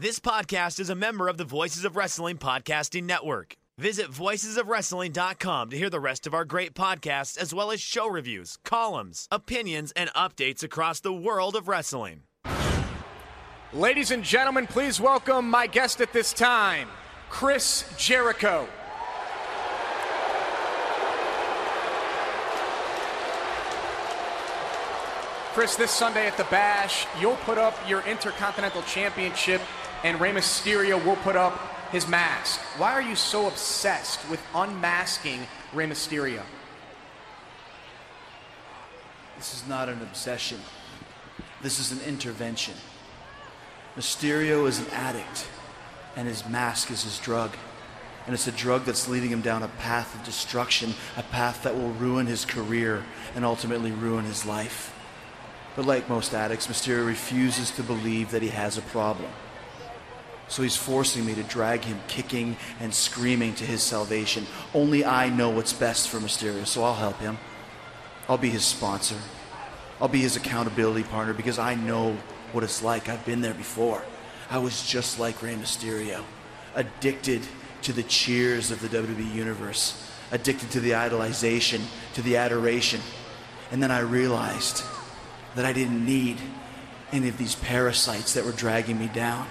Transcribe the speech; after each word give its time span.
This 0.00 0.20
podcast 0.20 0.78
is 0.78 0.90
a 0.90 0.94
member 0.94 1.26
of 1.26 1.38
the 1.38 1.44
Voices 1.44 1.84
of 1.84 1.96
Wrestling 1.96 2.36
Podcasting 2.36 3.02
Network. 3.02 3.56
Visit 3.78 4.12
voicesofwrestling.com 4.12 5.70
to 5.70 5.76
hear 5.76 5.90
the 5.90 5.98
rest 5.98 6.24
of 6.24 6.34
our 6.34 6.44
great 6.44 6.72
podcasts, 6.72 7.36
as 7.36 7.52
well 7.52 7.72
as 7.72 7.80
show 7.80 8.06
reviews, 8.06 8.58
columns, 8.64 9.26
opinions, 9.32 9.90
and 9.96 10.08
updates 10.10 10.62
across 10.62 11.00
the 11.00 11.12
world 11.12 11.56
of 11.56 11.66
wrestling. 11.66 12.22
Ladies 13.72 14.12
and 14.12 14.22
gentlemen, 14.22 14.68
please 14.68 15.00
welcome 15.00 15.50
my 15.50 15.66
guest 15.66 16.00
at 16.00 16.12
this 16.12 16.32
time, 16.32 16.86
Chris 17.28 17.84
Jericho. 17.98 18.68
Chris, 25.54 25.74
this 25.74 25.90
Sunday 25.90 26.28
at 26.28 26.36
the 26.36 26.44
Bash, 26.44 27.04
you'll 27.20 27.34
put 27.38 27.58
up 27.58 27.74
your 27.88 28.02
Intercontinental 28.02 28.82
Championship, 28.82 29.60
and 30.04 30.20
Rey 30.20 30.32
Mysterio 30.32 31.04
will 31.04 31.16
put 31.16 31.36
up 31.36 31.58
his 31.90 32.06
mask. 32.06 32.60
Why 32.76 32.92
are 32.92 33.02
you 33.02 33.16
so 33.16 33.46
obsessed 33.48 34.28
with 34.28 34.40
unmasking 34.54 35.40
Rey 35.72 35.86
Mysterio? 35.86 36.42
This 39.36 39.54
is 39.54 39.68
not 39.68 39.88
an 39.88 40.02
obsession. 40.02 40.58
This 41.62 41.78
is 41.78 41.92
an 41.92 42.00
intervention. 42.06 42.74
Mysterio 43.96 44.68
is 44.68 44.78
an 44.78 44.86
addict, 44.92 45.48
and 46.16 46.28
his 46.28 46.46
mask 46.48 46.90
is 46.90 47.04
his 47.04 47.18
drug. 47.18 47.50
And 48.26 48.34
it's 48.34 48.46
a 48.46 48.52
drug 48.52 48.84
that's 48.84 49.08
leading 49.08 49.30
him 49.30 49.40
down 49.40 49.62
a 49.62 49.68
path 49.68 50.14
of 50.14 50.22
destruction, 50.22 50.92
a 51.16 51.22
path 51.22 51.62
that 51.62 51.74
will 51.74 51.90
ruin 51.92 52.26
his 52.26 52.44
career 52.44 53.02
and 53.34 53.44
ultimately 53.44 53.90
ruin 53.90 54.24
his 54.24 54.44
life. 54.44 54.94
But 55.74 55.86
like 55.86 56.08
most 56.08 56.34
addicts, 56.34 56.66
Mysterio 56.66 57.06
refuses 57.06 57.70
to 57.72 57.82
believe 57.82 58.30
that 58.32 58.42
he 58.42 58.48
has 58.48 58.76
a 58.76 58.82
problem. 58.82 59.30
So 60.48 60.62
he's 60.62 60.76
forcing 60.76 61.26
me 61.26 61.34
to 61.34 61.42
drag 61.42 61.84
him 61.84 62.00
kicking 62.08 62.56
and 62.80 62.92
screaming 62.92 63.54
to 63.56 63.64
his 63.64 63.82
salvation. 63.82 64.46
Only 64.74 65.04
I 65.04 65.28
know 65.28 65.50
what's 65.50 65.72
best 65.72 66.08
for 66.08 66.18
Mysterio, 66.18 66.66
so 66.66 66.82
I'll 66.82 66.94
help 66.94 67.18
him. 67.18 67.38
I'll 68.28 68.38
be 68.38 68.50
his 68.50 68.64
sponsor. 68.64 69.16
I'll 70.00 70.08
be 70.08 70.20
his 70.20 70.36
accountability 70.36 71.04
partner 71.04 71.34
because 71.34 71.58
I 71.58 71.74
know 71.74 72.16
what 72.52 72.64
it's 72.64 72.82
like. 72.82 73.08
I've 73.08 73.24
been 73.26 73.40
there 73.40 73.54
before. 73.54 74.02
I 74.50 74.58
was 74.58 74.86
just 74.86 75.18
like 75.18 75.42
Rey 75.42 75.54
Mysterio, 75.54 76.22
addicted 76.74 77.42
to 77.82 77.92
the 77.92 78.02
cheers 78.04 78.70
of 78.70 78.80
the 78.80 78.88
WWE 78.88 79.34
Universe, 79.34 80.10
addicted 80.30 80.70
to 80.70 80.80
the 80.80 80.92
idolization, 80.92 81.80
to 82.14 82.22
the 82.22 82.36
adoration. 82.36 83.00
And 83.70 83.82
then 83.82 83.90
I 83.90 84.00
realized 84.00 84.82
that 85.54 85.64
I 85.64 85.72
didn't 85.72 86.04
need 86.04 86.38
any 87.12 87.28
of 87.28 87.36
these 87.36 87.54
parasites 87.56 88.34
that 88.34 88.44
were 88.44 88.52
dragging 88.52 88.98
me 88.98 89.08
down. 89.08 89.46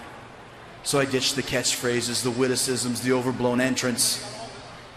So 0.88 1.02
I 1.02 1.04
ditched 1.04 1.36
the 1.36 1.44
catchphrases, 1.44 2.24
the 2.24 2.32
witticisms, 2.32 3.02
the 3.02 3.12
overblown 3.12 3.60
entrance, 3.60 4.26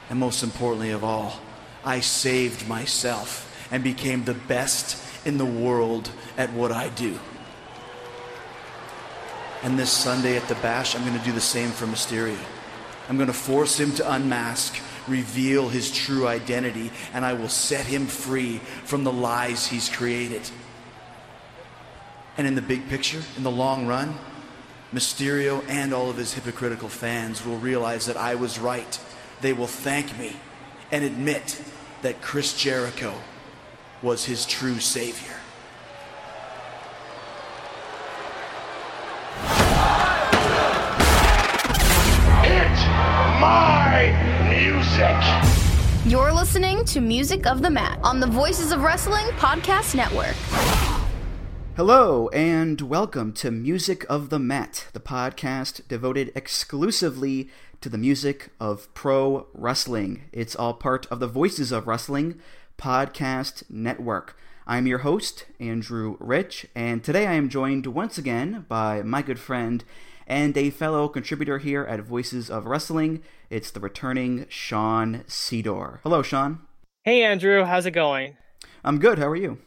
and 0.09 0.21
most 0.21 0.45
importantly 0.45 0.93
of 0.93 1.03
all, 1.03 1.41
I 1.85 1.99
saved 1.99 2.69
myself 2.69 3.53
and 3.73 3.83
became 3.83 4.23
the 4.23 4.35
best 4.35 5.03
in 5.27 5.37
the 5.37 5.45
world 5.45 6.09
at 6.39 6.53
what 6.53 6.71
I 6.71 6.91
do. 6.91 7.19
And 9.65 9.77
this 9.77 9.91
Sunday 9.91 10.37
at 10.37 10.47
the 10.47 10.55
Bash, 10.55 10.95
I'm 10.95 11.05
going 11.05 11.19
to 11.19 11.25
do 11.25 11.33
the 11.33 11.41
same 11.41 11.71
for 11.71 11.87
Mysterio. 11.87 12.39
I'm 13.09 13.17
going 13.17 13.27
to 13.27 13.33
force 13.33 13.81
him 13.81 13.91
to 13.95 14.13
unmask, 14.13 14.81
reveal 15.09 15.71
his 15.71 15.91
true 15.91 16.29
identity, 16.29 16.93
and 17.13 17.25
I 17.25 17.33
will 17.33 17.49
set 17.49 17.85
him 17.85 18.07
free 18.07 18.59
from 18.85 19.03
the 19.03 19.13
lies 19.13 19.67
he's 19.67 19.89
created. 19.89 20.49
And 22.39 22.47
in 22.47 22.55
the 22.55 22.63
big 22.63 22.89
picture, 22.89 23.23
in 23.37 23.43
the 23.43 23.51
long 23.51 23.89
run, 23.89 24.17
Mysterio 24.93 25.63
and 25.69 25.95
all 25.95 26.11
of 26.11 26.17
his 26.17 26.35
hypocritical 26.35 26.89
fans 26.89 27.47
will 27.47 27.59
realize 27.59 28.07
that 28.07 28.17
I 28.17 28.35
was 28.35 28.59
right. 28.59 28.99
They 29.41 29.53
will 29.53 29.69
thank 29.69 30.19
me 30.19 30.37
and 30.91 31.05
admit 31.05 31.63
that 32.03 32.21
Chris 32.21 32.61
Jericho 32.61 33.15
was 34.03 34.25
his 34.25 34.45
true 34.47 34.81
savior. 34.81 35.37
Hit 42.43 42.79
my 43.41 44.11
music. 44.51 46.11
You're 46.11 46.33
listening 46.33 46.85
to 46.87 47.01
Music 47.01 47.47
of 47.47 47.63
the 47.63 47.71
Mat 47.71 48.01
on 48.03 48.19
the 48.19 48.27
Voices 48.27 48.73
of 48.73 48.83
Wrestling 48.83 49.27
Podcast 49.37 49.95
Network. 49.95 50.90
Hello, 51.83 52.29
and 52.29 52.79
welcome 52.83 53.33
to 53.33 53.51
Music 53.51 54.05
of 54.11 54.29
the 54.29 54.39
Mat, 54.39 54.89
the 54.93 55.01
podcast 55.01 55.89
devoted 55.89 56.31
exclusively 56.35 57.49
to 57.81 57.89
the 57.89 57.97
music 57.97 58.51
of 58.61 58.93
pro 58.93 59.47
wrestling. 59.55 60.25
It's 60.31 60.55
all 60.55 60.75
part 60.75 61.07
of 61.07 61.21
the 61.21 61.27
Voices 61.27 61.73
of 61.73 61.87
Wrestling 61.87 62.39
Podcast 62.77 63.63
Network. 63.71 64.37
I'm 64.67 64.87
your 64.87 64.99
host, 64.99 65.47
Andrew 65.59 66.19
Rich, 66.21 66.67
and 66.75 67.03
today 67.03 67.27
I 67.27 67.33
am 67.33 67.49
joined 67.49 67.87
once 67.87 68.19
again 68.19 68.67
by 68.69 69.01
my 69.01 69.23
good 69.23 69.39
friend 69.39 69.83
and 70.27 70.59
a 70.59 70.69
fellow 70.69 71.09
contributor 71.09 71.57
here 71.57 71.85
at 71.85 72.01
Voices 72.01 72.51
of 72.51 72.67
Wrestling. 72.67 73.23
It's 73.49 73.71
the 73.71 73.81
returning 73.81 74.45
Sean 74.51 75.25
Sedor. 75.27 76.01
Hello, 76.03 76.21
Sean. 76.21 76.61
Hey, 77.05 77.23
Andrew. 77.23 77.65
How's 77.65 77.87
it 77.87 77.93
going? 77.93 78.37
I'm 78.85 78.99
good. 78.99 79.19
How 79.19 79.29
are 79.29 79.37
you? 79.37 79.61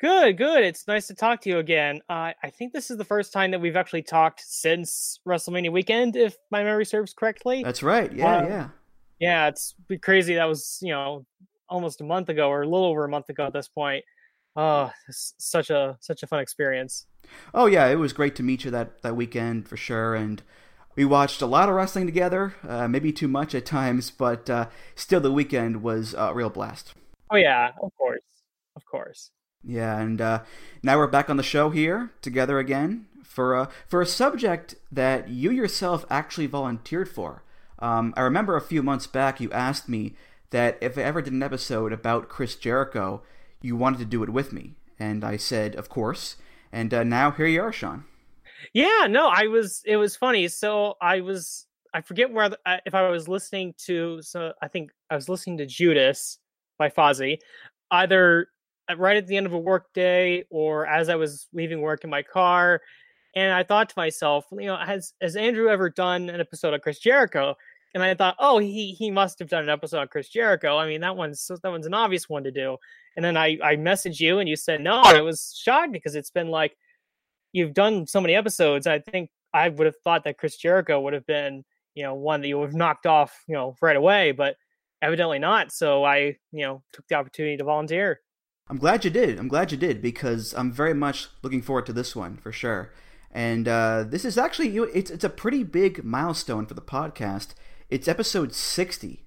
Good, 0.00 0.38
good. 0.38 0.64
It's 0.64 0.88
nice 0.88 1.08
to 1.08 1.14
talk 1.14 1.42
to 1.42 1.50
you 1.50 1.58
again. 1.58 2.00
Uh, 2.08 2.32
I 2.42 2.48
think 2.50 2.72
this 2.72 2.90
is 2.90 2.96
the 2.96 3.04
first 3.04 3.34
time 3.34 3.50
that 3.50 3.60
we've 3.60 3.76
actually 3.76 4.02
talked 4.02 4.40
since 4.40 5.20
WrestleMania 5.28 5.70
weekend, 5.70 6.16
if 6.16 6.38
my 6.50 6.64
memory 6.64 6.86
serves 6.86 7.12
correctly. 7.12 7.62
That's 7.62 7.82
right. 7.82 8.10
Yeah, 8.10 8.38
Uh, 8.38 8.46
yeah. 8.48 8.68
Yeah, 9.18 9.48
it's 9.48 9.74
crazy. 10.00 10.36
That 10.36 10.48
was, 10.48 10.78
you 10.80 10.92
know, 10.92 11.26
almost 11.68 12.00
a 12.00 12.04
month 12.04 12.30
ago 12.30 12.48
or 12.48 12.62
a 12.62 12.66
little 12.66 12.86
over 12.86 13.04
a 13.04 13.08
month 13.10 13.28
ago 13.28 13.44
at 13.44 13.52
this 13.52 13.68
point. 13.68 14.02
Oh, 14.56 14.90
such 15.10 15.68
a 15.68 15.98
such 16.00 16.22
a 16.22 16.26
fun 16.26 16.40
experience. 16.40 17.06
Oh 17.52 17.66
yeah, 17.66 17.86
it 17.86 17.96
was 17.96 18.14
great 18.14 18.34
to 18.36 18.42
meet 18.42 18.64
you 18.64 18.70
that 18.70 19.02
that 19.02 19.14
weekend 19.14 19.68
for 19.68 19.76
sure, 19.76 20.14
and 20.14 20.42
we 20.96 21.04
watched 21.04 21.42
a 21.42 21.46
lot 21.46 21.68
of 21.68 21.74
wrestling 21.74 22.06
together. 22.06 22.54
Uh, 22.66 22.88
maybe 22.88 23.12
too 23.12 23.28
much 23.28 23.54
at 23.54 23.66
times, 23.66 24.10
but 24.10 24.48
uh, 24.48 24.66
still, 24.94 25.20
the 25.20 25.30
weekend 25.30 25.82
was 25.82 26.14
a 26.14 26.32
real 26.34 26.50
blast. 26.50 26.94
Oh 27.30 27.36
yeah, 27.36 27.72
of 27.82 27.94
course, 27.96 28.22
of 28.74 28.84
course. 28.86 29.30
Yeah, 29.62 29.98
and 29.98 30.20
uh, 30.20 30.42
now 30.82 30.96
we're 30.96 31.06
back 31.06 31.28
on 31.28 31.36
the 31.36 31.42
show 31.42 31.70
here 31.70 32.12
together 32.22 32.58
again 32.58 33.06
for 33.22 33.54
a 33.54 33.68
for 33.86 34.00
a 34.00 34.06
subject 34.06 34.74
that 34.90 35.28
you 35.28 35.50
yourself 35.50 36.04
actually 36.10 36.46
volunteered 36.46 37.08
for. 37.08 37.42
Um, 37.78 38.14
I 38.16 38.22
remember 38.22 38.56
a 38.56 38.60
few 38.60 38.82
months 38.82 39.06
back 39.06 39.40
you 39.40 39.50
asked 39.52 39.88
me 39.88 40.14
that 40.50 40.78
if 40.80 40.98
I 40.98 41.02
ever 41.02 41.22
did 41.22 41.32
an 41.32 41.42
episode 41.42 41.92
about 41.92 42.28
Chris 42.28 42.56
Jericho, 42.56 43.22
you 43.60 43.76
wanted 43.76 43.98
to 43.98 44.04
do 44.04 44.22
it 44.22 44.30
with 44.30 44.52
me, 44.52 44.74
and 44.98 45.24
I 45.24 45.36
said, 45.36 45.74
of 45.74 45.88
course. 45.88 46.36
And 46.72 46.92
uh, 46.94 47.04
now 47.04 47.30
here 47.30 47.46
you 47.46 47.62
are, 47.62 47.72
Sean. 47.72 48.04
Yeah, 48.72 49.06
no, 49.08 49.28
I 49.28 49.46
was. 49.46 49.82
It 49.84 49.96
was 49.96 50.16
funny. 50.16 50.48
So 50.48 50.94
I 51.00 51.20
was. 51.20 51.66
I 51.92 52.00
forget 52.00 52.32
where 52.32 52.50
if 52.86 52.94
I 52.94 53.10
was 53.10 53.28
listening 53.28 53.74
to. 53.86 54.22
So 54.22 54.52
I 54.62 54.68
think 54.68 54.90
I 55.10 55.16
was 55.16 55.28
listening 55.28 55.58
to 55.58 55.66
Judas 55.66 56.38
by 56.78 56.88
Fozzy, 56.88 57.38
either 57.90 58.46
right 58.98 59.16
at 59.16 59.26
the 59.26 59.36
end 59.36 59.46
of 59.46 59.52
a 59.52 59.58
work 59.58 59.92
day 59.94 60.44
or 60.50 60.86
as 60.86 61.08
I 61.08 61.16
was 61.16 61.48
leaving 61.52 61.80
work 61.80 62.04
in 62.04 62.10
my 62.10 62.22
car, 62.22 62.80
and 63.34 63.52
I 63.52 63.62
thought 63.62 63.88
to 63.88 63.94
myself, 63.96 64.44
you 64.52 64.66
know, 64.66 64.76
has 64.76 65.14
has 65.20 65.36
Andrew 65.36 65.68
ever 65.68 65.88
done 65.88 66.28
an 66.30 66.40
episode 66.40 66.74
of 66.74 66.80
Chris 66.82 66.98
Jericho? 66.98 67.54
And 67.92 68.02
I 68.02 68.14
thought, 68.14 68.36
oh, 68.38 68.58
he 68.58 68.92
he 68.92 69.10
must 69.10 69.38
have 69.38 69.48
done 69.48 69.64
an 69.64 69.68
episode 69.68 70.02
of 70.02 70.10
Chris 70.10 70.28
Jericho. 70.28 70.76
I 70.76 70.86
mean, 70.86 71.00
that 71.00 71.16
one's 71.16 71.46
that 71.46 71.70
one's 71.70 71.86
an 71.86 71.94
obvious 71.94 72.28
one 72.28 72.44
to 72.44 72.50
do. 72.50 72.76
And 73.16 73.24
then 73.24 73.36
I 73.36 73.58
I 73.62 73.76
messaged 73.76 74.20
you 74.20 74.38
and 74.38 74.48
you 74.48 74.56
said 74.56 74.80
no. 74.80 75.02
And 75.04 75.16
I 75.16 75.22
was 75.22 75.58
shocked 75.60 75.92
because 75.92 76.14
it's 76.14 76.30
been 76.30 76.48
like 76.48 76.76
you've 77.52 77.74
done 77.74 78.06
so 78.06 78.20
many 78.20 78.34
episodes. 78.34 78.86
I 78.86 79.00
think 79.00 79.30
I 79.52 79.68
would 79.68 79.86
have 79.86 79.96
thought 80.04 80.24
that 80.24 80.38
Chris 80.38 80.56
Jericho 80.56 81.00
would 81.00 81.14
have 81.14 81.26
been, 81.26 81.64
you 81.94 82.02
know, 82.02 82.14
one 82.14 82.40
that 82.40 82.48
you 82.48 82.58
would 82.58 82.70
have 82.70 82.74
knocked 82.74 83.06
off, 83.06 83.44
you 83.48 83.54
know, 83.54 83.76
right 83.82 83.96
away, 83.96 84.32
but 84.32 84.56
evidently 85.02 85.38
not. 85.38 85.72
So 85.72 86.04
I, 86.04 86.36
you 86.52 86.64
know, 86.66 86.82
took 86.92 87.06
the 87.08 87.16
opportunity 87.16 87.56
to 87.56 87.64
volunteer. 87.64 88.20
I'm 88.70 88.78
glad 88.78 89.04
you 89.04 89.10
did. 89.10 89.36
I'm 89.36 89.48
glad 89.48 89.72
you 89.72 89.76
did 89.76 90.00
because 90.00 90.54
I'm 90.54 90.70
very 90.70 90.94
much 90.94 91.28
looking 91.42 91.60
forward 91.60 91.86
to 91.86 91.92
this 91.92 92.14
one 92.14 92.36
for 92.36 92.52
sure. 92.52 92.92
And 93.32 93.66
uh, 93.66 94.04
this 94.06 94.24
is 94.24 94.38
actually 94.38 94.68
you. 94.68 94.84
It's 94.84 95.10
it's 95.10 95.24
a 95.24 95.28
pretty 95.28 95.64
big 95.64 96.04
milestone 96.04 96.66
for 96.66 96.74
the 96.74 96.80
podcast. 96.80 97.54
It's 97.90 98.06
episode 98.06 98.54
60, 98.54 99.24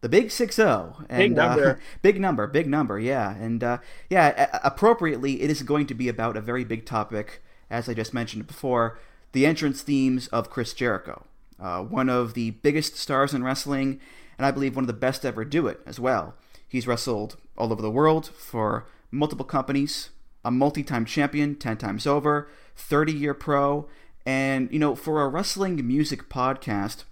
the 0.00 0.08
big 0.08 0.30
six 0.30 0.54
zero. 0.54 1.04
And, 1.08 1.18
Big 1.18 1.36
number. 1.36 1.70
Uh, 1.70 1.76
big 2.02 2.20
number. 2.20 2.46
Big 2.46 2.68
number. 2.68 3.00
Yeah. 3.00 3.34
And 3.34 3.64
uh, 3.64 3.78
yeah, 4.08 4.48
a- 4.52 4.60
appropriately, 4.68 5.42
it 5.42 5.50
is 5.50 5.62
going 5.62 5.86
to 5.88 5.94
be 5.94 6.08
about 6.08 6.36
a 6.36 6.40
very 6.40 6.62
big 6.62 6.86
topic, 6.86 7.42
as 7.68 7.88
I 7.88 7.94
just 7.94 8.14
mentioned 8.14 8.46
before, 8.46 9.00
the 9.32 9.44
entrance 9.44 9.82
themes 9.82 10.28
of 10.28 10.50
Chris 10.50 10.72
Jericho, 10.72 11.24
uh, 11.58 11.82
one 11.82 12.08
of 12.08 12.34
the 12.34 12.50
biggest 12.50 12.96
stars 12.96 13.34
in 13.34 13.42
wrestling, 13.42 14.00
and 14.38 14.46
I 14.46 14.52
believe 14.52 14.76
one 14.76 14.84
of 14.84 14.88
the 14.88 14.92
best 14.92 15.22
to 15.22 15.28
ever 15.28 15.44
do 15.44 15.66
it 15.66 15.80
as 15.84 15.98
well. 15.98 16.34
He's 16.74 16.88
wrestled 16.88 17.36
all 17.56 17.70
over 17.72 17.80
the 17.80 17.88
world 17.88 18.26
for 18.26 18.88
multiple 19.12 19.44
companies, 19.44 20.10
a 20.44 20.50
multi 20.50 20.82
time 20.82 21.04
champion 21.04 21.54
10 21.54 21.76
times 21.76 22.04
over, 22.04 22.50
30 22.74 23.12
year 23.12 23.32
pro, 23.32 23.86
And, 24.26 24.68
you 24.72 24.80
know, 24.80 24.96
for 24.96 25.22
a 25.22 25.28
wrestling 25.28 25.86
music 25.86 26.28
podcast, 26.28 27.04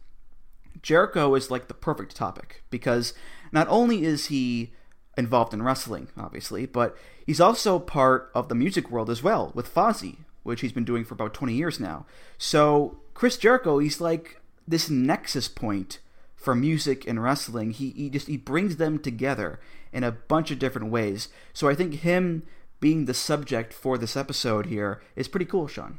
Jericho 0.82 1.36
is 1.36 1.48
like 1.48 1.68
the 1.68 1.74
perfect 1.74 2.16
topic 2.16 2.64
because 2.70 3.14
not 3.52 3.68
only 3.68 4.02
is 4.02 4.26
he 4.26 4.72
involved 5.16 5.54
in 5.54 5.62
wrestling, 5.62 6.08
obviously, 6.16 6.66
but 6.66 6.96
he's 7.24 7.40
also 7.40 7.78
part 7.78 8.32
of 8.34 8.48
the 8.48 8.56
music 8.56 8.90
world 8.90 9.08
as 9.08 9.22
well 9.22 9.52
with 9.54 9.72
Fozzy, 9.72 10.24
which 10.42 10.62
he's 10.62 10.72
been 10.72 10.84
doing 10.84 11.04
for 11.04 11.14
about 11.14 11.34
20 11.34 11.54
years 11.54 11.78
now. 11.78 12.04
So, 12.36 12.98
Chris 13.14 13.36
Jericho, 13.36 13.78
he's 13.78 14.00
like 14.00 14.40
this 14.66 14.90
nexus 14.90 15.46
point 15.46 16.00
for 16.42 16.54
music 16.54 17.06
and 17.06 17.22
wrestling. 17.22 17.70
He, 17.70 17.90
he 17.90 18.10
just 18.10 18.26
he 18.26 18.36
brings 18.36 18.76
them 18.76 18.98
together 18.98 19.60
in 19.92 20.04
a 20.04 20.12
bunch 20.12 20.50
of 20.50 20.58
different 20.58 20.90
ways. 20.90 21.28
So 21.52 21.68
I 21.68 21.74
think 21.74 21.94
him 21.94 22.42
being 22.80 23.04
the 23.04 23.14
subject 23.14 23.72
for 23.72 23.96
this 23.96 24.16
episode 24.16 24.66
here 24.66 25.00
is 25.14 25.28
pretty 25.28 25.46
cool, 25.46 25.68
Sean. 25.68 25.98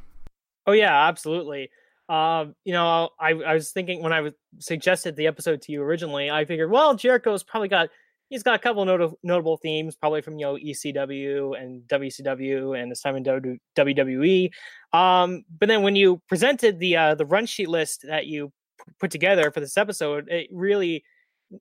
Oh 0.68 0.74
yeah, 0.74 1.08
absolutely. 1.08 1.70
Um, 2.10 2.56
you 2.66 2.74
know, 2.74 3.10
I, 3.20 3.32
I 3.32 3.54
was 3.54 3.72
thinking 3.72 4.04
when 4.04 4.12
I 4.12 4.22
was 4.22 4.34
suggested 4.60 5.16
the 5.16 5.28
episode 5.28 5.62
to 5.64 5.72
you 5.72 5.82
originally, 5.82 6.30
I 6.30 6.44
figured, 6.46 6.70
well, 6.70 6.96
Jericho's 6.96 7.44
probably 7.44 7.70
got 7.70 7.90
he's 8.30 8.44
got 8.44 8.56
a 8.56 8.60
couple 8.60 8.84
not- 8.84 9.14
notable 9.24 9.58
themes, 9.58 9.96
probably 9.96 10.22
from 10.22 10.38
you 10.38 10.46
know 10.46 10.56
ECW 10.56 11.60
and 11.60 11.84
WCW 11.84 12.80
and 12.80 12.92
his 12.92 13.00
time 13.00 13.16
in 13.16 13.24
WWE. 13.24 14.52
Um, 14.92 15.46
but 15.60 15.70
then 15.70 15.84
when 15.84 15.96
you 15.96 16.22
presented 16.28 16.80
the 16.80 16.98
uh, 16.98 17.16
the 17.16 17.26
run 17.26 17.46
sheet 17.46 17.70
list 17.70 18.06
that 18.08 18.26
you 18.26 18.52
put 19.00 19.12
together 19.12 19.52
for 19.52 19.60
this 19.60 19.78
episode, 19.78 20.30
it 20.30 20.48
really 20.52 21.04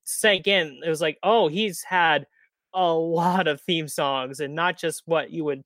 sank 0.05 0.47
in. 0.47 0.81
It 0.85 0.89
was 0.89 1.01
like, 1.01 1.19
oh, 1.23 1.49
he's 1.49 1.83
had 1.83 2.27
a 2.75 2.93
lot 2.93 3.49
of 3.49 3.61
theme 3.61 3.89
songs 3.89 4.41
and 4.41 4.55
not 4.55 4.79
just 4.79 5.03
what 5.07 5.31
you 5.31 5.45
would 5.45 5.63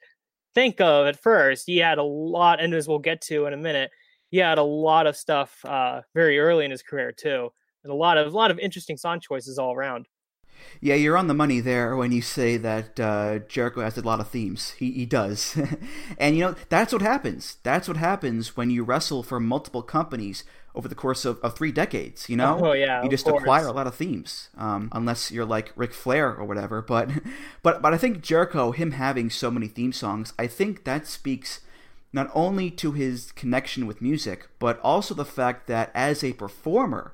think 0.55 0.81
of 0.81 1.07
at 1.07 1.21
first. 1.21 1.67
He 1.67 1.79
had 1.79 1.99
a 1.99 2.03
lot, 2.03 2.61
and 2.61 2.75
as 2.75 2.89
we'll 2.89 2.99
get 2.99 3.21
to 3.23 3.47
in 3.47 3.53
a 3.53 3.59
minute, 3.59 3.91
he 4.29 4.39
had 4.39 4.59
a 4.59 4.63
lot 4.63 5.07
of 5.07 5.17
stuff 5.17 5.65
uh, 5.65 6.03
very 6.15 6.39
early 6.39 6.65
in 6.65 6.71
his 6.71 6.83
career 6.83 7.13
too, 7.13 7.51
and 7.85 7.93
a 7.93 7.97
lot 7.97 8.19
of 8.19 8.33
a 8.33 8.37
lot 8.37 8.51
of 8.51 8.59
interesting 8.59 8.97
song 8.97 9.21
choices 9.21 9.59
all 9.59 9.73
around. 9.73 10.09
Yeah, 10.81 10.95
you're 10.95 11.17
on 11.17 11.27
the 11.27 11.35
money 11.35 11.61
there 11.61 11.97
when 11.97 12.13
you 12.13 12.23
say 12.23 12.57
that 12.57 12.99
uh, 13.01 13.41
Jericho 13.41 13.83
has 13.83 13.97
a 13.97 14.03
lot 14.03 14.21
of 14.21 14.29
themes. 14.29 14.71
He, 14.73 14.91
he 14.93 15.07
does. 15.07 15.59
and, 16.19 16.37
you 16.37 16.43
know, 16.43 16.55
that's 16.69 16.93
what 16.93 17.03
happens. 17.03 17.59
That's 17.63 17.89
what 17.89 17.97
happens 17.97 18.57
when 18.57 18.71
you 18.71 18.83
wrestle 18.83 19.23
for 19.23 19.41
multiple 19.41 19.83
companies 19.83 20.45
over 20.77 20.89
the 20.89 20.95
course 20.95 21.25
of, 21.25 21.41
of 21.41 21.57
three 21.57 21.73
decades, 21.73 22.29
you 22.29 22.37
know? 22.37 22.61
Oh, 22.63 22.73
yeah. 22.73 23.03
You 23.03 23.09
just 23.09 23.27
acquire 23.27 23.67
a 23.67 23.73
lot 23.73 23.87
of 23.87 23.95
themes, 23.95 24.51
um, 24.59 24.91
unless 24.93 25.33
you're 25.33 25.47
like 25.47 25.73
Ric 25.75 25.95
Flair 25.95 26.37
or 26.37 26.45
whatever. 26.45 26.83
But, 26.83 27.11
but, 27.63 27.81
but 27.81 27.95
I 27.95 27.97
think 27.99 28.21
Jericho, 28.21 28.73
him 28.73 28.93
having 28.93 29.31
so 29.31 29.51
many 29.51 29.69
theme 29.69 29.93
songs, 29.93 30.35
I 30.39 30.47
think 30.47 30.85
that 30.85 31.07
speaks 31.07 31.61
not 32.13 32.31
only 32.35 32.71
to 32.71 32.93
his 32.93 33.33
connection 33.33 33.87
with 33.87 34.03
music, 34.03 34.49
but 34.59 34.79
also 34.81 35.15
the 35.15 35.25
fact 35.25 35.67
that 35.67 35.91
as 35.95 36.23
a 36.23 36.35
performer, 36.35 37.13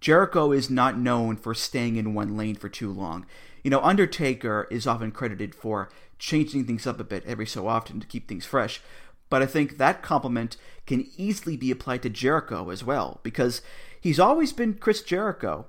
Jericho 0.00 0.52
is 0.52 0.70
not 0.70 0.98
known 0.98 1.36
for 1.36 1.54
staying 1.54 1.96
in 1.96 2.14
one 2.14 2.36
lane 2.36 2.56
for 2.56 2.68
too 2.68 2.90
long. 2.90 3.26
You 3.62 3.70
know, 3.70 3.80
Undertaker 3.80 4.66
is 4.70 4.86
often 4.86 5.12
credited 5.12 5.54
for 5.54 5.90
changing 6.18 6.64
things 6.64 6.86
up 6.86 6.98
a 6.98 7.04
bit 7.04 7.24
every 7.26 7.46
so 7.46 7.66
often 7.68 8.00
to 8.00 8.06
keep 8.06 8.28
things 8.28 8.46
fresh. 8.46 8.80
But 9.28 9.42
I 9.42 9.46
think 9.46 9.78
that 9.78 10.02
compliment 10.02 10.56
can 10.86 11.06
easily 11.16 11.56
be 11.56 11.70
applied 11.70 12.02
to 12.02 12.10
Jericho 12.10 12.70
as 12.70 12.82
well, 12.84 13.20
because 13.22 13.62
he's 14.00 14.20
always 14.20 14.52
been 14.52 14.74
Chris 14.74 15.02
Jericho. 15.02 15.66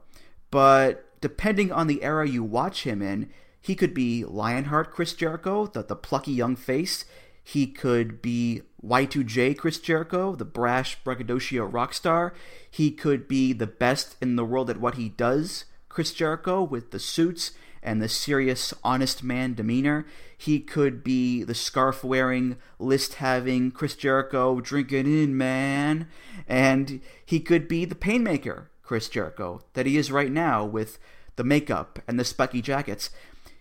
But 0.51 1.19
depending 1.21 1.71
on 1.71 1.87
the 1.87 2.03
era 2.03 2.27
you 2.27 2.43
watch 2.43 2.83
him 2.83 3.01
in, 3.01 3.29
he 3.61 3.75
could 3.75 3.93
be 3.93 4.25
Lionheart 4.25 4.91
Chris 4.91 5.13
Jericho, 5.13 5.67
the, 5.67 5.83
the 5.83 5.95
plucky 5.95 6.31
young 6.31 6.55
face. 6.55 7.05
He 7.43 7.67
could 7.67 8.21
be 8.21 8.63
Y2J 8.85 9.57
Chris 9.57 9.79
Jericho, 9.79 10.35
the 10.35 10.45
brash 10.45 10.97
braggadocio 11.03 11.65
rock 11.65 11.93
star. 11.93 12.33
He 12.69 12.91
could 12.91 13.27
be 13.27 13.53
the 13.53 13.67
best 13.67 14.15
in 14.21 14.35
the 14.35 14.45
world 14.45 14.69
at 14.69 14.79
what 14.79 14.95
he 14.95 15.09
does, 15.09 15.65
Chris 15.89 16.13
Jericho, 16.13 16.61
with 16.61 16.91
the 16.91 16.99
suits 16.99 17.51
and 17.81 18.01
the 18.01 18.09
serious, 18.09 18.73
honest 18.83 19.23
man 19.23 19.53
demeanor. 19.53 20.05
He 20.43 20.59
could 20.59 21.03
be 21.03 21.43
the 21.43 21.55
scarf 21.55 22.03
wearing, 22.03 22.57
list 22.77 23.15
having 23.15 23.71
Chris 23.71 23.95
Jericho, 23.95 24.59
drinking 24.59 25.05
in, 25.05 25.37
man. 25.37 26.07
And 26.47 26.99
he 27.25 27.39
could 27.39 27.69
be 27.69 27.85
the 27.85 27.95
painmaker, 27.95 28.67
Chris 28.81 29.07
Jericho, 29.07 29.61
that 29.73 29.85
he 29.85 29.97
is 29.97 30.11
right 30.11 30.31
now 30.31 30.65
with 30.65 30.99
the 31.37 31.45
makeup 31.45 31.99
and 32.07 32.19
the 32.19 32.25
spiky 32.25 32.61
jackets 32.61 33.09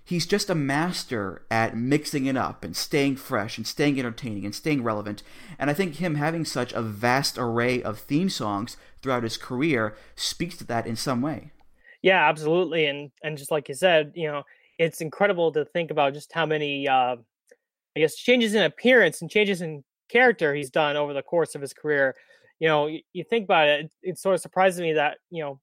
he's 0.04 0.26
just 0.26 0.50
a 0.50 0.54
master 0.54 1.42
at 1.50 1.76
mixing 1.76 2.26
it 2.26 2.36
up 2.36 2.64
and 2.64 2.76
staying 2.76 3.16
fresh 3.16 3.56
and 3.56 3.66
staying 3.66 3.98
entertaining 3.98 4.44
and 4.44 4.54
staying 4.54 4.82
relevant. 4.82 5.22
And 5.58 5.70
I 5.70 5.74
think 5.74 5.96
him 5.96 6.16
having 6.16 6.44
such 6.44 6.72
a 6.72 6.82
vast 6.82 7.38
array 7.38 7.80
of 7.80 8.00
theme 8.00 8.28
songs 8.28 8.76
throughout 9.00 9.22
his 9.22 9.36
career 9.36 9.96
speaks 10.16 10.56
to 10.58 10.64
that 10.64 10.86
in 10.86 10.96
some 10.96 11.22
way. 11.22 11.52
Yeah, 12.02 12.28
absolutely. 12.28 12.86
And 12.86 13.12
and 13.22 13.38
just 13.38 13.52
like 13.52 13.68
you 13.68 13.76
said, 13.76 14.12
you 14.16 14.26
know, 14.26 14.42
it's 14.82 15.00
incredible 15.00 15.52
to 15.52 15.64
think 15.64 15.90
about 15.90 16.12
just 16.12 16.32
how 16.32 16.44
many 16.44 16.88
uh, 16.88 17.16
I 17.96 18.00
guess 18.00 18.16
changes 18.16 18.54
in 18.54 18.62
appearance 18.62 19.22
and 19.22 19.30
changes 19.30 19.62
in 19.62 19.84
character 20.08 20.54
he's 20.54 20.70
done 20.70 20.96
over 20.96 21.12
the 21.12 21.22
course 21.22 21.54
of 21.54 21.60
his 21.60 21.72
career. 21.72 22.16
You 22.58 22.68
know, 22.68 22.86
you, 22.86 23.00
you 23.12 23.24
think 23.24 23.44
about 23.44 23.68
it, 23.68 23.84
it, 23.84 23.90
it 24.02 24.18
sort 24.18 24.34
of 24.34 24.40
surprises 24.40 24.80
me 24.80 24.92
that, 24.94 25.18
you 25.30 25.42
know, 25.42 25.60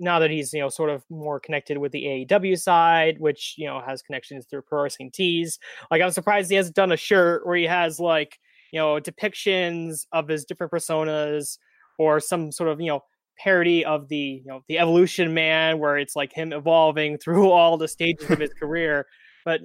now 0.00 0.18
that 0.18 0.30
he's 0.30 0.52
you 0.52 0.60
know 0.60 0.68
sort 0.68 0.90
of 0.90 1.04
more 1.08 1.38
connected 1.38 1.78
with 1.78 1.92
the 1.92 2.26
AEW 2.28 2.58
side, 2.58 3.16
which 3.18 3.54
you 3.56 3.66
know 3.66 3.80
has 3.80 4.02
connections 4.02 4.44
through 4.44 4.62
Pro 4.62 4.82
Wrestling 4.82 5.10
Tees. 5.12 5.58
Like 5.90 6.02
I'm 6.02 6.10
surprised 6.10 6.50
he 6.50 6.56
hasn't 6.56 6.76
done 6.76 6.92
a 6.92 6.96
shirt 6.96 7.46
where 7.46 7.56
he 7.56 7.64
has 7.64 8.00
like 8.00 8.38
you 8.72 8.80
know 8.80 9.00
depictions 9.00 10.06
of 10.12 10.28
his 10.28 10.44
different 10.44 10.72
personas 10.72 11.58
or 11.96 12.18
some 12.18 12.50
sort 12.50 12.70
of 12.70 12.80
you 12.80 12.88
know 12.88 13.00
parody 13.38 13.84
of 13.84 14.08
the 14.08 14.42
you 14.44 14.46
know 14.46 14.62
the 14.68 14.78
Evolution 14.78 15.34
Man, 15.34 15.78
where 15.78 15.98
it's 15.98 16.16
like 16.16 16.32
him 16.32 16.52
evolving 16.52 17.18
through 17.22 17.50
all 17.50 17.76
the 17.76 17.88
stages 17.88 18.30
of 18.30 18.38
his 18.38 18.54
career. 18.60 19.06
But 19.44 19.60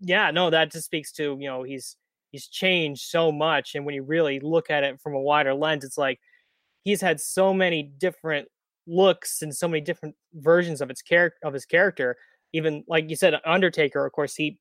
yeah, 0.00 0.30
no, 0.30 0.50
that 0.50 0.72
just 0.72 0.86
speaks 0.86 1.12
to 1.12 1.36
you 1.40 1.48
know 1.48 1.62
he's 1.62 1.96
he's 2.30 2.46
changed 2.46 3.02
so 3.02 3.32
much, 3.32 3.74
and 3.74 3.84
when 3.84 3.94
you 3.94 4.02
really 4.02 4.40
look 4.40 4.70
at 4.70 4.84
it 4.84 5.00
from 5.00 5.14
a 5.14 5.20
wider 5.20 5.54
lens, 5.54 5.84
it's 5.84 5.98
like 5.98 6.18
he's 6.82 7.00
had 7.00 7.20
so 7.20 7.54
many 7.54 7.82
different 7.82 8.48
looks 8.86 9.40
and 9.40 9.54
so 9.54 9.66
many 9.66 9.80
different 9.80 10.14
versions 10.34 10.80
of 10.80 10.90
its 10.90 11.02
character 11.02 11.38
of 11.44 11.54
his 11.54 11.64
character. 11.64 12.16
Even 12.52 12.84
like 12.86 13.10
you 13.10 13.16
said, 13.16 13.34
Undertaker, 13.44 14.04
of 14.06 14.12
course, 14.12 14.34
he 14.34 14.58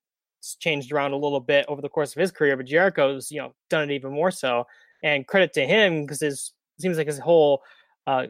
changed 0.59 0.91
around 0.91 1.13
a 1.13 1.17
little 1.17 1.39
bit 1.39 1.65
over 1.67 1.81
the 1.81 1.89
course 1.89 2.15
of 2.15 2.19
his 2.19 2.31
career, 2.31 2.57
but 2.57 2.65
Jericho's 2.65 3.31
you 3.31 3.39
know 3.39 3.53
done 3.69 3.89
it 3.89 3.93
even 3.93 4.11
more 4.11 4.31
so. 4.31 4.65
And 5.03 5.27
credit 5.27 5.51
to 5.53 5.65
him 5.65 6.03
because 6.03 6.21
his 6.21 6.53
seems 6.79 6.97
like 6.97 7.07
his 7.07 7.19
whole 7.19 7.61
uh, 8.07 8.27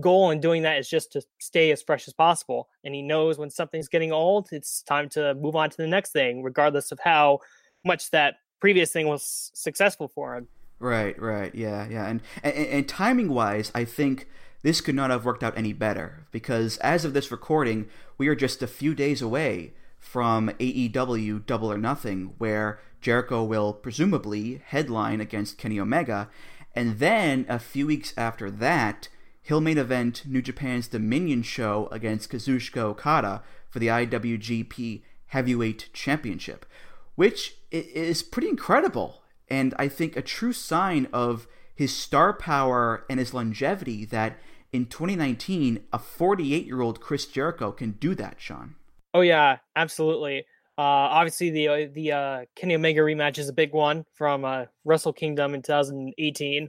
goal 0.00 0.30
in 0.30 0.40
doing 0.40 0.62
that 0.62 0.78
is 0.78 0.88
just 0.88 1.12
to 1.12 1.22
stay 1.38 1.70
as 1.70 1.82
fresh 1.82 2.06
as 2.08 2.14
possible. 2.14 2.68
And 2.84 2.94
he 2.94 3.02
knows 3.02 3.38
when 3.38 3.50
something's 3.50 3.88
getting 3.88 4.12
old, 4.12 4.48
it's 4.52 4.82
time 4.82 5.08
to 5.10 5.34
move 5.34 5.56
on 5.56 5.70
to 5.70 5.76
the 5.76 5.86
next 5.86 6.12
thing, 6.12 6.42
regardless 6.42 6.92
of 6.92 6.98
how 7.00 7.40
much 7.84 8.10
that 8.10 8.36
previous 8.60 8.92
thing 8.92 9.06
was 9.06 9.50
successful 9.54 10.08
for 10.08 10.36
him. 10.36 10.48
Right, 10.78 11.20
right, 11.20 11.54
yeah, 11.54 11.86
yeah, 11.88 12.06
and 12.06 12.20
and, 12.42 12.54
and 12.54 12.88
timing 12.88 13.30
wise, 13.30 13.72
I 13.74 13.84
think 13.84 14.28
this 14.62 14.82
could 14.82 14.94
not 14.94 15.10
have 15.10 15.24
worked 15.24 15.42
out 15.42 15.56
any 15.56 15.72
better 15.72 16.26
because 16.30 16.76
as 16.78 17.04
of 17.04 17.14
this 17.14 17.30
recording, 17.30 17.88
we 18.18 18.28
are 18.28 18.34
just 18.34 18.62
a 18.62 18.66
few 18.66 18.94
days 18.94 19.22
away 19.22 19.72
from 19.98 20.50
AEW 20.60 21.46
Double 21.46 21.72
or 21.72 21.78
Nothing, 21.78 22.34
where 22.38 22.78
Jericho 23.00 23.42
will 23.42 23.72
presumably 23.72 24.60
headline 24.66 25.20
against 25.20 25.56
Kenny 25.56 25.80
Omega, 25.80 26.28
and 26.74 26.98
then 26.98 27.46
a 27.48 27.58
few 27.58 27.86
weeks 27.86 28.12
after 28.16 28.50
that, 28.50 29.08
he'll 29.46 29.60
main 29.60 29.78
event 29.78 30.24
New 30.26 30.42
Japan's 30.42 30.88
Dominion 30.88 31.42
show 31.42 31.88
against 31.92 32.30
Kazuchika 32.30 32.78
Okada 32.78 33.42
for 33.68 33.78
the 33.78 33.86
IWGP 33.86 35.02
Heavyweight 35.26 35.88
Championship, 35.92 36.66
which 37.14 37.54
is 37.70 38.22
pretty 38.22 38.48
incredible, 38.48 39.22
and 39.48 39.72
I 39.78 39.88
think 39.88 40.16
a 40.16 40.22
true 40.22 40.52
sign 40.52 41.06
of 41.12 41.46
his 41.74 41.94
star 41.94 42.32
power 42.32 43.04
and 43.08 43.20
his 43.20 43.32
longevity 43.32 44.04
that 44.06 44.38
in 44.72 44.86
2019, 44.86 45.84
a 45.92 45.98
48 45.98 46.66
year 46.66 46.80
old 46.80 47.00
Chris 47.00 47.26
Jericho 47.26 47.70
can 47.70 47.92
do 47.92 48.14
that, 48.16 48.40
Sean. 48.40 48.74
Oh 49.14 49.20
yeah, 49.20 49.58
absolutely. 49.76 50.40
Uh, 50.78 50.82
obviously, 50.82 51.50
the 51.50 51.68
uh, 51.68 51.86
the 51.92 52.12
uh, 52.12 52.44
Kenny 52.56 52.74
Omega 52.74 53.00
rematch 53.00 53.38
is 53.38 53.48
a 53.48 53.52
big 53.52 53.72
one 53.72 54.04
from 54.12 54.44
uh, 54.44 54.64
Wrestle 54.84 55.12
Kingdom 55.12 55.54
in 55.54 55.62
2018, 55.62 56.68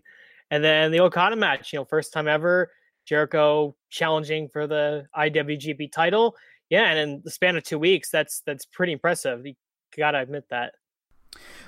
and 0.51 0.63
then 0.63 0.91
the 0.91 1.01
Okada 1.01 1.35
match. 1.35 1.73
You 1.73 1.79
know, 1.79 1.85
first 1.85 2.13
time 2.13 2.27
ever, 2.27 2.71
Jericho 3.05 3.75
challenging 3.89 4.49
for 4.49 4.67
the 4.67 5.05
IWGP 5.15 5.91
title. 5.91 6.35
Yeah, 6.69 6.89
and 6.89 6.99
in 6.99 7.21
the 7.23 7.31
span 7.31 7.55
of 7.55 7.63
two 7.63 7.79
weeks, 7.79 8.09
that's 8.09 8.41
that's 8.45 8.65
pretty 8.65 8.93
impressive. 8.93 9.45
You 9.45 9.53
gotta 9.95 10.19
admit 10.19 10.45
that. 10.49 10.73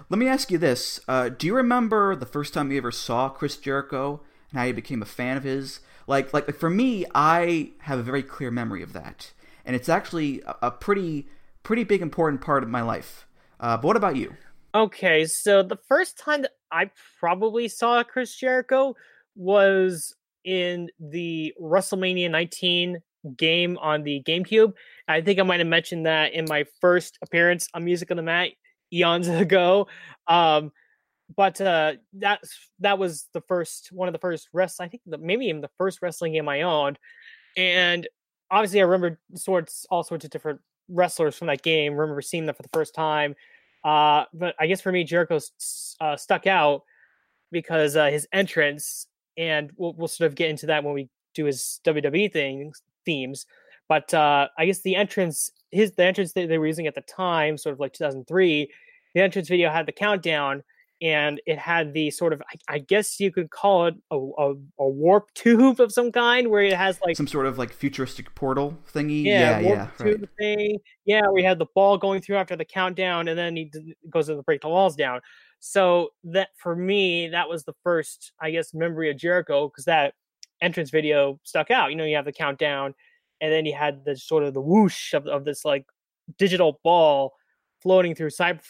Let 0.09 0.17
me 0.17 0.27
ask 0.27 0.51
you 0.51 0.57
this: 0.57 0.99
uh, 1.07 1.29
Do 1.29 1.47
you 1.47 1.55
remember 1.55 2.15
the 2.15 2.25
first 2.25 2.53
time 2.53 2.71
you 2.71 2.77
ever 2.77 2.91
saw 2.91 3.29
Chris 3.29 3.57
Jericho 3.57 4.21
and 4.51 4.59
how 4.59 4.65
you 4.65 4.73
became 4.73 5.01
a 5.01 5.05
fan 5.05 5.37
of 5.37 5.43
his? 5.43 5.79
Like, 6.07 6.33
like, 6.33 6.47
like 6.47 6.57
for 6.57 6.69
me, 6.69 7.05
I 7.13 7.71
have 7.81 7.99
a 7.99 8.03
very 8.03 8.23
clear 8.23 8.51
memory 8.51 8.81
of 8.81 8.93
that, 8.93 9.31
and 9.63 9.75
it's 9.75 9.89
actually 9.89 10.41
a, 10.41 10.55
a 10.63 10.71
pretty, 10.71 11.27
pretty 11.63 11.83
big 11.83 12.01
important 12.01 12.41
part 12.41 12.63
of 12.63 12.69
my 12.69 12.81
life. 12.81 13.27
Uh, 13.59 13.77
but 13.77 13.87
what 13.87 13.95
about 13.95 14.15
you? 14.15 14.35
Okay, 14.73 15.25
so 15.25 15.63
the 15.63 15.77
first 15.87 16.17
time 16.17 16.43
that 16.43 16.51
I 16.71 16.91
probably 17.19 17.67
saw 17.67 18.03
Chris 18.03 18.35
Jericho 18.35 18.95
was 19.35 20.15
in 20.43 20.89
the 20.99 21.53
WrestleMania 21.61 22.29
19 22.29 23.01
game 23.37 23.77
on 23.79 24.03
the 24.03 24.23
GameCube. 24.23 24.73
I 25.07 25.21
think 25.21 25.39
I 25.39 25.43
might 25.43 25.59
have 25.59 25.67
mentioned 25.67 26.05
that 26.05 26.33
in 26.33 26.45
my 26.47 26.65
first 26.79 27.17
appearance 27.21 27.67
on 27.73 27.83
Music 27.83 28.09
on 28.11 28.17
the 28.17 28.23
Mat 28.23 28.49
eons 28.93 29.27
ago. 29.27 29.87
Um, 30.27 30.71
but 31.35 31.59
uh, 31.61 31.93
that's 32.13 32.57
that 32.79 32.97
was 32.97 33.27
the 33.33 33.41
first 33.41 33.89
one 33.91 34.07
of 34.07 34.13
the 34.13 34.19
first 34.19 34.49
rest. 34.51 34.81
I 34.81 34.87
think 34.87 35.03
the, 35.05 35.17
maybe 35.17 35.45
even 35.45 35.61
the 35.61 35.69
first 35.77 36.01
wrestling 36.01 36.33
game 36.33 36.49
I 36.49 36.63
owned, 36.63 36.97
and 37.55 38.07
obviously 38.49 38.79
I 38.79 38.85
remember 38.85 39.19
sorts 39.35 39.85
all 39.91 40.03
sorts 40.03 40.25
of 40.25 40.31
different 40.31 40.59
wrestlers 40.87 41.37
from 41.37 41.47
that 41.47 41.61
game. 41.61 41.95
Remember 41.95 42.21
seeing 42.21 42.47
them 42.47 42.55
for 42.55 42.63
the 42.63 42.69
first 42.73 42.95
time. 42.95 43.35
Uh, 43.83 44.25
but 44.33 44.55
I 44.59 44.67
guess 44.67 44.81
for 44.81 44.91
me, 44.91 45.03
Jericho 45.03 45.39
uh, 46.01 46.17
stuck 46.17 46.47
out 46.47 46.83
because 47.51 47.95
uh, 47.95 48.07
his 48.07 48.27
entrance, 48.31 49.07
and 49.37 49.71
we'll, 49.77 49.93
we'll 49.93 50.07
sort 50.07 50.27
of 50.27 50.35
get 50.35 50.49
into 50.49 50.67
that 50.67 50.83
when 50.83 50.93
we 50.93 51.09
do 51.33 51.45
his 51.45 51.79
WWE 51.85 52.31
things 52.31 52.81
themes. 53.05 53.45
But 53.87 54.13
uh, 54.13 54.47
I 54.57 54.65
guess 54.65 54.81
the 54.81 54.95
entrance, 54.95 55.51
his 55.71 55.91
the 55.93 56.03
entrance 56.03 56.33
that 56.33 56.47
they 56.47 56.57
were 56.57 56.67
using 56.67 56.87
at 56.87 56.95
the 56.95 57.01
time, 57.01 57.57
sort 57.57 57.73
of 57.73 57.79
like 57.79 57.93
2003, 57.93 58.71
the 59.15 59.21
entrance 59.21 59.47
video 59.49 59.71
had 59.71 59.87
the 59.87 59.91
countdown, 59.91 60.63
and 61.01 61.41
it 61.45 61.57
had 61.57 61.93
the 61.93 62.11
sort 62.11 62.33
of 62.33 62.41
I, 62.41 62.75
I 62.75 62.79
guess 62.79 63.19
you 63.19 63.31
could 63.31 63.49
call 63.49 63.87
it 63.87 63.95
a, 64.11 64.17
a, 64.17 64.53
a, 64.79 64.89
warp 64.89 65.31
tube 65.33 65.79
of 65.79 65.91
some 65.91 66.11
kind, 66.11 66.49
where 66.49 66.63
it 66.63 66.73
has 66.73 66.99
like 67.05 67.15
some 67.15 67.27
sort 67.27 67.45
of 67.45 67.57
like 67.57 67.71
futuristic 67.71 68.33
portal 68.35 68.77
thingy. 68.91 69.23
Yeah, 69.23 69.59
yeah, 69.59 69.61
warp 69.61 69.77
yeah 69.77 70.05
tube 70.05 70.21
right. 70.21 70.29
thing. 70.37 70.77
Yeah, 71.05 71.29
we 71.31 71.43
had 71.43 71.59
the 71.59 71.67
ball 71.73 71.97
going 71.97 72.21
through 72.21 72.37
after 72.37 72.55
the 72.55 72.65
countdown, 72.65 73.27
and 73.27 73.37
then 73.37 73.55
he 73.55 73.71
goes 74.09 74.27
to 74.27 74.41
break 74.43 74.61
the 74.61 74.69
walls 74.69 74.95
down. 74.95 75.21
So 75.59 76.09
that 76.25 76.49
for 76.57 76.75
me, 76.75 77.29
that 77.29 77.49
was 77.49 77.63
the 77.63 77.75
first, 77.83 78.31
I 78.41 78.51
guess, 78.51 78.73
memory 78.73 79.09
of 79.09 79.17
Jericho 79.17 79.67
because 79.67 79.85
that 79.85 80.13
entrance 80.61 80.89
video 80.89 81.39
stuck 81.43 81.71
out. 81.71 81.91
You 81.91 81.95
know, 81.95 82.05
you 82.05 82.15
have 82.15 82.25
the 82.25 82.33
countdown, 82.33 82.93
and 83.41 83.51
then 83.51 83.65
you 83.65 83.73
had 83.73 84.03
the 84.05 84.17
sort 84.17 84.43
of 84.43 84.53
the 84.53 84.61
whoosh 84.61 85.13
of, 85.13 85.27
of 85.27 85.45
this 85.45 85.63
like 85.63 85.85
digital 86.37 86.79
ball 86.83 87.33
floating 87.81 88.13
through 88.13 88.29
cyber 88.29 88.61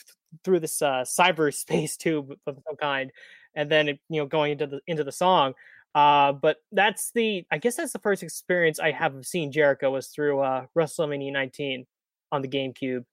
through 0.43 0.59
this 0.59 0.81
uh, 0.81 1.03
cyberspace 1.03 1.97
tube 1.97 2.31
of 2.45 2.57
some 2.65 2.75
kind, 2.77 3.11
and 3.55 3.71
then 3.71 3.89
it, 3.89 3.99
you 4.09 4.21
know 4.21 4.25
going 4.25 4.53
into 4.53 4.67
the 4.67 4.81
into 4.87 5.03
the 5.03 5.11
song. 5.11 5.53
Uh, 5.95 6.33
but 6.33 6.57
that's 6.71 7.11
the 7.11 7.45
I 7.51 7.57
guess 7.57 7.75
that's 7.75 7.93
the 7.93 7.99
first 7.99 8.23
experience 8.23 8.79
I 8.79 8.91
have 8.91 9.15
of 9.15 9.25
seeing 9.25 9.51
Jericho 9.51 9.91
was 9.91 10.07
through 10.07 10.41
uh, 10.41 10.65
WrestleMania 10.77 11.33
19 11.33 11.85
on 12.31 12.41
the 12.41 12.47
GameCube. 12.47 13.05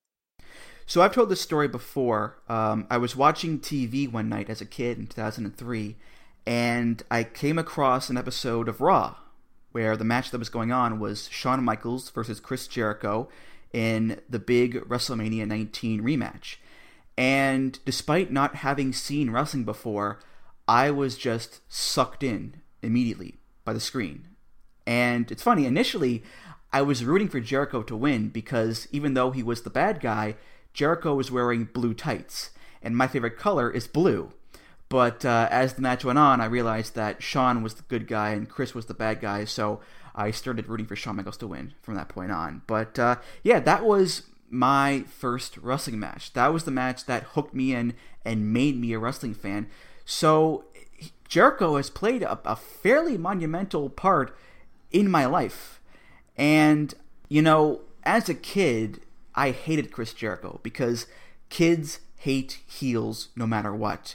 So 0.85 1.03
I've 1.03 1.15
told 1.15 1.31
this 1.31 1.41
story 1.41 1.69
before. 1.69 2.39
Um, 2.49 2.87
I 2.91 2.99
was 2.99 3.17
watching 3.17 3.59
TV 3.59 4.11
one 4.11 4.29
night 4.29 4.49
as 4.49 4.61
a 4.61 4.67
kid 4.67 4.99
in 4.99 5.07
2003, 5.09 5.97
and 6.47 7.03
I 7.11 7.25
came 7.25 7.59
across 7.59 8.09
an 8.09 8.17
episode 8.17 8.69
of 8.69 8.81
Raw 8.81 9.17
where 9.77 9.95
the 9.95 10.05
match 10.05 10.31
that 10.31 10.39
was 10.39 10.49
going 10.49 10.73
on 10.73 10.99
was 10.99 11.29
Shawn 11.31 11.63
Michaels 11.63 12.09
versus 12.09 12.41
Chris 12.41 12.67
Jericho 12.67 13.29
in 13.75 14.23
the 14.27 14.39
big 14.39 14.77
WrestleMania 14.89 15.47
19 15.47 16.01
rematch. 16.01 16.57
And 17.19 17.79
despite 17.85 18.31
not 18.31 18.57
having 18.57 18.93
seen 18.93 19.31
wrestling 19.31 19.65
before, 19.65 20.21
I 20.69 20.91
was 20.91 21.17
just 21.17 21.61
sucked 21.69 22.23
in 22.23 22.63
immediately 22.83 23.37
by 23.65 23.73
the 23.73 23.81
screen. 23.81 24.29
And 24.87 25.31
it's 25.31 25.43
funny, 25.43 25.67
initially, 25.67 26.23
I 26.73 26.83
was 26.83 27.05
rooting 27.05 27.29
for 27.29 27.41
Jericho 27.41 27.83
to 27.83 27.97
win 27.97 28.29
because 28.29 28.87
even 28.93 29.15
though 29.15 29.31
he 29.31 29.43
was 29.43 29.63
the 29.63 29.71
bad 29.71 30.01
guy, 30.01 30.37
Jericho 30.75 31.15
was 31.15 31.31
wearing 31.31 31.65
blue 31.65 31.95
tights. 31.95 32.51
And 32.83 32.97
my 32.97 33.07
favorite 33.09 33.39
color 33.39 33.71
is 33.71 33.87
blue. 33.87 34.33
But 34.89 35.25
uh, 35.25 35.49
as 35.51 35.75
the 35.75 35.83
match 35.83 36.05
went 36.05 36.19
on, 36.19 36.41
I 36.41 36.45
realized 36.45 36.95
that 36.95 37.23
Shawn 37.23 37.63
was 37.63 37.75
the 37.75 37.83
good 37.83 38.07
guy 38.07 38.31
and 38.31 38.49
Chris 38.49 38.75
was 38.75 38.87
the 38.87 38.95
bad 38.95 39.21
guy, 39.21 39.45
so 39.45 39.81
I 40.15 40.31
started 40.31 40.69
rooting 40.69 40.87
for 40.87 40.95
Shawn 40.95 41.17
Michaels 41.17 41.37
to 41.39 41.49
win 41.49 41.75
from 41.83 41.95
that 41.97 42.09
point 42.09 42.31
on. 42.31 42.63
But 42.67 42.99
uh, 42.99 43.17
yeah, 43.43 43.59
that 43.61 43.85
was 43.85 44.23
my 44.51 45.05
first 45.09 45.57
wrestling 45.59 45.99
match. 45.99 46.33
That 46.33 46.53
was 46.53 46.65
the 46.65 46.71
match 46.71 47.07
that 47.07 47.23
hooked 47.35 47.55
me 47.55 47.75
in 47.75 47.95
and 48.25 48.53
made 48.53 48.81
me 48.81 48.93
a 48.93 48.99
wrestling 48.99 49.35
fan. 49.35 49.69
So 50.05 50.65
Jericho 51.29 51.77
has 51.77 51.91
played 51.91 52.23
a, 52.23 52.39
a 52.45 52.57
fairly 52.57 53.19
monumental 53.19 53.91
part 53.91 54.37
in 54.91 55.11
my 55.11 55.27
life. 55.27 55.81
And, 56.37 56.95
you 57.29 57.43
know, 57.43 57.81
as 58.05 58.29
a 58.29 58.35
kid, 58.35 59.01
I 59.35 59.51
hated 59.51 59.93
Chris 59.93 60.15
Jericho 60.15 60.61
because 60.63 61.07
kids 61.49 62.01
hate 62.19 62.61
heels 62.67 63.29
no 63.37 63.47
matter 63.47 63.75
what. 63.75 64.15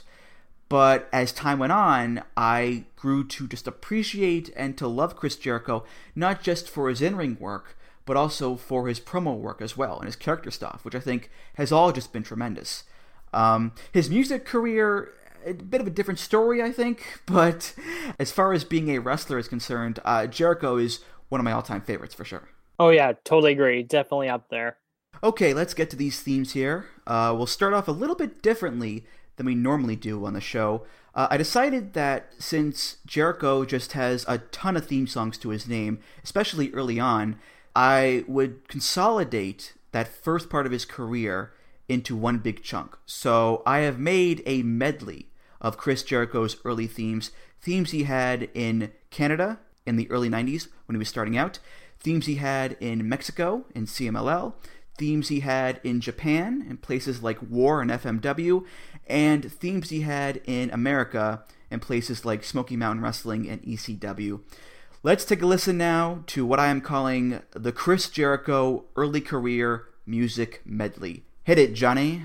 But 0.68 1.08
as 1.12 1.32
time 1.32 1.58
went 1.58 1.72
on, 1.72 2.22
I 2.34 2.84
grew 2.96 3.24
to 3.24 3.46
just 3.46 3.66
appreciate 3.66 4.50
and 4.56 4.76
to 4.78 4.88
love 4.88 5.16
Chris 5.16 5.36
Jericho, 5.36 5.84
not 6.14 6.42
just 6.42 6.68
for 6.68 6.88
his 6.88 7.02
in 7.02 7.16
ring 7.16 7.36
work, 7.38 7.76
but 8.04 8.16
also 8.16 8.56
for 8.56 8.88
his 8.88 9.00
promo 9.00 9.36
work 9.36 9.62
as 9.62 9.76
well 9.76 9.98
and 9.98 10.06
his 10.06 10.16
character 10.16 10.50
stuff, 10.50 10.84
which 10.84 10.94
I 10.94 11.00
think 11.00 11.30
has 11.54 11.72
all 11.72 11.92
just 11.92 12.12
been 12.12 12.22
tremendous. 12.22 12.84
Um, 13.32 13.72
his 13.92 14.10
music 14.10 14.44
career, 14.44 15.12
a 15.46 15.54
bit 15.54 15.80
of 15.80 15.86
a 15.86 15.90
different 15.90 16.20
story, 16.20 16.62
I 16.62 16.72
think, 16.72 17.20
but 17.26 17.74
as 18.18 18.32
far 18.32 18.52
as 18.52 18.64
being 18.64 18.90
a 18.90 18.98
wrestler 18.98 19.38
is 19.38 19.48
concerned, 19.48 20.00
uh, 20.04 20.26
Jericho 20.26 20.76
is 20.76 21.00
one 21.28 21.40
of 21.40 21.44
my 21.44 21.52
all 21.52 21.62
time 21.62 21.80
favorites 21.80 22.14
for 22.14 22.24
sure. 22.24 22.48
Oh, 22.78 22.90
yeah, 22.90 23.12
totally 23.24 23.52
agree. 23.52 23.82
Definitely 23.82 24.28
up 24.28 24.48
there. 24.50 24.78
Okay, 25.22 25.54
let's 25.54 25.74
get 25.74 25.88
to 25.90 25.96
these 25.96 26.20
themes 26.20 26.52
here. 26.52 26.86
Uh, 27.06 27.32
we'll 27.36 27.46
start 27.46 27.74
off 27.74 27.86
a 27.86 27.92
little 27.92 28.16
bit 28.16 28.42
differently 28.42 29.04
than 29.36 29.46
we 29.46 29.54
normally 29.54 29.94
do 29.94 30.24
on 30.24 30.34
the 30.34 30.40
show. 30.40 30.84
Uh, 31.14 31.28
I 31.30 31.36
decided 31.36 31.92
that 31.92 32.32
since 32.38 32.96
Jericho 33.06 33.64
just 33.64 33.92
has 33.92 34.24
a 34.26 34.38
ton 34.38 34.76
of 34.76 34.86
theme 34.86 35.06
songs 35.06 35.38
to 35.38 35.50
his 35.50 35.68
name, 35.68 36.00
especially 36.24 36.72
early 36.72 36.98
on, 36.98 37.38
I 37.74 38.24
would 38.26 38.68
consolidate 38.68 39.74
that 39.92 40.08
first 40.08 40.50
part 40.50 40.66
of 40.66 40.72
his 40.72 40.84
career 40.84 41.52
into 41.88 42.16
one 42.16 42.38
big 42.38 42.62
chunk. 42.62 42.96
So 43.06 43.62
I 43.66 43.80
have 43.80 43.98
made 43.98 44.42
a 44.46 44.62
medley 44.62 45.28
of 45.60 45.76
Chris 45.76 46.02
Jericho's 46.02 46.56
early 46.64 46.86
themes, 46.86 47.30
themes 47.60 47.92
he 47.92 48.04
had 48.04 48.48
in 48.54 48.92
Canada 49.10 49.60
in 49.86 49.96
the 49.96 50.10
early 50.10 50.28
90s 50.28 50.68
when 50.86 50.94
he 50.94 50.98
was 50.98 51.08
starting 51.08 51.36
out, 51.36 51.58
themes 52.00 52.26
he 52.26 52.36
had 52.36 52.76
in 52.80 53.08
Mexico 53.08 53.64
in 53.74 53.86
CMLL, 53.86 54.54
themes 54.98 55.28
he 55.28 55.40
had 55.40 55.80
in 55.84 56.00
Japan 56.00 56.66
in 56.68 56.76
places 56.76 57.22
like 57.22 57.38
War 57.42 57.80
and 57.80 57.90
FMW, 57.90 58.64
and 59.06 59.50
themes 59.52 59.90
he 59.90 60.00
had 60.00 60.40
in 60.44 60.70
America 60.70 61.44
in 61.70 61.80
places 61.80 62.24
like 62.24 62.44
Smoky 62.44 62.76
Mountain 62.76 63.02
Wrestling 63.02 63.48
and 63.48 63.62
ECW. 63.62 64.40
Let's 65.04 65.24
take 65.24 65.42
a 65.42 65.46
listen 65.46 65.76
now 65.76 66.22
to 66.28 66.46
what 66.46 66.60
I 66.60 66.68
am 66.68 66.80
calling 66.80 67.42
the 67.50 67.72
Chris 67.72 68.08
Jericho 68.08 68.84
early 68.94 69.20
career 69.20 69.86
music 70.06 70.62
medley. 70.64 71.24
Hit 71.42 71.58
it, 71.58 71.74
Johnny. 71.74 72.22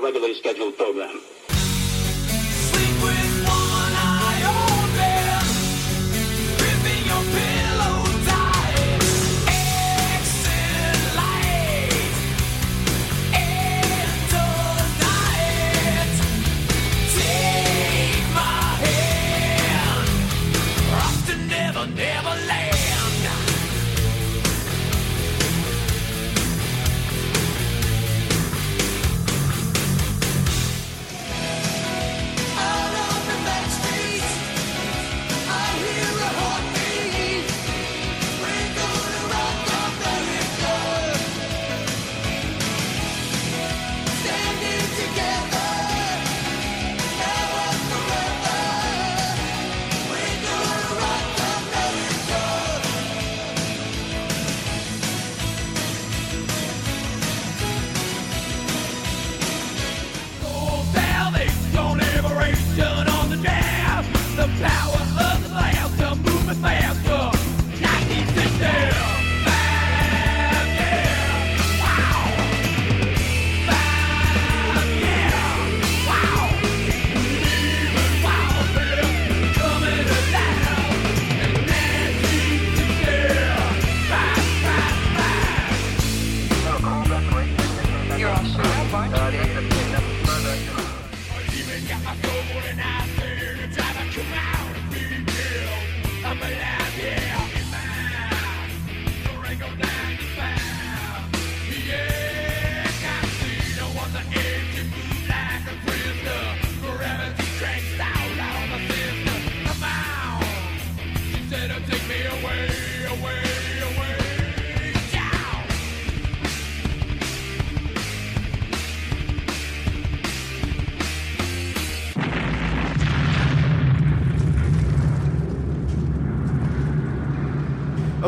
Regularly 0.00 0.34
scheduled 0.34 0.76
program. 0.76 1.20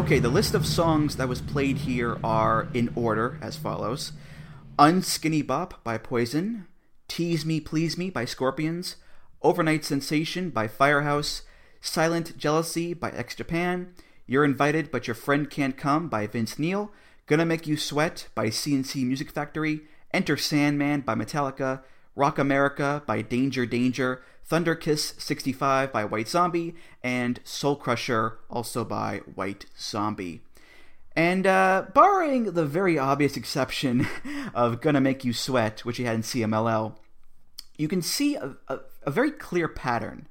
Okay, 0.09 0.21
the 0.21 0.31
list 0.31 0.55
of 0.55 0.64
songs 0.64 1.16
that 1.16 1.29
was 1.29 1.42
played 1.42 1.77
here 1.77 2.18
are 2.25 2.68
in 2.73 2.90
order 2.97 3.38
as 3.42 3.59
follows. 3.59 4.12
Unskinny 4.79 5.47
Bop 5.47 5.85
by 5.85 5.99
Poison, 5.99 6.66
Tease 7.09 7.44
Me 7.44 7.61
Please 7.61 7.99
Me 7.99 8.09
by 8.09 8.25
Scorpions, 8.25 8.97
Overnight 9.42 9.85
Sensation 9.85 10.49
by 10.49 10.66
Firehouse, 10.66 11.42
Silent 11.83 12.38
Jealousy 12.38 12.94
by 12.94 13.11
X 13.11 13.35
Japan, 13.35 13.92
You're 14.27 14.47
Invited 14.47 14.90
But 14.90 15.07
Your 15.07 15.14
Friend 15.14 15.51
Can't 15.51 15.77
Come 15.77 16.09
by 16.09 16.27
Vince 16.27 16.59
Neil, 16.59 16.90
Gonna 17.27 17.44
Make 17.44 17.66
You 17.66 17.77
Sweat 17.77 18.29
by 18.35 18.49
C+C 18.49 19.05
Music 19.05 19.31
Factory, 19.31 19.83
Enter 20.14 20.38
Sandman 20.38 21.03
by 21.03 21.16
Metallica, 21.16 21.83
Rock 22.19 22.37
America 22.37 23.01
by 23.07 23.23
Danger 23.23 23.65
Danger, 23.65 24.23
Thunder 24.45 24.75
Kiss 24.75 25.15
65 25.19 25.93
by 25.93 26.05
White 26.05 26.27
Zombie, 26.27 26.75
and 27.01 27.39
Soul 27.45 27.77
Crusher 27.77 28.39
also 28.51 28.85
by 28.85 29.19
White 29.37 29.67
Zombie. 29.79 30.41
And 31.15 31.47
uh, 31.47 31.87
barring 31.95 32.55
the 32.55 32.67
very 32.67 32.99
obvious 32.99 33.37
exception 33.37 34.09
of 34.55 34.81
Gonna 34.81 35.01
Make 35.01 35.25
You 35.25 35.33
Sweat, 35.33 35.85
which 35.85 35.99
he 35.99 36.05
had 36.05 36.17
in 36.17 36.23
CMLL, 36.23 36.97
you 37.77 37.87
can 37.87 38.03
see 38.03 38.35
a, 38.35 38.57
a, 38.67 38.81
a 39.05 39.11
very 39.13 39.31
clear 39.31 39.69
pattern 39.69 40.27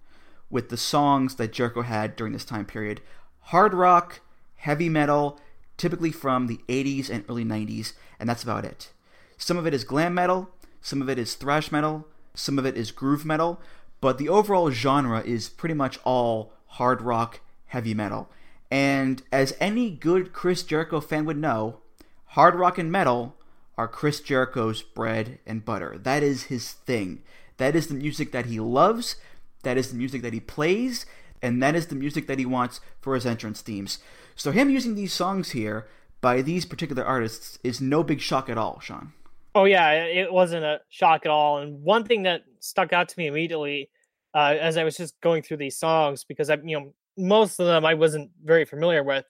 with 0.49 0.67
the 0.67 0.75
songs 0.75 1.35
that 1.35 1.53
Jericho 1.53 1.83
had 1.83 2.17
during 2.17 2.33
this 2.33 2.43
time 2.43 2.65
period. 2.65 2.99
Hard 3.43 3.73
rock, 3.73 4.19
heavy 4.57 4.89
metal, 4.89 5.39
typically 5.77 6.11
from 6.11 6.47
the 6.47 6.59
80s 6.67 7.09
and 7.09 7.23
early 7.29 7.45
90s, 7.45 7.93
and 8.19 8.27
that's 8.27 8.43
about 8.43 8.65
it. 8.65 8.91
Some 9.37 9.55
of 9.55 9.65
it 9.65 9.73
is 9.73 9.85
glam 9.85 10.13
metal, 10.13 10.49
some 10.81 11.01
of 11.01 11.09
it 11.09 11.17
is 11.19 11.35
thrash 11.35 11.71
metal, 11.71 12.07
some 12.33 12.59
of 12.59 12.65
it 12.65 12.77
is 12.77 12.91
groove 12.91 13.25
metal, 13.25 13.59
but 13.99 14.17
the 14.17 14.29
overall 14.29 14.71
genre 14.71 15.21
is 15.21 15.49
pretty 15.49 15.73
much 15.73 15.99
all 16.03 16.53
hard 16.67 17.01
rock, 17.01 17.39
heavy 17.67 17.93
metal. 17.93 18.29
And 18.69 19.21
as 19.31 19.55
any 19.59 19.89
good 19.89 20.33
Chris 20.33 20.63
Jericho 20.63 20.99
fan 20.99 21.25
would 21.25 21.37
know, 21.37 21.79
hard 22.27 22.55
rock 22.55 22.77
and 22.77 22.91
metal 22.91 23.35
are 23.77 23.87
Chris 23.87 24.19
Jericho's 24.19 24.81
bread 24.81 25.39
and 25.45 25.63
butter. 25.63 25.97
That 25.97 26.23
is 26.23 26.43
his 26.43 26.71
thing. 26.71 27.21
That 27.57 27.75
is 27.75 27.87
the 27.87 27.93
music 27.95 28.31
that 28.31 28.47
he 28.47 28.59
loves, 28.59 29.15
that 29.63 29.77
is 29.77 29.89
the 29.89 29.97
music 29.97 30.21
that 30.21 30.33
he 30.33 30.39
plays, 30.39 31.05
and 31.41 31.61
that 31.61 31.75
is 31.75 31.87
the 31.87 31.95
music 31.95 32.27
that 32.27 32.39
he 32.39 32.45
wants 32.45 32.81
for 33.01 33.15
his 33.15 33.25
entrance 33.25 33.61
themes. 33.61 33.99
So 34.35 34.51
him 34.51 34.69
using 34.69 34.95
these 34.95 35.13
songs 35.13 35.51
here 35.51 35.87
by 36.21 36.41
these 36.41 36.65
particular 36.65 37.03
artists 37.03 37.59
is 37.63 37.81
no 37.81 38.03
big 38.03 38.19
shock 38.19 38.49
at 38.49 38.57
all, 38.57 38.79
Sean. 38.79 39.13
Oh 39.57 39.65
yeah, 39.65 39.91
it 40.03 40.31
wasn't 40.31 40.63
a 40.63 40.81
shock 40.89 41.25
at 41.25 41.31
all. 41.31 41.57
And 41.57 41.81
one 41.81 42.03
thing 42.03 42.21
that 42.23 42.43
stuck 42.59 42.93
out 42.93 43.09
to 43.09 43.17
me 43.17 43.25
immediately 43.25 43.89
uh, 44.35 44.55
as 44.61 44.77
I 44.77 44.83
was 44.83 44.95
just 44.95 45.19
going 45.21 45.41
through 45.41 45.57
these 45.57 45.79
songs, 45.79 46.23
because 46.23 46.51
I, 46.51 46.57
you 46.63 46.79
know, 46.79 46.93
most 47.17 47.59
of 47.59 47.65
them 47.65 47.83
I 47.83 47.95
wasn't 47.95 48.29
very 48.43 48.65
familiar 48.65 49.03
with, 49.03 49.25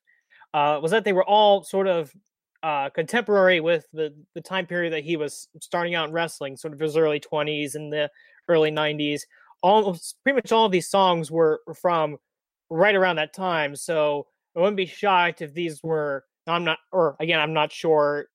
uh, 0.53 0.79
was 0.81 0.91
that 0.91 1.05
they 1.05 1.13
were 1.13 1.23
all 1.23 1.63
sort 1.63 1.87
of 1.87 2.11
uh, 2.61 2.89
contemporary 2.89 3.61
with 3.61 3.87
the 3.93 4.13
the 4.35 4.41
time 4.41 4.65
period 4.65 4.91
that 4.91 5.05
he 5.05 5.15
was 5.15 5.47
starting 5.61 5.95
out 5.95 6.09
in 6.09 6.13
wrestling, 6.13 6.57
sort 6.57 6.73
of 6.73 6.79
his 6.81 6.97
early 6.97 7.21
twenties 7.21 7.75
and 7.75 7.93
the 7.93 8.11
early 8.49 8.69
nineties. 8.69 9.25
Almost 9.63 10.17
pretty 10.23 10.35
much 10.35 10.51
all 10.51 10.65
of 10.65 10.73
these 10.73 10.89
songs 10.89 11.31
were 11.31 11.61
from 11.73 12.17
right 12.69 12.95
around 12.95 13.15
that 13.15 13.33
time. 13.33 13.77
So 13.77 14.27
I 14.57 14.59
wouldn't 14.59 14.75
be 14.75 14.87
shocked 14.87 15.41
if 15.41 15.53
these 15.53 15.81
were. 15.81 16.25
I'm 16.47 16.65
not, 16.65 16.79
or 16.91 17.15
again, 17.21 17.39
I'm 17.39 17.53
not 17.53 17.71
sure 17.71 18.27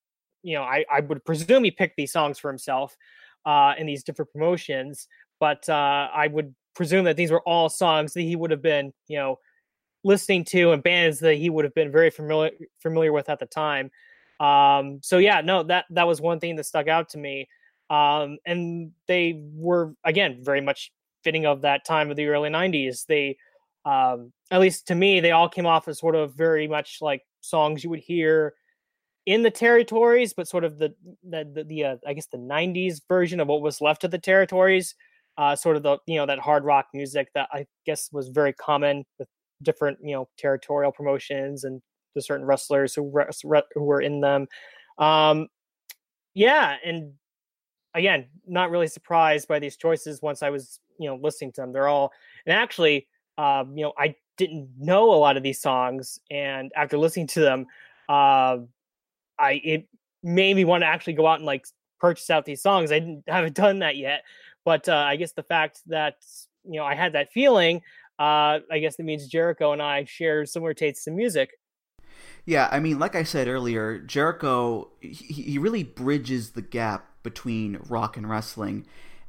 you 0.43 0.55
know, 0.55 0.63
I, 0.63 0.85
I 0.91 0.99
would 0.99 1.23
presume 1.25 1.63
he 1.63 1.71
picked 1.71 1.97
these 1.97 2.11
songs 2.11 2.37
for 2.37 2.49
himself 2.49 2.95
uh, 3.45 3.73
in 3.77 3.87
these 3.87 4.03
different 4.03 4.31
promotions, 4.31 5.07
but 5.39 5.67
uh, 5.69 6.09
I 6.13 6.27
would 6.27 6.53
presume 6.75 7.05
that 7.05 7.17
these 7.17 7.31
were 7.31 7.41
all 7.41 7.69
songs 7.69 8.13
that 8.13 8.21
he 8.21 8.35
would 8.35 8.51
have 8.51 8.61
been, 8.61 8.93
you 9.07 9.17
know, 9.17 9.39
listening 10.03 10.43
to 10.43 10.71
and 10.71 10.83
bands 10.83 11.19
that 11.19 11.35
he 11.35 11.49
would 11.49 11.65
have 11.65 11.73
been 11.73 11.91
very 11.91 12.09
familiar 12.09 12.51
familiar 12.79 13.11
with 13.11 13.29
at 13.29 13.39
the 13.39 13.45
time. 13.45 13.89
Um, 14.39 14.99
so 15.01 15.17
yeah, 15.17 15.41
no, 15.41 15.63
that 15.63 15.85
that 15.91 16.07
was 16.07 16.19
one 16.21 16.39
thing 16.39 16.55
that 16.57 16.65
stuck 16.65 16.87
out 16.87 17.09
to 17.09 17.17
me. 17.17 17.47
Um, 17.89 18.37
and 18.45 18.91
they 19.07 19.41
were 19.53 19.93
again 20.03 20.39
very 20.41 20.61
much 20.61 20.91
fitting 21.23 21.45
of 21.45 21.61
that 21.61 21.85
time 21.85 22.09
of 22.09 22.17
the 22.17 22.27
early 22.27 22.49
'90s. 22.49 23.05
They, 23.05 23.37
um, 23.85 24.33
at 24.51 24.59
least 24.61 24.87
to 24.87 24.95
me, 24.95 25.19
they 25.19 25.31
all 25.31 25.49
came 25.49 25.65
off 25.65 25.87
as 25.87 25.99
sort 25.99 26.15
of 26.15 26.33
very 26.33 26.67
much 26.67 26.97
like 27.01 27.21
songs 27.41 27.83
you 27.83 27.89
would 27.89 27.99
hear 27.99 28.53
in 29.25 29.43
the 29.43 29.51
territories, 29.51 30.33
but 30.33 30.47
sort 30.47 30.63
of 30.63 30.79
the 30.79 30.93
the 31.23 31.49
the, 31.53 31.63
the 31.63 31.83
uh, 31.85 31.97
I 32.05 32.13
guess 32.13 32.27
the 32.27 32.37
'90s 32.37 33.01
version 33.07 33.39
of 33.39 33.47
what 33.47 33.61
was 33.61 33.81
left 33.81 34.03
of 34.03 34.11
the 34.11 34.19
territories. 34.19 34.95
Uh, 35.37 35.55
sort 35.55 35.75
of 35.75 35.83
the 35.83 35.97
you 36.05 36.17
know 36.17 36.25
that 36.25 36.39
hard 36.39 36.63
rock 36.63 36.87
music 36.93 37.29
that 37.33 37.49
I 37.51 37.65
guess 37.85 38.09
was 38.11 38.27
very 38.29 38.53
common 38.53 39.05
with 39.17 39.27
different 39.61 39.97
you 40.01 40.13
know 40.13 40.27
territorial 40.37 40.91
promotions 40.91 41.63
and 41.63 41.81
the 42.15 42.21
certain 42.21 42.45
wrestlers 42.45 42.93
who 42.93 43.09
re- 43.43 43.63
who 43.73 43.83
were 43.83 44.01
in 44.01 44.21
them. 44.21 44.47
Um, 44.97 45.47
yeah, 46.33 46.75
and 46.85 47.13
again, 47.95 48.27
not 48.47 48.69
really 48.69 48.87
surprised 48.87 49.47
by 49.47 49.59
these 49.59 49.77
choices 49.77 50.21
once 50.21 50.43
I 50.43 50.49
was 50.49 50.79
you 50.99 51.09
know 51.09 51.15
listening 51.15 51.51
to 51.53 51.61
them. 51.61 51.71
They're 51.71 51.87
all 51.87 52.11
and 52.45 52.55
actually, 52.55 53.07
um, 53.37 53.75
you 53.75 53.83
know, 53.83 53.93
I 53.97 54.15
didn't 54.37 54.69
know 54.77 55.13
a 55.13 55.15
lot 55.15 55.37
of 55.37 55.43
these 55.43 55.61
songs, 55.61 56.19
and 56.29 56.71
after 56.75 56.97
listening 56.97 57.27
to 57.27 57.39
them, 57.39 57.65
uh, 58.09 58.57
I 59.39 59.61
it 59.63 59.87
made 60.23 60.55
me 60.55 60.65
want 60.65 60.81
to 60.81 60.87
actually 60.87 61.13
go 61.13 61.27
out 61.27 61.39
and 61.39 61.45
like 61.45 61.65
purchase 61.99 62.29
out 62.29 62.45
these 62.45 62.61
songs. 62.61 62.91
I 62.91 62.99
didn't 62.99 63.23
haven't 63.27 63.55
done 63.55 63.79
that 63.79 63.97
yet, 63.97 64.23
but 64.65 64.87
uh, 64.87 64.95
I 64.95 65.15
guess 65.15 65.33
the 65.33 65.43
fact 65.43 65.81
that 65.87 66.17
you 66.63 66.79
know 66.79 66.85
I 66.85 66.95
had 66.95 67.13
that 67.13 67.31
feeling, 67.31 67.77
uh, 68.19 68.59
I 68.71 68.79
guess 68.79 68.95
that 68.97 69.03
means 69.03 69.27
Jericho 69.27 69.73
and 69.73 69.81
I 69.81 70.05
share 70.05 70.45
similar 70.45 70.73
tastes 70.73 71.07
in 71.07 71.15
music. 71.15 71.51
Yeah, 72.45 72.67
I 72.71 72.79
mean, 72.79 72.99
like 72.99 73.15
I 73.15 73.23
said 73.23 73.47
earlier, 73.47 73.99
Jericho 73.99 74.89
he, 75.01 75.11
he 75.11 75.57
really 75.57 75.83
bridges 75.83 76.51
the 76.51 76.61
gap 76.61 77.09
between 77.23 77.79
rock 77.87 78.17
and 78.17 78.29
wrestling, 78.29 78.85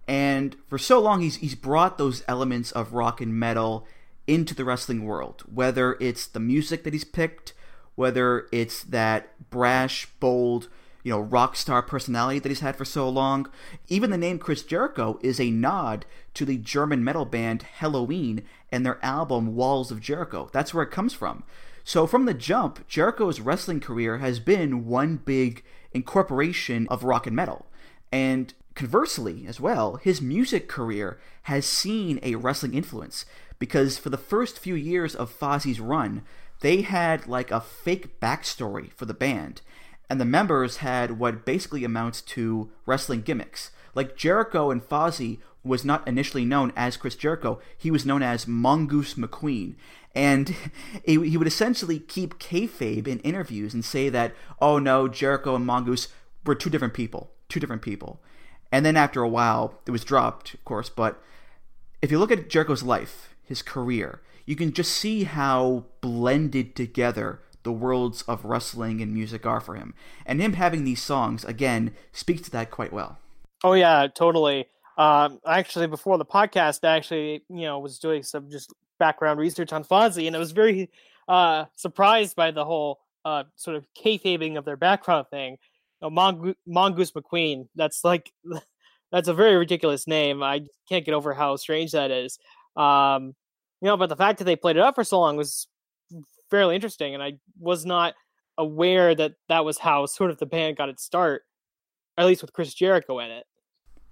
and 0.09 0.57
for 0.67 0.79
so 0.79 1.01
long 1.01 1.21
he's 1.21 1.37
he's 1.37 1.55
brought 1.55 1.99
those 1.99 2.23
elements 2.29 2.73
of 2.73 2.93
rock 2.93 3.21
and 3.21 3.38
metal 3.38 3.87
into 4.27 4.55
the 4.55 4.64
wrestling 4.64 5.05
world. 5.05 5.43
Whether 5.53 5.97
it's 6.01 6.27
the 6.27 6.40
music 6.40 6.83
that 6.85 6.93
he's 6.93 7.05
picked, 7.05 7.53
whether 7.95 8.49
it's 8.53 8.83
that 8.85 9.51
brash, 9.51 10.07
bold, 10.21 10.69
you 11.03 11.11
know, 11.13 11.21
rock 11.21 11.55
star 11.55 11.83
personality 11.83 12.39
that 12.39 12.49
he's 12.49 12.61
had 12.61 12.77
for 12.77 12.85
so 12.85 13.09
long. 13.09 13.47
Even 13.89 14.11
the 14.11 14.19
name 14.19 14.39
Chris 14.39 14.63
Jericho 14.63 15.19
is 15.23 15.39
a 15.39 15.51
nod 15.51 16.07
to 16.33 16.45
the 16.45 16.57
German 16.57 17.05
metal 17.05 17.25
band 17.25 17.65
Helloween 17.79 18.43
and 18.73 18.85
their 18.85 19.05
album 19.05 19.55
Walls 19.55 19.91
of 19.91 20.01
Jericho. 20.01 20.49
That's 20.53 20.73
where 20.73 20.83
it 20.83 20.91
comes 20.91 21.13
from. 21.13 21.45
So 21.85 22.07
from 22.07 22.25
the 22.25 22.35
jump, 22.35 22.89
Jericho's 22.89 23.41
wrestling 23.41 23.81
career 23.81 24.19
has 24.19 24.41
been 24.41 24.87
one 24.87 25.17
big 25.17 25.63
incorporation 25.93 26.89
of 26.89 27.05
rock 27.05 27.27
and 27.27 27.37
metal. 27.37 27.67
And 28.11 28.55
conversely, 28.75 29.45
as 29.47 29.61
well, 29.61 29.97
his 29.97 30.23
music 30.23 30.69
career 30.69 31.21
has 31.43 31.67
seen 31.67 32.19
a 32.23 32.37
wrestling 32.37 32.73
influence 32.73 33.27
because 33.59 33.99
for 33.99 34.09
the 34.09 34.17
first 34.17 34.59
few 34.59 34.75
years 34.75 35.15
of 35.15 35.31
Fozzy's 35.31 35.79
run, 35.79 36.23
they 36.64 36.81
had 36.81 37.27
like 37.27 37.50
a 37.50 37.61
fake 37.61 38.18
backstory 38.20 38.90
for 38.94 39.05
the 39.05 39.12
band, 39.12 39.61
and 40.09 40.18
the 40.18 40.24
members 40.24 40.79
had 40.79 41.18
what 41.18 41.44
basically 41.44 41.85
amounts 41.85 42.22
to 42.22 42.70
wrestling 42.87 43.20
gimmicks. 43.20 43.70
Like 43.94 44.16
Jericho 44.16 44.70
and 44.70 44.83
Fozzy 44.83 45.40
was 45.62 45.85
not 45.85 46.09
initially 46.09 46.46
known 46.46 46.72
as 46.74 46.96
Chris 46.96 47.16
Jericho, 47.16 47.61
he 47.77 47.90
was 47.90 48.07
known 48.07 48.22
as 48.22 48.48
Mongoose 48.48 49.12
McQueen. 49.12 49.74
And 50.14 50.57
he 51.05 51.37
would 51.37 51.46
essentially 51.46 51.98
keep 51.98 52.38
kayfabe 52.38 53.07
in 53.07 53.18
interviews 53.20 53.74
and 53.74 53.85
say 53.85 54.09
that, 54.09 54.33
oh 54.59 54.79
no, 54.79 55.07
Jericho 55.07 55.57
and 55.57 55.66
Mongoose 55.66 56.09
were 56.46 56.55
two 56.55 56.70
different 56.70 56.94
people, 56.94 57.31
two 57.50 57.61
different 57.61 57.83
people. 57.83 58.22
And 58.72 58.87
then 58.87 58.96
after 58.96 59.22
a 59.22 59.29
while, 59.29 59.83
it 59.87 59.90
was 59.90 60.03
dropped, 60.03 60.55
of 60.55 60.64
course. 60.64 60.88
But 60.88 61.22
if 62.00 62.11
you 62.11 62.18
look 62.18 62.33
at 62.33 62.48
Jericho's 62.48 62.83
life, 62.83 63.35
his 63.42 63.61
career, 63.61 64.22
you 64.47 64.57
can 64.57 64.73
just 64.73 64.93
see 64.93 65.25
how 65.25 65.85
blended 66.01 66.77
together 66.77 67.41
the 67.63 67.73
worlds 67.73 68.23
of 68.23 68.45
wrestling 68.45 69.01
and 69.01 69.13
music 69.13 69.47
are 69.47 69.61
for 69.61 69.75
him. 69.75 69.95
And 70.25 70.41
him 70.41 70.53
having 70.53 70.85
these 70.85 71.03
songs, 71.03 71.45
again, 71.45 71.95
speaks 72.13 72.43
to 72.43 72.51
that 72.53 72.71
quite 72.71 72.93
well. 72.93 73.19
Oh, 73.65 73.73
yeah, 73.73 74.07
totally. 74.15 74.67
Um, 74.97 75.41
actually, 75.47 75.87
before 75.87 76.19
the 76.19 76.27
podcast, 76.27 76.87
I 76.87 76.97
actually, 76.97 77.43
you 77.49 77.63
know, 77.63 77.79
was 77.79 77.99
doing 77.99 78.23
some 78.23 78.51
just 78.51 78.73
background 78.99 79.41
research 79.41 79.73
on 79.73 79.83
Fozzy, 79.83 80.27
and 80.27 80.37
I 80.37 80.39
was 80.39 80.53
very 80.53 80.91
uh, 81.27 81.65
surprised 81.75 82.37
by 82.37 82.51
the 82.51 82.65
whole 82.65 83.01
uh, 83.25 83.45
sort 83.57 83.77
of 83.77 83.87
kayfabing 83.99 84.57
of 84.59 84.65
their 84.65 84.77
background 84.77 85.27
thing. 85.31 85.57
You 86.01 86.11
know, 86.11 86.11
Mongo- 86.11 86.55
Mongoose 86.67 87.13
McQueen, 87.13 87.69
that's 87.75 88.05
like, 88.05 88.33
that's 89.11 89.29
a 89.29 89.35
very 89.35 89.57
ridiculous 89.57 90.07
name. 90.07 90.43
I 90.43 90.67
can't 90.89 91.05
get 91.05 91.15
over 91.15 91.33
how 91.33 91.57
strange 91.57 91.93
that 91.93 92.11
is. 92.11 92.39
Um, 92.77 93.35
you 93.85 93.90
know, 93.90 93.99
but 93.99 94.09
the 94.09 94.16
fact 94.16 94.38
that 94.38 94.44
they 94.44 94.57
played 94.57 94.77
it 94.77 94.83
up 94.83 94.94
for 94.94 95.05
so 95.05 95.20
long 95.20 95.37
was 95.37 95.68
fairly 96.51 96.75
interesting, 96.75 97.12
and 97.12 97.23
I 97.23 97.35
was 97.61 97.85
not 97.85 98.14
aware 98.57 99.14
that 99.14 99.33
that 99.51 99.66
was 99.66 99.77
how 99.77 100.07
sort 100.07 100.31
of 100.31 100.38
the 100.38 100.47
band 100.47 100.79
got 100.79 100.88
its 100.88 101.05
start, 101.05 101.42
at 102.16 102.25
least 102.25 102.40
with 102.40 102.55
Chris 102.55 102.73
Jericho 102.73 103.18
in 103.18 103.31
it. 103.31 103.44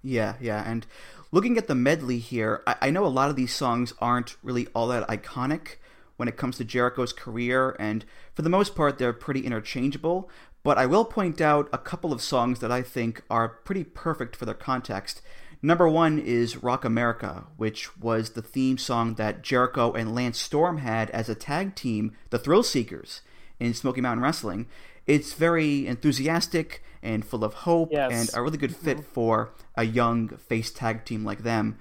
Yeah, 0.03 0.35
yeah, 0.39 0.63
and 0.63 0.85
looking 1.31 1.57
at 1.57 1.65
the 1.65 1.73
medley 1.73 2.19
here, 2.19 2.61
I, 2.67 2.75
I 2.83 2.89
know 2.91 3.03
a 3.03 3.07
lot 3.07 3.31
of 3.31 3.35
these 3.35 3.51
songs 3.51 3.95
aren't 3.97 4.35
really 4.43 4.67
all 4.75 4.85
that 4.89 5.07
iconic 5.07 5.77
when 6.17 6.27
it 6.27 6.37
comes 6.37 6.57
to 6.57 6.63
Jericho's 6.63 7.11
career, 7.11 7.75
and 7.79 8.05
for 8.35 8.43
the 8.43 8.49
most 8.49 8.75
part, 8.75 8.99
they're 8.99 9.11
pretty 9.11 9.39
interchangeable. 9.39 10.29
But 10.61 10.77
I 10.77 10.85
will 10.85 11.03
point 11.03 11.41
out 11.41 11.67
a 11.73 11.79
couple 11.79 12.13
of 12.13 12.21
songs 12.21 12.59
that 12.59 12.71
I 12.71 12.83
think 12.83 13.23
are 13.27 13.49
pretty 13.49 13.83
perfect 13.83 14.35
for 14.35 14.45
their 14.45 14.53
context. 14.53 15.23
Number 15.65 15.87
one 15.87 16.19
is 16.19 16.61
Rock 16.61 16.83
America, 16.83 17.45
which 17.55 17.97
was 17.97 18.31
the 18.31 18.41
theme 18.41 18.77
song 18.77 19.13
that 19.13 19.43
Jericho 19.43 19.93
and 19.93 20.13
Lance 20.13 20.37
Storm 20.37 20.79
had 20.79 21.09
as 21.11 21.29
a 21.29 21.35
tag 21.35 21.73
team, 21.73 22.11
the 22.31 22.37
Thrill 22.37 22.63
Seekers, 22.63 23.21
in 23.61 23.73
Smoky 23.73 24.01
Mountain 24.01 24.21
Wrestling. 24.21 24.67
It's 25.07 25.31
very 25.31 25.87
enthusiastic 25.87 26.83
and 27.01 27.23
full 27.23 27.45
of 27.45 27.53
hope 27.53 27.93
yes. 27.93 28.11
and 28.11 28.29
a 28.37 28.43
really 28.43 28.57
good 28.57 28.75
fit 28.75 28.97
mm-hmm. 28.97 29.13
for 29.13 29.53
a 29.75 29.85
young 29.85 30.35
face 30.35 30.69
tag 30.69 31.05
team 31.05 31.23
like 31.23 31.43
them. 31.43 31.77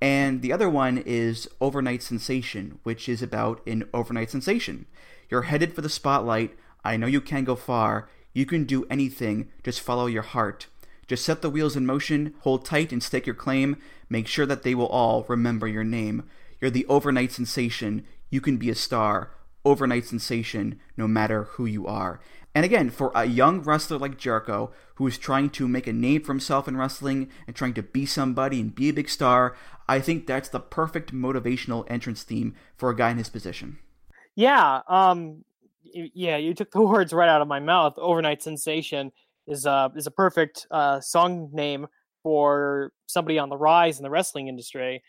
And 0.00 0.42
the 0.42 0.52
other 0.52 0.68
one 0.68 0.98
is 0.98 1.48
Overnight 1.60 2.02
Sensation, 2.02 2.80
which 2.82 3.08
is 3.08 3.22
about 3.22 3.64
an 3.64 3.88
overnight 3.94 4.32
sensation. 4.32 4.86
You're 5.28 5.42
headed 5.42 5.72
for 5.72 5.82
the 5.82 5.88
spotlight. 5.88 6.58
I 6.82 6.96
know 6.96 7.06
you 7.06 7.20
can 7.20 7.44
go 7.44 7.54
far. 7.54 8.08
You 8.32 8.44
can 8.44 8.64
do 8.64 8.86
anything. 8.90 9.52
Just 9.62 9.80
follow 9.80 10.06
your 10.06 10.22
heart. 10.22 10.66
Just 11.10 11.24
set 11.24 11.42
the 11.42 11.50
wheels 11.50 11.74
in 11.74 11.84
motion, 11.86 12.34
hold 12.42 12.64
tight 12.64 12.92
and 12.92 13.02
stake 13.02 13.26
your 13.26 13.34
claim. 13.34 13.78
Make 14.08 14.28
sure 14.28 14.46
that 14.46 14.62
they 14.62 14.76
will 14.76 14.86
all 14.86 15.24
remember 15.26 15.66
your 15.66 15.82
name. 15.82 16.22
You're 16.60 16.70
the 16.70 16.86
overnight 16.86 17.32
sensation. 17.32 18.06
You 18.30 18.40
can 18.40 18.58
be 18.58 18.70
a 18.70 18.76
star. 18.76 19.32
Overnight 19.64 20.04
sensation, 20.04 20.78
no 20.96 21.08
matter 21.08 21.42
who 21.42 21.66
you 21.66 21.84
are. 21.88 22.20
And 22.54 22.64
again, 22.64 22.90
for 22.90 23.10
a 23.12 23.24
young 23.24 23.60
wrestler 23.60 23.98
like 23.98 24.18
Jericho, 24.18 24.70
who 24.94 25.06
is 25.08 25.18
trying 25.18 25.50
to 25.50 25.66
make 25.66 25.88
a 25.88 25.92
name 25.92 26.22
for 26.22 26.30
himself 26.30 26.68
in 26.68 26.76
wrestling 26.76 27.28
and 27.48 27.56
trying 27.56 27.74
to 27.74 27.82
be 27.82 28.06
somebody 28.06 28.60
and 28.60 28.72
be 28.72 28.90
a 28.90 28.94
big 28.94 29.08
star, 29.08 29.56
I 29.88 29.98
think 29.98 30.28
that's 30.28 30.48
the 30.48 30.60
perfect 30.60 31.12
motivational 31.12 31.90
entrance 31.90 32.22
theme 32.22 32.54
for 32.76 32.88
a 32.88 32.94
guy 32.94 33.10
in 33.10 33.18
his 33.18 33.30
position. 33.30 33.80
Yeah, 34.36 34.82
um, 34.86 35.44
yeah, 35.82 36.36
you 36.36 36.54
took 36.54 36.70
the 36.70 36.80
words 36.82 37.12
right 37.12 37.28
out 37.28 37.42
of 37.42 37.48
my 37.48 37.58
mouth. 37.58 37.94
Overnight 37.98 38.44
sensation 38.44 39.10
is 39.46 39.66
a 39.66 39.90
is 39.96 40.06
a 40.06 40.10
perfect 40.10 40.66
uh, 40.70 41.00
song 41.00 41.50
name 41.52 41.86
for 42.22 42.92
somebody 43.06 43.38
on 43.38 43.48
the 43.48 43.56
rise 43.56 43.98
in 43.98 44.02
the 44.02 44.10
wrestling 44.10 44.48
industry. 44.48 45.02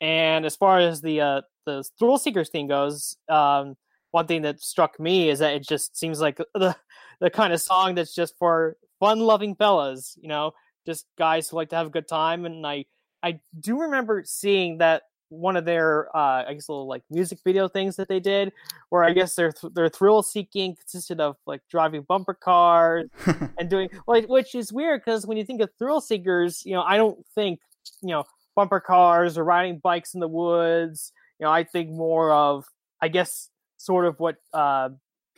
And 0.00 0.44
as 0.44 0.56
far 0.56 0.78
as 0.78 1.00
the 1.00 1.20
uh, 1.20 1.40
the 1.66 1.84
Thrill 1.98 2.18
Seekers 2.18 2.50
thing 2.50 2.66
goes, 2.66 3.16
um, 3.28 3.76
one 4.10 4.26
thing 4.26 4.42
that 4.42 4.60
struck 4.60 4.98
me 4.98 5.28
is 5.28 5.40
that 5.40 5.54
it 5.54 5.66
just 5.66 5.96
seems 5.96 6.20
like 6.20 6.38
the 6.54 6.76
the 7.20 7.30
kind 7.30 7.52
of 7.52 7.60
song 7.60 7.94
that's 7.94 8.14
just 8.14 8.36
for 8.38 8.76
fun 9.00 9.20
loving 9.20 9.54
fellas, 9.54 10.16
you 10.20 10.28
know, 10.28 10.52
just 10.86 11.06
guys 11.18 11.48
who 11.48 11.56
like 11.56 11.70
to 11.70 11.76
have 11.76 11.86
a 11.86 11.90
good 11.90 12.08
time. 12.08 12.44
And 12.44 12.66
I 12.66 12.86
I 13.22 13.40
do 13.58 13.82
remember 13.82 14.22
seeing 14.24 14.78
that 14.78 15.02
one 15.32 15.56
of 15.56 15.64
their 15.64 16.14
uh, 16.16 16.44
I 16.46 16.54
guess 16.54 16.68
little 16.68 16.86
like 16.86 17.02
music 17.10 17.38
video 17.44 17.68
things 17.68 17.96
that 17.96 18.08
they 18.08 18.20
did, 18.20 18.52
where 18.90 19.04
I 19.04 19.12
guess 19.12 19.34
their 19.34 19.52
their 19.74 19.88
thrill 19.88 20.22
seeking 20.22 20.76
consisted 20.76 21.20
of 21.20 21.36
like 21.46 21.62
driving 21.70 22.02
bumper 22.02 22.34
cars 22.34 23.08
and 23.58 23.68
doing 23.68 23.88
like 24.06 24.28
which 24.28 24.54
is 24.54 24.72
weird 24.72 25.00
because 25.04 25.26
when 25.26 25.36
you 25.36 25.44
think 25.44 25.60
of 25.60 25.70
thrill 25.78 26.00
seekers, 26.00 26.64
you 26.64 26.74
know 26.74 26.82
I 26.82 26.96
don't 26.96 27.24
think 27.34 27.60
you 28.02 28.10
know 28.10 28.24
bumper 28.54 28.80
cars 28.80 29.38
or 29.38 29.44
riding 29.44 29.78
bikes 29.78 30.14
in 30.14 30.20
the 30.20 30.28
woods. 30.28 31.12
You 31.38 31.46
know 31.46 31.52
I 31.52 31.64
think 31.64 31.90
more 31.90 32.32
of 32.32 32.66
I 33.00 33.08
guess 33.08 33.48
sort 33.78 34.04
of 34.04 34.20
what 34.20 34.36
uh, 34.52 34.90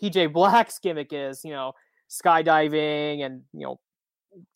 PJ 0.03 0.33
Black's 0.33 0.79
gimmick 0.79 1.13
is. 1.13 1.45
You 1.45 1.53
know 1.53 1.73
skydiving 2.11 3.25
and 3.25 3.43
you 3.53 3.61
know 3.61 3.81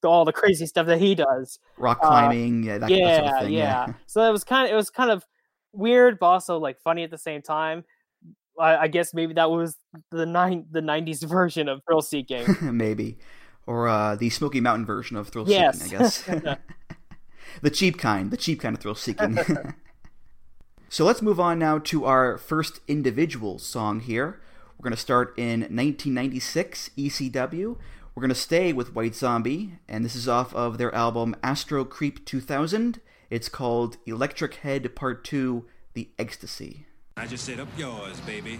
all 0.05 0.25
the 0.25 0.33
crazy 0.33 0.67
stuff 0.67 0.87
that 0.87 0.99
he 0.99 1.15
does. 1.15 1.59
Rock 1.77 1.99
uh, 2.03 2.09
climbing, 2.09 2.69
uh, 2.69 2.73
yeah, 2.73 2.79
that, 2.79 2.91
yeah, 2.91 3.17
sort 3.17 3.35
of 3.35 3.43
thing, 3.43 3.53
yeah, 3.53 3.87
yeah. 3.87 3.93
So 4.07 4.23
it 4.23 4.33
was 4.33 4.45
kind 4.45 4.67
of 4.67 4.73
it 4.73 4.77
was 4.77 4.91
kind 4.91 5.11
of 5.11 5.25
weird, 5.73 6.19
but 6.19 6.27
also 6.27 6.59
like 6.59 6.81
funny 6.81 7.05
at 7.05 7.11
the 7.11 7.19
same 7.19 7.43
time. 7.43 7.85
I, 8.59 8.77
I 8.77 8.89
guess 8.89 9.15
maybe 9.15 9.35
that 9.35 9.51
was 9.51 9.77
the 10.11 10.27
nine 10.27 10.67
the 10.71 10.81
'90s 10.81 11.23
version 11.29 11.69
of 11.69 11.83
thrill 11.85 12.03
seeking, 12.03 12.45
maybe, 12.77 13.19
or 13.67 13.89
uh, 13.89 14.17
the 14.17 14.31
Smoky 14.31 14.61
Mountain 14.61 14.87
version 14.87 15.17
of 15.17 15.29
thrill 15.29 15.49
yes. 15.49 15.81
seeking. 15.81 15.97
I 15.97 16.01
guess 16.01 16.29
the 17.63 17.71
cheap 17.71 17.99
kind, 17.99 18.31
the 18.31 18.37
cheap 18.37 18.61
kind 18.61 18.75
of 18.75 18.81
thrill 18.83 18.95
seeking. 18.95 19.39
so 20.89 21.05
let's 21.05 21.23
move 21.23 21.41
on 21.41 21.59
now 21.59 21.79
to 21.79 22.05
our 22.05 22.39
first 22.39 22.81
individual 22.89 23.59
song 23.59 24.01
here. 24.01 24.41
We're 24.79 24.85
going 24.85 24.95
to 24.95 25.01
start 25.01 25.35
in 25.37 25.61
1996 25.63 26.91
ECW 26.97 27.79
we're 28.19 28.23
going 28.23 28.31
to 28.31 28.35
stay 28.35 28.73
with 28.73 28.97
White 28.97 29.15
Zombie, 29.15 29.75
and 29.87 30.05
this 30.05 30.17
is 30.17 30.27
off 30.27 30.53
of 30.53 30.77
their 30.77 30.93
album 30.93 31.37
Astro 31.41 31.85
Creep 31.85 32.27
2000. 32.27 33.01
It's 33.31 33.49
called 33.49 33.97
Electric 34.07 34.55
Head 34.55 34.97
Part 34.97 35.23
2 35.23 35.65
The 35.95 36.11
Ecstasy. 36.19 36.87
I 37.17 37.29
just 37.29 37.45
said 37.45 37.61
up 37.61 37.69
yours, 37.77 38.19
baby. 38.23 38.59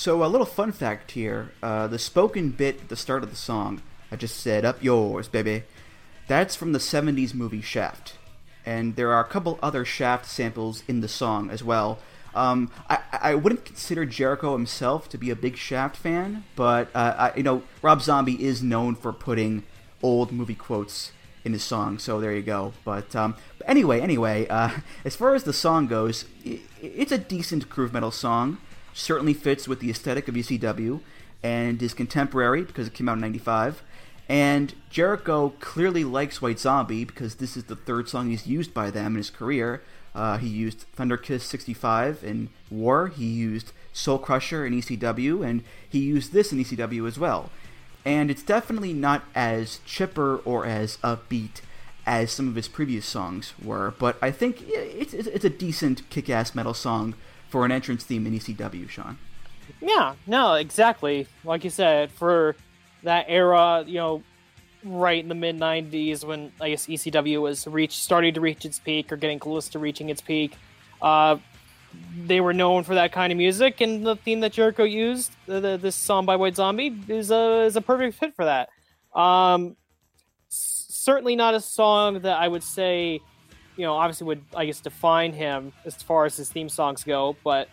So 0.00 0.24
a 0.24 0.32
little 0.32 0.46
fun 0.46 0.72
fact 0.72 1.10
here: 1.10 1.52
uh, 1.62 1.86
the 1.86 1.98
spoken 1.98 2.52
bit 2.52 2.80
at 2.80 2.88
the 2.88 2.96
start 2.96 3.22
of 3.22 3.28
the 3.28 3.36
song, 3.36 3.82
"I 4.10 4.16
just 4.16 4.40
said 4.40 4.64
up 4.64 4.82
yours, 4.82 5.28
baby," 5.28 5.64
that's 6.26 6.56
from 6.56 6.72
the 6.72 6.78
'70s 6.78 7.34
movie 7.34 7.60
Shaft, 7.60 8.14
and 8.64 8.96
there 8.96 9.12
are 9.12 9.20
a 9.20 9.28
couple 9.28 9.58
other 9.62 9.84
Shaft 9.84 10.24
samples 10.24 10.82
in 10.88 11.02
the 11.02 11.06
song 11.06 11.50
as 11.50 11.62
well. 11.62 11.98
Um, 12.34 12.70
I, 12.88 13.00
I 13.12 13.34
wouldn't 13.34 13.66
consider 13.66 14.06
Jericho 14.06 14.54
himself 14.54 15.06
to 15.10 15.18
be 15.18 15.28
a 15.28 15.36
big 15.36 15.58
Shaft 15.58 15.98
fan, 15.98 16.44
but 16.56 16.88
uh, 16.94 17.30
I, 17.34 17.36
you 17.36 17.42
know 17.42 17.62
Rob 17.82 18.00
Zombie 18.00 18.42
is 18.42 18.62
known 18.62 18.94
for 18.94 19.12
putting 19.12 19.64
old 20.02 20.32
movie 20.32 20.54
quotes 20.54 21.12
in 21.44 21.52
his 21.52 21.62
song, 21.62 21.98
so 21.98 22.18
there 22.22 22.32
you 22.32 22.40
go. 22.40 22.72
But, 22.86 23.14
um, 23.14 23.34
but 23.58 23.68
anyway, 23.68 24.00
anyway, 24.00 24.48
uh, 24.48 24.70
as 25.04 25.14
far 25.14 25.34
as 25.34 25.44
the 25.44 25.52
song 25.52 25.88
goes, 25.88 26.24
it, 26.42 26.60
it's 26.80 27.12
a 27.12 27.18
decent 27.18 27.68
groove 27.68 27.92
metal 27.92 28.10
song 28.10 28.56
certainly 28.92 29.34
fits 29.34 29.68
with 29.68 29.80
the 29.80 29.90
aesthetic 29.90 30.28
of 30.28 30.34
ECW 30.34 31.00
and 31.42 31.82
is 31.82 31.94
contemporary 31.94 32.62
because 32.62 32.86
it 32.86 32.94
came 32.94 33.08
out 33.08 33.14
in 33.14 33.20
95. 33.20 33.82
And 34.28 34.74
Jericho 34.90 35.54
clearly 35.58 36.04
likes 36.04 36.40
White 36.40 36.60
Zombie 36.60 37.04
because 37.04 37.36
this 37.36 37.56
is 37.56 37.64
the 37.64 37.76
third 37.76 38.08
song 38.08 38.30
he's 38.30 38.46
used 38.46 38.72
by 38.72 38.90
them 38.90 39.12
in 39.12 39.16
his 39.16 39.30
career. 39.30 39.82
Uh, 40.14 40.38
he 40.38 40.48
used 40.48 40.80
Thunder 40.94 41.16
Kiss 41.16 41.44
65 41.44 42.22
in 42.24 42.48
War, 42.70 43.08
he 43.08 43.26
used 43.26 43.72
Soul 43.92 44.18
Crusher 44.18 44.66
in 44.66 44.72
ECW, 44.72 45.44
and 45.44 45.62
he 45.88 46.00
used 46.00 46.32
this 46.32 46.52
in 46.52 46.58
ECW 46.58 47.06
as 47.06 47.18
well. 47.18 47.50
And 48.04 48.30
it's 48.30 48.42
definitely 48.42 48.92
not 48.92 49.24
as 49.34 49.80
chipper 49.84 50.38
or 50.38 50.64
as 50.64 50.96
upbeat 50.98 51.60
as 52.06 52.32
some 52.32 52.48
of 52.48 52.54
his 52.54 52.66
previous 52.66 53.06
songs 53.06 53.52
were, 53.62 53.94
but 53.98 54.16
I 54.22 54.30
think 54.30 54.62
it's, 54.66 55.12
it's 55.12 55.44
a 55.44 55.50
decent 55.50 56.08
kick 56.10 56.30
ass 56.30 56.54
metal 56.54 56.74
song 56.74 57.14
for 57.50 57.64
an 57.64 57.72
entrance 57.72 58.04
theme 58.04 58.26
in 58.26 58.32
ECW, 58.32 58.88
Sean. 58.88 59.18
Yeah, 59.80 60.14
no, 60.26 60.54
exactly. 60.54 61.26
Like 61.44 61.64
you 61.64 61.70
said, 61.70 62.10
for 62.10 62.56
that 63.02 63.26
era, 63.28 63.84
you 63.86 63.94
know, 63.94 64.22
right 64.84 65.22
in 65.22 65.28
the 65.28 65.34
mid 65.34 65.58
'90s 65.58 66.24
when 66.24 66.52
I 66.60 66.70
guess 66.70 66.86
ECW 66.86 67.42
was 67.42 67.66
reach 67.66 67.98
starting 67.98 68.34
to 68.34 68.40
reach 68.40 68.64
its 68.64 68.78
peak 68.78 69.12
or 69.12 69.16
getting 69.16 69.38
close 69.38 69.68
to 69.70 69.78
reaching 69.78 70.08
its 70.08 70.20
peak. 70.20 70.56
Uh, 71.02 71.36
they 72.24 72.40
were 72.40 72.52
known 72.52 72.84
for 72.84 72.94
that 72.94 73.12
kind 73.12 73.32
of 73.32 73.36
music, 73.36 73.80
and 73.80 74.06
the 74.06 74.16
theme 74.16 74.40
that 74.40 74.52
Jericho 74.52 74.84
used, 74.84 75.32
the, 75.46 75.60
the, 75.60 75.76
this 75.76 75.96
song 75.96 76.24
by 76.24 76.36
White 76.36 76.56
Zombie, 76.56 76.96
is 77.08 77.30
a 77.30 77.62
is 77.62 77.76
a 77.76 77.80
perfect 77.80 78.18
fit 78.18 78.34
for 78.34 78.44
that. 78.44 78.68
Um, 79.18 79.76
certainly 80.48 81.34
not 81.34 81.54
a 81.54 81.60
song 81.60 82.20
that 82.20 82.38
I 82.38 82.46
would 82.46 82.62
say 82.62 83.20
you 83.80 83.86
know, 83.86 83.94
obviously 83.94 84.26
would 84.26 84.42
I 84.54 84.66
guess 84.66 84.80
define 84.80 85.32
him 85.32 85.72
as 85.86 85.94
far 85.96 86.26
as 86.26 86.36
his 86.36 86.50
theme 86.50 86.68
songs 86.68 87.02
go. 87.02 87.34
But 87.42 87.68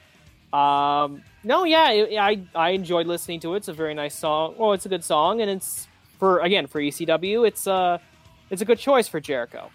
um, 0.58 1.22
no, 1.44 1.66
yeah, 1.66 1.84
I 2.22 2.42
I 2.56 2.70
enjoyed 2.70 3.08
listening 3.08 3.42
to 3.42 3.54
it. 3.54 3.58
It's 3.58 3.68
a 3.68 3.74
very 3.74 3.94
nice 3.94 4.16
song. 4.16 4.56
Well, 4.58 4.72
it's 4.72 4.86
a 4.86 4.90
good 4.90 5.04
song, 5.04 5.42
and 5.42 5.52
it's 5.52 5.88
for 6.18 6.40
again 6.40 6.68
for 6.68 6.80
ECW. 6.80 7.46
It's 7.46 7.68
uh 7.68 7.98
it's 8.50 8.62
a 8.62 8.66
good 8.66 8.80
choice 8.80 9.10
for 9.10 9.20
Jericho. 9.20 9.70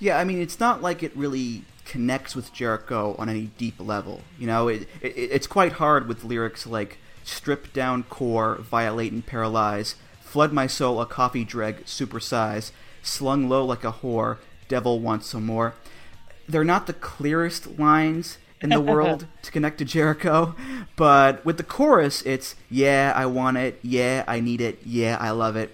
Yeah, 0.00 0.18
I 0.18 0.24
mean, 0.24 0.40
it's 0.40 0.58
not 0.58 0.82
like 0.82 1.04
it 1.04 1.16
really 1.16 1.62
connects 1.84 2.34
with 2.34 2.52
Jericho 2.52 3.14
on 3.16 3.28
any 3.28 3.50
deep 3.56 3.78
level. 3.78 4.22
You 4.36 4.48
know, 4.48 4.66
it, 4.66 4.88
it 5.00 5.14
it's 5.16 5.46
quite 5.46 5.74
hard 5.74 6.08
with 6.08 6.24
lyrics 6.24 6.66
like 6.66 6.98
"strip 7.22 7.72
down 7.72 8.02
core, 8.02 8.56
violate 8.56 9.12
and 9.12 9.24
paralyze, 9.24 9.94
flood 10.20 10.52
my 10.52 10.66
soul 10.66 11.00
a 11.00 11.06
coffee 11.06 11.44
dreg, 11.44 11.84
supersize, 11.84 12.72
slung 13.04 13.48
low 13.48 13.64
like 13.64 13.84
a 13.84 13.92
whore, 13.92 14.38
devil 14.68 15.00
wants 15.00 15.26
some 15.26 15.46
more. 15.46 15.74
They're 16.48 16.64
not 16.64 16.86
the 16.86 16.92
clearest 16.92 17.78
lines 17.78 18.38
in 18.60 18.70
the 18.70 18.80
world 18.92 19.26
to 19.42 19.50
connect 19.50 19.78
to 19.78 19.84
Jericho, 19.84 20.54
but 20.96 21.44
with 21.44 21.56
the 21.56 21.62
chorus, 21.62 22.22
it's 22.22 22.54
yeah, 22.70 23.12
I 23.14 23.26
want 23.26 23.56
it, 23.56 23.78
yeah, 23.82 24.24
I 24.26 24.40
need 24.40 24.60
it, 24.60 24.80
yeah, 24.84 25.16
I 25.20 25.30
love 25.30 25.56
it. 25.56 25.70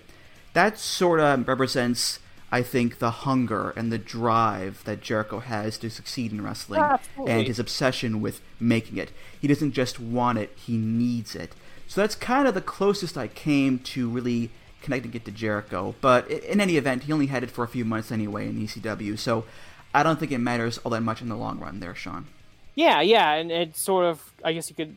That 0.53 0.79
sort 0.79 1.21
of 1.21 1.47
represents, 1.47 2.19
I 2.51 2.63
think, 2.63 2.99
the 2.99 3.11
hunger 3.11 3.71
and 3.71 3.93
the 3.93 3.99
drive 3.99 4.83
that 4.85 5.01
Jericho 5.01 5.39
has 5.39 5.79
to 5.79 5.91
succeed 5.91 6.33
in 6.33 6.43
wrestling 6.43 6.83
and 7.27 7.47
his 7.47 7.59
obsession 7.59 8.21
with 8.21 8.41
making 8.59 8.97
it. 8.97 9.13
He 9.41 9.47
doesn't 9.47 9.73
just 9.73 10.01
want 10.01 10.39
it, 10.39 10.57
he 10.57 10.77
needs 10.77 11.37
it. 11.37 11.55
So 11.87 12.01
that's 12.01 12.15
kind 12.15 12.47
of 12.47 12.55
the 12.55 12.61
closest 12.61 13.19
I 13.19 13.29
came 13.29 13.79
to 13.81 14.09
really 14.09 14.51
connecting 14.83 15.13
it 15.15 15.25
to 15.25 15.31
Jericho. 15.31 15.95
But 16.01 16.31
in 16.31 16.61
any 16.61 16.77
event, 16.77 17.05
he 17.05 17.13
only 17.13 17.27
had 17.27 17.43
it 17.43 17.51
for 17.51 17.65
a 17.65 17.69
few 17.69 17.85
months 17.85 18.11
anyway 18.11 18.49
in 18.49 18.59
ECW, 18.59 19.19
so 19.19 19.45
I 19.95 20.03
don't 20.03 20.19
think 20.19 20.33
it 20.33 20.39
matters 20.39 20.79
all 20.79 20.91
that 20.91 21.03
much 21.03 21.21
in 21.23 21.29
the 21.29 21.37
long 21.37 21.59
run 21.59 21.81
there, 21.81 21.95
Sean. 21.95 22.27
Yeah, 22.75 23.01
yeah, 23.01 23.35
and 23.35 23.51
it 23.51 23.77
sort 23.77 24.07
of, 24.07 24.23
I 24.45 24.53
guess 24.53 24.71
you 24.71 24.77
could 24.77 24.95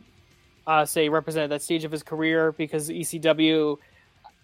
uh, 0.66 0.84
say, 0.84 1.08
represented 1.08 1.50
that 1.50 1.62
stage 1.62 1.84
of 1.84 1.92
his 1.92 2.02
career 2.02 2.52
because 2.52 2.88
ECW, 2.88 3.78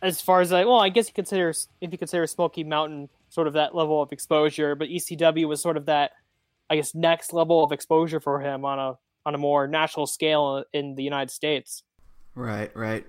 as 0.03 0.21
far 0.21 0.41
as 0.41 0.53
I, 0.53 0.65
well, 0.65 0.81
I 0.81 0.89
guess 0.89 1.09
you 1.09 1.15
consider, 1.15 1.51
if 1.81 1.93
you 1.93 1.99
consider 1.99 2.27
Smoky 2.27 2.65
Mountain 2.65 3.09
sort 3.29 3.47
of 3.47 3.55
that 3.55 3.75
level 3.75 4.03
of 4.03 4.13
exposure, 4.13 4.75
but 4.75 4.89
ECW 4.89 5.47
was 5.47 5.63
sort 5.63 5.77
of 5.77 5.87
that, 5.87 6.13
I 6.69 6.77
guess, 6.77 6.95
next 6.95 7.33
level 7.33 7.65
of 7.65 7.73
exposure 7.73 8.21
for 8.21 8.41
him 8.41 8.65
on 8.65 8.79
a 8.79 8.99
on 9.27 9.35
a 9.35 9.39
more 9.39 9.67
national 9.67 10.07
scale 10.07 10.65
in 10.73 10.95
the 10.95 11.03
United 11.03 11.31
States. 11.31 11.83
Right, 12.35 12.75
right. 12.77 13.07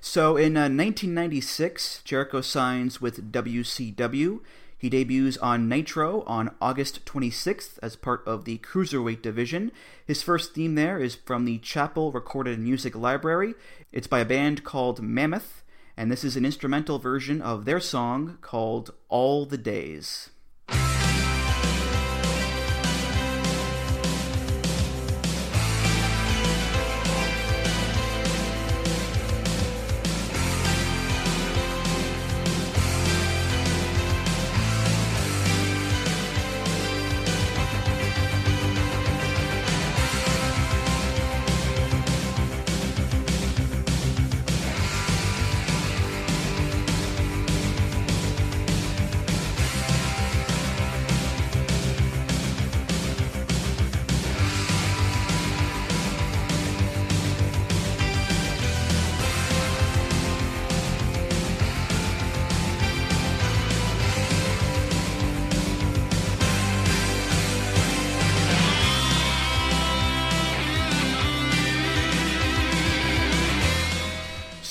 So 0.00 0.36
in 0.36 0.56
uh, 0.56 0.68
1996, 0.68 2.02
Jericho 2.04 2.40
signs 2.40 3.00
with 3.00 3.32
WCW. 3.32 4.40
He 4.78 4.90
debuts 4.90 5.38
on 5.38 5.68
Nitro 5.68 6.22
on 6.26 6.54
August 6.60 7.04
26th 7.06 7.78
as 7.82 7.96
part 7.96 8.22
of 8.26 8.44
the 8.44 8.58
Cruiserweight 8.58 9.22
division. 9.22 9.72
His 10.04 10.22
first 10.22 10.54
theme 10.54 10.74
there 10.74 10.98
is 10.98 11.14
from 11.14 11.44
the 11.44 11.58
Chappell 11.58 12.12
Recorded 12.12 12.58
Music 12.58 12.94
Library. 12.94 13.54
It's 13.90 14.06
by 14.06 14.20
a 14.20 14.26
band 14.26 14.64
called 14.64 15.00
Mammoth, 15.00 15.62
and 15.96 16.12
this 16.12 16.24
is 16.24 16.36
an 16.36 16.44
instrumental 16.44 16.98
version 16.98 17.40
of 17.40 17.64
their 17.64 17.80
song 17.80 18.36
called 18.42 18.92
All 19.08 19.46
the 19.46 19.58
Days. 19.58 20.30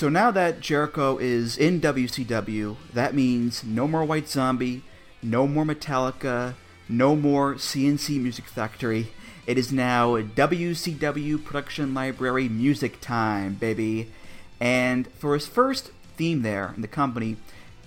So 0.05 0.09
now 0.09 0.29
that 0.29 0.59
Jericho 0.59 1.17
is 1.17 1.57
in 1.57 1.81
WCW, 1.81 2.75
that 2.93 3.15
means 3.15 3.63
no 3.63 3.87
more 3.87 4.05
White 4.05 4.29
Zombie, 4.29 4.83
no 5.23 5.47
more 5.47 5.65
Metallica, 5.65 6.53
no 6.87 7.15
more 7.15 7.55
CNC 7.55 8.21
Music 8.21 8.45
Factory. 8.45 9.07
It 9.47 9.57
is 9.57 9.71
now 9.71 10.09
WCW 10.17 11.43
Production 11.43 11.95
Library 11.95 12.47
Music 12.47 13.01
Time, 13.01 13.55
baby. 13.55 14.11
And 14.59 15.07
for 15.13 15.33
his 15.33 15.47
first 15.47 15.89
theme 16.15 16.43
there 16.43 16.73
in 16.75 16.83
the 16.83 16.87
company, 16.87 17.37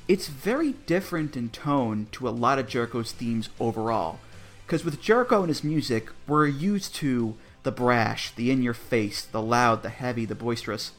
it's 0.08 0.26
very 0.26 0.72
different 0.86 1.36
in 1.36 1.50
tone 1.50 2.08
to 2.10 2.28
a 2.28 2.30
lot 2.30 2.58
of 2.58 2.66
Jericho's 2.66 3.12
themes 3.12 3.48
overall. 3.60 4.18
Because 4.66 4.84
with 4.84 5.00
Jericho 5.00 5.42
and 5.42 5.50
his 5.50 5.62
music, 5.62 6.10
we're 6.26 6.48
used 6.48 6.96
to 6.96 7.36
the 7.62 7.70
brash, 7.70 8.32
the 8.34 8.50
in 8.50 8.60
your 8.60 8.74
face, 8.74 9.24
the 9.24 9.40
loud, 9.40 9.84
the 9.84 9.88
heavy, 9.88 10.24
the 10.24 10.34
boisterous. 10.34 10.90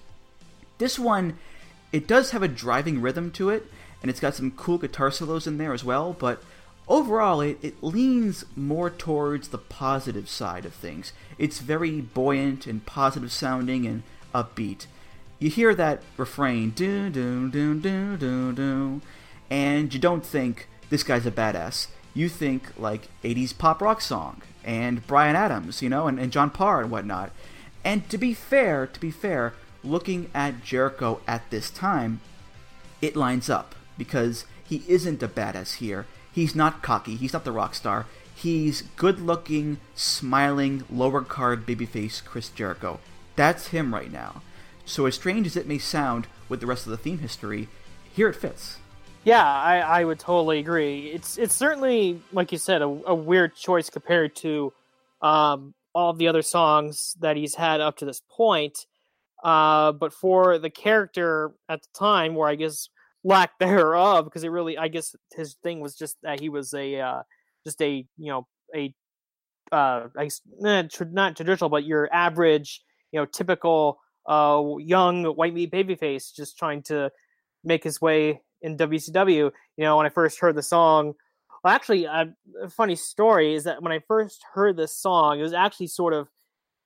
This 0.79 0.97
one, 0.97 1.37
it 1.91 2.07
does 2.07 2.31
have 2.31 2.41
a 2.41 2.47
driving 2.47 3.01
rhythm 3.01 3.31
to 3.31 3.49
it, 3.49 3.67
and 4.01 4.09
it's 4.09 4.19
got 4.19 4.33
some 4.33 4.51
cool 4.51 4.77
guitar 4.77 5.11
solos 5.11 5.45
in 5.45 5.57
there 5.57 5.73
as 5.73 5.83
well, 5.83 6.13
but 6.17 6.41
overall 6.87 7.41
it, 7.41 7.59
it 7.61 7.83
leans 7.83 8.45
more 8.55 8.89
towards 8.89 9.49
the 9.49 9.57
positive 9.57 10.27
side 10.27 10.65
of 10.65 10.73
things. 10.73 11.13
It's 11.37 11.59
very 11.59 12.01
buoyant 12.01 12.65
and 12.65 12.85
positive 12.85 13.31
sounding 13.31 13.85
and 13.85 14.03
upbeat. 14.33 14.87
You 15.37 15.49
hear 15.49 15.75
that 15.75 16.01
refrain, 16.17 16.71
do 16.71 17.09
do 17.09 17.49
do 17.49 17.79
do 17.79 18.17
do 18.17 18.51
do, 18.53 19.01
and 19.49 19.93
you 19.93 19.99
don't 19.99 20.25
think 20.25 20.67
this 20.89 21.03
guy's 21.03 21.25
a 21.25 21.31
badass. 21.31 21.87
you 22.13 22.27
think 22.27 22.77
like 22.77 23.07
80s 23.23 23.55
pop 23.57 23.81
rock 23.81 24.01
song 24.01 24.41
and 24.63 25.05
Bryan 25.05 25.35
Adams, 25.35 25.81
you 25.81 25.89
know, 25.89 26.07
and, 26.07 26.19
and 26.19 26.31
John 26.31 26.49
Parr 26.49 26.81
and 26.81 26.91
whatnot. 26.91 27.31
And 27.83 28.09
to 28.09 28.17
be 28.17 28.33
fair, 28.33 28.87
to 28.87 28.99
be 28.99 29.11
fair, 29.11 29.53
looking 29.83 30.29
at 30.33 30.63
Jericho 30.63 31.21
at 31.27 31.49
this 31.49 31.69
time, 31.69 32.21
it 33.01 33.15
lines 33.15 33.49
up 33.49 33.75
because 33.97 34.45
he 34.63 34.83
isn't 34.87 35.23
a 35.23 35.27
badass 35.27 35.75
here. 35.75 36.05
He's 36.31 36.55
not 36.55 36.81
cocky. 36.81 37.15
He's 37.15 37.33
not 37.33 37.43
the 37.43 37.51
rock 37.51 37.75
star. 37.75 38.05
He's 38.35 38.83
good 38.95 39.19
looking, 39.19 39.79
smiling, 39.95 40.83
lower 40.89 41.21
card 41.21 41.65
babyface 41.65 42.23
Chris 42.23 42.49
Jericho. 42.49 42.99
That's 43.35 43.67
him 43.67 43.93
right 43.93 44.11
now. 44.11 44.41
So, 44.85 45.05
as 45.05 45.15
strange 45.15 45.45
as 45.45 45.55
it 45.55 45.67
may 45.67 45.77
sound 45.77 46.27
with 46.47 46.61
the 46.61 46.65
rest 46.65 46.85
of 46.85 46.91
the 46.91 46.97
theme 46.97 47.19
history, 47.19 47.67
here 48.13 48.29
it 48.29 48.35
fits. 48.35 48.77
Yeah, 49.23 49.45
I, 49.45 49.79
I 49.79 50.03
would 50.05 50.19
totally 50.19 50.59
agree. 50.59 51.07
It's 51.07 51.37
it's 51.37 51.53
certainly, 51.53 52.21
like 52.31 52.51
you 52.51 52.57
said, 52.57 52.81
a, 52.81 52.85
a 52.85 53.13
weird 53.13 53.55
choice 53.55 53.89
compared 53.89 54.35
to 54.37 54.73
um, 55.21 55.73
all 55.93 56.13
the 56.13 56.27
other 56.27 56.41
songs 56.41 57.15
that 57.19 57.35
he's 57.35 57.55
had 57.55 57.81
up 57.81 57.97
to 57.97 58.05
this 58.05 58.21
point. 58.29 58.85
Uh, 59.43 59.91
but 59.91 60.13
for 60.13 60.60
the 60.60 60.69
character 60.69 61.52
at 61.69 61.82
the 61.82 61.88
time, 61.97 62.36
where 62.36 62.49
I 62.49 62.56
guess 62.56 62.89
lack 63.23 63.52
thereof, 63.60 64.25
because 64.25 64.43
it 64.43 64.49
really, 64.49 64.78
I 64.78 64.88
guess 64.88 65.15
his 65.34 65.56
thing 65.63 65.80
was 65.80 65.95
just 65.95 66.17
that 66.23 66.39
he 66.39 66.49
was 66.49 66.73
a 66.73 66.99
uh, 66.99 67.21
just 67.65 67.82
a 67.82 68.06
you 68.17 68.32
know 68.32 68.47
a 68.75 68.93
uh, 69.71 70.08
I 70.17 70.23
guess, 70.23 70.41
not 70.60 70.89
traditional, 71.36 71.69
but 71.69 71.84
your 71.84 72.10
average, 72.13 72.82
you 73.12 73.19
know, 73.19 73.25
typical 73.25 73.99
uh, 74.28 74.62
young 74.80 75.25
white 75.25 75.54
meat 75.54 75.71
babyface 75.71 76.34
just 76.36 76.58
trying 76.58 76.84
to 76.84 77.12
make 77.63 77.84
his 77.84 78.02
way 78.02 78.41
in 78.62 78.78
WCW. 78.78 79.25
You 79.28 79.52
know, 79.78 79.97
when 79.97 80.06
I 80.06 80.10
first 80.10 80.39
heard 80.39 80.56
the 80.56 80.63
song, 80.63 81.13
well, 81.63 81.73
actually, 81.73 82.06
a 82.06 82.28
funny 82.69 82.95
story 82.95 83.54
is 83.54 83.65
that 83.65 83.82
when 83.84 83.91
I 83.91 83.99
first 84.08 84.43
heard 84.54 84.78
this 84.78 84.95
song, 84.95 85.39
it 85.39 85.43
was 85.43 85.54
actually 85.54 85.88
sort 85.88 86.13
of 86.13 86.30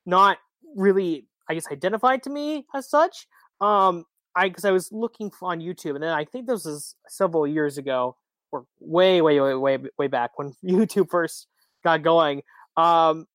not 0.06 0.38
really, 0.76 1.28
I 1.50 1.54
guess, 1.54 1.68
identified 1.72 2.24
to 2.24 2.30
me 2.30 2.66
as 2.74 2.90
such. 2.90 3.28
Um, 3.62 4.06
I 4.36 4.50
because 4.50 4.66
I 4.66 4.72
was 4.72 4.92
looking 4.92 5.32
on 5.42 5.60
YouTube, 5.60 5.96
and 5.96 6.04
then 6.04 6.14
I 6.14 6.26
think 6.26 6.48
this 6.48 6.66
was 6.66 6.96
several 7.08 7.46
years 7.48 7.78
ago, 7.78 8.16
or 8.52 8.66
way, 8.80 9.22
way, 9.22 9.40
way, 9.40 9.54
way, 9.54 9.78
way 9.98 10.08
back 10.08 10.32
when 10.38 10.54
YouTube 10.66 11.10
first 11.10 11.48
got 11.84 12.04
going. 12.04 12.42
Um, 12.78 13.28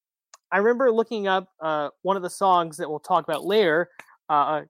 I 0.50 0.58
remember 0.58 0.90
looking 0.90 1.28
up 1.28 1.48
uh, 1.60 1.90
one 2.02 2.16
of 2.16 2.22
the 2.22 2.30
songs 2.30 2.78
that 2.78 2.88
we'll 2.88 3.00
talk 3.00 3.24
about 3.24 3.44
later, 3.44 3.90
uh, 4.28 4.62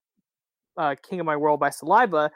uh, 0.77 0.96
"King 1.09 1.20
of 1.20 1.27
My 1.27 1.37
World" 1.37 1.61
by 1.61 1.70
Saliva, 1.70 2.31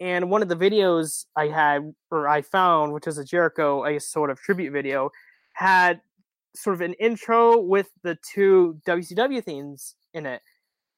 and 0.00 0.30
one 0.30 0.42
of 0.42 0.48
the 0.48 0.56
videos 0.56 1.26
I 1.36 1.46
had 1.46 1.94
or 2.10 2.28
I 2.28 2.42
found, 2.42 2.92
which 2.92 3.06
is 3.06 3.18
a 3.18 3.24
Jericho, 3.24 3.84
a 3.84 4.00
sort 4.00 4.30
of 4.30 4.40
tribute 4.40 4.72
video, 4.72 5.10
had 5.54 6.00
sort 6.54 6.74
of 6.74 6.80
an 6.80 6.94
intro 6.94 7.58
with 7.58 7.90
the 8.02 8.18
two 8.34 8.78
WCW 8.86 9.42
themes 9.42 9.94
in 10.14 10.26
it. 10.26 10.42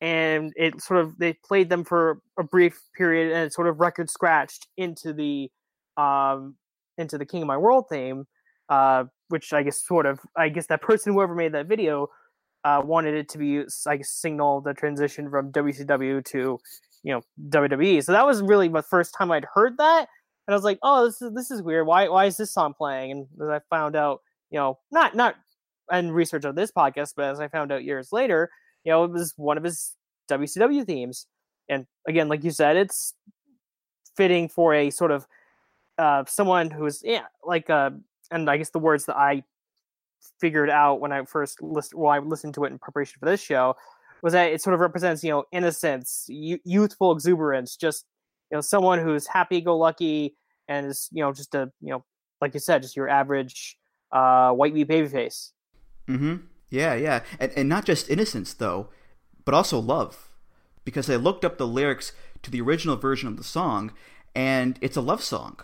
And 0.01 0.53
it 0.57 0.83
sort 0.83 1.01
of 1.01 1.19
they 1.19 1.35
played 1.45 1.71
them 1.71 1.85
for 1.85 2.21
a 2.39 2.43
brief 2.43 2.79
period 2.97 3.33
and 3.33 3.45
it 3.45 3.53
sort 3.53 3.69
of 3.69 3.81
record 3.81 4.11
scratched 4.11 4.67
into 4.77 5.13
the 5.13 5.51
um 5.97 6.57
into 6.99 7.19
the 7.19 7.27
King 7.27 7.43
of 7.43 7.49
My 7.49 7.57
World 7.57 7.87
theme, 7.91 8.27
uh, 8.69 9.05
which 9.29 9.53
I 9.53 9.63
guess 9.63 9.87
sort 9.87 10.07
of 10.07 10.21
I 10.37 10.49
guess 10.49 10.67
that 10.67 10.83
person 10.83 11.13
whoever 11.13 11.35
made 11.35 11.53
that 11.55 11.67
video 11.67 12.09
uh, 12.65 12.83
wanted 12.85 13.15
it 13.15 13.29
to 13.31 13.39
be 13.39 13.63
guess 13.97 14.11
signal 14.11 14.61
the 14.61 14.75
transition 14.75 15.31
from 15.31 15.53
WCW 15.53 16.25
to 16.27 16.59
you 17.03 17.13
know 17.13 17.23
WWE. 17.51 18.03
So 18.03 18.13
that 18.13 18.27
was 18.27 18.43
really 18.43 18.69
my 18.69 18.83
first 18.83 19.15
time 19.17 19.31
I'd 19.31 19.47
heard 19.55 19.77
that, 19.79 20.09
and 20.47 20.55
I 20.55 20.57
was 20.57 20.65
like, 20.65 20.79
oh, 20.83 21.07
this 21.07 21.23
is 21.23 21.33
this 21.35 21.51
is 21.51 21.63
weird. 21.63 21.87
Why 21.87 22.09
why 22.09 22.25
is 22.27 22.37
this 22.37 22.53
song 22.53 22.75
playing? 22.77 23.11
And 23.13 23.27
as 23.43 23.49
I 23.49 23.61
found 23.71 23.97
out, 23.97 24.21
you 24.51 24.59
know, 24.59 24.79
not 24.91 25.15
not 25.15 25.37
in 25.93 26.13
research 26.13 26.45
of 26.45 26.57
this 26.57 26.73
podcast, 26.73 27.13
but 27.17 27.27
as 27.27 27.41
I 27.41 27.49
found 27.49 27.71
out 27.71 27.85
years 27.85 28.09
later, 28.13 28.51
you 28.85 28.93
know, 28.93 29.05
it 29.05 29.11
was 29.11 29.35
one 29.37 29.57
of 29.59 29.65
his 29.65 29.95
WCW 30.31 30.85
themes. 30.85 31.27
And 31.69 31.87
again, 32.07 32.29
like 32.29 32.45
you 32.45 32.51
said, 32.51 32.77
it's 32.77 33.15
fitting 34.17 34.49
for 34.49 34.75
a 34.75 34.91
sort 34.91 35.11
of 35.11 35.27
uh, 35.99 36.25
someone 36.27 36.71
who's 36.71 37.03
yeah, 37.05 37.25
like 37.43 37.71
uh, 37.71 37.91
and 38.31 38.51
I 38.51 38.57
guess 38.57 38.71
the 38.71 38.79
words 38.79 39.07
that 39.07 39.17
I 39.17 39.45
figured 40.41 40.71
out 40.71 41.01
when 41.01 41.13
I 41.13 41.25
first 41.25 41.63
listened, 41.63 42.01
well, 42.01 42.11
I 42.11 42.19
listened 42.19 42.55
to 42.55 42.65
it 42.65 42.73
in 42.73 42.79
preparation 42.79 43.17
for 43.21 43.27
this 43.27 43.41
show 43.41 43.77
was 44.23 44.33
that 44.33 44.53
it 44.53 44.63
sort 44.63 44.75
of 44.75 44.81
represents 44.81 45.23
you 45.23 45.31
know 45.31 45.45
innocence, 45.53 46.27
youthful 46.29 47.13
exuberance, 47.13 47.77
just 47.77 48.07
you 48.51 48.57
know 48.57 48.61
someone 48.61 48.99
who's 48.99 49.27
happy-go-lucky 49.27 50.35
and 50.69 50.87
is 50.87 51.09
you 51.13 51.23
know 51.23 51.33
just 51.33 51.55
a 51.55 51.71
you 51.81 51.91
know 51.91 52.05
like 52.41 52.55
you 52.55 52.61
said, 52.61 52.83
just 52.83 52.97
your 52.97 53.09
average 53.09 53.79
uh, 54.13 54.51
white 54.53 54.75
meat 54.75 54.89
babyface. 54.89 55.53
Mm-hmm. 56.09 56.37
Yeah, 56.75 56.95
yeah, 56.95 57.23
and 57.39 57.53
and 57.55 57.69
not 57.69 57.85
just 57.85 58.11
innocence 58.11 58.53
though, 58.53 58.89
but 59.45 59.55
also 59.55 59.79
love, 59.79 60.29
because 60.85 61.09
I 61.09 61.15
looked 61.15 61.45
up 61.45 61.57
the 61.57 61.69
lyrics 61.69 62.11
to 62.43 62.51
the 62.51 62.61
original 62.61 62.97
version 62.97 63.29
of 63.29 63.37
the 63.37 63.45
song, 63.45 63.93
and 64.35 64.77
it's 64.81 64.97
a 64.97 65.01
love 65.01 65.23
song. 65.23 65.61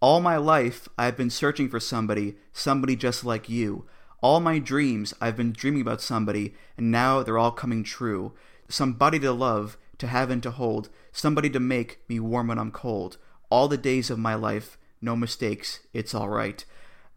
All 0.00 0.20
my 0.20 0.36
life, 0.36 0.90
I've 0.98 1.16
been 1.16 1.30
searching 1.30 1.70
for 1.70 1.80
somebody, 1.80 2.34
somebody 2.52 2.96
just 2.96 3.24
like 3.24 3.48
you. 3.48 3.86
All 4.20 4.40
my 4.40 4.58
dreams, 4.58 5.14
I've 5.22 5.38
been 5.38 5.54
dreaming 5.54 5.80
about 5.80 6.02
somebody, 6.02 6.52
and 6.76 6.90
now 6.90 7.22
they're 7.22 7.38
all 7.38 7.52
coming 7.52 7.82
true. 7.82 8.34
Somebody 8.68 9.18
to 9.20 9.32
love, 9.32 9.78
to 9.96 10.06
have 10.06 10.30
and 10.30 10.42
to 10.42 10.50
hold, 10.50 10.90
somebody 11.12 11.48
to 11.48 11.60
make 11.60 12.00
me 12.10 12.20
warm 12.20 12.48
when 12.48 12.58
I'm 12.58 12.72
cold. 12.72 13.16
All 13.48 13.68
the 13.68 13.78
days 13.78 14.10
of 14.10 14.18
my 14.18 14.34
life, 14.34 14.76
no 15.00 15.16
mistakes, 15.16 15.80
it's 15.94 16.14
alright. 16.14 16.66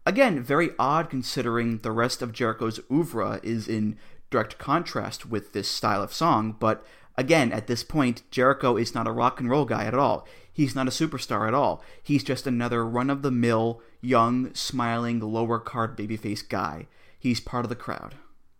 Again, 0.06 0.40
very 0.40 0.70
odd 0.78 1.10
considering 1.10 1.78
the 1.78 1.90
rest 1.90 2.22
of 2.22 2.32
Jericho's 2.32 2.78
oeuvre 2.90 3.40
is 3.42 3.66
in 3.66 3.98
direct 4.30 4.56
contrast 4.56 5.26
with 5.26 5.52
this 5.52 5.68
style 5.68 6.00
of 6.00 6.14
song, 6.14 6.54
but 6.60 6.86
again, 7.16 7.52
at 7.52 7.66
this 7.66 7.82
point, 7.82 8.22
Jericho 8.30 8.76
is 8.76 8.94
not 8.94 9.08
a 9.08 9.12
rock 9.12 9.40
and 9.40 9.50
roll 9.50 9.64
guy 9.64 9.84
at 9.84 9.94
all. 9.94 10.24
He's 10.52 10.76
not 10.76 10.86
a 10.86 10.90
superstar 10.90 11.48
at 11.48 11.54
all. 11.54 11.82
He's 12.00 12.22
just 12.22 12.46
another 12.46 12.86
run 12.86 13.10
of 13.10 13.22
the 13.22 13.32
mill, 13.32 13.82
young, 14.00 14.54
smiling, 14.54 15.18
lower 15.18 15.58
card 15.58 15.98
babyface 15.98 16.48
guy. 16.48 16.86
He's 17.18 17.40
part 17.40 17.64
of 17.64 17.68
the 17.68 17.74
crowd. 17.74 18.14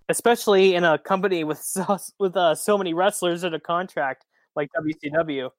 Especially 0.09 0.75
in 0.75 0.83
a 0.83 0.99
company 0.99 1.45
with 1.45 1.59
so, 1.63 1.99
with 2.19 2.37
uh, 2.37 2.57
so 2.57 2.77
many 2.77 2.93
wrestlers 2.93 3.45
in 3.45 3.55
a 3.55 3.61
contract 3.61 4.25
like 4.57 4.69
WCW. 4.77 5.51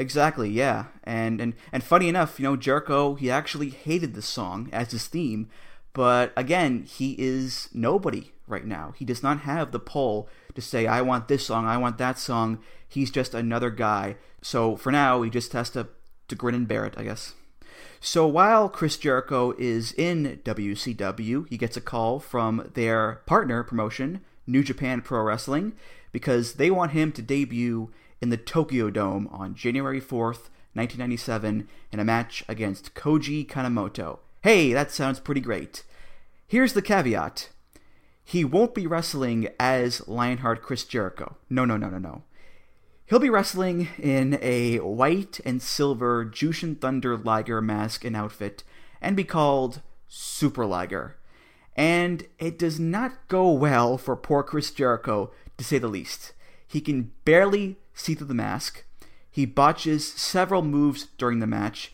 Exactly, 0.00 0.48
yeah. 0.48 0.86
And 1.04 1.42
and 1.42 1.52
and 1.72 1.84
funny 1.84 2.08
enough, 2.08 2.40
you 2.40 2.44
know, 2.44 2.56
Jericho, 2.56 3.16
he 3.16 3.30
actually 3.30 3.68
hated 3.68 4.14
the 4.14 4.22
song 4.22 4.70
as 4.72 4.92
his 4.92 5.06
theme, 5.06 5.50
but 5.92 6.32
again, 6.38 6.84
he 6.84 7.14
is 7.18 7.68
nobody 7.74 8.32
right 8.46 8.64
now. 8.64 8.94
He 8.96 9.04
does 9.04 9.22
not 9.22 9.40
have 9.40 9.72
the 9.72 9.78
pull 9.78 10.26
to 10.54 10.62
say 10.62 10.86
I 10.86 11.02
want 11.02 11.28
this 11.28 11.44
song, 11.44 11.66
I 11.66 11.76
want 11.76 11.98
that 11.98 12.18
song. 12.18 12.60
He's 12.88 13.10
just 13.10 13.34
another 13.34 13.68
guy. 13.68 14.16
So 14.40 14.74
for 14.74 14.90
now, 14.90 15.20
he 15.20 15.28
just 15.28 15.52
has 15.52 15.68
to 15.70 15.88
to 16.28 16.34
grin 16.34 16.54
and 16.54 16.66
bear 16.66 16.86
it, 16.86 16.94
I 16.96 17.04
guess. 17.04 17.34
So 18.00 18.26
while 18.26 18.70
Chris 18.70 18.96
Jericho 18.96 19.52
is 19.58 19.92
in 19.92 20.40
WCW, 20.44 21.46
he 21.50 21.58
gets 21.58 21.76
a 21.76 21.82
call 21.82 22.20
from 22.20 22.70
their 22.72 23.20
partner 23.26 23.62
promotion, 23.62 24.22
New 24.46 24.62
Japan 24.62 25.02
Pro 25.02 25.20
Wrestling, 25.20 25.74
because 26.10 26.54
they 26.54 26.70
want 26.70 26.92
him 26.92 27.12
to 27.12 27.20
debut 27.20 27.90
in 28.20 28.30
the 28.30 28.36
Tokyo 28.36 28.90
Dome 28.90 29.28
on 29.30 29.54
January 29.54 30.00
4th, 30.00 30.50
1997, 30.74 31.68
in 31.90 32.00
a 32.00 32.04
match 32.04 32.44
against 32.48 32.94
Koji 32.94 33.46
Kanemoto. 33.46 34.18
Hey, 34.42 34.72
that 34.72 34.90
sounds 34.90 35.20
pretty 35.20 35.40
great. 35.40 35.82
Here's 36.46 36.72
the 36.72 36.82
caveat 36.82 37.50
he 38.30 38.44
won't 38.44 38.76
be 38.76 38.86
wrestling 38.86 39.48
as 39.58 40.06
Lionheart 40.06 40.62
Chris 40.62 40.84
Jericho. 40.84 41.36
No, 41.48 41.64
no, 41.64 41.76
no, 41.76 41.90
no, 41.90 41.98
no. 41.98 42.22
He'll 43.06 43.18
be 43.18 43.28
wrestling 43.28 43.88
in 43.98 44.38
a 44.40 44.76
white 44.76 45.40
and 45.44 45.60
silver 45.60 46.24
Jushin 46.24 46.80
Thunder 46.80 47.16
Liger 47.16 47.60
mask 47.60 48.04
and 48.04 48.14
outfit 48.14 48.62
and 49.00 49.16
be 49.16 49.24
called 49.24 49.82
Super 50.06 50.64
Liger. 50.64 51.16
And 51.74 52.28
it 52.38 52.56
does 52.56 52.78
not 52.78 53.26
go 53.26 53.50
well 53.50 53.98
for 53.98 54.14
poor 54.14 54.44
Chris 54.44 54.70
Jericho, 54.70 55.32
to 55.58 55.64
say 55.64 55.78
the 55.78 55.88
least. 55.88 56.32
He 56.68 56.80
can 56.80 57.10
barely 57.24 57.78
see 57.94 58.14
through 58.14 58.26
the 58.26 58.34
mask. 58.34 58.84
He 59.30 59.46
botches 59.46 60.06
several 60.06 60.62
moves 60.62 61.06
during 61.18 61.38
the 61.38 61.46
match, 61.46 61.92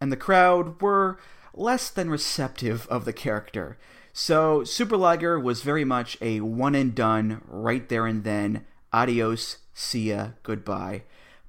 and 0.00 0.10
the 0.10 0.16
crowd 0.16 0.80
were 0.82 1.18
less 1.54 1.88
than 1.88 2.10
receptive 2.10 2.86
of 2.88 3.04
the 3.04 3.12
character. 3.12 3.78
So, 4.12 4.64
Super 4.64 4.96
Liger 4.96 5.38
was 5.38 5.62
very 5.62 5.84
much 5.84 6.16
a 6.20 6.40
one 6.40 6.74
and 6.74 6.94
done, 6.94 7.42
right 7.46 7.88
there 7.88 8.06
and 8.06 8.22
then. 8.24 8.64
Adios, 8.92 9.58
see 9.72 10.10
ya, 10.10 10.30
goodbye. 10.42 11.02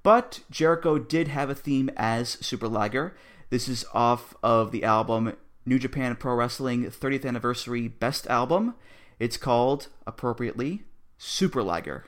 But 0.03 0.41
Jericho 0.49 0.97
did 0.99 1.27
have 1.27 1.49
a 1.49 1.55
theme 1.55 1.89
as 1.95 2.29
Super 2.29 2.67
Liger. 2.67 3.15
This 3.49 3.67
is 3.67 3.85
off 3.93 4.35
of 4.43 4.71
the 4.71 4.83
album 4.83 5.35
New 5.65 5.79
Japan 5.79 6.15
Pro 6.15 6.35
Wrestling 6.35 6.85
30th 6.85 7.25
Anniversary 7.25 7.87
Best 7.87 8.27
Album. 8.27 8.75
It's 9.19 9.37
called, 9.37 9.87
appropriately, 10.05 10.83
Super 11.17 11.63
Liger. 11.63 12.05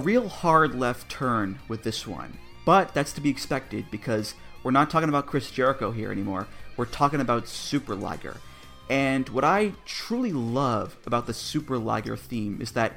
Real 0.00 0.28
hard 0.28 0.74
left 0.74 1.10
turn 1.10 1.58
with 1.68 1.82
this 1.82 2.06
one, 2.06 2.38
but 2.64 2.94
that's 2.94 3.12
to 3.12 3.20
be 3.20 3.30
expected 3.30 3.86
because 3.90 4.34
we're 4.62 4.70
not 4.70 4.90
talking 4.90 5.08
about 5.08 5.26
Chris 5.26 5.50
Jericho 5.50 5.90
here 5.90 6.10
anymore. 6.10 6.48
We're 6.76 6.86
talking 6.86 7.20
about 7.20 7.48
Super 7.48 7.94
Liger. 7.94 8.36
And 8.88 9.28
what 9.28 9.44
I 9.44 9.72
truly 9.84 10.32
love 10.32 10.96
about 11.06 11.26
the 11.26 11.34
Super 11.34 11.78
Liger 11.78 12.16
theme 12.16 12.60
is 12.60 12.72
that 12.72 12.94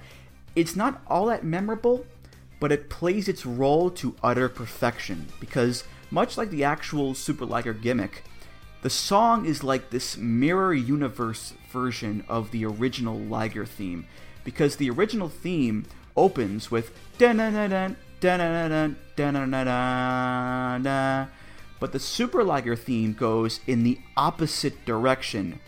it's 0.56 0.76
not 0.76 1.02
all 1.08 1.28
that 1.28 1.44
memorable, 1.44 2.06
but 2.60 2.72
it 2.72 2.90
plays 2.90 3.28
its 3.28 3.46
role 3.46 3.90
to 3.92 4.16
utter 4.24 4.50
perfection 4.50 5.28
because, 5.40 5.84
much 6.10 6.38
like 6.38 6.50
the 6.50 6.64
actual 6.64 7.14
Super 7.14 7.46
Liger 7.46 7.74
gimmick, 7.74 8.24
the 8.82 8.90
song 8.90 9.46
is 9.46 9.64
like 9.64 9.90
this 9.90 10.18
mirror 10.18 10.74
universe 10.74 11.54
version 11.72 12.24
of 12.28 12.52
the 12.52 12.66
original 12.66 13.18
Liger 13.20 13.66
theme 13.66 14.06
because 14.44 14.76
the 14.76 14.90
original 14.90 15.30
theme 15.30 15.86
opens 16.16 16.72
with 16.72 16.92
but 21.80 21.92
the 21.92 22.00
Super 22.00 22.44
Liger 22.44 22.76
theme 22.76 23.14
goes 23.14 23.60
in 23.68 23.84
the 23.84 24.00
opposite 24.16 24.86
direction. 24.86 25.60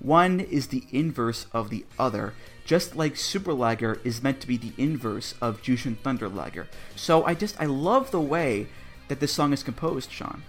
One 0.00 0.40
is 0.40 0.66
the 0.68 0.84
inverse 0.90 1.46
of 1.52 1.68
the 1.68 1.84
other, 1.98 2.32
just 2.64 2.96
like 2.96 3.16
Super 3.16 3.52
Liger 3.52 4.00
is 4.02 4.22
meant 4.22 4.40
to 4.40 4.46
be 4.46 4.56
the 4.56 4.72
inverse 4.78 5.34
of 5.40 5.60
Jushin 5.62 5.98
Thunder 5.98 6.28
Liger. 6.28 6.68
So 6.96 7.24
I 7.24 7.34
just 7.34 7.60
I 7.60 7.66
love 7.66 8.10
the 8.10 8.20
way 8.20 8.66
that 9.08 9.20
this 9.20 9.32
song 9.32 9.52
is 9.52 9.62
composed, 9.62 10.10
Sean. 10.10 10.42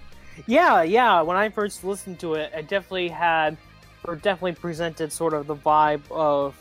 Yeah, 0.48 0.82
yeah. 0.84 1.22
When 1.22 1.36
I 1.36 1.50
first 1.50 1.84
listened 1.84 2.20
to 2.22 2.36
it, 2.36 2.52
I 2.56 2.62
definitely 2.62 3.10
had, 3.10 3.58
or 4.04 4.16
definitely 4.16 4.54
presented 4.54 5.12
sort 5.12 5.34
of 5.34 5.48
the 5.48 5.56
vibe 5.56 6.02
of, 6.10 6.56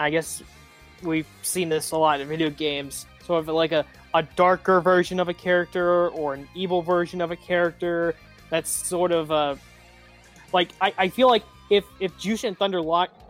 I 0.00 0.10
guess 0.10 0.42
we've 1.02 1.26
seen 1.42 1.68
this 1.68 1.90
a 1.90 1.96
lot 1.96 2.20
in 2.20 2.28
video 2.28 2.50
games, 2.50 3.06
sort 3.24 3.40
of 3.40 3.54
like 3.54 3.72
a, 3.72 3.84
a 4.14 4.22
darker 4.22 4.80
version 4.80 5.20
of 5.20 5.28
a 5.28 5.34
character 5.34 6.08
or 6.08 6.34
an 6.34 6.48
evil 6.54 6.82
version 6.82 7.20
of 7.20 7.30
a 7.30 7.36
character. 7.36 8.14
That's 8.50 8.70
sort 8.70 9.12
of 9.12 9.30
a, 9.30 9.58
like 10.52 10.70
I, 10.80 10.92
I 10.98 11.08
feel 11.08 11.28
like 11.28 11.44
if 11.70 11.84
if 12.00 12.12
Jushin 12.18 12.56
Thunder 12.56 12.80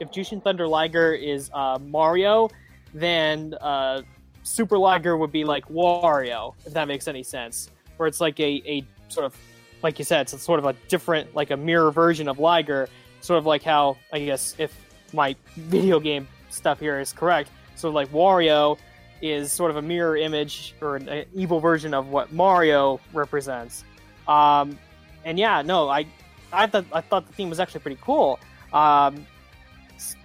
if 0.01 0.11
Jushin 0.11 0.43
Thunder 0.43 0.67
Liger 0.67 1.13
is 1.13 1.51
uh, 1.55 1.79
Mario, 1.81 2.51
then 2.93 3.55
uh, 3.61 4.03
Super 4.43 4.79
Liger 4.79 5.17
would 5.17 5.31
be 5.31 5.45
like 5.45 5.67
Wario, 5.69 6.55
if 6.67 6.73
that 6.73 6.89
makes 6.89 7.07
any 7.07 7.23
sense. 7.23 7.71
Where 7.97 8.09
it's 8.09 8.21
like 8.21 8.41
a, 8.41 8.63
a 8.67 8.85
sort 9.09 9.27
of 9.27 9.37
like 9.83 9.99
you 9.99 10.05
said, 10.05 10.23
it's 10.23 10.43
sort 10.43 10.59
of 10.59 10.65
a 10.65 10.73
different 10.89 11.35
like 11.35 11.51
a 11.51 11.57
mirror 11.57 11.93
version 11.93 12.29
of 12.29 12.39
Liger, 12.39 12.89
sort 13.23 13.39
of 13.39 13.47
like 13.47 13.63
how 13.63 13.97
I 14.13 14.21
guess 14.21 14.55
if 14.59 14.75
my 15.15 15.35
video 15.57 15.99
game 15.99 16.29
stuff 16.51 16.79
here 16.81 17.01
is 17.01 17.13
correct, 17.13 17.51
sort 17.77 17.91
of 17.91 17.95
like 17.95 18.13
Wario 18.13 18.79
is 19.23 19.53
sort 19.53 19.71
of 19.71 19.77
a 19.77 19.83
mirror 19.83 20.17
image 20.17 20.75
or 20.81 20.97
an, 20.97 21.09
an 21.09 21.25
evil 21.33 21.61
version 21.61 21.95
of 21.95 22.09
what 22.09 22.33
Mario 22.33 23.01
represents. 23.13 23.85
Um, 24.29 24.79
and 25.25 25.39
yeah, 25.39 25.63
no, 25.63 25.89
I 25.89 26.07
I 26.53 26.67
thought 26.67 26.85
I 26.93 27.01
thought 27.01 27.27
the 27.27 27.33
theme 27.33 27.49
was 27.49 27.61
actually 27.61 27.81
pretty 27.81 28.01
cool. 28.03 28.39
Um, 28.73 29.27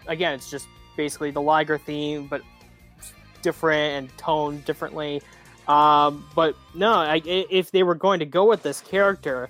again, 0.07 0.33
it's 0.33 0.49
just 0.49 0.67
basically 0.95 1.31
the 1.31 1.41
Liger 1.41 1.77
theme, 1.77 2.27
but 2.27 2.41
different 3.41 3.93
and 3.93 4.17
toned 4.17 4.65
differently. 4.65 5.21
Um, 5.67 6.25
but 6.33 6.55
no, 6.73 6.93
I, 6.93 7.21
if 7.25 7.71
they 7.71 7.83
were 7.83 7.95
going 7.95 8.19
to 8.19 8.25
go 8.25 8.45
with 8.45 8.63
this 8.63 8.81
character, 8.81 9.49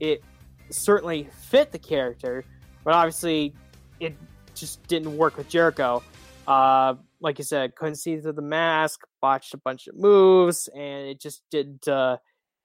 it 0.00 0.22
certainly 0.70 1.28
fit 1.50 1.72
the 1.72 1.78
character, 1.78 2.44
but 2.88 2.94
obviously 2.94 3.52
it 4.00 4.16
just 4.54 4.82
didn't 4.86 5.14
work 5.14 5.36
with 5.36 5.46
Jericho. 5.46 6.02
Uh, 6.46 6.94
like 7.20 7.36
you 7.36 7.44
said, 7.44 7.74
couldn't 7.76 7.96
see 7.96 8.18
through 8.18 8.32
the 8.32 8.40
mask, 8.40 9.00
botched 9.20 9.52
a 9.52 9.58
bunch 9.58 9.88
of 9.88 9.94
moves, 9.94 10.70
and 10.74 11.06
it 11.06 11.20
just 11.20 11.42
didn't 11.50 11.86
uh, 11.86 12.16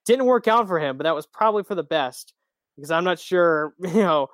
didn't 0.05 0.23
work 0.25 0.47
out 0.47 0.65
for 0.65 0.79
him. 0.79 0.95
But 0.95 1.03
that 1.03 1.13
was 1.13 1.27
probably 1.27 1.63
for 1.63 1.75
the 1.75 1.83
best 1.83 2.33
because 2.77 2.89
I'm 2.89 3.03
not 3.03 3.19
sure, 3.19 3.73
you 3.81 3.95
know, 3.95 4.27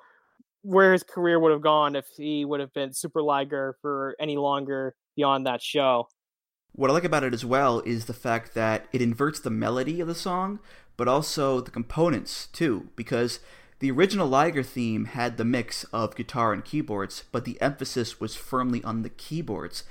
where 0.62 0.92
his 0.92 1.02
career 1.02 1.40
would 1.40 1.50
have 1.50 1.60
gone 1.60 1.96
if 1.96 2.06
he 2.16 2.44
would 2.44 2.60
have 2.60 2.72
been 2.72 2.92
Super 2.92 3.20
Liger 3.20 3.74
for 3.82 4.14
any 4.20 4.36
longer 4.36 4.94
beyond 5.16 5.44
that 5.46 5.60
show. 5.60 6.06
What 6.70 6.88
I 6.88 6.92
like 6.92 7.02
about 7.02 7.24
it 7.24 7.34
as 7.34 7.44
well 7.44 7.80
is 7.80 8.04
the 8.04 8.14
fact 8.14 8.54
that 8.54 8.86
it 8.92 9.02
inverts 9.02 9.40
the 9.40 9.50
melody 9.50 10.00
of 10.00 10.06
the 10.06 10.14
song, 10.14 10.60
but 10.96 11.08
also 11.08 11.60
the 11.60 11.72
components 11.72 12.46
too, 12.46 12.90
because 12.94 13.40
the 13.80 13.90
original 13.90 14.28
Liger 14.28 14.62
theme 14.62 15.06
had 15.06 15.36
the 15.36 15.44
mix 15.44 15.84
of 15.84 16.14
guitar 16.14 16.52
and 16.52 16.62
keyboards, 16.64 17.24
but 17.32 17.46
the 17.46 17.60
emphasis 17.62 18.20
was 18.20 18.36
firmly 18.36 18.84
on 18.84 19.02
the 19.02 19.08
keyboards. 19.08 19.84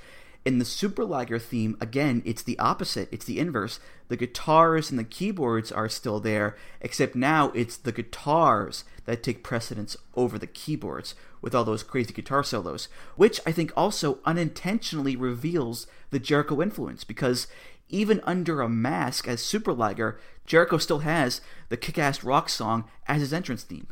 In 0.44 0.58
the 0.58 0.64
Super 0.64 1.04
Liger 1.04 1.40
theme, 1.40 1.76
again, 1.80 2.22
it's 2.24 2.42
the 2.42 2.58
opposite. 2.58 3.08
It's 3.10 3.24
the 3.24 3.40
inverse. 3.40 3.80
The 4.06 4.16
guitars 4.16 4.90
and 4.90 4.98
the 4.98 5.04
keyboards 5.04 5.72
are 5.72 5.88
still 5.88 6.20
there, 6.20 6.56
except 6.80 7.16
now 7.16 7.50
it's 7.50 7.76
the 7.76 7.92
guitars 7.92 8.84
that 9.06 9.24
take 9.24 9.42
precedence 9.42 9.96
over 10.14 10.38
the 10.38 10.46
keyboards 10.46 11.16
with 11.42 11.52
all 11.52 11.64
those 11.64 11.82
crazy 11.82 12.14
guitar 12.14 12.44
solos, 12.44 12.88
which 13.16 13.40
I 13.44 13.50
think 13.50 13.72
also 13.76 14.18
unintentionally 14.24 15.16
reveals 15.16 15.88
the 16.10 16.20
Jericho 16.20 16.62
influence 16.62 17.02
because 17.02 17.48
even 17.88 18.20
under 18.24 18.60
a 18.60 18.68
mask 18.68 19.26
as 19.26 19.42
Super 19.42 19.72
Liger, 19.72 20.18
Jericho 20.50 20.78
still 20.78 20.98
has 20.98 21.40
the 21.68 21.76
kick-ass 21.76 22.24
rock 22.24 22.48
song 22.48 22.90
as 23.06 23.20
his 23.20 23.32
entrance 23.32 23.62
theme. 23.62 23.86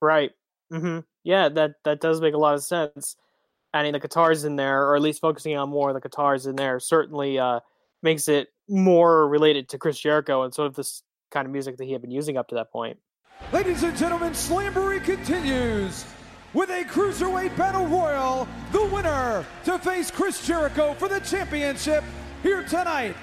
Right. 0.00 0.30
Mm-hmm. 0.72 1.00
Yeah, 1.24 1.50
that 1.50 1.72
that 1.84 2.00
does 2.00 2.22
make 2.22 2.32
a 2.32 2.38
lot 2.38 2.54
of 2.54 2.62
sense 2.62 3.16
adding 3.74 3.92
the 3.92 4.00
guitars 4.00 4.46
in 4.46 4.56
there, 4.56 4.88
or 4.88 4.96
at 4.96 5.02
least 5.02 5.20
focusing 5.20 5.54
on 5.58 5.68
more 5.68 5.90
of 5.90 5.94
the 5.94 6.00
guitars 6.00 6.46
in 6.46 6.56
there, 6.56 6.80
certainly 6.80 7.38
uh, 7.38 7.60
makes 8.02 8.28
it 8.28 8.48
more 8.66 9.28
related 9.28 9.68
to 9.68 9.78
Chris 9.78 9.98
Jericho 10.00 10.42
and 10.42 10.54
sort 10.54 10.68
of 10.68 10.74
this 10.74 11.02
kind 11.30 11.44
of 11.44 11.52
music 11.52 11.76
that 11.76 11.84
he 11.84 11.92
had 11.92 12.00
been 12.00 12.10
using 12.10 12.38
up 12.38 12.48
to 12.48 12.54
that 12.54 12.72
point. 12.72 12.96
Ladies 13.52 13.82
and 13.82 13.94
gentlemen, 13.94 14.32
Slamboree 14.32 15.04
continues 15.04 16.06
with 16.54 16.70
a 16.70 16.82
cruiserweight 16.84 17.54
battle 17.58 17.86
royal. 17.86 18.48
The 18.72 18.86
winner 18.86 19.44
to 19.64 19.78
face 19.78 20.10
Chris 20.10 20.46
Jericho 20.46 20.94
for 20.94 21.08
the 21.08 21.20
championship 21.20 22.02
here 22.42 22.64
tonight. 22.64 23.16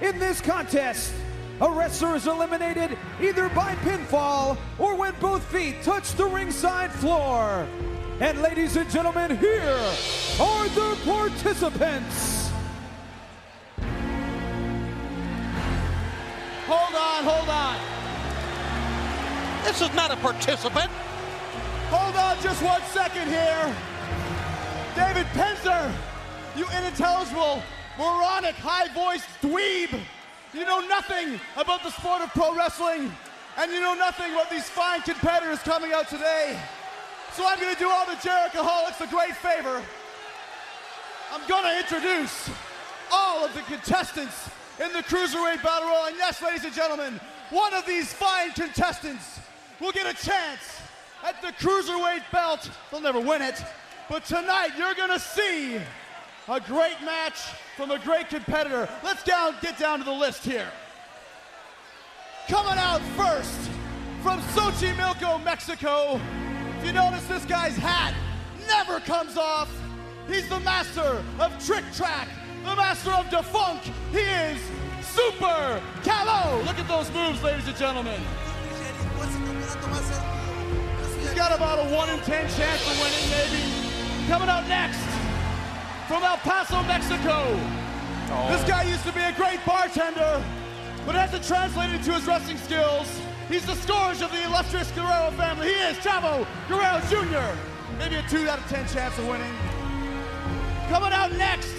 In 0.00 0.18
this 0.18 0.40
contest, 0.40 1.12
a 1.60 1.70
wrestler 1.70 2.16
is 2.16 2.26
eliminated 2.26 2.96
either 3.20 3.48
by 3.50 3.74
pinfall 3.76 4.56
or 4.78 4.96
when 4.96 5.14
both 5.20 5.44
feet 5.44 5.82
touch 5.82 6.12
the 6.14 6.26
ringside 6.26 6.90
floor. 6.92 7.66
And 8.20 8.40
ladies 8.42 8.76
and 8.76 8.88
gentlemen, 8.90 9.36
here 9.36 9.78
are 10.40 10.68
the 10.68 10.98
participants. 11.04 12.50
Hold 16.66 16.94
on, 16.94 17.24
hold 17.24 17.48
on. 17.48 17.76
This 19.64 19.80
is 19.80 19.94
not 19.94 20.10
a 20.10 20.16
participant. 20.16 20.90
Hold 21.90 22.16
on 22.16 22.36
just 22.42 22.62
one 22.62 22.82
second 22.92 23.28
here. 23.28 23.74
David 24.94 25.26
Penzer, 25.34 25.92
you 26.56 26.66
unintelligible, 26.66 27.62
moronic, 27.98 28.54
high-voiced 28.56 29.28
dweeb. 29.42 30.00
You 30.54 30.64
know 30.64 30.78
nothing 30.86 31.40
about 31.56 31.82
the 31.82 31.90
sport 31.90 32.22
of 32.22 32.30
pro 32.30 32.54
wrestling, 32.54 33.10
and 33.58 33.72
you 33.72 33.80
know 33.80 33.94
nothing 33.94 34.32
about 34.32 34.50
these 34.50 34.68
fine 34.68 35.02
competitors 35.02 35.58
coming 35.58 35.92
out 35.92 36.08
today. 36.08 36.56
So 37.32 37.44
I'm 37.44 37.58
to 37.74 37.80
do 37.80 37.90
all 37.90 38.06
the 38.06 38.12
Jerichoholics 38.12 39.00
a 39.00 39.08
great 39.08 39.34
favor. 39.34 39.82
I'm 41.32 41.40
to 41.64 41.76
introduce 41.76 42.48
all 43.10 43.44
of 43.44 43.52
the 43.52 43.62
contestants 43.62 44.48
in 44.78 44.92
the 44.92 45.00
Cruiserweight 45.00 45.60
Battle 45.60 45.88
Royal. 45.88 46.06
And 46.06 46.16
yes, 46.16 46.40
ladies 46.40 46.64
and 46.64 46.72
gentlemen, 46.72 47.20
one 47.50 47.74
of 47.74 47.84
these 47.84 48.12
fine 48.12 48.52
contestants 48.52 49.40
will 49.80 49.90
get 49.90 50.06
a 50.06 50.24
chance 50.24 50.80
at 51.24 51.42
the 51.42 51.48
Cruiserweight 51.48 52.22
belt. 52.30 52.70
They'll 52.92 53.00
never 53.00 53.18
win 53.18 53.42
it, 53.42 53.60
but 54.08 54.24
tonight 54.24 54.70
you're 54.78 54.94
to 55.10 55.18
see 55.18 55.80
a 56.48 56.60
great 56.60 57.00
match 57.04 57.40
from 57.76 57.90
a 57.90 57.98
great 57.98 58.28
competitor. 58.28 58.88
Let's 59.02 59.22
down, 59.24 59.54
get 59.62 59.78
down 59.78 59.98
to 60.00 60.04
the 60.04 60.12
list 60.12 60.44
here. 60.44 60.68
Coming 62.48 62.78
out 62.78 63.00
first 63.16 63.70
from 64.22 64.40
Xochimilco, 64.52 65.42
Mexico, 65.42 66.20
If 66.78 66.86
you 66.86 66.92
notice 66.92 67.26
this 67.26 67.44
guy's 67.46 67.76
hat 67.76 68.14
never 68.68 69.00
comes 69.00 69.36
off. 69.36 69.70
He's 70.26 70.48
the 70.48 70.60
master 70.60 71.22
of 71.38 71.64
trick 71.64 71.84
track, 71.94 72.28
the 72.64 72.76
master 72.76 73.10
of 73.10 73.26
defunk. 73.26 73.80
He 74.10 74.18
is 74.18 74.58
Super 75.02 75.80
Calo. 76.02 76.64
Look 76.66 76.78
at 76.78 76.88
those 76.88 77.10
moves, 77.12 77.42
ladies 77.42 77.66
and 77.66 77.76
gentlemen. 77.76 78.20
He's 81.20 81.34
got 81.34 81.54
about 81.54 81.78
a 81.78 81.94
1 81.94 82.10
in 82.10 82.20
10 82.20 82.48
chance 82.50 82.90
of 82.90 83.00
winning, 83.00 83.30
maybe. 83.30 84.28
Coming 84.28 84.48
out 84.48 84.66
next 84.68 85.13
from 86.14 86.22
El 86.22 86.36
Paso, 86.36 86.80
Mexico. 86.84 87.42
Oh. 88.30 88.46
This 88.48 88.62
guy 88.68 88.84
used 88.84 89.02
to 89.02 89.10
be 89.10 89.18
a 89.18 89.32
great 89.32 89.58
bartender, 89.66 90.40
but 91.04 91.16
has 91.16 91.32
to 91.32 91.42
translate 91.42 91.90
it 91.90 91.96
into 91.96 92.12
his 92.12 92.24
wrestling 92.24 92.58
skills. 92.58 93.10
He's 93.48 93.66
the 93.66 93.74
scourge 93.74 94.22
of 94.22 94.30
the 94.30 94.40
illustrious 94.44 94.92
Guerrero 94.92 95.32
family. 95.32 95.74
He 95.74 95.74
is 95.74 95.98
Chavo 95.98 96.46
Guerrero 96.70 97.02
Jr. 97.10 97.58
maybe 97.98 98.14
a 98.14 98.22
2 98.30 98.48
out 98.48 98.60
of 98.60 98.66
10 98.70 98.86
chance 98.94 99.18
of 99.18 99.26
winning. 99.26 99.50
Coming 100.86 101.10
out 101.10 101.32
next 101.32 101.74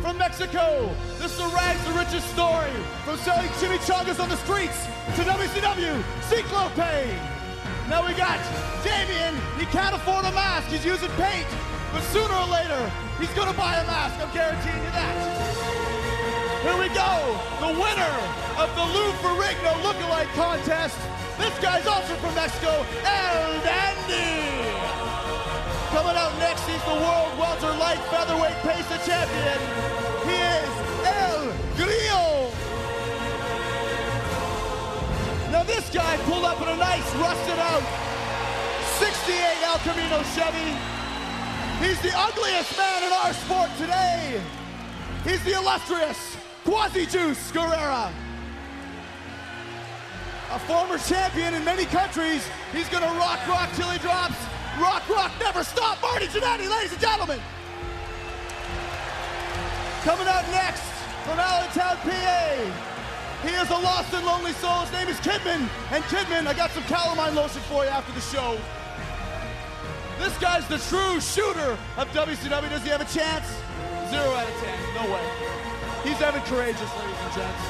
from 0.00 0.16
Mexico, 0.18 0.94
this 1.18 1.32
is 1.32 1.38
the 1.38 1.50
rags 1.50 1.82
to 1.86 1.90
riches 1.90 2.22
story. 2.30 2.70
From 3.02 3.18
selling 3.26 3.50
chimichangas 3.58 4.22
on 4.22 4.28
the 4.28 4.38
streets 4.46 4.86
to 5.18 5.26
WCW, 5.26 5.98
Ciclope. 6.30 7.10
Now 7.90 8.06
we 8.06 8.14
got 8.14 8.38
Damien. 8.86 9.34
He 9.58 9.66
can't 9.66 9.96
afford 9.96 10.26
a 10.26 10.30
mask. 10.30 10.68
He's 10.68 10.86
using 10.86 11.10
paint. 11.18 11.50
But 11.92 12.02
sooner 12.14 12.34
or 12.34 12.46
later, 12.46 12.90
he's 13.18 13.30
to 13.34 13.58
buy 13.58 13.74
a 13.82 13.86
mask. 13.86 14.14
I'm 14.22 14.30
guaranteeing 14.32 14.78
you 14.78 14.92
that. 14.94 15.14
Here 16.62 16.78
we 16.78 16.86
go. 16.94 17.10
The 17.58 17.72
winner 17.74 18.14
of 18.62 18.70
the 18.78 18.86
Lou 18.94 19.10
Ferrigno 19.18 19.74
lookalike 19.82 20.30
contest. 20.38 20.98
This 21.38 21.56
guy's 21.58 21.86
also 21.86 22.14
from 22.22 22.34
Mexico, 22.34 22.86
El 23.02 23.60
Dandy. 23.66 24.70
Coming 25.90 26.14
out 26.14 26.30
next, 26.38 26.62
he's 26.68 26.84
the 26.86 26.94
world 26.94 27.34
welter 27.40 27.74
light 27.74 27.98
featherweight 28.06 28.60
pesa 28.62 28.94
champion. 29.02 29.58
He 30.30 30.38
is 30.38 30.72
El 31.02 31.50
Grillo. 31.74 32.52
Now 35.50 35.64
this 35.64 35.90
guy 35.90 36.16
pulled 36.28 36.44
up 36.44 36.60
in 36.62 36.68
a 36.68 36.76
nice 36.76 37.08
rusted 37.16 37.58
out 37.58 37.82
68 39.00 39.34
El 39.64 39.78
Camino 39.80 40.22
Chevy. 40.36 40.89
He's 41.80 42.00
the 42.02 42.12
ugliest 42.14 42.76
man 42.76 43.02
in 43.04 43.12
our 43.12 43.32
sport 43.32 43.70
today. 43.78 44.38
He's 45.24 45.42
the 45.44 45.54
illustrious 45.54 46.36
Quasi 46.62 47.06
Juice 47.06 47.50
Guerrera. 47.52 48.12
A 50.52 50.58
former 50.60 50.98
champion 50.98 51.54
in 51.54 51.64
many 51.64 51.86
countries. 51.86 52.46
He's 52.72 52.88
gonna 52.90 53.06
rock, 53.18 53.40
rock 53.48 53.70
till 53.76 53.88
he 53.88 53.98
drops. 53.98 54.36
Rock, 54.78 55.08
rock, 55.08 55.32
never 55.40 55.64
stop. 55.64 56.02
Marty 56.02 56.26
Jannetty, 56.26 56.68
ladies 56.68 56.92
and 56.92 57.00
gentlemen. 57.00 57.40
Coming 60.02 60.28
out 60.28 60.44
next 60.50 60.82
from 61.24 61.38
Allentown, 61.38 61.96
PA. 61.96 62.90
He 63.42 63.54
is 63.54 63.70
a 63.70 63.78
lost 63.78 64.12
and 64.12 64.26
lonely 64.26 64.52
soul. 64.52 64.80
His 64.80 64.92
name 64.92 65.08
is 65.08 65.16
Kidman. 65.20 65.66
And 65.92 66.04
Kidman, 66.04 66.46
I 66.46 66.52
got 66.52 66.72
some 66.72 66.82
calamine 66.84 67.34
lotion 67.34 67.62
for 67.62 67.84
you 67.84 67.90
after 67.90 68.12
the 68.12 68.20
show. 68.20 68.58
This 70.20 70.36
guy's 70.36 70.68
the 70.68 70.76
true 70.92 71.18
shooter 71.18 71.78
of 71.96 72.06
WCW. 72.12 72.68
Does 72.68 72.82
he 72.82 72.90
have 72.90 73.00
a 73.00 73.08
chance? 73.08 73.48
Zero 74.12 74.28
out 74.36 74.46
of 74.46 74.54
ten. 74.60 74.76
No 74.92 75.08
way. 75.08 75.24
He's 76.04 76.20
Evan 76.20 76.42
Karagias, 76.42 76.92
ladies 77.00 77.20
and 77.24 77.32
gents. 77.32 77.64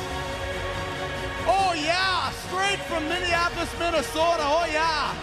Oh 1.47 1.73
yeah, 1.79 2.31
straight 2.51 2.83
from 2.91 3.07
Minneapolis, 3.07 3.71
Minnesota. 3.79 4.43
Oh 4.43 4.67
yeah. 4.67 5.15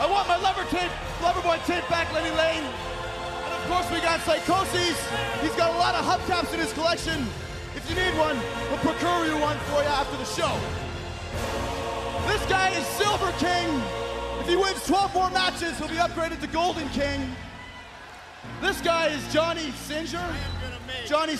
I 0.00 0.08
want 0.08 0.26
my 0.26 0.40
lever 0.40 0.64
tape, 0.72 0.90
Loverboy 1.20 1.60
tape 1.66 1.86
back, 1.90 2.10
Lenny 2.14 2.32
Lane. 2.32 2.64
And 2.64 3.52
of 3.52 3.62
course 3.68 3.84
we 3.92 4.00
got 4.00 4.20
Psychosis. 4.24 4.96
He's 5.44 5.54
got 5.60 5.74
a 5.74 5.76
lot 5.76 5.94
of 5.94 6.02
hubcaps 6.08 6.54
in 6.54 6.60
his 6.60 6.72
collection. 6.72 7.28
If 7.76 7.84
you 7.90 7.94
need 7.94 8.16
one, 8.16 8.40
we'll 8.72 8.80
procure 8.80 9.26
you 9.28 9.36
one 9.36 9.58
for 9.68 9.84
you 9.84 9.92
after 9.92 10.16
the 10.16 10.24
show. 10.24 10.56
This 12.24 12.40
guy 12.48 12.70
is 12.72 12.86
Silver 12.96 13.32
King. 13.36 13.68
If 14.40 14.48
he 14.48 14.56
wins 14.56 14.84
12 14.86 15.14
more 15.14 15.30
matches, 15.30 15.78
he'll 15.78 15.88
be 15.88 15.94
upgraded 15.94 16.40
to 16.40 16.46
Golden 16.46 16.88
King. 16.90 17.34
This 18.60 18.80
guy 18.80 19.08
is 19.08 19.32
Johnny 19.32 19.70
Singer. 19.72 20.34
Johnny 21.06 21.36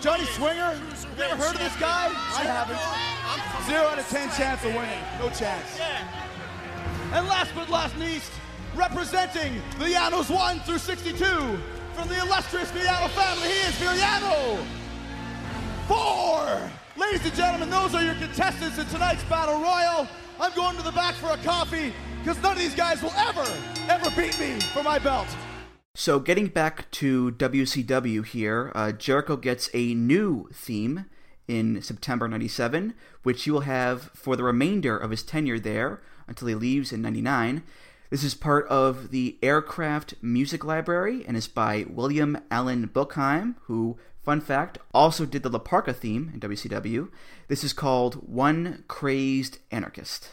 Johnny 0.00 0.24
Swinger. 0.24 0.74
Have 0.74 1.14
you 1.16 1.24
ever 1.24 1.42
heard 1.42 1.54
of 1.54 1.60
this 1.60 1.76
guy? 1.76 2.06
I 2.08 2.44
haven't. 2.44 3.66
Zero 3.66 3.86
out 3.86 3.98
of 3.98 4.08
ten 4.08 4.28
chance 4.30 4.64
of 4.64 4.74
winning. 4.74 5.02
No 5.18 5.28
chance. 5.30 5.80
And 7.12 7.26
last 7.26 7.52
but 7.54 7.70
not 7.70 7.96
least, 7.98 8.30
representing 8.74 9.60
the 9.78 9.86
Llanos 9.86 10.28
1 10.28 10.60
through 10.60 10.78
62, 10.78 11.24
from 11.94 12.08
the 12.08 12.18
illustrious 12.20 12.70
Villano 12.70 13.08
family, 13.08 13.48
he 13.48 13.60
is 13.68 13.74
Villano 13.76 14.64
four. 15.88 16.70
Ladies 16.96 17.24
and 17.24 17.34
gentlemen, 17.34 17.70
those 17.70 17.94
are 17.94 18.02
your 18.02 18.14
contestants 18.14 18.78
in 18.78 18.86
tonight's 18.86 19.24
Battle 19.24 19.60
Royal. 19.60 20.08
I'm 20.40 20.52
going 20.54 20.76
to 20.76 20.82
the 20.82 20.92
back 20.92 21.14
for 21.14 21.30
a 21.30 21.36
coffee 21.38 21.92
because 22.18 22.40
none 22.42 22.52
of 22.52 22.58
these 22.58 22.74
guys 22.74 23.02
will 23.02 23.12
ever, 23.16 23.46
ever 23.88 24.10
beat 24.10 24.38
me 24.38 24.60
for 24.72 24.82
my 24.82 24.98
belt. 24.98 25.28
So, 25.94 26.18
getting 26.18 26.46
back 26.46 26.90
to 26.92 27.32
WCW 27.32 28.24
here, 28.24 28.72
uh, 28.74 28.92
Jericho 28.92 29.36
gets 29.36 29.68
a 29.74 29.94
new 29.94 30.48
theme 30.52 31.06
in 31.46 31.82
September 31.82 32.28
97, 32.28 32.94
which 33.22 33.44
he 33.44 33.50
will 33.50 33.60
have 33.60 34.04
for 34.14 34.36
the 34.36 34.44
remainder 34.44 34.96
of 34.96 35.10
his 35.10 35.22
tenure 35.22 35.58
there 35.58 36.00
until 36.26 36.48
he 36.48 36.54
leaves 36.54 36.92
in 36.92 37.02
99. 37.02 37.62
This 38.08 38.24
is 38.24 38.34
part 38.34 38.66
of 38.68 39.10
the 39.10 39.38
Aircraft 39.42 40.14
Music 40.22 40.64
Library 40.64 41.24
and 41.26 41.36
is 41.36 41.48
by 41.48 41.84
William 41.88 42.38
Allen 42.50 42.88
Buchheim, 42.88 43.56
who 43.62 43.98
Fun 44.22 44.40
fact, 44.40 44.78
also 44.94 45.26
did 45.26 45.42
the 45.42 45.48
La 45.48 45.58
Parka 45.58 45.92
theme 45.92 46.30
in 46.32 46.38
WCW. 46.38 47.08
This 47.48 47.64
is 47.64 47.72
called 47.72 48.28
One 48.28 48.84
Crazed 48.86 49.58
Anarchist. 49.72 50.30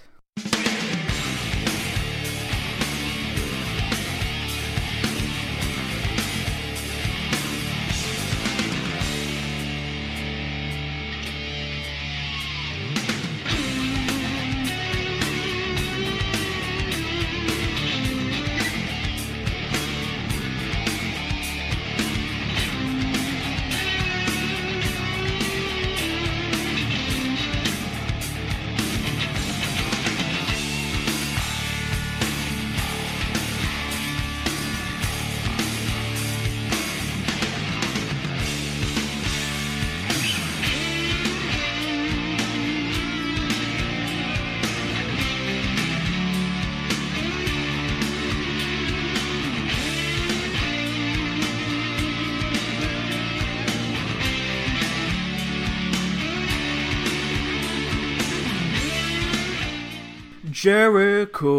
Jericho. 60.61 61.53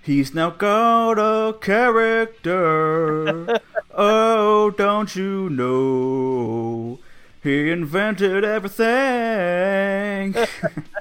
He's 0.00 0.32
now 0.32 0.50
got 0.50 1.18
a 1.18 1.54
character. 1.54 3.58
oh, 3.92 4.70
don't 4.70 5.16
you 5.16 5.50
know? 5.50 7.00
He 7.42 7.68
invented 7.68 8.44
everything. 8.44 10.36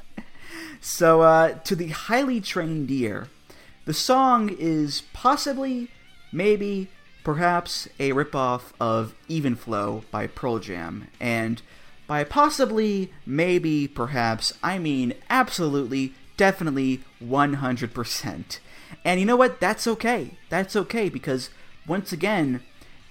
so, 0.82 1.22
uh, 1.22 1.60
to 1.60 1.76
the 1.76 1.89
highly 1.89 2.42
trained 2.42 2.89
ear, 2.89 3.28
the 3.86 3.94
song 3.94 4.50
is 4.50 5.04
possibly, 5.14 5.89
maybe, 6.32 6.88
perhaps 7.24 7.88
a 8.00 8.14
ripoff 8.14 8.72
of 8.80 9.14
Even 9.28 9.56
Flow 9.56 10.06
by 10.10 10.26
Pearl 10.26 10.58
Jam. 10.58 11.08
And 11.20 11.62
by 12.08 12.24
possibly, 12.24 13.14
maybe, 13.28 13.88
perhaps, 13.88 14.54
I 14.64 14.80
mean 14.80 15.14
absolutely 15.30 16.16
definitely 16.42 17.02
100%. 17.24 18.60
And 19.06 19.20
you 19.20 19.28
know 19.28 19.36
what? 19.36 19.60
That's 19.60 19.86
okay. 19.86 20.39
That's 20.50 20.76
okay 20.76 21.08
because, 21.08 21.52
once 21.86 22.12
again, 22.12 22.62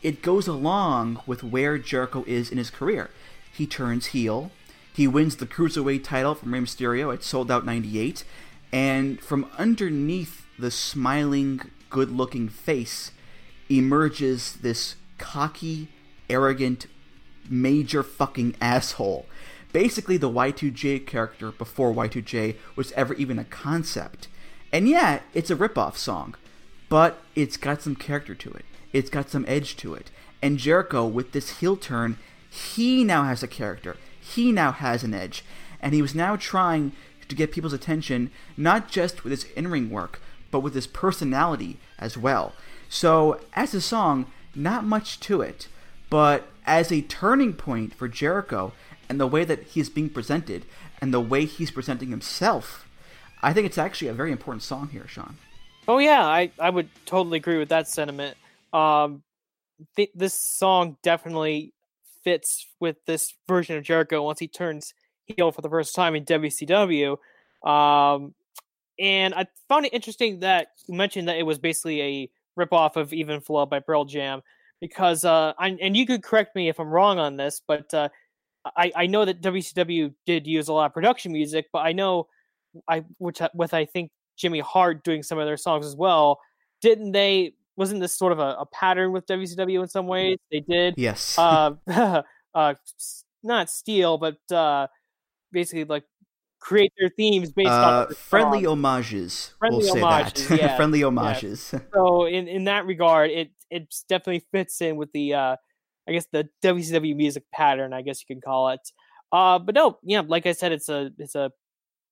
it 0.03 0.21
goes 0.21 0.49
along 0.49 1.23
with 1.27 1.45
where 1.45 1.79
Jericho 1.79 2.25
is 2.27 2.51
in 2.51 2.59
his 2.59 2.71
career. 2.71 3.09
He 3.53 3.69
turns 3.69 4.07
heel. 4.07 4.51
He 4.93 5.07
wins 5.07 5.37
the 5.37 5.47
Cruiserweight 5.47 6.03
title 6.03 6.35
from 6.35 6.53
Rey 6.53 6.59
Mysterio 6.59 7.15
at 7.15 7.23
Souled 7.23 7.53
Out 7.53 7.65
98. 7.65 8.25
And 8.73 9.21
from 9.21 9.49
underneath 9.57 10.45
the 10.59 10.73
smiling, 10.73 11.61
good 11.89 12.11
looking 12.11 12.49
face 12.49 13.13
emerges 13.69 14.55
this 14.55 14.97
cocky, 15.19 15.87
arrogant, 16.29 16.89
major 17.49 18.03
fucking 18.03 18.57
asshole 18.61 19.27
basically 19.73 20.17
the 20.17 20.31
Y2J 20.31 21.07
character 21.07 21.53
before 21.53 21.93
Y2J 21.93 22.57
was 22.77 22.93
ever 22.93 23.15
even 23.15 23.39
a 23.39 23.45
concept. 23.45 24.29
And 24.73 24.89
yeah, 24.89 25.21
it's 25.35 25.51
a 25.51 25.57
ripoff 25.57 25.97
song, 25.97 26.35
but 26.89 27.19
it's 27.35 27.57
got 27.57 27.83
some 27.83 27.97
character 27.97 28.35
to 28.35 28.51
it. 28.51 28.65
It's 28.93 29.11
got 29.11 29.31
some 29.31 29.45
edge 29.49 29.77
to 29.79 29.95
it. 29.95 30.11
And 30.43 30.59
Jericho, 30.59 31.07
with 31.07 31.33
this 31.33 31.59
heel 31.59 31.77
turn, 31.77 32.17
he 32.49 33.05
now 33.05 33.25
has 33.25 33.43
a 33.43 33.49
character. 33.49 33.97
He 34.21 34.53
now 34.53 34.73
has 34.73 35.05
an 35.05 35.15
edge. 35.15 35.45
And 35.81 35.95
he 35.95 36.03
was 36.03 36.15
now 36.15 36.37
trying 36.37 36.93
to 37.29 37.37
get 37.37 37.53
people's 37.53 37.73
attention, 37.73 38.31
not 38.57 38.89
just 38.89 39.25
with 39.25 39.31
his 39.31 39.45
in 39.57 39.69
ring 39.69 39.91
work, 39.91 40.21
but 40.51 40.61
with 40.61 40.75
his 40.75 40.87
personality 40.87 41.79
as 41.99 42.17
well. 42.17 42.53
So, 42.89 43.41
as 43.55 43.73
a 43.73 43.81
song, 43.81 44.27
not 44.55 44.85
much 44.85 45.21
to 45.21 45.41
it, 45.41 45.69
but 46.11 46.49
as 46.67 46.91
a 46.91 47.03
turning 47.03 47.53
point 47.53 47.95
for 47.95 48.09
Jericho 48.09 48.73
and 49.11 49.21
the 49.21 49.27
way 49.27 49.45
that 49.45 49.65
he's 49.65 49.91
being 49.91 50.09
presented 50.09 50.65
and 51.01 51.13
the 51.13 51.21
way 51.21 51.45
he's 51.45 51.73
presenting 51.73 52.11
himself, 52.11 52.89
I 53.43 53.53
think 53.53 53.67
it's 53.67 53.77
actually 53.77 54.07
a 54.07 54.15
very 54.15 54.31
important 54.31 54.63
song 54.63 54.89
here, 54.93 55.07
Sean. 55.09 55.37
Oh 55.89 55.99
yeah, 55.99 56.25
I, 56.25 56.53
I 56.61 56.71
would 56.71 56.89
totally 57.07 57.39
agree 57.39 57.59
with 57.59 57.71
that 57.71 57.89
sentiment. 57.89 58.37
Um, 58.73 59.25
th- 59.97 60.13
this 60.15 60.35
song 60.35 60.97
definitely 61.03 61.75
fits 62.23 62.69
with 62.79 63.05
this 63.07 63.35
version 63.49 63.77
of 63.77 63.83
Jericho 63.83 64.23
once 64.23 64.39
he 64.39 64.47
turns 64.47 64.95
heel 65.25 65.51
for 65.51 65.61
the 65.61 65.69
first 65.69 65.93
time 65.93 66.15
in 66.15 66.25
WCW. 66.25 67.17
Um, 67.67 68.35
and 68.97 69.35
I 69.35 69.49
found 69.69 69.87
it 69.87 69.93
interesting 69.93 70.41
that 70.41 70.69
you 70.87 70.95
mentioned 70.95 71.27
that 71.27 71.37
it 71.37 71.43
was 71.43 71.59
basically 71.59 72.01
a 72.01 72.31
ripoff 72.57 72.95
of 72.95 73.13
Even 73.13 73.41
Flow 73.41 73.67
by 73.67 73.81
Pearl 73.81 74.05
Jam 74.05 74.43
because, 74.81 75.25
uh, 75.25 75.55
I, 75.59 75.77
and 75.81 75.97
you 75.97 76.07
could 76.07 76.23
correct 76.23 76.55
me 76.55 76.69
if 76.69 76.79
I'm 76.79 76.89
wrong 76.91 77.19
on 77.19 77.37
this, 77.37 77.61
but 77.67 77.93
uh, 77.93 78.11
I, 78.65 78.93
I 78.95 79.07
know 79.07 79.25
that 79.25 79.41
WCW 79.41 80.15
did 80.27 80.47
use 80.47 80.69
a 80.69 80.73
lot 80.73 80.87
of 80.87 80.95
production 80.95 81.33
music, 81.33 81.67
but 81.73 81.81
I 81.81 81.93
know 81.93 82.29
I 82.89 83.05
which 83.19 83.41
with 83.55 83.75
I 83.75 83.85
think 83.85 84.11
Jimmy 84.37 84.61
Hart 84.61 85.05
doing 85.05 85.23
some 85.23 85.39
of 85.39 85.47
their 85.47 85.57
songs 85.57 85.87
as 85.87 85.97
well. 85.97 86.41
Didn't 86.83 87.13
they? 87.13 87.55
Wasn't 87.77 88.01
this 88.01 88.17
sort 88.17 88.33
of 88.33 88.39
a, 88.39 88.57
a 88.61 88.67
pattern 88.67 89.13
with 89.13 89.27
WCW 89.27 89.83
in 89.83 89.89
some 89.89 90.07
ways? 90.07 90.39
They 90.51 90.61
did. 90.61 90.95
Yes. 90.97 91.39
Uh, 91.39 91.73
uh, 92.55 92.75
not 93.43 93.71
steal, 93.71 94.19
but 94.19 94.39
uh, 94.53 94.87
basically 95.53 95.85
like 95.85 96.05
create 96.61 96.93
their 96.99 97.09
themes 97.09 97.53
based 97.53 97.71
uh, 97.71 98.07
on 98.09 98.15
friendly 98.15 98.65
homages. 98.65 99.55
Friendly 99.59 99.85
we'll 99.85 99.99
homages, 99.99 100.47
say 100.47 100.57
that. 100.57 100.63
yes, 100.63 100.77
friendly 100.77 101.01
homages. 101.01 101.75
So 101.95 102.27
in 102.27 102.49
in 102.49 102.65
that 102.65 102.87
regard, 102.87 103.31
it 103.31 103.51
it 103.71 103.95
definitely 104.09 104.45
fits 104.53 104.81
in 104.81 104.97
with 104.97 105.11
the 105.13 105.35
uh, 105.35 105.57
I 106.11 106.15
guess 106.15 106.27
the 106.33 106.49
WCW 106.63 107.15
music 107.15 107.45
pattern, 107.53 107.93
I 107.93 108.03
guess 108.03 108.21
you 108.21 108.35
could 108.35 108.43
call 108.43 108.71
it. 108.71 108.81
Uh, 109.31 109.61
but 109.61 109.77
no, 109.77 109.99
yeah, 110.03 110.23
like 110.27 110.45
I 110.45 110.53
said, 110.53 110.73
it's 110.73 110.89
a 110.89 111.13
it's 111.19 111.37
a 111.37 111.53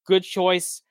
good 0.07 0.23
choice 0.23 0.83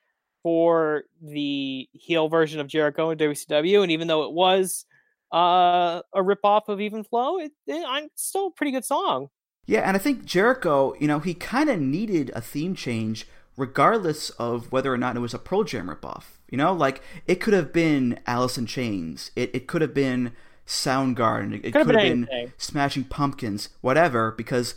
for 0.42 1.04
the 1.22 1.88
heel 1.92 2.28
version 2.28 2.60
of 2.60 2.66
Jericho 2.68 3.08
in 3.10 3.18
WCW, 3.18 3.82
and 3.82 3.90
even 3.90 4.08
though 4.08 4.24
it 4.24 4.32
was 4.32 4.84
uh, 5.32 6.02
a 6.14 6.22
ripoff 6.22 6.68
of 6.68 6.82
Even 6.82 7.02
Flow, 7.02 7.38
it, 7.38 7.52
it, 7.66 7.82
I'm 7.88 8.08
still 8.14 8.48
a 8.48 8.50
pretty 8.50 8.72
good 8.72 8.84
song. 8.84 9.28
Yeah, 9.64 9.80
and 9.80 9.96
I 9.96 9.98
think 9.98 10.26
Jericho, 10.26 10.94
you 11.00 11.08
know, 11.08 11.18
he 11.18 11.32
kind 11.32 11.70
of 11.70 11.80
needed 11.80 12.30
a 12.34 12.42
theme 12.42 12.74
change 12.74 13.26
regardless 13.56 14.30
of 14.30 14.70
whether 14.70 14.92
or 14.92 14.98
not 14.98 15.16
it 15.16 15.20
was 15.20 15.34
a 15.34 15.38
Pearl 15.38 15.64
Jam 15.64 15.88
ripoff. 15.88 16.24
You 16.50 16.58
know, 16.58 16.74
like 16.74 17.02
it 17.26 17.36
could 17.36 17.54
have 17.54 17.72
been 17.72 18.20
Alice 18.26 18.58
in 18.58 18.66
Chains, 18.66 19.30
it, 19.34 19.50
it 19.54 19.66
could 19.66 19.80
have 19.80 19.94
been 19.94 20.32
Soundgarden, 20.68 21.54
it, 21.54 21.64
it 21.64 21.72
Could 21.72 21.86
have 21.86 21.96
been 21.96 22.24
been. 22.24 22.52
Smashing 22.58 23.04
Pumpkins, 23.04 23.70
whatever, 23.80 24.32
because 24.32 24.74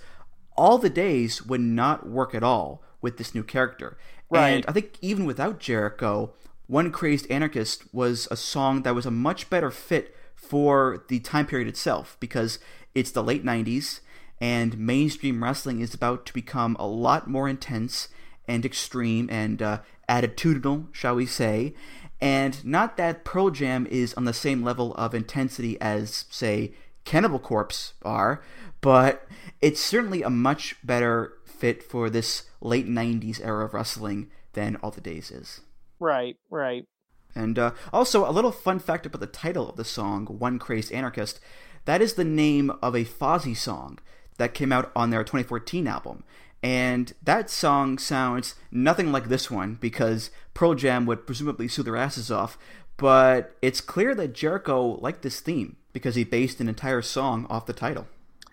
all 0.55 0.77
the 0.77 0.89
days 0.89 1.43
would 1.45 1.59
not 1.59 2.07
work 2.07 2.33
at 2.33 2.43
all 2.43 2.81
with 3.01 3.17
this 3.17 3.35
new 3.35 3.43
character. 3.43 3.97
Right. 4.29 4.49
And 4.49 4.65
I 4.69 4.71
think 4.71 4.97
even 5.01 5.25
without 5.25 5.59
Jericho, 5.59 6.33
One 6.67 6.91
Crazed 6.91 7.29
Anarchist 7.29 7.93
was 7.93 8.27
a 8.31 8.37
song 8.37 8.83
that 8.83 8.95
was 8.95 9.05
a 9.05 9.11
much 9.11 9.49
better 9.49 9.69
fit 9.69 10.15
for 10.33 11.03
the 11.09 11.19
time 11.19 11.45
period 11.45 11.67
itself 11.67 12.15
because 12.21 12.57
it's 12.95 13.11
the 13.11 13.23
late 13.23 13.43
90s 13.43 13.99
and 14.39 14.77
mainstream 14.77 15.43
wrestling 15.43 15.81
is 15.81 15.93
about 15.93 16.25
to 16.25 16.33
become 16.33 16.77
a 16.79 16.87
lot 16.87 17.29
more 17.29 17.49
intense 17.49 18.07
and 18.47 18.65
extreme 18.65 19.29
and 19.29 19.61
uh, 19.61 19.79
attitudinal, 20.09 20.87
shall 20.93 21.15
we 21.15 21.25
say. 21.25 21.73
And 22.21 22.63
not 22.63 22.97
that 22.97 23.25
Pearl 23.25 23.49
Jam 23.49 23.87
is 23.89 24.13
on 24.13 24.25
the 24.25 24.33
same 24.33 24.63
level 24.63 24.93
of 24.93 25.15
intensity 25.15 25.81
as, 25.81 26.25
say, 26.29 26.73
Cannibal 27.03 27.39
Corpse 27.39 27.93
are, 28.03 28.43
but 28.79 29.27
it's 29.59 29.81
certainly 29.81 30.21
a 30.21 30.29
much 30.29 30.75
better 30.83 31.33
fit 31.45 31.81
for 31.81 32.09
this 32.09 32.43
late 32.61 32.87
90s 32.87 33.43
era 33.43 33.65
of 33.65 33.73
wrestling 33.73 34.29
than 34.53 34.75
All 34.77 34.91
the 34.91 35.01
Days 35.01 35.31
is. 35.31 35.61
Right, 35.99 36.37
right. 36.51 36.85
And 37.33 37.57
uh, 37.57 37.71
also, 37.91 38.29
a 38.29 38.31
little 38.31 38.51
fun 38.51 38.79
fact 38.79 39.05
about 39.05 39.21
the 39.21 39.27
title 39.27 39.69
of 39.69 39.77
the 39.77 39.85
song, 39.85 40.25
One 40.25 40.59
Crazed 40.59 40.91
Anarchist, 40.91 41.39
that 41.85 42.01
is 42.01 42.13
the 42.13 42.23
name 42.23 42.71
of 42.81 42.95
a 42.95 43.05
Fozzy 43.05 43.55
song 43.55 43.99
that 44.37 44.53
came 44.53 44.71
out 44.71 44.91
on 44.95 45.09
their 45.09 45.23
2014 45.23 45.87
album. 45.87 46.23
And 46.63 47.13
that 47.23 47.49
song 47.49 47.97
sounds 47.97 48.55
nothing 48.71 49.11
like 49.11 49.29
this 49.29 49.49
one 49.49 49.79
because 49.81 50.29
Pearl 50.53 50.75
Jam 50.75 51.05
would 51.07 51.25
presumably 51.25 51.67
sue 51.67 51.83
their 51.83 51.97
asses 51.97 52.29
off. 52.29 52.57
But 52.97 53.55
it's 53.61 53.81
clear 53.81 54.13
that 54.15 54.33
Jericho 54.33 54.99
liked 55.01 55.23
this 55.23 55.39
theme 55.39 55.77
because 55.91 56.15
he 56.15 56.23
based 56.23 56.59
an 56.59 56.69
entire 56.69 57.01
song 57.01 57.47
off 57.49 57.65
the 57.65 57.73
title. 57.73 58.07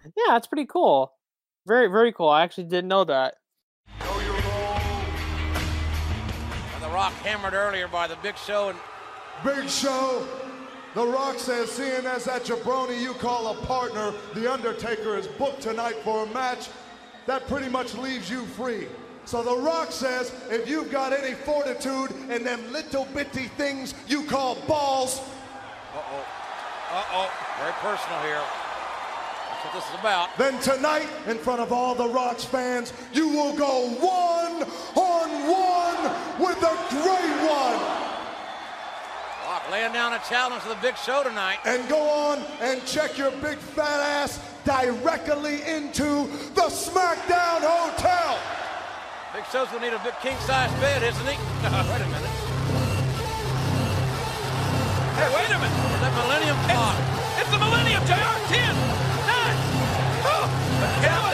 Yeah, 0.05 0.29
that's 0.29 0.47
pretty 0.47 0.65
cool. 0.65 1.13
Very, 1.67 1.89
very 1.89 2.13
cool. 2.13 2.31
I 2.31 2.43
actually 2.45 2.65
didn't 2.65 2.89
know 2.89 3.05
that. 3.05 3.35
And 4.01 4.03
The 6.83 6.89
Rock 6.89 7.13
hammered 7.15 7.53
earlier 7.53 7.89
by 7.89 8.07
the 8.07 8.17
Big 8.23 8.39
Show 8.39 8.71
and 8.71 8.79
Big 9.45 9.69
Show. 9.69 10.27
The 10.95 11.07
Rock 11.07 11.39
says, 11.39 11.71
seeing 11.71 12.07
as 12.07 12.25
that 12.25 12.45
jabroni 12.45 12.99
you 13.01 13.13
call 13.13 13.49
a 13.49 13.67
partner, 13.67 14.15
The 14.35 14.51
Undertaker 14.51 15.19
is 15.19 15.27
booked 15.27 15.61
tonight 15.61 15.97
for 16.03 16.25
a 16.25 16.27
match, 16.33 16.71
that 17.29 17.47
pretty 17.47 17.69
much 17.69 17.95
leaves 17.95 18.31
you 18.31 18.45
free. 18.47 18.89
So 19.27 19.43
The 19.43 19.55
Rock 19.55 19.93
says, 19.93 20.33
if 20.51 20.67
you've 20.67 20.91
got 20.91 21.13
any 21.13 21.35
fortitude 21.35 22.11
in 22.31 22.43
them 22.43 22.73
little 22.73 23.05
bitty 23.15 23.49
things 23.49 23.93
you 24.07 24.25
call 24.25 24.55
balls, 24.67 25.21
uh-oh, 25.95 26.25
uh-oh, 26.91 27.31
very 27.61 27.73
personal 27.83 28.19
here. 28.23 28.41
That's 29.51 29.65
what 29.65 29.75
this 29.75 29.85
is 29.93 30.01
about. 30.01 30.39
then 30.39 30.59
tonight, 30.63 31.07
in 31.27 31.37
front 31.37 31.61
of 31.61 31.71
all 31.71 31.95
The 31.95 32.09
Rock's 32.09 32.45
fans, 32.45 32.95
you 33.13 33.29
will 33.29 33.55
go 33.55 33.91
one 34.01 34.63
on 34.97 35.29
one 35.47 36.13
with 36.41 36.59
the 36.61 36.75
Great 36.89 37.37
One. 37.47 38.09
Rock 39.45 39.71
laying 39.71 39.93
down 39.93 40.15
a 40.15 40.21
challenge 40.31 40.63
to 40.63 40.71
the 40.71 40.77
Big 40.77 40.97
Show 40.97 41.23
tonight. 41.25 41.59
and 41.67 41.87
go 41.91 42.01
on 42.01 42.39
and 42.63 42.83
check 42.87 43.19
your 43.19 43.33
big 43.33 43.59
fat 43.59 44.01
ass 44.01 44.41
directly 44.69 45.63
into 45.65 46.29
the 46.53 46.69
SmackDown 46.69 47.65
Hotel. 47.65 48.37
Big 49.33 49.47
Show's 49.49 49.69
gonna 49.73 49.81
need 49.81 49.97
a 49.97 50.05
big 50.05 50.13
king-size 50.21 50.69
bed, 50.77 51.03
isn't 51.03 51.25
he? 51.25 51.37
wait 51.89 52.05
a 52.05 52.09
minute. 52.13 52.37
Hey, 55.17 55.29
wait 55.33 55.49
a 55.49 55.57
minute. 55.57 55.73
Is 55.73 56.01
that 56.05 56.13
Millennium 56.21 56.59
Clock? 56.69 57.01
It's, 57.01 57.49
it's, 57.49 57.51
the 57.51 57.57
Millennium, 57.57 58.05
JR. 58.05 58.37
10, 58.53 58.77
9, 59.25 59.57
2, 61.01 61.28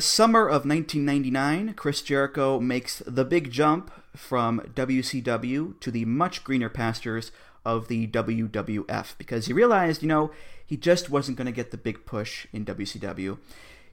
summer 0.00 0.46
of 0.46 0.66
1999, 0.66 1.74
Chris 1.74 2.02
Jericho 2.02 2.60
makes 2.60 3.02
the 3.06 3.24
big 3.24 3.50
jump 3.50 3.90
from 4.14 4.60
WCW 4.74 5.78
to 5.80 5.90
the 5.90 6.04
much 6.04 6.42
greener 6.42 6.68
pastures 6.68 7.30
of 7.64 7.88
the 7.88 8.06
WWF 8.06 9.18
because 9.18 9.46
he 9.46 9.52
realized, 9.52 10.02
you 10.02 10.08
know, 10.08 10.30
he 10.64 10.76
just 10.76 11.10
wasn't 11.10 11.36
going 11.36 11.46
to 11.46 11.52
get 11.52 11.70
the 11.70 11.76
big 11.76 12.06
push 12.06 12.46
in 12.52 12.64
WCW. 12.64 13.38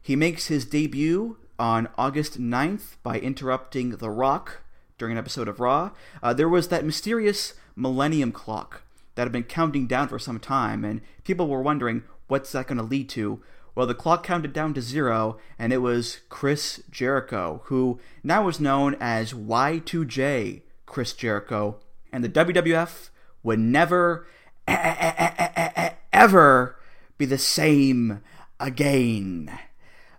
He 0.01 0.15
makes 0.15 0.47
his 0.47 0.65
debut 0.65 1.37
on 1.59 1.89
August 1.97 2.39
9th 2.39 2.95
by 3.03 3.19
interrupting 3.19 3.91
The 3.97 4.09
Rock 4.09 4.61
during 4.97 5.13
an 5.13 5.17
episode 5.17 5.47
of 5.47 5.59
Raw. 5.59 5.91
Uh, 6.21 6.33
there 6.33 6.49
was 6.49 6.67
that 6.69 6.85
mysterious 6.85 7.53
millennium 7.75 8.31
clock 8.31 8.83
that 9.15 9.23
had 9.23 9.31
been 9.31 9.43
counting 9.43 9.87
down 9.87 10.07
for 10.07 10.19
some 10.19 10.39
time, 10.39 10.83
and 10.83 11.01
people 11.23 11.47
were 11.47 11.61
wondering 11.61 12.03
what's 12.27 12.51
that 12.51 12.67
going 12.67 12.77
to 12.77 12.83
lead 12.83 13.09
to. 13.09 13.41
Well, 13.75 13.87
the 13.87 13.95
clock 13.95 14.23
counted 14.23 14.53
down 14.53 14.75
to 14.75 14.81
zero, 14.81 15.37
and 15.57 15.73
it 15.73 15.79
was 15.79 16.19
Chris 16.29 16.83
Jericho, 16.91 17.61
who 17.65 17.99
now 18.23 18.45
was 18.45 18.59
known 18.59 18.95
as 18.99 19.33
Y2J 19.33 20.61
Chris 20.85 21.13
Jericho. 21.13 21.79
And 22.11 22.23
the 22.23 22.29
WWF 22.29 23.09
would 23.41 23.57
never, 23.57 24.27
ever 24.67 26.75
be 27.17 27.25
the 27.25 27.39
same 27.39 28.21
again. 28.59 29.57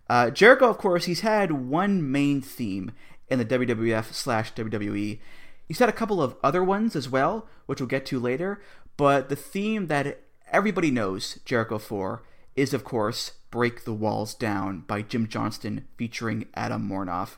Uh, 0.08 0.30
Jericho, 0.30 0.68
of 0.68 0.78
course, 0.78 1.04
he's 1.04 1.20
had 1.20 1.52
one 1.52 2.10
main 2.10 2.40
theme 2.40 2.90
in 3.28 3.38
the 3.38 3.44
WWF 3.44 4.12
slash 4.12 4.52
WWE. 4.54 5.20
He's 5.66 5.78
had 5.78 5.88
a 5.88 5.92
couple 5.92 6.20
of 6.20 6.36
other 6.42 6.62
ones 6.62 6.94
as 6.94 7.08
well, 7.08 7.48
which 7.66 7.80
we'll 7.80 7.86
get 7.86 8.04
to 8.06 8.18
later. 8.18 8.60
But 8.96 9.28
the 9.28 9.36
theme 9.36 9.86
that 9.86 10.20
everybody 10.50 10.90
knows 10.90 11.38
Jericho 11.44 11.78
for 11.78 12.22
is, 12.54 12.74
of 12.74 12.84
course, 12.84 13.32
Break 13.54 13.84
the 13.84 13.92
Walls 13.94 14.34
Down 14.34 14.80
by 14.80 15.00
Jim 15.00 15.28
Johnston 15.28 15.86
featuring 15.96 16.46
Adam 16.54 16.88
Warnoff. 16.88 17.36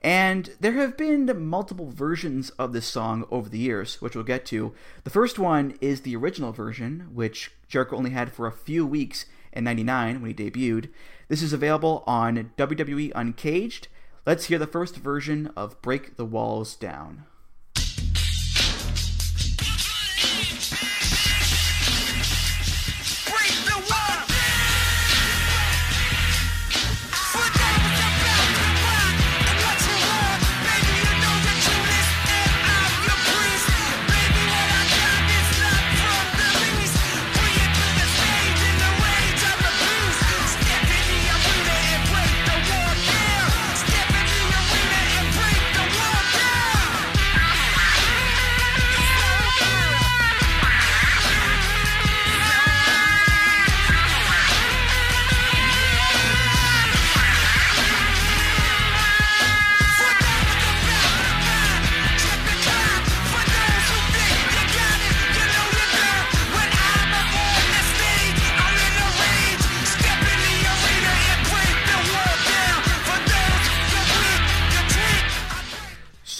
And 0.00 0.50
there 0.60 0.74
have 0.74 0.96
been 0.96 1.44
multiple 1.44 1.90
versions 1.90 2.50
of 2.50 2.72
this 2.72 2.86
song 2.86 3.26
over 3.32 3.48
the 3.48 3.58
years, 3.58 4.00
which 4.00 4.14
we'll 4.14 4.22
get 4.22 4.46
to. 4.46 4.72
The 5.02 5.10
first 5.10 5.40
one 5.40 5.76
is 5.80 6.02
the 6.02 6.14
original 6.14 6.52
version, 6.52 7.08
which 7.12 7.50
Jericho 7.66 7.96
only 7.96 8.10
had 8.10 8.30
for 8.30 8.46
a 8.46 8.52
few 8.52 8.86
weeks 8.86 9.26
in 9.52 9.64
99 9.64 10.22
when 10.22 10.32
he 10.32 10.50
debuted. 10.50 10.88
This 11.26 11.42
is 11.42 11.52
available 11.52 12.04
on 12.06 12.52
WWE 12.56 13.10
Uncaged. 13.16 13.88
Let's 14.24 14.44
hear 14.44 14.60
the 14.60 14.68
first 14.68 14.94
version 14.94 15.50
of 15.56 15.82
Break 15.82 16.14
the 16.16 16.24
Walls 16.24 16.76
Down. 16.76 17.24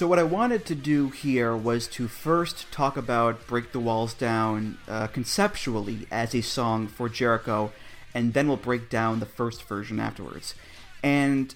So 0.07 0.11
what 0.11 0.19
I 0.19 0.23
wanted 0.23 0.65
to 0.67 0.73
do 0.73 1.09
here 1.09 1.53
was 1.53 1.85
to 1.87 2.07
first 2.07 2.71
talk 2.71 2.95
about 2.95 3.45
"Break 3.45 3.73
the 3.73 3.79
Walls 3.81 4.13
Down" 4.13 4.77
uh, 4.87 5.07
conceptually 5.07 6.07
as 6.09 6.33
a 6.33 6.39
song 6.39 6.87
for 6.87 7.09
Jericho, 7.09 7.73
and 8.13 8.33
then 8.33 8.47
we'll 8.47 8.55
break 8.55 8.89
down 8.89 9.19
the 9.19 9.25
first 9.25 9.63
version 9.63 9.99
afterwards. 9.99 10.55
And 11.03 11.53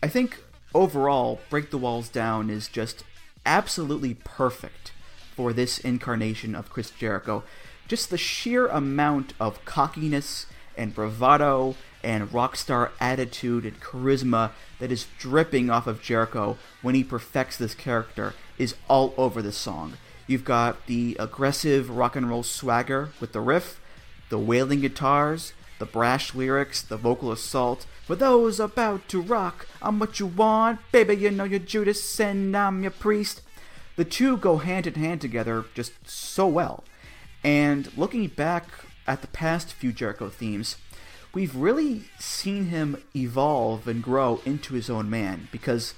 I 0.00 0.06
think 0.06 0.38
overall, 0.72 1.40
"Break 1.50 1.72
the 1.72 1.76
Walls 1.76 2.08
Down" 2.08 2.50
is 2.50 2.68
just 2.68 3.02
absolutely 3.44 4.14
perfect 4.14 4.92
for 5.34 5.52
this 5.52 5.80
incarnation 5.80 6.54
of 6.54 6.70
Chris 6.70 6.92
Jericho. 6.92 7.42
Just 7.88 8.10
the 8.10 8.16
sheer 8.16 8.68
amount 8.68 9.32
of 9.40 9.64
cockiness 9.64 10.46
and 10.76 10.94
bravado 10.94 11.74
and 12.02 12.32
rock 12.32 12.56
star 12.56 12.92
attitude 13.00 13.64
and 13.64 13.80
charisma 13.80 14.52
that 14.78 14.92
is 14.92 15.06
dripping 15.18 15.70
off 15.70 15.86
of 15.86 16.02
Jericho 16.02 16.56
when 16.82 16.94
he 16.94 17.04
perfects 17.04 17.56
this 17.56 17.74
character 17.74 18.34
is 18.58 18.74
all 18.88 19.14
over 19.16 19.42
this 19.42 19.56
song. 19.56 19.94
You've 20.26 20.44
got 20.44 20.86
the 20.86 21.16
aggressive 21.18 21.90
rock 21.90 22.14
and 22.14 22.28
roll 22.28 22.42
swagger 22.42 23.10
with 23.20 23.32
the 23.32 23.40
riff, 23.40 23.80
the 24.28 24.38
wailing 24.38 24.80
guitars, 24.80 25.54
the 25.78 25.86
brash 25.86 26.34
lyrics, 26.34 26.82
the 26.82 26.96
vocal 26.96 27.32
assault. 27.32 27.86
For 28.04 28.14
those 28.14 28.60
about 28.60 29.08
to 29.08 29.20
rock, 29.20 29.66
I'm 29.80 29.98
what 29.98 30.20
you 30.20 30.26
want, 30.26 30.80
baby. 30.92 31.14
You 31.14 31.30
know 31.30 31.44
you're 31.44 31.58
Judas 31.58 32.20
and 32.20 32.56
I'm 32.56 32.82
your 32.82 32.90
priest. 32.90 33.42
The 33.96 34.04
two 34.04 34.36
go 34.36 34.58
hand 34.58 34.86
in 34.86 34.94
hand 34.94 35.20
together 35.20 35.64
just 35.74 35.92
so 36.08 36.46
well. 36.46 36.84
And 37.42 37.96
looking 37.96 38.26
back 38.28 38.66
at 39.06 39.22
the 39.22 39.28
past 39.28 39.72
few 39.72 39.92
Jericho 39.92 40.28
themes, 40.28 40.76
we've 41.32 41.54
really 41.54 42.04
seen 42.18 42.66
him 42.66 43.02
evolve 43.14 43.86
and 43.86 44.02
grow 44.02 44.40
into 44.44 44.74
his 44.74 44.88
own 44.88 45.10
man 45.10 45.48
because 45.52 45.94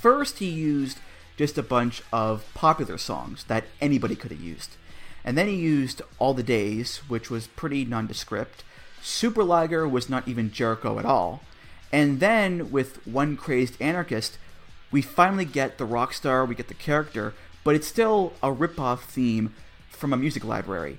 first 0.00 0.38
he 0.38 0.48
used 0.48 0.98
just 1.36 1.58
a 1.58 1.62
bunch 1.62 2.02
of 2.12 2.44
popular 2.54 2.98
songs 2.98 3.44
that 3.44 3.64
anybody 3.80 4.14
could 4.14 4.30
have 4.30 4.40
used. 4.40 4.76
And 5.24 5.38
then 5.38 5.48
he 5.48 5.54
used 5.54 6.02
All 6.18 6.34
the 6.34 6.42
Days, 6.42 6.98
which 7.08 7.30
was 7.30 7.46
pretty 7.46 7.84
nondescript. 7.84 8.62
Superliger 9.02 9.90
was 9.90 10.10
not 10.10 10.28
even 10.28 10.52
Jericho 10.52 10.98
at 10.98 11.06
all. 11.06 11.42
And 11.92 12.20
then 12.20 12.70
with 12.70 13.06
One 13.06 13.36
Crazed 13.36 13.80
Anarchist, 13.80 14.38
we 14.90 15.00
finally 15.02 15.44
get 15.44 15.78
the 15.78 15.84
rock 15.84 16.12
star, 16.12 16.44
we 16.44 16.54
get 16.54 16.68
the 16.68 16.74
character, 16.74 17.34
but 17.64 17.74
it's 17.74 17.86
still 17.86 18.34
a 18.42 18.52
rip-off 18.52 19.04
theme 19.04 19.54
from 19.88 20.12
a 20.12 20.16
music 20.16 20.44
library. 20.44 20.98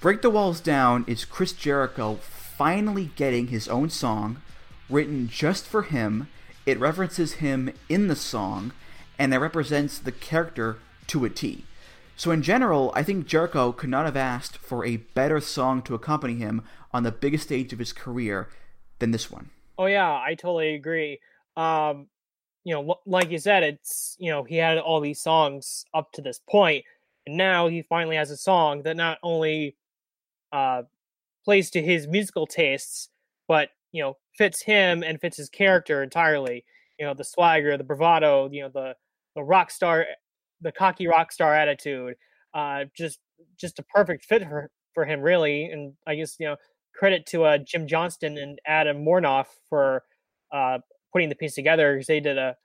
Break 0.00 0.20
the 0.20 0.30
Walls 0.30 0.60
Down 0.60 1.04
is 1.06 1.24
Chris 1.24 1.52
Jericho 1.52 2.16
finally 2.56 3.10
getting 3.16 3.48
his 3.48 3.68
own 3.68 3.90
song 3.90 4.40
written 4.88 5.28
just 5.28 5.66
for 5.66 5.82
him. 5.82 6.28
It 6.66 6.78
references 6.78 7.34
him 7.34 7.72
in 7.88 8.08
the 8.08 8.16
song, 8.16 8.72
and 9.18 9.34
it 9.34 9.38
represents 9.38 9.98
the 9.98 10.12
character 10.12 10.78
to 11.08 11.24
a 11.24 11.30
T. 11.30 11.64
So, 12.14 12.30
in 12.30 12.42
general, 12.42 12.92
I 12.94 13.02
think 13.02 13.26
Jericho 13.26 13.72
could 13.72 13.90
not 13.90 14.04
have 14.04 14.16
asked 14.16 14.58
for 14.58 14.84
a 14.84 14.98
better 14.98 15.40
song 15.40 15.82
to 15.82 15.94
accompany 15.94 16.34
him 16.34 16.62
on 16.92 17.02
the 17.02 17.10
biggest 17.10 17.44
stage 17.44 17.72
of 17.72 17.78
his 17.78 17.92
career 17.92 18.48
than 18.98 19.10
this 19.10 19.30
one. 19.30 19.50
Oh, 19.78 19.86
yeah, 19.86 20.12
I 20.12 20.34
totally 20.34 20.74
agree. 20.74 21.20
Um, 21.56 22.06
you 22.64 22.74
know, 22.74 23.00
like 23.06 23.30
you 23.30 23.38
said, 23.38 23.62
it's, 23.62 24.16
you 24.20 24.30
know, 24.30 24.44
he 24.44 24.56
had 24.56 24.78
all 24.78 25.00
these 25.00 25.20
songs 25.20 25.84
up 25.92 26.12
to 26.12 26.22
this 26.22 26.40
point, 26.48 26.84
and 27.26 27.36
now 27.36 27.66
he 27.66 27.82
finally 27.82 28.16
has 28.16 28.30
a 28.30 28.36
song 28.36 28.82
that 28.82 28.96
not 28.96 29.18
only 29.22 29.74
uh, 30.52 30.82
plays 31.44 31.70
to 31.70 31.82
his 31.82 32.06
musical 32.06 32.46
tastes, 32.46 33.08
but 33.48 33.70
you 33.92 34.02
know 34.02 34.16
fits 34.36 34.62
him 34.62 35.02
and 35.02 35.20
fits 35.20 35.36
his 35.36 35.48
character 35.48 36.02
entirely. 36.02 36.64
you 36.98 37.06
know 37.06 37.14
the 37.14 37.24
swagger, 37.24 37.76
the 37.76 37.84
bravado, 37.84 38.48
you 38.50 38.62
know 38.62 38.68
the 38.68 38.94
the 39.34 39.42
rock 39.42 39.70
star, 39.70 40.06
the 40.60 40.72
cocky 40.72 41.06
rock 41.06 41.32
star 41.32 41.54
attitude. 41.54 42.14
Uh, 42.54 42.84
just 42.96 43.18
just 43.58 43.78
a 43.78 43.82
perfect 43.82 44.24
fit 44.24 44.42
for 44.42 44.70
for 44.94 45.04
him, 45.04 45.20
really. 45.20 45.66
And 45.66 45.94
I 46.06 46.14
guess 46.16 46.36
you 46.38 46.46
know 46.46 46.56
credit 46.94 47.26
to 47.26 47.44
uh, 47.44 47.58
Jim 47.58 47.86
Johnston 47.86 48.38
and 48.38 48.58
Adam 48.66 49.04
Warnoff 49.04 49.46
for 49.68 50.04
uh, 50.52 50.78
putting 51.12 51.28
the 51.28 51.34
piece 51.34 51.54
together 51.54 51.94
because 51.94 52.06
they 52.06 52.20
did 52.20 52.38
a 52.38 52.56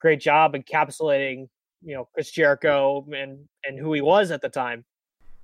great 0.00 0.20
job 0.20 0.54
encapsulating 0.54 1.48
you 1.82 1.94
know 1.94 2.08
Chris 2.12 2.30
Jericho 2.30 3.06
and 3.12 3.48
and 3.64 3.78
who 3.78 3.92
he 3.92 4.00
was 4.00 4.30
at 4.30 4.42
the 4.42 4.48
time. 4.48 4.84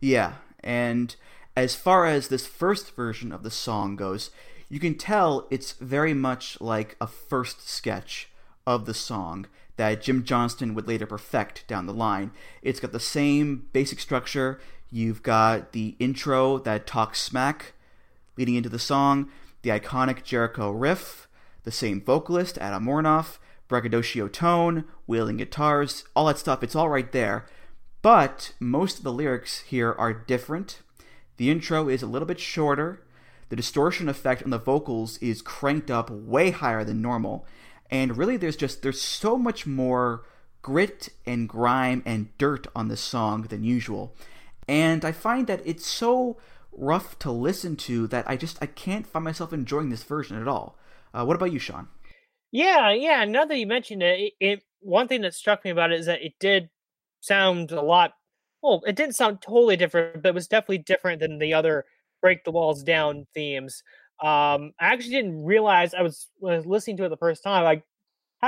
Yeah, 0.00 0.34
and 0.60 1.14
as 1.56 1.74
far 1.74 2.06
as 2.06 2.28
this 2.28 2.46
first 2.46 2.94
version 2.96 3.32
of 3.32 3.42
the 3.42 3.50
song 3.50 3.96
goes, 3.96 4.30
you 4.68 4.80
can 4.80 4.94
tell 4.94 5.46
it's 5.50 5.72
very 5.72 6.14
much 6.14 6.60
like 6.60 6.96
a 7.00 7.06
first 7.06 7.68
sketch 7.68 8.28
of 8.66 8.86
the 8.86 8.94
song 8.94 9.46
that 9.76 10.02
Jim 10.02 10.24
Johnston 10.24 10.74
would 10.74 10.88
later 10.88 11.06
perfect 11.06 11.66
down 11.66 11.86
the 11.86 11.94
line. 11.94 12.30
It's 12.62 12.80
got 12.80 12.92
the 12.92 13.00
same 13.00 13.66
basic 13.72 14.00
structure. 14.00 14.60
You've 14.90 15.22
got 15.22 15.72
the 15.72 15.96
intro 15.98 16.58
that 16.58 16.86
talks 16.86 17.20
smack 17.20 17.72
leading 18.36 18.54
into 18.54 18.68
the 18.68 18.78
song, 18.78 19.30
the 19.62 19.70
iconic 19.70 20.22
Jericho 20.22 20.70
riff, 20.70 21.28
the 21.64 21.70
same 21.70 22.02
vocalist, 22.02 22.58
Adam 22.58 22.84
Warnoff, 22.84 23.38
braggadocio 23.68 24.28
tone, 24.28 24.84
wailing 25.06 25.38
guitars, 25.38 26.04
all 26.14 26.26
that 26.26 26.38
stuff. 26.38 26.62
It's 26.62 26.76
all 26.76 26.88
right 26.88 27.10
there. 27.12 27.46
But 28.02 28.52
most 28.58 28.98
of 28.98 29.04
the 29.04 29.12
lyrics 29.12 29.60
here 29.60 29.92
are 29.92 30.12
different. 30.12 30.80
The 31.36 31.50
intro 31.50 31.88
is 31.88 32.02
a 32.02 32.06
little 32.06 32.26
bit 32.26 32.40
shorter. 32.40 33.02
The 33.48 33.56
distortion 33.56 34.08
effect 34.08 34.42
on 34.42 34.50
the 34.50 34.58
vocals 34.58 35.18
is 35.18 35.42
cranked 35.42 35.90
up 35.90 36.10
way 36.10 36.50
higher 36.50 36.84
than 36.84 37.02
normal. 37.02 37.46
And 37.90 38.16
really 38.16 38.36
there's 38.36 38.56
just 38.56 38.82
there's 38.82 39.00
so 39.00 39.36
much 39.36 39.66
more 39.66 40.24
grit 40.62 41.10
and 41.26 41.48
grime 41.48 42.02
and 42.06 42.36
dirt 42.38 42.66
on 42.74 42.88
this 42.88 43.00
song 43.00 43.42
than 43.42 43.64
usual. 43.64 44.14
And 44.68 45.04
I 45.04 45.12
find 45.12 45.46
that 45.48 45.60
it's 45.64 45.86
so 45.86 46.38
rough 46.72 47.18
to 47.18 47.30
listen 47.30 47.76
to 47.76 48.06
that 48.06 48.28
I 48.28 48.36
just 48.36 48.58
I 48.62 48.66
can't 48.66 49.06
find 49.06 49.24
myself 49.24 49.52
enjoying 49.52 49.90
this 49.90 50.04
version 50.04 50.40
at 50.40 50.48
all. 50.48 50.78
Uh, 51.12 51.24
what 51.24 51.36
about 51.36 51.52
you, 51.52 51.58
Sean? 51.58 51.88
Yeah, 52.50 52.92
yeah. 52.92 53.24
Now 53.24 53.44
that 53.44 53.58
you 53.58 53.66
mentioned 53.66 54.02
it, 54.02 54.20
it, 54.20 54.32
it, 54.40 54.62
one 54.80 55.08
thing 55.08 55.22
that 55.22 55.34
struck 55.34 55.64
me 55.64 55.70
about 55.70 55.92
it 55.92 56.00
is 56.00 56.06
that 56.06 56.22
it 56.22 56.34
did 56.38 56.70
sound 57.20 57.72
a 57.72 57.82
lot. 57.82 58.12
Well, 58.62 58.82
it 58.86 58.96
didn't 58.96 59.16
sound 59.16 59.42
totally 59.42 59.76
different, 59.76 60.22
but 60.22 60.30
it 60.30 60.34
was 60.34 60.46
definitely 60.48 60.78
different 60.78 61.20
than 61.20 61.38
the 61.38 61.54
other 61.54 61.84
"Break 62.20 62.44
the 62.44 62.52
Walls 62.52 62.82
Down" 62.82 63.26
themes. 63.34 63.82
Um, 64.22 64.72
I 64.80 64.86
actually 64.92 65.10
didn't 65.14 65.44
realize 65.44 65.94
I 65.94 66.02
was, 66.02 66.28
I 66.46 66.56
was 66.56 66.66
listening 66.66 66.96
to 66.98 67.04
it 67.04 67.08
the 67.08 67.16
first 67.16 67.42
time. 67.42 67.64
I 67.66 67.82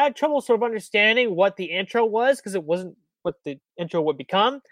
had 0.05 0.17
trouble 0.17 0.41
sort 0.41 0.59
of 0.61 0.65
understanding 0.65 1.37
what 1.37 1.57
the 1.57 1.67
intro 1.67 2.05
was 2.05 2.39
because 2.39 2.55
it 2.55 2.65
wasn't 2.65 2.97
what 3.23 3.37
the 3.45 3.59
intro 3.79 4.03
would 4.03 4.19
become. 4.19 4.63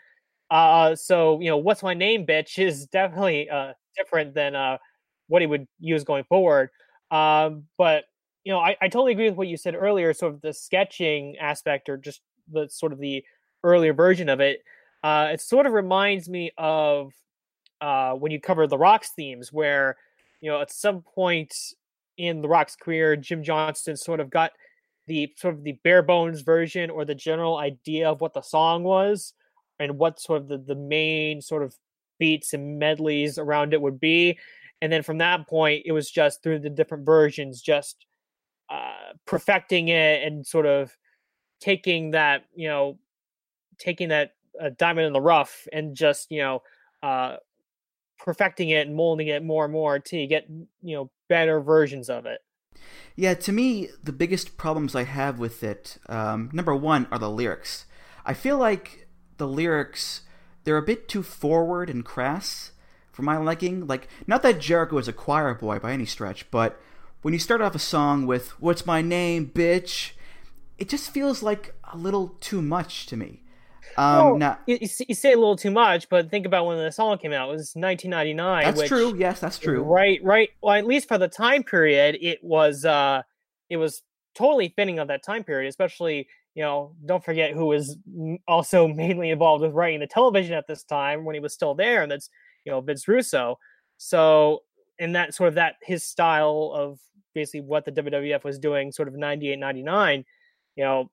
Uh, 0.51 0.95
so 0.97 1.41
you 1.41 1.51
know, 1.51 1.59
what's 1.59 1.83
my 1.83 1.95
name, 1.95 2.27
bitch, 2.27 2.59
is 2.59 2.87
definitely 2.89 3.51
uh, 3.51 3.73
different 3.97 4.35
than 4.35 4.55
uh, 4.57 4.79
what 5.29 5.43
he 5.43 5.47
would 5.47 5.67
use 5.81 6.05
going 6.05 6.25
forward. 6.25 6.71
Um, 7.11 7.65
but 7.79 8.05
you 8.45 8.53
know, 8.53 8.61
I, 8.61 8.77
I 8.83 8.89
totally 8.89 9.13
agree 9.13 9.29
with 9.29 9.39
what 9.39 9.49
you 9.49 9.57
said 9.57 9.75
earlier. 9.75 10.13
Sort 10.15 10.35
of 10.35 10.41
the 10.43 10.53
sketching 10.53 11.37
aspect, 11.41 11.89
or 11.89 11.97
just 11.97 12.21
the 12.51 12.69
sort 12.71 12.93
of 12.93 12.99
the 12.99 13.25
earlier 13.65 13.93
version 13.95 14.29
of 14.29 14.41
it. 14.41 14.61
Uh, 15.03 15.31
it 15.33 15.41
sort 15.41 15.67
of 15.67 15.73
reminds 15.73 16.29
me 16.29 16.51
of 16.57 17.13
uh, 17.81 18.13
when 18.13 18.31
you 18.31 18.41
cover 18.41 18.67
the 18.67 18.79
Rock's 18.79 19.11
themes, 19.11 19.53
where 19.53 19.97
you 20.41 20.51
know 20.51 20.61
at 20.61 20.71
some 20.71 21.03
point 21.03 21.55
in 22.17 22.41
the 22.41 22.49
Rock's 22.49 22.77
career, 22.77 23.17
Jim 23.17 23.43
Johnston 23.43 23.97
sort 23.97 24.21
of 24.21 24.31
got 24.31 24.53
the 25.07 25.33
sort 25.37 25.55
of 25.55 25.65
the 25.65 25.79
bare 25.85 26.03
bones 26.03 26.43
version 26.43 26.91
or 26.91 27.05
the 27.05 27.15
general 27.15 27.59
idea 27.59 28.09
of 28.09 28.21
what 28.21 28.35
the 28.35 28.43
song 28.43 28.85
was 28.85 29.35
and 29.79 29.99
what 29.99 30.21
sort 30.21 30.43
of 30.43 30.49
the, 30.49 30.59
the 30.59 30.77
main 30.77 31.41
sort 31.41 31.63
of 31.63 31.75
beats 32.19 32.53
and 32.53 32.79
medleys 32.79 33.39
around 33.39 33.75
it 33.75 33.83
would 33.83 33.99
be. 33.99 34.39
And 34.81 34.93
then 34.93 35.03
from 35.03 35.19
that 35.19 35.49
point, 35.49 35.83
it 35.87 35.93
was 35.93 36.11
just 36.11 36.43
through 36.43 36.61
the 36.61 36.71
different 36.71 37.05
versions, 37.05 37.61
just 37.61 38.07
uh, 38.71 39.15
perfecting 39.27 39.89
it 39.89 40.23
and 40.23 40.47
sort 40.47 40.67
of 40.67 40.97
taking 41.61 42.13
that, 42.13 42.45
you 42.55 42.69
know, 42.69 42.99
taking 43.79 44.09
that 44.11 44.35
uh, 44.61 44.71
diamond 44.77 45.07
in 45.07 45.13
the 45.13 45.21
rough 45.21 45.67
and 45.73 45.97
just, 45.97 46.31
you 46.31 46.41
know, 46.41 46.63
uh, 47.03 47.37
perfecting 48.19 48.71
it 48.71 48.87
and 48.87 48.97
molding 48.97 49.29
it 49.29 49.43
more 49.43 49.65
and 49.65 49.73
more 49.73 49.99
to 49.99 50.27
get, 50.27 50.47
you 50.49 50.97
know, 50.97 51.11
better 51.29 51.61
versions 51.61 52.09
of 52.09 52.27
it. 52.27 52.41
Yeah, 53.17 53.35
to 53.35 53.53
me, 53.53 53.89
the 54.03 54.13
biggest 54.13 54.57
problems 54.57 54.95
I 54.95 55.05
have 55.05 55.39
with 55.39 55.63
it, 55.63 55.99
um, 56.09 56.51
number 56.53 56.75
one, 56.75 57.07
are 57.11 57.19
the 57.19 57.31
lyrics. 57.31 57.87
I 58.25 58.35
feel 58.35 58.59
like 58.59 59.09
the 59.37 59.47
lyrics 59.47 60.23
they're 60.65 60.77
a 60.77 60.83
bit 60.83 61.09
too 61.09 61.23
forward 61.23 61.91
and 61.91 62.05
crass 62.05 62.73
for 63.11 63.23
my 63.23 63.37
liking. 63.37 63.87
Like, 63.87 64.09
not 64.27 64.43
that 64.43 64.61
Jericho 64.61 64.99
is 64.99 65.09
a 65.09 65.13
choir 65.13 65.55
boy 65.55 65.79
by 65.79 65.93
any 65.93 66.07
stretch, 66.07 66.51
but 66.51 66.81
when 67.23 67.35
you 67.35 67.41
start 67.41 67.61
off 67.61 67.75
a 67.75 67.81
song 67.81 68.27
with 68.27 68.51
"What's 68.61 68.87
my 68.87 69.03
name, 69.03 69.51
bitch," 69.55 70.13
it 70.79 70.89
just 70.89 71.11
feels 71.11 71.43
like 71.43 71.75
a 71.93 71.97
little 71.97 72.37
too 72.41 72.63
much 72.63 73.07
to 73.07 73.17
me. 73.17 73.43
Um, 73.97 74.17
well, 74.17 74.39
now, 74.39 74.59
you, 74.67 74.79
you, 74.81 75.15
say 75.15 75.33
a 75.33 75.37
little 75.37 75.57
too 75.57 75.71
much, 75.71 76.09
but 76.09 76.31
think 76.31 76.47
about 76.47 76.67
when 76.67 76.79
the 76.79 76.91
song 76.91 77.19
came 77.19 77.33
out. 77.33 77.49
It 77.49 77.53
was 77.53 77.73
1999. 77.75 78.75
That's 78.75 78.89
true. 78.89 79.15
Yes, 79.17 79.41
that's 79.41 79.59
true. 79.59 79.83
Right, 79.83 80.21
right. 80.23 80.51
Well, 80.63 80.75
at 80.75 80.87
least 80.87 81.09
for 81.09 81.19
the 81.19 81.29
time 81.29 81.63
period, 81.63 82.19
it 82.21 82.43
was 82.43 82.85
uh, 82.85 83.23
it 83.69 83.77
was 83.77 84.03
totally 84.35 84.73
fitting 84.75 84.99
of 84.99 85.09
that 85.09 85.23
time 85.23 85.45
period. 85.45 85.69
Especially, 85.69 86.29
you 86.55 86.63
know, 86.63 86.95
don't 87.07 87.25
forget 87.25 87.53
who 87.53 87.67
was 87.67 87.97
also 88.49 88.89
mainly 88.95 89.31
involved 89.31 89.63
with 89.63 89.73
writing 89.73 90.01
the 90.01 90.07
television 90.07 90.55
at 90.55 90.67
this 90.67 90.85
time 90.85 91.25
when 91.25 91.35
he 91.35 91.41
was 91.41 91.53
still 91.53 91.75
there, 91.75 92.03
and 92.03 92.11
that's 92.11 92.31
you 92.65 92.73
know 92.73 92.81
Vince 92.81 93.07
Russo. 93.09 93.59
So, 93.99 94.63
in 94.99 95.13
that 95.13 95.35
sort 95.35 95.49
of 95.49 95.55
that 95.57 95.77
his 95.83 96.03
style 96.03 96.73
of 96.75 96.99
basically 97.35 97.63
what 97.63 97.85
the 97.85 97.93
WWF 97.93 98.45
was 98.45 98.59
doing, 98.59 98.93
sort 98.93 99.09
of 99.09 99.15
98, 99.15 99.59
99, 99.59 100.25
you 100.77 100.85
know, 100.85 101.11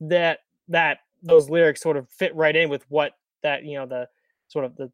that 0.00 0.40
that 0.68 0.98
those 1.24 1.50
lyrics 1.50 1.80
sort 1.80 1.96
of 1.96 2.08
fit 2.10 2.34
right 2.34 2.54
in 2.54 2.68
with 2.68 2.84
what 2.88 3.12
that 3.42 3.64
you 3.64 3.78
know 3.78 3.86
the 3.86 4.08
sort 4.48 4.64
of 4.64 4.76
the 4.76 4.90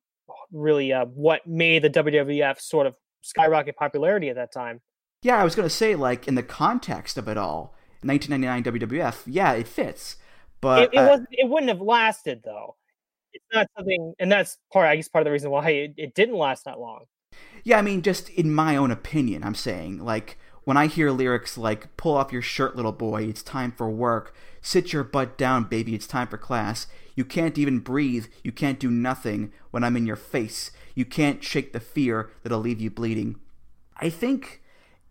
really 0.53 0.93
uh, 0.93 1.07
what 1.07 1.47
made 1.47 1.83
the 1.83 1.91
WWF 1.91 2.61
sort 2.61 2.87
of 2.87 2.97
skyrocket 3.23 3.77
popularity 3.77 4.29
at 4.29 4.37
that 4.37 4.53
time. 4.53 4.81
Yeah, 5.23 5.39
I 5.39 5.45
was 5.45 5.55
going 5.55 5.69
to 5.69 5.75
say 5.75 5.95
like 5.95 6.27
in 6.29 6.35
the 6.35 6.43
context 6.43 7.19
of 7.19 7.29
it 7.29 7.37
all, 7.37 7.75
1999 8.03 8.89
WWF, 8.89 9.23
yeah, 9.27 9.53
it 9.53 9.69
fits. 9.69 10.17
But 10.61 10.85
it, 10.85 10.91
it 10.95 10.99
uh, 10.99 11.09
was 11.09 11.21
it 11.31 11.49
wouldn't 11.49 11.71
have 11.71 11.81
lasted 11.81 12.43
though. 12.45 12.77
It's 13.33 13.45
not 13.53 13.67
something, 13.77 14.15
and 14.19 14.31
that's 14.31 14.59
part. 14.73 14.89
I 14.89 14.97
guess 14.97 15.09
part 15.09 15.23
of 15.23 15.27
the 15.27 15.33
reason 15.33 15.51
why 15.51 15.71
it, 15.71 15.95
it 15.97 16.15
didn't 16.15 16.37
last 16.37 16.65
that 16.65 16.81
long. 16.81 17.05
Yeah, 17.63 17.79
I 17.79 17.83
mean, 17.83 18.03
just 18.03 18.29
in 18.31 18.53
my 18.53 18.77
own 18.77 18.91
opinion, 18.91 19.45
I'm 19.45 19.55
saying 19.55 20.05
like 20.05 20.37
when 20.71 20.77
I 20.77 20.87
hear 20.87 21.11
lyrics 21.11 21.59
like 21.59 21.97
"Pull 21.97 22.17
off 22.17 22.33
your 22.33 22.43
shirt, 22.43 22.77
little 22.77 22.93
boy, 22.93 23.25
it's 23.25 23.43
time 23.43 23.73
for 23.73 23.91
work," 23.91 24.33
"Sit 24.63 24.93
your 24.93 25.03
butt 25.03 25.37
down, 25.37 25.65
baby, 25.65 25.97
it's 25.97 26.07
time 26.07 26.29
for 26.29 26.39
class," 26.39 26.87
"You 27.17 27.25
can't 27.25 27.59
even 27.59 27.81
breathe, 27.81 28.27
you 28.45 28.53
can't 28.53 28.79
do 28.79 28.89
nothing 28.89 29.51
when 29.73 29.83
I'm 29.83 29.97
in 29.97 30.07
your 30.07 30.15
face," 30.15 30.71
"You 30.95 31.05
can't 31.05 31.43
shake 31.43 31.73
the 31.73 31.81
fear 31.81 32.31
that'll 32.45 32.61
leave 32.61 32.81
you 32.81 32.89
bleeding." 32.89 33.41
I 33.97 34.11
think 34.11 34.63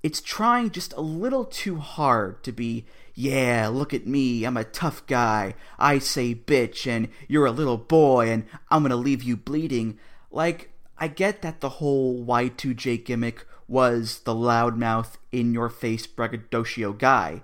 it's 0.02 0.22
trying 0.22 0.72
just 0.72 0.94
a 0.94 1.02
little 1.02 1.44
too 1.44 1.76
hard 1.76 2.42
to 2.44 2.54
be, 2.54 2.86
yeah, 3.14 3.68
look 3.68 3.94
at 3.94 4.08
me, 4.08 4.46
I'm 4.46 4.56
a 4.56 4.64
tough 4.64 5.06
guy, 5.08 5.56
I 5.78 6.00
say 6.00 6.34
bitch, 6.34 6.88
and 6.88 7.10
you're 7.28 7.48
a 7.48 7.52
little 7.52 7.78
boy, 7.78 8.30
and 8.30 8.46
I'm 8.72 8.84
gonna 8.84 8.96
leave 8.96 9.24
you 9.24 9.36
bleeding. 9.36 10.00
Like, 10.32 10.72
I 10.98 11.10
get 11.10 11.42
that 11.42 11.60
the 11.60 11.84
whole 11.84 12.24
Y2J 12.24 13.04
gimmick 13.04 13.46
was 13.70 14.20
the 14.20 14.34
loudmouth, 14.34 15.16
in 15.32 15.54
your 15.54 15.70
face 15.70 16.08
braggadocio 16.08 16.92
guy. 16.94 17.44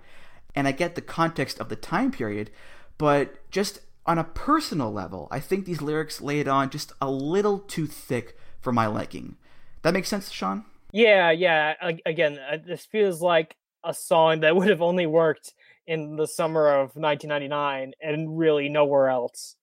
And 0.55 0.67
I 0.67 0.71
get 0.71 0.95
the 0.95 1.01
context 1.01 1.59
of 1.59 1.69
the 1.69 1.75
time 1.75 2.11
period, 2.11 2.49
but 2.97 3.49
just 3.51 3.79
on 4.05 4.17
a 4.17 4.23
personal 4.23 4.91
level, 4.91 5.27
I 5.31 5.39
think 5.39 5.65
these 5.65 5.81
lyrics 5.81 6.21
lay 6.21 6.39
it 6.39 6.47
on 6.47 6.69
just 6.69 6.91
a 7.01 7.09
little 7.09 7.59
too 7.59 7.87
thick 7.87 8.37
for 8.59 8.71
my 8.71 8.87
liking. 8.87 9.37
That 9.81 9.93
makes 9.93 10.09
sense, 10.09 10.31
Sean? 10.31 10.65
Yeah, 10.91 11.31
yeah. 11.31 11.73
Again, 12.05 12.39
uh, 12.39 12.57
this 12.65 12.85
feels 12.85 13.21
like 13.21 13.55
a 13.83 13.93
song 13.93 14.39
that 14.39 14.55
would 14.55 14.69
have 14.69 14.81
only 14.81 15.05
worked 15.05 15.53
in 15.85 16.15
the 16.15 16.27
summer 16.27 16.67
of 16.67 16.95
1999 16.95 17.93
and 18.01 18.37
really 18.37 18.69
nowhere 18.69 19.09
else. 19.09 19.55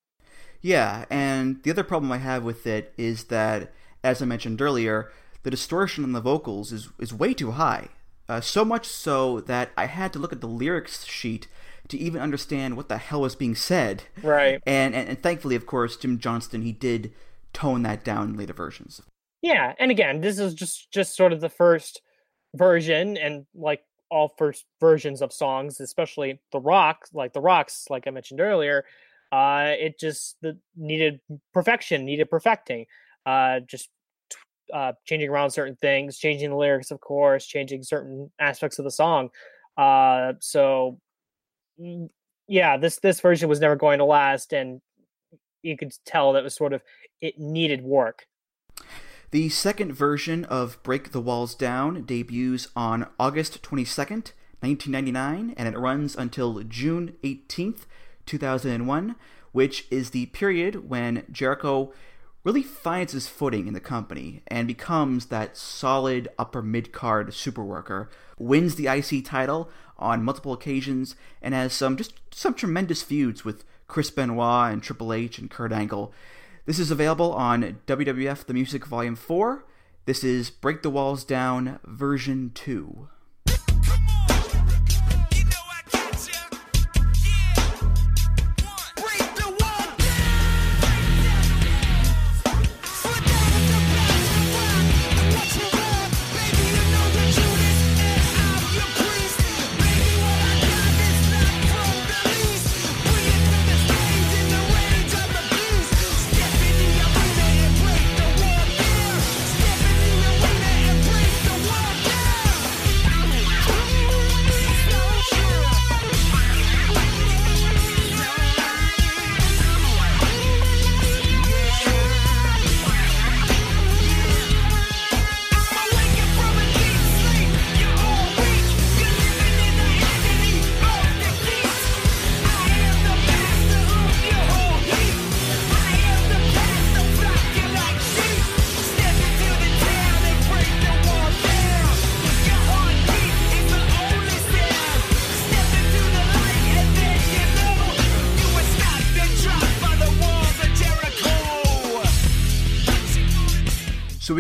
Yeah, 0.61 1.07
and 1.11 1.61
the 1.65 1.71
other 1.71 1.83
problem 1.83 2.13
I 2.13 2.19
have 2.19 2.45
with 2.45 2.69
it 2.69 2.93
is 2.97 3.25
that, 3.25 3.73
as 4.05 4.23
I 4.23 4.27
mentioned 4.27 4.63
earlier, 4.63 5.11
the 5.43 5.51
distortion 5.51 6.05
on 6.05 6.13
the 6.13 6.21
vocals 6.21 6.73
is, 6.73 6.89
is 6.99 7.13
way 7.13 7.35
too 7.35 7.53
high. 7.53 7.89
Uh, 8.29 8.41
so 8.41 8.65
much 8.65 8.87
so 8.87 9.41
that 9.41 9.71
I 9.77 9.87
had 9.87 10.13
to 10.13 10.19
look 10.19 10.33
at 10.33 10.41
the 10.41 10.47
lyrics 10.47 11.05
sheet 11.05 11.49
to 11.89 11.99
even 11.99 12.23
understand 12.23 12.77
what 12.77 12.89
the 12.89 12.99
hell 12.99 13.23
was 13.23 13.35
being 13.35 13.55
said. 13.55 14.05
Right. 14.23 14.63
And, 14.65 14.95
and, 14.95 15.09
and 15.09 15.23
thankfully, 15.23 15.57
of 15.57 15.67
course, 15.67 15.97
Jim 15.97 16.19
Johnston, 16.19 16.63
he 16.63 16.73
did 16.73 17.13
tone 17.53 17.83
that 17.83 18.05
down 18.05 18.31
in 18.31 18.37
later 18.37 18.55
versions. 18.55 19.03
Yeah, 19.43 19.75
and 19.79 19.91
again, 19.91 20.21
this 20.21 20.39
is 20.39 20.55
just 20.55 20.91
just 20.93 21.17
sort 21.17 21.33
of 21.33 21.41
the 21.41 21.49
first 21.49 22.01
version, 22.55 23.17
and 23.17 23.45
like 23.55 23.83
all 24.09 24.33
first 24.39 24.67
versions 24.81 25.21
of 25.21 25.33
songs, 25.33 25.81
especially 25.81 26.41
the 26.53 26.61
rock, 26.61 27.09
like 27.13 27.33
the 27.33 27.41
rocks, 27.41 27.87
like 27.91 28.07
I 28.07 28.11
mentioned 28.11 28.41
earlier, 28.41 28.85
uh, 29.33 29.73
it 29.79 29.99
just 29.99 30.37
the, 30.43 30.59
needed 30.77 31.21
perfection, 31.53 32.05
needed 32.05 32.31
perfecting. 32.31 32.87
Uh, 33.27 33.61
just 33.61 33.89
uh, 34.73 34.93
changing 35.05 35.29
around 35.29 35.51
certain 35.51 35.77
things, 35.77 36.19
changing 36.19 36.51
the 36.51 36.57
lyrics, 36.57 36.91
of 36.91 37.01
course, 37.01 37.47
changing 37.47 37.83
certain 37.83 38.31
aspects 38.39 38.79
of 38.79 38.85
the 38.85 38.91
song. 38.91 39.31
Uh, 39.77 40.33
so 40.41 40.99
mm, 41.81 42.09
yeah, 42.49 42.77
this 42.77 42.99
this 43.01 43.21
version 43.21 43.49
was 43.49 43.61
never 43.61 43.77
going 43.77 43.99
to 43.99 44.05
last, 44.05 44.53
and 44.53 44.81
you 45.63 45.77
could 45.77 45.93
tell 46.05 46.33
that 46.33 46.43
was 46.43 46.55
sort 46.55 46.73
of 46.73 46.83
it 47.21 47.39
needed 47.39 47.83
work. 47.83 48.27
The 49.31 49.49
second 49.49 49.95
version 49.95 50.45
of 50.45 50.83
Break 50.83 51.13
the 51.13 51.21
Walls 51.21 51.55
Down 51.55 52.03
debuts 52.05 52.69
on 52.77 53.09
August 53.19 53.63
22nd, 53.63 54.33
1999, 54.61 55.55
and 55.57 55.75
it 55.75 55.79
runs 55.79 56.15
until 56.15 56.63
June 56.65 57.15
18th, 57.23 57.87
2001, 58.27 59.17
which 59.53 59.87
is 59.91 60.11
the 60.11 60.27
period 60.27 60.89
when 60.89 61.25
Jericho 61.33 61.93
really 62.45 62.63
finds 62.63 63.13
his 63.13 63.29
footing 63.29 63.67
in 63.67 63.75
the 63.75 63.81
company 63.81 64.43
and 64.49 64.67
becomes 64.67 65.27
that 65.27 65.57
solid 65.57 66.29
upper 66.39 66.63
mid 66.63 66.93
card 66.93 67.33
super 67.35 67.65
worker, 67.65 68.11
wins 68.39 68.75
the 68.75 68.87
IC 68.87 69.25
title 69.25 69.71
on 69.99 70.25
multiple 70.25 70.53
occasions, 70.53 71.15
and 71.41 71.55
has 71.55 71.73
some 71.73 71.97
just 71.97 72.15
some 72.33 72.55
tremendous 72.55 73.03
feuds 73.03 73.45
with 73.45 73.65
Chris 73.87 74.11
Benoit 74.11 74.73
and 74.73 74.83
Triple 74.83 75.13
H 75.13 75.39
and 75.39 75.51
Kurt 75.51 75.73
Angle. 75.73 76.13
This 76.65 76.79
is 76.79 76.91
available 76.91 77.33
on 77.33 77.81
WWF 77.87 78.47
The 78.47 78.55
Music 78.55 78.87
Volume 78.87 79.17
4. 79.17 79.65
This 80.07 80.25
is 80.25 80.51
Break 80.51 80.83
the 80.83 80.91
Walls 80.91 81.25
Down 81.25 81.79
version 81.85 82.53
2. 82.55 83.09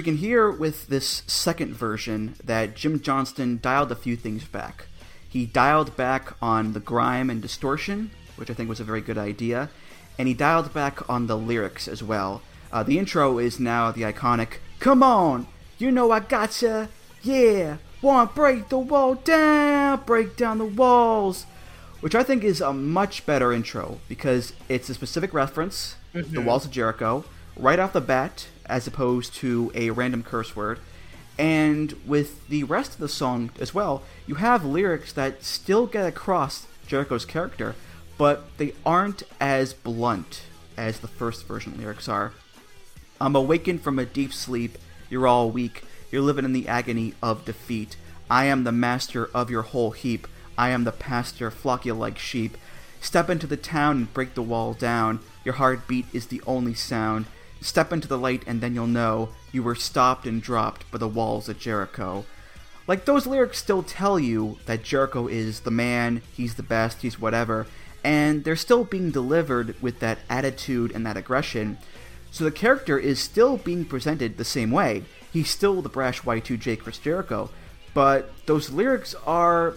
We 0.03 0.05
can 0.05 0.17
hear 0.17 0.51
with 0.51 0.89
this 0.89 1.23
second 1.29 1.75
version 1.77 2.35
that 2.43 2.75
Jim 2.75 3.01
Johnston 3.01 3.61
dialed 3.63 3.93
a 3.93 3.95
few 3.95 4.17
things 4.17 4.43
back. 4.43 4.87
He 5.29 5.47
dialed 5.47 5.97
back 5.97 6.33
on 6.43 6.73
the 6.73 6.81
grime 6.81 7.31
and 7.31 7.41
distortion, 7.41 8.11
which 8.35 8.51
I 8.51 8.55
think 8.55 8.69
was 8.69 8.81
a 8.81 8.85
very 8.85 9.01
good 9.01 9.17
idea, 9.17 9.71
and 10.19 10.27
he 10.27 10.35
dialed 10.35 10.75
back 10.75 11.09
on 11.09 11.29
the 11.29 11.37
lyrics 11.39 11.87
as 11.87 12.03
well. 12.03 12.43
Uh, 12.73 12.83
the 12.83 12.99
intro 12.99 13.39
is 13.39 13.61
now 13.61 13.93
the 13.93 14.03
iconic 14.03 14.55
"Come 14.81 15.05
on, 15.05 15.47
you 15.79 15.93
know 15.93 16.11
I 16.11 16.19
gotcha, 16.19 16.89
yeah, 17.23 17.77
want 18.03 18.35
break 18.35 18.71
the 18.71 18.79
wall 18.81 19.15
down, 19.15 20.03
break 20.05 20.37
down 20.37 20.59
the 20.59 20.65
walls," 20.65 21.47
which 22.01 22.17
I 22.17 22.25
think 22.25 22.43
is 22.43 22.61
a 22.61 22.73
much 22.73 23.25
better 23.25 23.53
intro 23.53 24.01
because 24.09 24.53
it's 24.69 24.91
a 24.91 24.95
specific 24.95 25.33
reference, 25.33 25.95
Mm-hmm. 26.13 26.35
the 26.35 26.41
walls 26.43 26.65
of 26.65 26.73
Jericho, 26.73 27.25
right 27.57 27.79
off 27.79 27.93
the 27.93 28.01
bat, 28.01 28.49
as 28.67 28.87
opposed 28.87 29.35
to 29.35 29.71
a 29.75 29.91
random 29.91 30.23
curse 30.23 30.55
word. 30.57 30.79
And 31.39 31.95
with 32.07 32.47
the 32.49 32.65
rest 32.65 32.93
of 32.93 32.99
the 32.99 33.09
song 33.09 33.51
as 33.59 33.75
well, 33.75 34.03
you 34.27 34.37
have 34.37 34.65
lyrics 34.65 35.13
that 35.15 35.43
still 35.45 35.87
get 35.87 36.07
across 36.07 36.67
Jericho's 36.87 37.25
character, 37.25 37.75
but 38.19 38.45
they 38.59 38.75
aren't 38.85 39.23
as 39.41 39.73
blunt 39.73 40.43
as 40.77 41.01
the 41.01 41.09
first 41.09 41.47
version 41.47 41.77
lyrics 41.79 42.09
are. 42.09 42.33
I'm 43.21 43.37
awakened 43.37 43.83
from 43.83 43.99
a 43.99 44.05
deep 44.05 44.33
sleep. 44.33 44.79
You're 45.09 45.27
all 45.27 45.51
weak. 45.51 45.85
You're 46.11 46.23
living 46.23 46.45
in 46.45 46.53
the 46.53 46.69
agony 46.69 47.15
of 47.23 47.45
defeat. 47.45 47.97
I 48.31 48.45
am 48.45 48.65
the 48.65 48.73
master 48.73 49.31
of 49.35 49.51
your 49.51 49.63
whole 49.63 49.93
heap. 49.93 50.27
I 50.59 50.71
am 50.71 50.85
the 50.85 50.93
pastor, 50.93 51.51
flock 51.51 51.87
you 51.87 51.95
like 51.95 52.19
sheep. 52.19 52.57
Step 53.01 53.29
into 53.29 53.47
the 53.47 53.57
town 53.57 53.97
and 53.97 54.15
break 54.15 54.35
the 54.35 54.43
wall 54.43 54.75
down. 54.75 55.21
Your 55.45 55.55
heartbeat 55.55 56.07
is 56.13 56.27
the 56.27 56.43
only 56.47 56.75
sound. 56.75 57.27
Step 57.63 57.93
into 57.93 58.09
the 58.09 58.19
light 58.19 58.43
and 58.47 58.61
then 58.61 58.75
you'll 58.75 58.87
know 58.87 59.31
you 59.53 59.63
were 59.63 59.75
stopped 59.75 60.27
and 60.27 60.43
dropped 60.43 60.91
by 60.91 60.99
the 60.99 61.09
walls 61.09 61.49
of 61.49 61.59
Jericho. 61.59 62.25
Like, 62.89 63.05
those 63.05 63.27
lyrics 63.27 63.59
still 63.59 63.83
tell 63.83 64.19
you 64.19 64.59
that 64.67 64.83
Jericho 64.83 65.29
is 65.29 65.61
the 65.61 65.71
man, 65.71 66.21
he's 66.33 66.57
the 66.57 66.65
best, 66.65 67.03
he's 67.03 67.21
whatever, 67.21 67.67
and 68.03 68.43
they're 68.43 68.57
still 68.57 68.85
being 68.85 69.13
delivered 69.13 69.81
with 69.81 70.01
that 70.01 70.19
attitude 70.29 70.91
and 70.93 71.07
that 71.07 71.17
aggression. 71.17 71.79
So 72.33 72.45
the 72.45 72.51
character 72.51 72.99
is 72.99 73.21
still 73.21 73.57
being 73.57 73.85
presented 73.85 74.37
the 74.37 74.45
same 74.45 74.71
way. 74.71 75.05
He's 75.33 75.51
still 75.51 75.81
the 75.81 75.89
brash 75.89 76.23
Y2J 76.23 76.81
Chris 76.81 76.99
Jericho, 76.99 77.51
but 77.95 78.33
those 78.47 78.71
lyrics 78.71 79.15
are. 79.27 79.75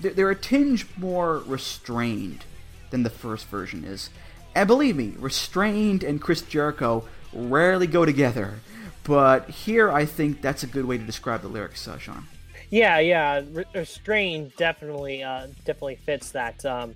they're 0.00 0.30
a 0.30 0.34
tinge 0.34 0.86
more 0.96 1.38
restrained 1.38 2.44
than 2.90 3.02
the 3.02 3.10
first 3.10 3.46
version 3.46 3.84
is. 3.84 4.10
And 4.54 4.66
believe 4.66 4.96
me, 4.96 5.14
restrained 5.18 6.02
and 6.02 6.20
Chris 6.20 6.42
Jericho 6.42 7.04
rarely 7.38 7.86
go 7.86 8.04
together. 8.04 8.60
But 9.04 9.48
here 9.48 9.90
I 9.90 10.04
think 10.04 10.42
that's 10.42 10.62
a 10.62 10.66
good 10.66 10.84
way 10.84 10.98
to 10.98 11.04
describe 11.04 11.42
the 11.42 11.48
lyrics, 11.48 11.88
uh, 11.88 11.98
Sean. 11.98 12.26
Yeah, 12.70 12.98
yeah, 12.98 13.42
Re- 13.50 13.64
restrained 13.74 14.54
definitely, 14.56 15.22
uh, 15.22 15.46
definitely 15.64 15.96
fits 15.96 16.32
that. 16.32 16.64
Um, 16.66 16.94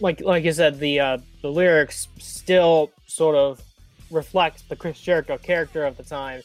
like, 0.00 0.20
like 0.20 0.44
I 0.44 0.50
said, 0.50 0.78
the 0.78 1.00
uh, 1.00 1.18
the 1.40 1.50
lyrics 1.50 2.08
still 2.18 2.90
sort 3.06 3.34
of 3.34 3.62
reflect 4.10 4.68
the 4.68 4.76
Chris 4.76 5.00
Jericho 5.00 5.38
character 5.38 5.86
of 5.86 5.96
the 5.96 6.02
time, 6.02 6.42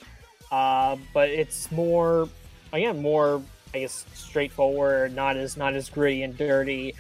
uh, 0.52 0.96
but 1.14 1.30
it's 1.30 1.70
more, 1.72 2.30
again, 2.72 3.02
more 3.02 3.42
I 3.74 3.80
guess 3.80 4.06
straightforward, 4.14 5.14
not 5.14 5.36
as 5.36 5.58
not 5.58 5.74
as 5.74 5.90
gritty 5.90 6.24
and 6.24 6.38
dirty. 6.38 6.96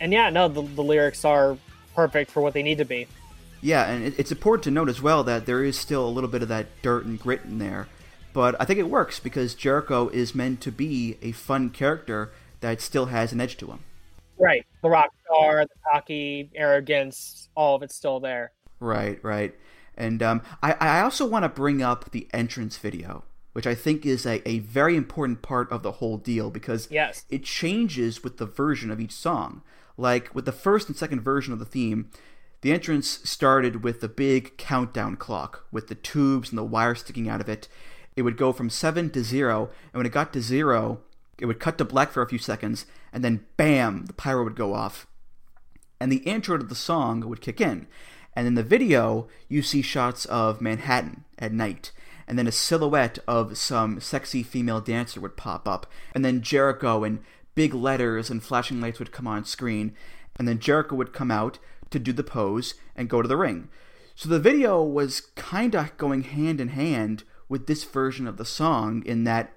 And 0.00 0.12
yeah, 0.12 0.30
no, 0.30 0.48
the, 0.48 0.62
the 0.62 0.82
lyrics 0.82 1.26
are 1.26 1.58
perfect 1.94 2.30
for 2.30 2.40
what 2.40 2.54
they 2.54 2.62
need 2.62 2.78
to 2.78 2.86
be. 2.86 3.06
Yeah, 3.60 3.88
and 3.90 4.04
it- 4.04 4.14
it's 4.18 4.32
important 4.32 4.64
to 4.64 4.70
note 4.70 4.88
as 4.88 5.02
well 5.02 5.22
that 5.24 5.46
there 5.46 5.62
is 5.64 5.78
still 5.78 6.06
a 6.06 6.10
little 6.10 6.30
bit 6.30 6.42
of 6.42 6.48
that 6.48 6.66
dirt 6.82 7.04
and 7.04 7.18
grit 7.20 7.42
in 7.44 7.58
there. 7.58 7.88
But 8.32 8.54
I 8.60 8.64
think 8.64 8.78
it 8.78 8.88
works 8.88 9.18
because 9.20 9.54
Jericho 9.54 10.08
is 10.08 10.34
meant 10.34 10.60
to 10.62 10.70
be 10.72 11.18
a 11.20 11.32
fun 11.32 11.70
character 11.70 12.30
that 12.60 12.80
still 12.80 13.06
has 13.06 13.32
an 13.32 13.40
edge 13.40 13.56
to 13.58 13.66
him. 13.66 13.80
Right, 14.38 14.64
the 14.82 14.88
rock 14.88 15.10
star, 15.24 15.64
the 15.64 15.70
cocky 15.92 16.50
arrogance, 16.54 17.48
all 17.54 17.76
of 17.76 17.82
it's 17.82 17.94
still 17.94 18.20
there. 18.20 18.52
Right, 18.78 19.18
right. 19.22 19.54
And 19.96 20.22
um, 20.22 20.42
I, 20.62 20.72
I 20.80 21.00
also 21.02 21.26
want 21.26 21.42
to 21.42 21.48
bring 21.50 21.82
up 21.82 22.10
the 22.12 22.26
entrance 22.32 22.78
video, 22.78 23.24
which 23.52 23.66
I 23.66 23.74
think 23.74 24.06
is 24.06 24.24
a, 24.24 24.46
a 24.48 24.60
very 24.60 24.96
important 24.96 25.42
part 25.42 25.70
of 25.70 25.82
the 25.82 25.92
whole 25.92 26.16
deal 26.16 26.48
because 26.50 26.88
Yes. 26.90 27.26
it 27.28 27.42
changes 27.44 28.22
with 28.24 28.38
the 28.38 28.46
version 28.46 28.90
of 28.90 29.00
each 29.00 29.12
song. 29.12 29.60
Like 29.98 30.34
with 30.34 30.46
the 30.46 30.52
first 30.52 30.88
and 30.88 30.96
second 30.96 31.20
version 31.20 31.52
of 31.52 31.58
the 31.58 31.66
theme, 31.66 32.08
the 32.62 32.72
entrance 32.72 33.20
started 33.24 33.82
with 33.82 34.00
the 34.00 34.08
big 34.08 34.56
countdown 34.56 35.16
clock 35.16 35.66
with 35.72 35.88
the 35.88 35.94
tubes 35.94 36.50
and 36.50 36.58
the 36.58 36.64
wire 36.64 36.94
sticking 36.94 37.28
out 37.28 37.40
of 37.40 37.48
it. 37.48 37.68
It 38.16 38.22
would 38.22 38.36
go 38.36 38.52
from 38.52 38.70
7 38.70 39.10
to 39.10 39.22
0, 39.22 39.70
and 39.92 39.98
when 39.98 40.06
it 40.06 40.12
got 40.12 40.32
to 40.32 40.42
0, 40.42 41.00
it 41.38 41.46
would 41.46 41.60
cut 41.60 41.78
to 41.78 41.84
black 41.84 42.10
for 42.10 42.22
a 42.22 42.28
few 42.28 42.38
seconds, 42.38 42.86
and 43.12 43.24
then 43.24 43.46
bam, 43.56 44.06
the 44.06 44.12
pyro 44.12 44.44
would 44.44 44.56
go 44.56 44.74
off 44.74 45.06
and 46.00 46.10
the 46.10 46.18
intro 46.18 46.56
to 46.56 46.64
the 46.64 46.74
song 46.74 47.20
would 47.20 47.42
kick 47.42 47.60
in. 47.60 47.86
And 48.34 48.46
in 48.46 48.54
the 48.54 48.62
video, 48.62 49.28
you 49.48 49.62
see 49.62 49.82
shots 49.82 50.24
of 50.24 50.60
Manhattan 50.60 51.24
at 51.38 51.52
night, 51.52 51.92
and 52.26 52.38
then 52.38 52.46
a 52.46 52.52
silhouette 52.52 53.18
of 53.28 53.58
some 53.58 54.00
sexy 54.00 54.42
female 54.42 54.80
dancer 54.80 55.20
would 55.20 55.36
pop 55.36 55.68
up, 55.68 55.86
and 56.14 56.24
then 56.24 56.40
Jericho 56.40 57.04
and 57.04 57.20
big 57.54 57.74
letters 57.74 58.30
and 58.30 58.42
flashing 58.42 58.80
lights 58.80 58.98
would 58.98 59.12
come 59.12 59.26
on 59.26 59.44
screen, 59.44 59.94
and 60.36 60.48
then 60.48 60.58
Jericho 60.58 60.96
would 60.96 61.12
come 61.12 61.30
out 61.30 61.58
to 61.90 61.98
do 61.98 62.12
the 62.12 62.24
pose 62.24 62.74
and 62.96 63.08
go 63.08 63.22
to 63.22 63.28
the 63.28 63.36
ring. 63.36 63.68
So 64.14 64.28
the 64.28 64.38
video 64.38 64.82
was 64.82 65.20
kind 65.34 65.74
of 65.74 65.96
going 65.96 66.22
hand 66.24 66.60
in 66.60 66.68
hand 66.68 67.24
with 67.48 67.66
this 67.66 67.84
version 67.84 68.26
of 68.26 68.36
the 68.36 68.44
song 68.44 69.02
in 69.06 69.24
that 69.24 69.52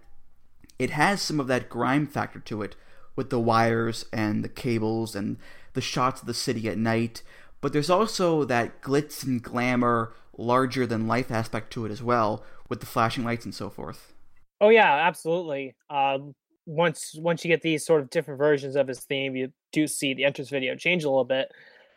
it 0.79 0.91
has 0.91 1.21
some 1.21 1.39
of 1.39 1.47
that 1.47 1.69
grime 1.69 2.07
factor 2.07 2.39
to 2.39 2.61
it 2.61 2.75
with 3.15 3.29
the 3.29 3.39
wires 3.39 4.05
and 4.11 4.43
the 4.43 4.49
cables 4.49 5.15
and 5.15 5.37
the 5.73 5.81
shots 5.81 6.21
of 6.21 6.27
the 6.27 6.33
city 6.33 6.67
at 6.67 6.77
night, 6.77 7.21
but 7.61 7.73
there's 7.73 7.89
also 7.89 8.43
that 8.45 8.81
glitz 8.81 9.23
and 9.23 9.41
glamour, 9.41 10.13
larger 10.37 10.85
than 10.85 11.07
life 11.07 11.31
aspect 11.31 11.71
to 11.73 11.85
it 11.85 11.91
as 11.91 12.01
well, 12.01 12.43
with 12.69 12.79
the 12.79 12.85
flashing 12.85 13.23
lights 13.23 13.45
and 13.45 13.53
so 13.53 13.69
forth. 13.69 14.13
Oh 14.59 14.69
yeah, 14.69 15.07
absolutely. 15.07 15.75
Uh, 15.89 16.19
once 16.65 17.15
once 17.17 17.43
you 17.43 17.49
get 17.49 17.61
these 17.61 17.85
sort 17.85 18.01
of 18.01 18.09
different 18.09 18.37
versions 18.37 18.75
of 18.75 18.87
his 18.87 19.01
theme, 19.01 19.35
you 19.35 19.51
do 19.71 19.87
see 19.87 20.13
the 20.13 20.23
entrance 20.23 20.49
video 20.49 20.75
change 20.75 21.03
a 21.03 21.09
little 21.09 21.25
bit. 21.25 21.51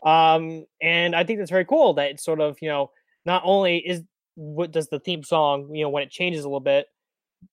Um, 0.04 0.66
and 0.80 1.14
I 1.14 1.24
think 1.24 1.38
that's 1.38 1.50
very 1.50 1.64
cool 1.64 1.94
that 1.94 2.10
it's 2.10 2.24
sort 2.24 2.40
of, 2.40 2.56
you 2.60 2.68
know, 2.68 2.90
not 3.24 3.42
only 3.44 3.78
is 3.78 4.02
what 4.34 4.70
does 4.70 4.88
the 4.88 5.00
theme 5.00 5.22
song, 5.24 5.74
you 5.74 5.82
know, 5.82 5.88
when 5.88 6.02
it 6.02 6.10
changes 6.10 6.44
a 6.44 6.48
little 6.48 6.60
bit, 6.60 6.86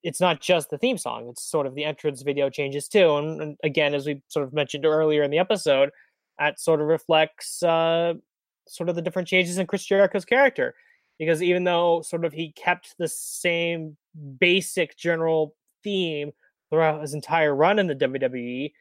it's 0.03 0.22
not 0.22 0.41
just 0.41 0.70
the 0.70 0.78
theme 0.78 0.98
song, 0.98 1.28
it's 1.30 1.44
sort 1.44 1.68
of 1.68 1.76
the 1.76 1.84
entrance 1.84 2.22
video 2.22 2.49
changes 2.49 2.88
too. 2.88 3.15
And, 3.18 3.41
and 3.41 3.57
again, 3.64 3.94
as 3.94 4.06
we 4.06 4.22
sort 4.28 4.45
of 4.45 4.53
mentioned 4.53 4.86
earlier 4.86 5.24
in 5.24 5.32
the 5.32 5.40
episode, 5.40 5.90
that 6.40 6.60
sort 6.60 6.82
of 6.82 6.88
reflects 6.88 7.64
uh, 7.64 8.14
sort 8.68 8.90
of 8.90 8.95
the 8.95 9.02
different 9.02 9.28
changes 9.28 9.57
in 9.57 9.68
Chris 9.68 9.86
Jericho's 9.86 10.26
character. 10.26 10.76
Because 11.20 11.44
even 11.44 11.64
though 11.64 12.02
sort 12.02 12.26
of 12.26 12.34
he 12.34 12.52
kept 12.53 12.95
the 12.98 13.07
same 13.07 13.95
basic 14.40 14.98
general 14.98 15.56
theme 15.84 16.32
throughout 16.70 17.02
his 17.02 17.14
entire 17.14 17.56
run 17.56 17.78
in 17.78 17.88
the 17.88 17.95
WWE, 17.95 18.72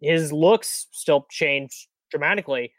his 0.00 0.32
looks 0.32 0.86
still 0.92 1.26
changed 1.28 1.88
dramatically 2.10 2.72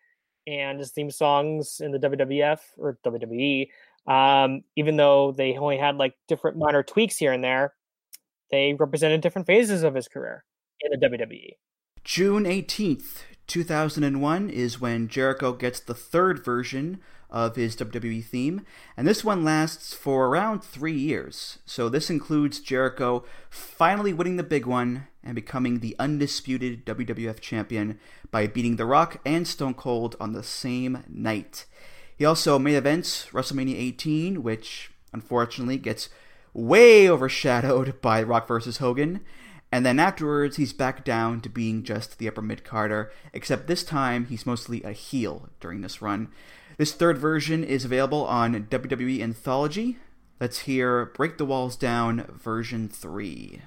and 0.47 0.79
his 0.79 0.91
theme 0.91 1.11
songs 1.11 1.81
in 1.81 1.91
the 1.91 1.99
WWF 1.99 2.59
or 2.77 2.97
WWE, 3.05 3.67
um, 4.07 4.63
even 4.75 4.95
though 4.95 5.33
they 5.33 5.57
only 5.57 5.77
had 5.77 5.97
like 5.97 6.15
different 6.27 6.57
minor 6.57 6.81
tweaks 6.81 7.17
here 7.17 7.33
and 7.33 7.43
there, 7.43 7.73
they 8.49 8.73
represented 8.73 9.21
different 9.21 9.45
phases 9.45 9.83
of 9.83 9.93
his 9.93 10.07
career 10.07 10.45
in 10.81 10.97
the 10.97 11.07
WWE. 11.07 11.51
June 12.03 12.45
18th, 12.45 13.23
2001 13.47 14.49
is 14.49 14.79
when 14.79 15.09
Jericho 15.09 15.51
gets 15.51 15.81
the 15.81 15.93
third 15.93 16.43
version 16.43 17.01
of 17.29 17.55
his 17.55 17.75
WWE 17.75 18.23
theme, 18.23 18.65
and 18.95 19.07
this 19.07 19.23
one 19.23 19.43
lasts 19.43 19.93
for 19.93 20.27
around 20.27 20.63
three 20.63 20.97
years. 20.97 21.59
So 21.65 21.89
this 21.89 22.09
includes 22.09 22.59
Jericho 22.59 23.25
finally 23.49 24.13
winning 24.13 24.37
the 24.37 24.43
big 24.43 24.65
one 24.65 25.07
and 25.23 25.35
becoming 25.35 25.79
the 25.79 25.95
undisputed 25.99 26.85
WWF 26.85 27.39
champion 27.39 27.99
by 28.31 28.47
beating 28.47 28.77
The 28.77 28.85
Rock 28.85 29.19
and 29.25 29.47
Stone 29.47 29.73
Cold 29.73 30.15
on 30.19 30.31
the 30.31 30.43
same 30.43 31.03
night. 31.09 31.65
He 32.15 32.25
also 32.25 32.57
main 32.57 32.75
events 32.75 33.27
WrestleMania 33.31 33.75
18, 33.75 34.41
which 34.41 34.91
unfortunately 35.13 35.77
gets 35.77 36.09
way 36.53 37.09
overshadowed 37.09 38.01
by 38.01 38.23
Rock 38.23 38.47
versus 38.47 38.77
Hogan. 38.77 39.21
And 39.71 39.85
then 39.85 39.99
afterwards, 39.99 40.55
he's 40.55 40.71
back 40.71 41.03
down 41.03 41.41
to 41.41 41.49
being 41.49 41.83
just 41.83 42.17
the 42.17 42.27
upper 42.27 42.41
mid 42.41 42.63
carder, 42.63 43.11
except 43.33 43.67
this 43.67 43.83
time 43.83 44.25
he's 44.27 44.45
mostly 44.45 44.81
a 44.83 44.93
heel 44.93 45.49
during 45.59 45.81
this 45.81 46.01
run. 46.01 46.29
This 46.77 46.93
third 46.93 47.17
version 47.17 47.63
is 47.63 47.85
available 47.85 48.23
on 48.27 48.53
WWE 48.65 49.19
Anthology. 49.19 49.97
Let's 50.39 50.59
hear 50.59 51.07
Break 51.07 51.39
the 51.39 51.45
Walls 51.45 51.75
Down 51.75 52.25
version 52.39 52.87
3. 52.87 53.63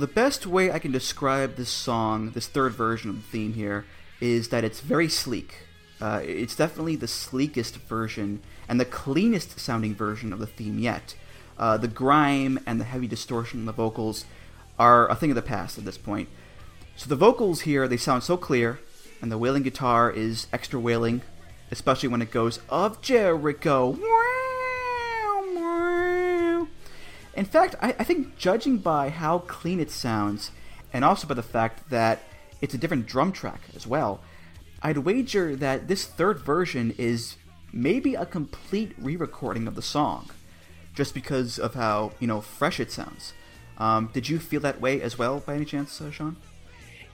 The 0.00 0.06
best 0.06 0.46
way 0.46 0.72
I 0.72 0.78
can 0.78 0.92
describe 0.92 1.56
this 1.56 1.68
song, 1.68 2.30
this 2.30 2.48
third 2.48 2.72
version 2.72 3.10
of 3.10 3.16
the 3.16 3.22
theme 3.22 3.52
here, 3.52 3.84
is 4.20 4.48
that 4.48 4.64
it's 4.64 4.80
very 4.80 5.08
sleek. 5.08 5.58
Uh, 6.00 6.22
it's 6.24 6.56
definitely 6.56 6.96
the 6.96 7.06
sleekest 7.06 7.76
version 7.76 8.40
and 8.66 8.80
the 8.80 8.86
cleanest 8.86 9.60
sounding 9.60 9.94
version 9.94 10.32
of 10.32 10.38
the 10.38 10.46
theme 10.46 10.78
yet. 10.78 11.14
Uh, 11.58 11.76
the 11.76 11.88
grime 11.88 12.58
and 12.66 12.80
the 12.80 12.84
heavy 12.84 13.06
distortion 13.06 13.60
in 13.60 13.66
the 13.66 13.72
vocals 13.72 14.24
are 14.78 15.10
a 15.10 15.14
thing 15.14 15.30
of 15.30 15.36
the 15.36 15.42
past 15.42 15.76
at 15.76 15.84
this 15.84 15.98
point. 15.98 16.30
So 16.96 17.08
the 17.08 17.16
vocals 17.16 17.62
here, 17.62 17.86
they 17.86 17.98
sound 17.98 18.22
so 18.22 18.38
clear, 18.38 18.80
and 19.20 19.30
the 19.30 19.38
wailing 19.38 19.62
guitar 19.62 20.10
is 20.10 20.46
extra 20.52 20.80
wailing, 20.80 21.20
especially 21.70 22.08
when 22.08 22.22
it 22.22 22.30
goes, 22.30 22.60
Of 22.70 23.02
Jericho! 23.02 23.98
In 27.40 27.46
fact, 27.46 27.74
I, 27.80 27.96
I 27.98 28.04
think 28.04 28.36
judging 28.36 28.76
by 28.76 29.08
how 29.08 29.38
clean 29.38 29.80
it 29.80 29.90
sounds, 29.90 30.50
and 30.92 31.06
also 31.06 31.26
by 31.26 31.32
the 31.32 31.42
fact 31.42 31.88
that 31.88 32.20
it's 32.60 32.74
a 32.74 32.76
different 32.76 33.06
drum 33.06 33.32
track 33.32 33.62
as 33.74 33.86
well, 33.86 34.20
I'd 34.82 34.98
wager 34.98 35.56
that 35.56 35.88
this 35.88 36.04
third 36.04 36.40
version 36.40 36.94
is 36.98 37.36
maybe 37.72 38.14
a 38.14 38.26
complete 38.26 38.92
re-recording 38.98 39.66
of 39.66 39.74
the 39.74 39.80
song, 39.80 40.28
just 40.94 41.14
because 41.14 41.58
of 41.58 41.72
how 41.72 42.12
you 42.20 42.26
know 42.26 42.42
fresh 42.42 42.78
it 42.78 42.92
sounds. 42.92 43.32
Um, 43.78 44.10
did 44.12 44.28
you 44.28 44.38
feel 44.38 44.60
that 44.60 44.82
way 44.82 45.00
as 45.00 45.16
well, 45.16 45.40
by 45.40 45.54
any 45.54 45.64
chance, 45.64 45.98
uh, 45.98 46.10
Sean? 46.10 46.36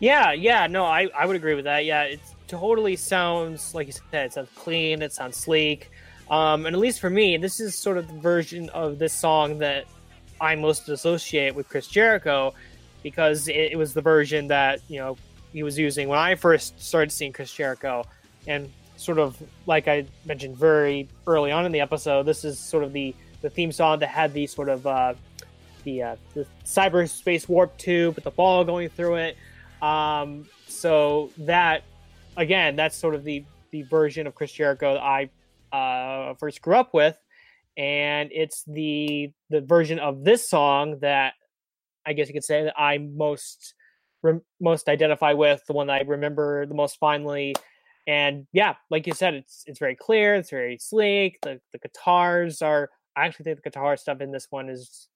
Yeah, 0.00 0.32
yeah, 0.32 0.66
no, 0.66 0.86
I, 0.86 1.06
I 1.16 1.24
would 1.24 1.36
agree 1.36 1.54
with 1.54 1.66
that. 1.66 1.84
Yeah, 1.84 2.02
it 2.02 2.20
totally 2.48 2.96
sounds 2.96 3.76
like 3.76 3.86
you 3.86 3.92
said. 3.92 4.26
It 4.26 4.32
sounds 4.32 4.50
clean. 4.56 5.02
It 5.02 5.12
sounds 5.12 5.36
sleek. 5.36 5.88
Um, 6.28 6.66
and 6.66 6.74
at 6.74 6.80
least 6.80 6.98
for 6.98 7.10
me, 7.10 7.36
this 7.36 7.60
is 7.60 7.78
sort 7.78 7.96
of 7.96 8.08
the 8.08 8.18
version 8.18 8.68
of 8.70 8.98
this 8.98 9.12
song 9.12 9.58
that 9.58 9.86
I 10.40 10.54
most 10.56 10.88
associate 10.88 11.54
with 11.54 11.68
Chris 11.68 11.86
Jericho 11.86 12.54
because 13.02 13.48
it, 13.48 13.72
it, 13.72 13.78
was 13.78 13.94
the 13.94 14.00
version 14.00 14.48
that 14.48 14.80
you 14.88 14.98
know 14.98 15.16
he 15.52 15.62
was 15.62 15.78
using 15.78 16.08
when 16.08 16.18
I 16.18 16.34
first 16.34 16.80
started 16.80 17.10
seeing 17.12 17.32
Chris 17.32 17.52
Jericho, 17.52 18.04
and 18.46 18.70
sort 18.96 19.18
of 19.18 19.40
like 19.66 19.88
I 19.88 20.06
mentioned 20.24 20.56
very 20.56 21.08
early 21.26 21.52
on 21.52 21.64
in 21.66 21.72
the 21.72 21.80
episode, 21.80 22.24
this 22.24 22.44
is 22.44 22.58
sort 22.58 22.84
of 22.84 22.92
the 22.92 23.14
the 23.42 23.50
theme 23.50 23.72
song 23.72 24.00
that 24.00 24.08
had 24.08 24.32
the 24.32 24.46
sort 24.46 24.68
of 24.68 24.86
uh, 24.86 25.14
the 25.84 26.02
uh, 26.02 26.16
the 26.34 26.46
cyberspace 26.64 27.48
warp 27.48 27.76
tube 27.78 28.16
with 28.16 28.24
the 28.24 28.30
ball 28.30 28.64
going 28.64 28.88
through 28.88 29.16
it. 29.16 29.36
Um, 29.80 30.46
so 30.68 31.30
that 31.38 31.82
again, 32.36 32.76
that's 32.76 32.96
sort 32.96 33.14
of 33.14 33.24
the 33.24 33.44
the 33.70 33.82
version 33.82 34.26
of 34.26 34.34
Chris 34.34 34.52
Jericho 34.52 34.94
that 34.94 35.02
I 35.02 35.30
uh, 35.76 36.34
first 36.34 36.60
grew 36.60 36.76
up 36.76 36.92
with 36.92 37.16
and 37.76 38.30
it's 38.32 38.64
the 38.66 39.30
the 39.50 39.60
version 39.60 39.98
of 39.98 40.24
this 40.24 40.48
song 40.48 40.98
that 41.00 41.34
I 42.06 42.12
guess 42.12 42.28
you 42.28 42.34
could 42.34 42.44
say 42.44 42.64
that 42.64 42.78
I 42.78 42.98
most 42.98 43.74
re- 44.22 44.40
most 44.60 44.88
identify 44.88 45.32
with, 45.32 45.62
the 45.66 45.72
one 45.72 45.88
that 45.88 46.00
I 46.00 46.04
remember 46.04 46.66
the 46.66 46.74
most 46.74 46.98
fondly. 46.98 47.54
And 48.06 48.46
yeah, 48.52 48.74
like 48.90 49.06
you 49.06 49.12
said, 49.12 49.34
it's 49.34 49.64
it's 49.66 49.78
very 49.78 49.96
clear, 49.96 50.34
it's 50.36 50.50
very 50.50 50.78
sleek. 50.78 51.38
The 51.42 51.60
the 51.72 51.78
guitars 51.78 52.62
are 52.62 52.90
I 53.16 53.26
actually 53.26 53.44
think 53.44 53.56
the 53.62 53.70
guitar 53.70 53.96
stuff 53.96 54.20
in 54.20 54.30
this 54.32 54.46
one 54.50 54.68
is 54.68 55.08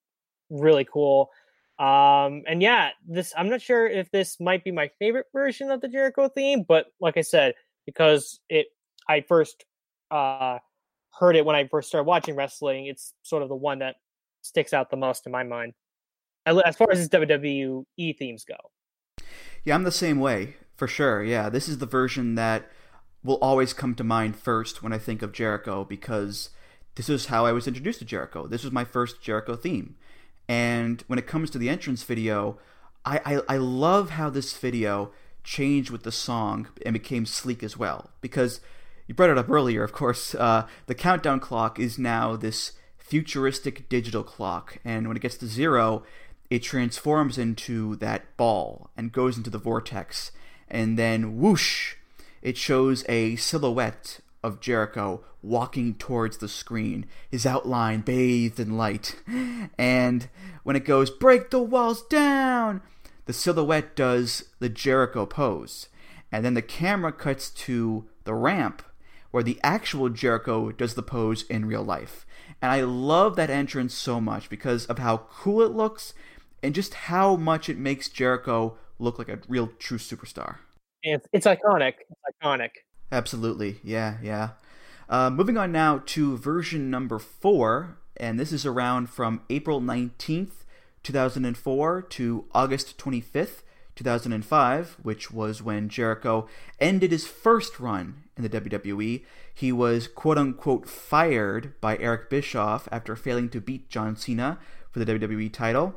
really 0.51 0.85
cool. 0.85 1.31
Um, 1.79 2.43
and 2.47 2.61
yeah, 2.61 2.91
this 3.09 3.33
I'm 3.37 3.49
not 3.49 3.63
sure 3.63 3.87
if 3.87 4.11
this 4.11 4.39
might 4.41 4.65
be 4.65 4.71
my 4.73 4.91
favorite 4.99 5.27
version 5.33 5.71
of 5.71 5.81
the 5.81 5.89
Jericho 5.89 6.29
theme, 6.29 6.65
but 6.67 6.87
like 7.01 7.17
I 7.17 7.23
said, 7.23 7.55
because 7.87 8.41
it 8.49 8.67
I 9.09 9.23
first 9.23 9.65
uh 10.11 10.59
heard 11.19 11.37
it 11.37 11.45
when 11.45 11.57
I 11.57 11.67
first 11.69 11.89
started 11.89 12.07
watching 12.07 12.37
wrestling, 12.37 12.87
it's 12.87 13.15
sort 13.23 13.43
of 13.43 13.49
the 13.49 13.57
one 13.57 13.81
that 13.81 13.97
sticks 14.43 14.73
out 14.73 14.91
the 14.91 14.97
most 14.97 15.27
in 15.27 15.33
my 15.33 15.43
mind. 15.43 15.75
As 16.47 16.77
far 16.77 16.89
as 16.91 16.99
his 16.99 17.09
WWE 17.09 18.19
themes 18.19 18.45
go. 18.45 18.57
Yeah, 19.65 19.75
I'm 19.75 19.85
the 19.85 19.93
same 19.93 20.21
way, 20.21 20.57
for 20.75 20.89
sure. 20.89 21.23
Yeah, 21.23 21.49
this 21.51 21.69
is 21.69 21.79
the 21.79 21.87
version 21.87 22.35
that 22.37 22.71
will 23.23 23.39
always 23.43 23.73
come 23.73 23.95
to 23.95 24.05
mind 24.05 24.37
first 24.37 24.83
when 24.83 24.93
I 24.93 24.99
think 24.99 25.21
of 25.21 25.33
Jericho 25.33 25.85
because 25.85 26.51
this 26.95 27.09
is 27.09 27.27
how 27.27 27.45
I 27.45 27.53
was 27.53 27.69
introduced 27.69 27.99
to 27.99 28.05
Jericho. 28.05 28.47
This 28.47 28.65
was 28.65 28.73
my 28.73 28.85
first 28.85 29.23
Jericho 29.23 29.55
theme. 29.57 29.97
And 30.49 31.05
when 31.07 31.19
it 31.19 31.27
comes 31.27 31.51
to 31.51 31.59
the 31.59 31.69
entrance 31.69 32.03
video, 32.03 32.59
I, 33.05 33.21
I, 33.25 33.55
I 33.55 33.57
love 33.59 34.11
how 34.11 34.31
this 34.31 34.57
video 34.57 35.13
changed 35.45 35.91
with 35.91 36.03
the 36.03 36.13
song 36.13 36.69
and 36.85 36.93
became 36.93 37.27
sleek 37.27 37.63
as 37.63 37.77
well. 37.77 38.11
Because 38.21 38.61
you 39.11 39.15
brought 39.15 39.31
it 39.31 39.39
up 39.39 39.51
earlier, 39.51 39.83
of 39.83 39.91
course. 39.91 40.37
Uh, 40.37 40.69
the 40.87 40.95
countdown 40.95 41.41
clock 41.41 41.81
is 41.81 41.99
now 41.99 42.37
this 42.37 42.75
futuristic 42.97 43.89
digital 43.89 44.23
clock. 44.23 44.79
And 44.85 45.09
when 45.09 45.17
it 45.17 45.21
gets 45.21 45.37
to 45.39 45.49
zero, 45.49 46.05
it 46.49 46.61
transforms 46.61 47.37
into 47.37 47.97
that 47.97 48.37
ball 48.37 48.89
and 48.97 49.11
goes 49.11 49.37
into 49.37 49.51
the 49.51 49.59
vortex. 49.59 50.31
And 50.69 50.97
then 50.97 51.41
whoosh, 51.41 51.97
it 52.41 52.57
shows 52.57 53.05
a 53.09 53.35
silhouette 53.35 54.21
of 54.45 54.61
Jericho 54.61 55.25
walking 55.43 55.95
towards 55.95 56.39
the 56.39 56.47
screen, 56.47 57.05
his 57.29 57.45
outline 57.45 58.03
bathed 58.03 58.61
in 58.61 58.77
light. 58.77 59.17
And 59.77 60.29
when 60.63 60.77
it 60.77 60.85
goes, 60.85 61.11
break 61.11 61.51
the 61.51 61.59
walls 61.59 62.03
down, 62.03 62.81
the 63.27 63.33
silhouette 63.33 63.97
does 63.97 64.45
the 64.61 64.69
Jericho 64.69 65.27
pose. 65.27 65.89
And 66.31 66.45
then 66.45 66.55
the 66.55 66.63
camera 66.63 67.11
cuts 67.11 67.51
to 67.51 68.05
the 68.23 68.35
ramp 68.35 68.85
where 69.31 69.43
the 69.43 69.59
actual 69.63 70.09
Jericho 70.09 70.73
does 70.73 70.95
the 70.95 71.03
pose 71.03 71.43
in 71.43 71.67
real 71.67 71.83
life. 71.83 72.27
And 72.61 72.71
I 72.71 72.83
love 72.83 73.37
that 73.37 73.51
entrance 73.51 73.95
so 73.95 74.21
much 74.21 74.51
because 74.51 74.87
of 74.87 74.99
how 74.99 75.19
cool 75.31 75.63
it 75.63 75.73
looks 75.73 76.15
and 76.63 76.75
just 76.75 76.95
how 76.95 77.37
much 77.37 77.69
it 77.69 77.79
makes 77.79 78.09
Jericho 78.09 78.77
look 78.99 79.19
like 79.19 79.29
a 79.29 79.41
real 79.49 79.69
true 79.79 79.99
superstar. 79.99 80.57
It's, 81.03 81.27
it's 81.33 81.47
iconic. 81.47 81.95
It's 82.11 82.43
iconic. 82.43 82.71
Absolutely. 83.11 83.81
Yeah, 83.83 84.19
yeah. 84.23 84.51
Uh, 85.09 85.31
moving 85.31 85.57
on 85.57 85.73
now 85.73 86.03
to 86.07 86.37
version 86.37 86.91
number 86.91 87.19
four, 87.19 87.99
and 88.17 88.39
this 88.39 88.53
is 88.53 88.65
around 88.65 89.09
from 89.11 89.43
April 89.51 89.81
19th, 89.81 90.65
2004 91.03 92.03
to 92.03 92.45
August 92.53 92.99
25th, 92.99 93.63
2005, 93.97 94.97
which 95.03 95.31
was 95.31 95.63
when 95.63 95.89
Jericho 95.89 96.47
ended 96.79 97.11
his 97.11 97.27
first 97.27 97.81
run 97.81 98.23
in 98.45 98.51
the 98.51 98.61
WWE. 98.61 99.25
He 99.55 99.73
was 99.73 100.09
quote 100.09 100.39
unquote 100.39 100.89
fired 100.89 101.81
by 101.81 101.97
Eric 101.99 102.31
Bischoff 102.31 102.89
after 102.91 103.17
failing 103.17 103.49
to 103.51 103.61
beat 103.61 103.89
John 103.89 104.17
Cena 104.17 104.59
for 104.91 104.99
the 104.99 105.07
WWE 105.19 105.53
title. 105.53 105.95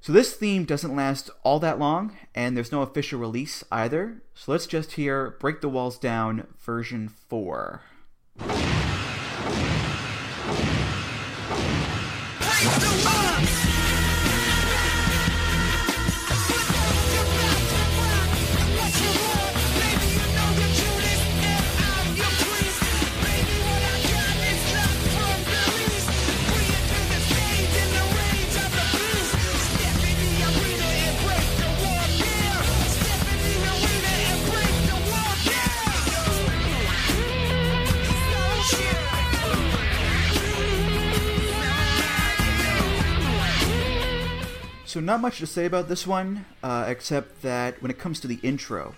So 0.00 0.12
this 0.12 0.34
theme 0.34 0.64
doesn't 0.64 0.94
last 0.94 1.30
all 1.42 1.58
that 1.60 1.78
long, 1.78 2.16
and 2.34 2.56
there's 2.56 2.72
no 2.72 2.82
official 2.82 3.18
release 3.18 3.64
either. 3.72 4.22
So 4.34 4.52
let's 4.52 4.66
just 4.66 4.92
hear 4.92 5.36
Break 5.40 5.60
the 5.60 5.68
Walls 5.68 5.98
Down 5.98 6.46
version 6.60 7.08
4. 7.08 7.82
So 44.98 45.04
not 45.04 45.20
much 45.20 45.38
to 45.38 45.46
say 45.46 45.64
about 45.64 45.88
this 45.88 46.08
one, 46.08 46.44
uh, 46.60 46.86
except 46.88 47.42
that 47.42 47.80
when 47.80 47.88
it 47.88 48.00
comes 48.00 48.18
to 48.18 48.26
the 48.26 48.40
intro, 48.42 48.96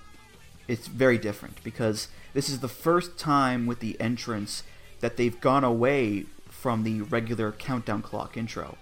it's 0.66 0.86
very 0.86 1.18
different 1.18 1.62
because 1.62 2.08
this 2.32 2.48
is 2.48 2.60
the 2.60 2.68
first 2.68 3.18
time 3.18 3.66
with 3.66 3.80
the 3.80 4.00
entrance 4.00 4.62
that 5.00 5.18
they've 5.18 5.38
gone 5.42 5.62
away 5.62 6.24
from 6.48 6.84
the 6.84 7.02
regular 7.02 7.52
countdown 7.52 8.00
clock 8.00 8.38
intro. 8.38 8.78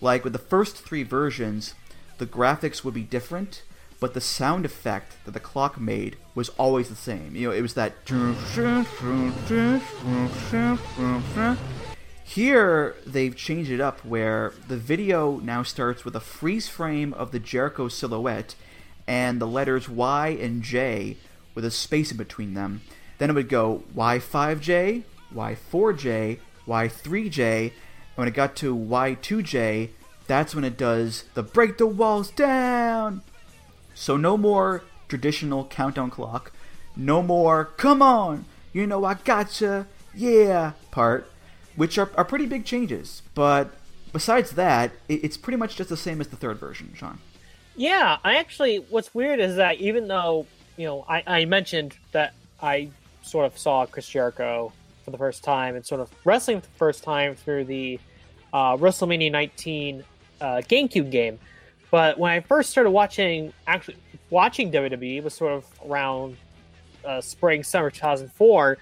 Like 0.00 0.24
with 0.24 0.32
the 0.32 0.38
first 0.38 0.78
three 0.78 1.02
versions, 1.02 1.74
the 2.16 2.24
graphics 2.24 2.82
would 2.82 2.94
be 2.94 3.02
different, 3.02 3.64
but 4.00 4.14
the 4.14 4.22
sound 4.22 4.64
effect 4.64 5.16
that 5.26 5.32
the 5.32 5.40
clock 5.40 5.78
made 5.78 6.16
was 6.34 6.48
always 6.56 6.88
the 6.88 6.96
same. 6.96 7.36
You 7.36 7.48
know, 7.48 7.54
it 7.54 7.60
was 7.60 7.74
that. 7.74 7.92
Here, 12.34 12.94
they've 13.04 13.36
changed 13.36 13.70
it 13.70 13.78
up 13.78 14.02
where 14.06 14.54
the 14.66 14.78
video 14.78 15.36
now 15.40 15.62
starts 15.62 16.02
with 16.02 16.16
a 16.16 16.20
freeze 16.20 16.66
frame 16.66 17.12
of 17.12 17.30
the 17.30 17.38
Jericho 17.38 17.88
silhouette 17.88 18.54
and 19.06 19.38
the 19.38 19.46
letters 19.46 19.86
Y 19.86 20.28
and 20.40 20.62
J 20.62 21.18
with 21.54 21.62
a 21.66 21.70
space 21.70 22.10
in 22.10 22.16
between 22.16 22.54
them. 22.54 22.80
Then 23.18 23.28
it 23.28 23.34
would 23.34 23.50
go 23.50 23.82
Y5J, 23.94 25.02
Y4J, 25.34 26.38
Y3J, 26.66 27.62
and 27.64 27.72
when 28.14 28.28
it 28.28 28.34
got 28.34 28.56
to 28.56 28.74
Y2J, 28.74 29.90
that's 30.26 30.54
when 30.54 30.64
it 30.64 30.78
does 30.78 31.24
the 31.34 31.42
break 31.42 31.76
the 31.76 31.86
walls 31.86 32.30
down. 32.30 33.20
So 33.92 34.16
no 34.16 34.38
more 34.38 34.84
traditional 35.06 35.66
countdown 35.66 36.08
clock, 36.08 36.50
no 36.96 37.22
more 37.22 37.66
come 37.76 38.00
on, 38.00 38.46
you 38.72 38.86
know 38.86 39.04
I 39.04 39.16
gotcha, 39.22 39.86
yeah 40.14 40.72
part 40.90 41.28
which 41.76 41.98
are, 41.98 42.10
are 42.16 42.24
pretty 42.24 42.46
big 42.46 42.64
changes. 42.64 43.22
But 43.34 43.70
besides 44.12 44.52
that, 44.52 44.92
it, 45.08 45.24
it's 45.24 45.36
pretty 45.36 45.56
much 45.56 45.76
just 45.76 45.88
the 45.88 45.96
same 45.96 46.20
as 46.20 46.28
the 46.28 46.36
third 46.36 46.58
version, 46.58 46.92
Sean. 46.94 47.18
Yeah, 47.76 48.18
I 48.22 48.36
actually, 48.36 48.78
what's 48.90 49.14
weird 49.14 49.40
is 49.40 49.56
that 49.56 49.76
even 49.76 50.08
though, 50.08 50.46
you 50.76 50.86
know, 50.86 51.04
I, 51.08 51.22
I 51.26 51.44
mentioned 51.46 51.96
that 52.12 52.34
I 52.60 52.90
sort 53.22 53.46
of 53.46 53.56
saw 53.58 53.86
Chris 53.86 54.08
Jericho 54.08 54.72
for 55.04 55.10
the 55.10 55.18
first 55.18 55.42
time 55.42 55.74
and 55.74 55.84
sort 55.84 56.00
of 56.00 56.10
wrestling 56.24 56.60
for 56.60 56.66
the 56.66 56.76
first 56.76 57.02
time 57.02 57.34
through 57.34 57.64
the 57.64 57.98
uh, 58.52 58.76
WrestleMania 58.76 59.32
19 59.32 60.04
uh, 60.40 60.44
GameCube 60.68 61.10
game. 61.10 61.38
But 61.90 62.18
when 62.18 62.32
I 62.32 62.40
first 62.40 62.70
started 62.70 62.90
watching, 62.90 63.52
actually 63.66 63.96
watching 64.30 64.70
WWE 64.70 65.22
was 65.22 65.34
sort 65.34 65.52
of 65.52 65.66
around 65.86 66.36
uh, 67.04 67.20
spring, 67.20 67.62
summer 67.62 67.90
2004. 67.90 68.78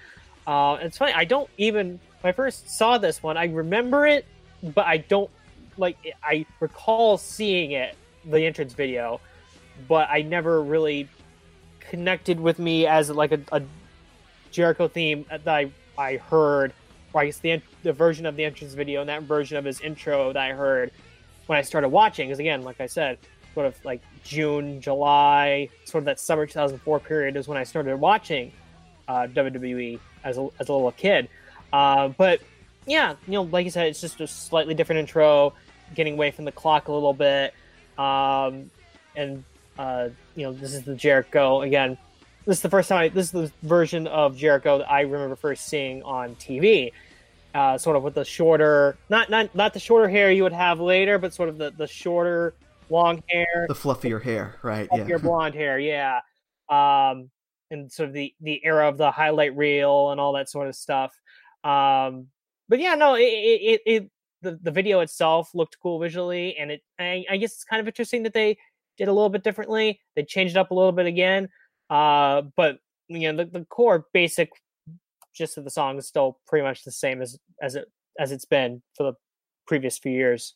Uh, 0.47 0.77
it's 0.81 0.97
funny, 0.97 1.13
I 1.13 1.25
don't 1.25 1.49
even 1.57 1.99
when 2.21 2.29
I 2.29 2.31
first 2.33 2.69
saw 2.69 2.97
this 2.97 3.21
one, 3.21 3.37
I 3.37 3.45
remember 3.45 4.05
it, 4.05 4.25
but 4.63 4.85
I 4.85 4.97
don't 4.97 5.29
like. 5.77 5.97
I 6.23 6.45
recall 6.59 7.17
seeing 7.17 7.71
it, 7.71 7.95
the 8.25 8.45
entrance 8.45 8.73
video, 8.73 9.19
but 9.87 10.07
I 10.09 10.21
never 10.21 10.61
really 10.61 11.07
connected 11.79 12.39
with 12.39 12.59
me 12.59 12.85
as 12.85 13.09
like 13.09 13.31
a, 13.31 13.39
a 13.51 13.61
Jericho 14.51 14.87
theme 14.87 15.25
that 15.29 15.47
I 15.47 15.71
I 15.97 16.17
heard, 16.17 16.73
or 17.13 17.21
I 17.21 17.25
guess 17.25 17.39
the 17.39 17.61
the 17.83 17.93
version 17.93 18.25
of 18.25 18.35
the 18.35 18.45
entrance 18.45 18.73
video 18.73 19.01
and 19.01 19.09
that 19.09 19.23
version 19.23 19.57
of 19.57 19.65
his 19.65 19.81
intro 19.81 20.31
that 20.33 20.41
I 20.41 20.53
heard 20.53 20.91
when 21.47 21.57
I 21.57 21.63
started 21.63 21.89
watching. 21.89 22.27
Because 22.27 22.39
again, 22.39 22.63
like 22.63 22.79
I 22.79 22.85
said, 22.87 23.17
sort 23.53 23.65
of 23.65 23.83
like 23.83 24.01
June, 24.23 24.79
July, 24.79 25.69
sort 25.85 26.01
of 26.01 26.05
that 26.05 26.19
summer 26.19 26.45
2004 26.45 26.99
period 26.99 27.35
is 27.35 27.47
when 27.47 27.57
I 27.57 27.63
started 27.63 27.97
watching 27.97 28.51
uh, 29.07 29.27
WWE 29.27 29.99
as 30.23 30.37
a, 30.37 30.47
as 30.59 30.69
a 30.69 30.73
little 30.73 30.91
kid. 30.91 31.27
Uh, 31.71 32.09
but 32.09 32.41
yeah, 32.85 33.15
you 33.27 33.33
know, 33.33 33.43
like 33.43 33.65
you 33.65 33.71
said, 33.71 33.87
it's 33.87 34.01
just 34.01 34.19
a 34.21 34.27
slightly 34.27 34.73
different 34.73 34.99
intro, 34.99 35.53
getting 35.95 36.13
away 36.13 36.31
from 36.31 36.45
the 36.45 36.51
clock 36.51 36.87
a 36.87 36.91
little 36.91 37.13
bit. 37.13 37.53
Um, 37.97 38.71
and 39.15 39.43
uh, 39.77 40.09
you 40.35 40.43
know, 40.43 40.53
this 40.53 40.73
is 40.73 40.83
the 40.83 40.95
Jericho 40.95 41.61
again. 41.61 41.97
This 42.45 42.57
is 42.57 42.61
the 42.61 42.69
first 42.69 42.89
time. 42.89 42.99
I, 42.99 43.07
this 43.09 43.27
is 43.27 43.31
the 43.31 43.51
version 43.61 44.07
of 44.07 44.35
Jericho 44.35 44.79
that 44.79 44.91
I 44.91 45.01
remember 45.01 45.35
first 45.35 45.67
seeing 45.67 46.01
on 46.03 46.35
TV. 46.35 46.91
Uh, 47.53 47.77
sort 47.77 47.97
of 47.97 48.03
with 48.03 48.13
the 48.13 48.23
shorter, 48.23 48.97
not 49.09 49.29
not 49.29 49.53
not 49.53 49.73
the 49.73 49.79
shorter 49.79 50.07
hair 50.07 50.31
you 50.31 50.43
would 50.43 50.53
have 50.53 50.79
later, 50.79 51.17
but 51.17 51.33
sort 51.33 51.49
of 51.49 51.57
the 51.57 51.71
the 51.71 51.85
shorter, 51.85 52.53
long 52.89 53.21
hair, 53.29 53.65
the 53.67 53.75
fluffier 53.75 54.21
hair, 54.21 54.55
right? 54.63 54.89
Fluffier 54.89 55.09
yeah, 55.09 55.17
blonde 55.17 55.53
hair, 55.53 55.77
yeah. 55.77 56.21
Um, 56.69 57.29
and 57.69 57.91
sort 57.91 58.07
of 58.07 58.13
the 58.13 58.33
the 58.39 58.61
era 58.63 58.87
of 58.87 58.97
the 58.97 59.11
highlight 59.11 59.55
reel 59.57 60.11
and 60.11 60.21
all 60.21 60.33
that 60.33 60.49
sort 60.49 60.69
of 60.69 60.75
stuff. 60.75 61.13
Um, 61.63 62.27
but 62.69 62.79
yeah, 62.79 62.95
no, 62.95 63.15
it, 63.15 63.23
it, 63.23 63.81
it 63.85 64.11
the, 64.41 64.59
the 64.61 64.71
video 64.71 65.01
itself 65.01 65.51
looked 65.53 65.77
cool 65.81 65.99
visually, 65.99 66.55
and 66.57 66.71
it 66.71 66.81
I, 66.99 67.25
I, 67.29 67.37
guess 67.37 67.53
it's 67.53 67.63
kind 67.63 67.79
of 67.79 67.87
interesting 67.87 68.23
that 68.23 68.33
they 68.33 68.57
did 68.97 69.07
a 69.07 69.13
little 69.13 69.29
bit 69.29 69.43
differently. 69.43 69.99
They 70.15 70.23
changed 70.23 70.55
it 70.55 70.59
up 70.59 70.71
a 70.71 70.73
little 70.73 70.91
bit 70.91 71.05
again, 71.05 71.49
uh, 71.89 72.43
but 72.55 72.79
you 73.07 73.31
know 73.31 73.43
the, 73.43 73.59
the 73.59 73.65
core 73.65 74.07
basic 74.13 74.51
gist 75.33 75.57
of 75.57 75.63
the 75.63 75.69
song 75.69 75.97
is 75.97 76.07
still 76.07 76.39
pretty 76.47 76.63
much 76.63 76.83
the 76.83 76.91
same 76.91 77.21
as 77.21 77.37
as 77.61 77.75
it 77.75 77.85
as 78.19 78.31
it's 78.31 78.45
been 78.45 78.81
for 78.95 79.03
the 79.03 79.13
previous 79.67 79.97
few 79.97 80.11
years. 80.11 80.55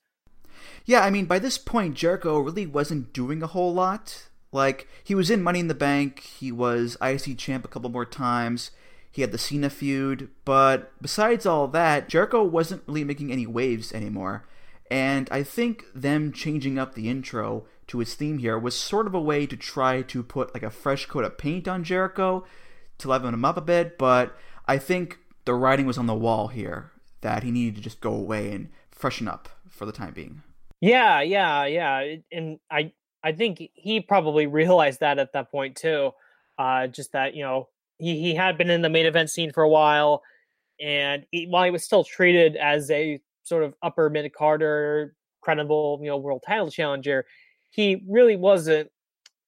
Yeah, 0.85 1.01
I 1.01 1.09
mean, 1.09 1.25
by 1.25 1.39
this 1.39 1.57
point, 1.57 1.95
Jericho 1.95 2.39
really 2.39 2.65
wasn't 2.65 3.13
doing 3.13 3.43
a 3.43 3.47
whole 3.47 3.73
lot. 3.73 4.29
Like, 4.51 4.87
he 5.03 5.15
was 5.15 5.29
in 5.29 5.43
Money 5.43 5.59
in 5.59 5.67
the 5.67 5.73
Bank, 5.73 6.21
he 6.21 6.51
was 6.51 6.95
IC 7.01 7.37
champ 7.37 7.65
a 7.65 7.67
couple 7.67 7.89
more 7.89 8.05
times, 8.05 8.71
he 9.15 9.21
had 9.21 9.31
the 9.31 9.37
Cena 9.37 9.69
feud, 9.69 10.27
but 10.43 10.91
besides 11.01 11.45
all 11.45 11.69
that, 11.69 12.09
Jericho 12.09 12.43
wasn't 12.43 12.83
really 12.85 13.05
making 13.05 13.31
any 13.31 13.47
waves 13.47 13.93
anymore. 13.93 14.45
And 14.91 15.29
I 15.31 15.41
think 15.41 15.85
them 15.95 16.33
changing 16.33 16.77
up 16.77 16.95
the 16.95 17.09
intro 17.09 17.65
to 17.87 17.99
his 17.99 18.13
theme 18.13 18.39
here 18.39 18.59
was 18.59 18.75
sort 18.75 19.07
of 19.07 19.13
a 19.13 19.21
way 19.21 19.45
to 19.45 19.55
try 19.55 20.01
to 20.01 20.21
put 20.21 20.53
like 20.53 20.63
a 20.63 20.69
fresh 20.69 21.05
coat 21.05 21.23
of 21.23 21.37
paint 21.37 21.65
on 21.65 21.85
Jericho 21.85 22.45
to 22.97 23.07
liven 23.07 23.33
him 23.33 23.45
up 23.45 23.55
a 23.55 23.61
bit, 23.61 23.97
but 23.97 24.35
I 24.67 24.77
think 24.77 25.17
the 25.45 25.53
writing 25.53 25.85
was 25.85 25.97
on 25.97 26.07
the 26.07 26.13
wall 26.13 26.49
here. 26.49 26.91
that 27.21 27.43
he 27.43 27.51
needed 27.51 27.75
to 27.75 27.81
just 27.81 28.01
go 28.01 28.13
away 28.13 28.51
and 28.51 28.69
freshen 28.91 29.29
up 29.29 29.47
for 29.69 29.85
the 29.85 29.93
time 29.93 30.13
being. 30.13 30.43
Yeah, 30.81 31.21
yeah, 31.21 31.65
yeah, 31.65 32.15
and 32.33 32.59
I 32.69 32.91
I 33.23 33.31
think 33.31 33.71
he 33.73 34.01
probably 34.01 34.45
realized 34.45 34.99
that 34.99 35.19
at 35.19 35.31
that 35.33 35.49
point 35.51 35.77
too. 35.77 36.11
Uh, 36.59 36.87
just 36.87 37.13
that 37.13 37.33
you 37.33 37.43
know 37.43 37.69
he 37.97 38.19
he 38.19 38.35
had 38.35 38.57
been 38.57 38.69
in 38.69 38.81
the 38.81 38.89
main 38.89 39.05
event 39.05 39.29
scene 39.29 39.51
for 39.51 39.63
a 39.63 39.69
while, 39.69 40.21
and 40.79 41.25
he, 41.31 41.47
while 41.47 41.63
he 41.63 41.71
was 41.71 41.83
still 41.83 42.03
treated 42.03 42.55
as 42.55 42.89
a 42.91 43.19
sort 43.43 43.63
of 43.63 43.73
upper 43.81 44.09
mid 44.09 44.33
carder, 44.33 45.15
credible 45.41 45.99
you 46.01 46.09
know 46.09 46.17
world 46.17 46.43
title 46.45 46.69
challenger, 46.69 47.25
he 47.69 48.03
really 48.07 48.35
wasn't 48.35 48.89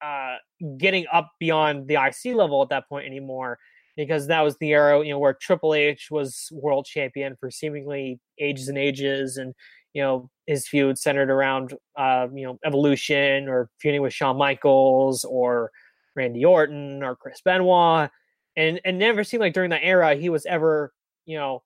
uh, 0.01 0.35
getting 0.77 1.05
up 1.11 1.31
beyond 1.39 1.87
the 1.87 1.95
IC 1.95 2.35
level 2.35 2.61
at 2.61 2.69
that 2.69 2.87
point 2.87 3.05
anymore 3.05 3.57
because 3.95 4.27
that 4.27 4.41
was 4.41 4.55
the 4.57 4.69
era 4.69 5.03
you 5.03 5.11
know 5.11 5.19
where 5.19 5.33
Triple 5.33 5.73
H 5.73 6.09
was 6.11 6.49
world 6.51 6.85
champion 6.85 7.35
for 7.39 7.49
seemingly 7.51 8.19
ages 8.39 8.69
and 8.69 8.77
ages, 8.77 9.37
and 9.37 9.53
you 9.93 10.01
know 10.01 10.29
his 10.45 10.67
feud 10.67 10.97
centered 10.97 11.29
around 11.29 11.73
uh, 11.97 12.27
you 12.33 12.45
know 12.45 12.59
Evolution 12.63 13.49
or 13.49 13.69
feuding 13.79 14.01
with 14.01 14.13
Shawn 14.13 14.37
Michaels 14.37 15.25
or 15.25 15.71
Randy 16.15 16.45
Orton 16.45 17.03
or 17.03 17.15
Chris 17.15 17.41
Benoit, 17.43 18.09
and 18.57 18.81
and 18.83 18.99
never 18.99 19.23
seemed 19.23 19.41
like 19.41 19.53
during 19.53 19.69
that 19.69 19.83
era 19.83 20.15
he 20.15 20.27
was 20.29 20.45
ever 20.45 20.91
you 21.25 21.37
know 21.37 21.63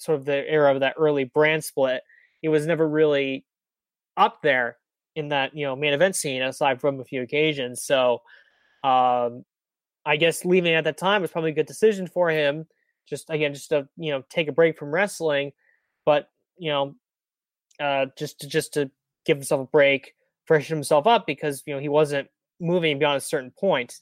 sort 0.00 0.18
of 0.18 0.24
the 0.24 0.50
era 0.50 0.72
of 0.72 0.80
that 0.80 0.94
early 0.98 1.24
brand 1.24 1.62
split. 1.62 2.02
He 2.40 2.48
was 2.48 2.66
never 2.66 2.88
really 2.88 3.44
up 4.16 4.42
there 4.42 4.78
in 5.14 5.28
that 5.28 5.54
you 5.54 5.64
know 5.64 5.76
main 5.76 5.92
event 5.92 6.16
scene 6.16 6.42
aside 6.42 6.80
from 6.80 6.98
a 6.98 7.04
few 7.04 7.22
occasions. 7.22 7.84
So 7.84 8.22
um, 8.82 9.44
I 10.04 10.16
guess 10.16 10.44
leaving 10.44 10.74
at 10.74 10.84
that 10.84 10.98
time 10.98 11.22
was 11.22 11.30
probably 11.30 11.50
a 11.50 11.54
good 11.54 11.66
decision 11.66 12.06
for 12.06 12.30
him. 12.30 12.66
Just 13.06 13.28
again, 13.30 13.54
just 13.54 13.68
to 13.68 13.88
you 13.96 14.10
know 14.12 14.24
take 14.30 14.48
a 14.48 14.52
break 14.52 14.78
from 14.78 14.90
wrestling, 14.90 15.52
but 16.06 16.30
you 16.56 16.70
know, 16.70 16.94
uh, 17.78 18.06
just 18.16 18.40
to 18.40 18.48
just 18.48 18.74
to 18.74 18.90
give 19.26 19.36
himself 19.36 19.62
a 19.62 19.70
break, 19.70 20.14
freshen 20.46 20.76
himself 20.76 21.06
up 21.06 21.26
because 21.26 21.62
you 21.66 21.74
know 21.74 21.80
he 21.80 21.88
wasn't 21.88 22.28
moving 22.60 22.98
beyond 22.98 23.18
a 23.18 23.20
certain 23.20 23.50
point. 23.50 24.00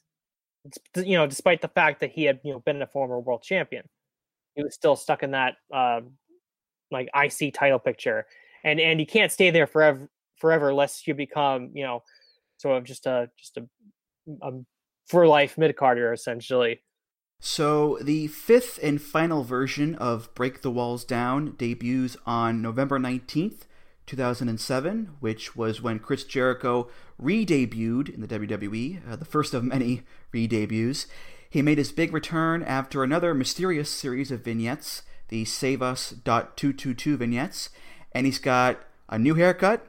You 0.96 1.16
know, 1.16 1.26
despite 1.26 1.62
the 1.62 1.68
fact 1.68 2.00
that 2.00 2.10
he 2.10 2.24
had 2.24 2.40
you 2.44 2.52
know 2.52 2.60
been 2.60 2.82
a 2.82 2.86
former 2.86 3.18
world 3.20 3.42
champion, 3.42 3.88
he 4.54 4.62
was 4.62 4.74
still 4.74 4.96
stuck 4.96 5.22
in 5.22 5.30
that 5.32 5.54
uh, 5.72 6.00
like 6.90 7.08
IC 7.14 7.54
title 7.54 7.78
picture, 7.78 8.26
and 8.64 8.80
and 8.80 9.00
you 9.00 9.06
can't 9.06 9.32
stay 9.32 9.50
there 9.50 9.66
forever 9.66 10.08
forever 10.36 10.70
unless 10.70 11.06
you 11.06 11.14
become 11.14 11.70
you 11.74 11.84
know 11.84 12.02
sort 12.58 12.76
of 12.76 12.84
just 12.84 13.06
a 13.06 13.30
just 13.38 13.56
a, 13.56 13.66
a 14.42 14.52
for 15.06 15.26
life 15.26 15.56
mid 15.56 15.76
carder 15.76 16.12
essentially. 16.12 16.80
So 17.40 17.98
the 18.02 18.26
fifth 18.26 18.80
and 18.82 19.00
final 19.00 19.44
version 19.44 19.94
of 19.94 20.34
Break 20.34 20.62
the 20.62 20.72
Walls 20.72 21.04
Down 21.04 21.54
debuts 21.56 22.16
on 22.26 22.60
November 22.60 22.98
nineteenth. 22.98 23.66
2007, 24.08 25.10
which 25.20 25.54
was 25.54 25.80
when 25.80 25.98
Chris 25.98 26.24
Jericho 26.24 26.88
re 27.18 27.46
debuted 27.46 28.08
in 28.08 28.20
the 28.20 28.26
WWE, 28.26 29.00
uh, 29.08 29.16
the 29.16 29.24
first 29.24 29.54
of 29.54 29.62
many 29.62 30.02
re 30.32 30.48
debuts. 30.48 31.06
He 31.48 31.62
made 31.62 31.78
his 31.78 31.92
big 31.92 32.12
return 32.12 32.62
after 32.62 33.02
another 33.02 33.34
mysterious 33.34 33.88
series 33.88 34.30
of 34.30 34.44
vignettes, 34.44 35.02
the 35.28 35.44
Save 35.44 35.82
Us 35.82 36.14
.222 36.24 37.16
vignettes, 37.16 37.70
and 38.12 38.26
he's 38.26 38.38
got 38.38 38.80
a 39.08 39.18
new 39.18 39.34
haircut, 39.34 39.86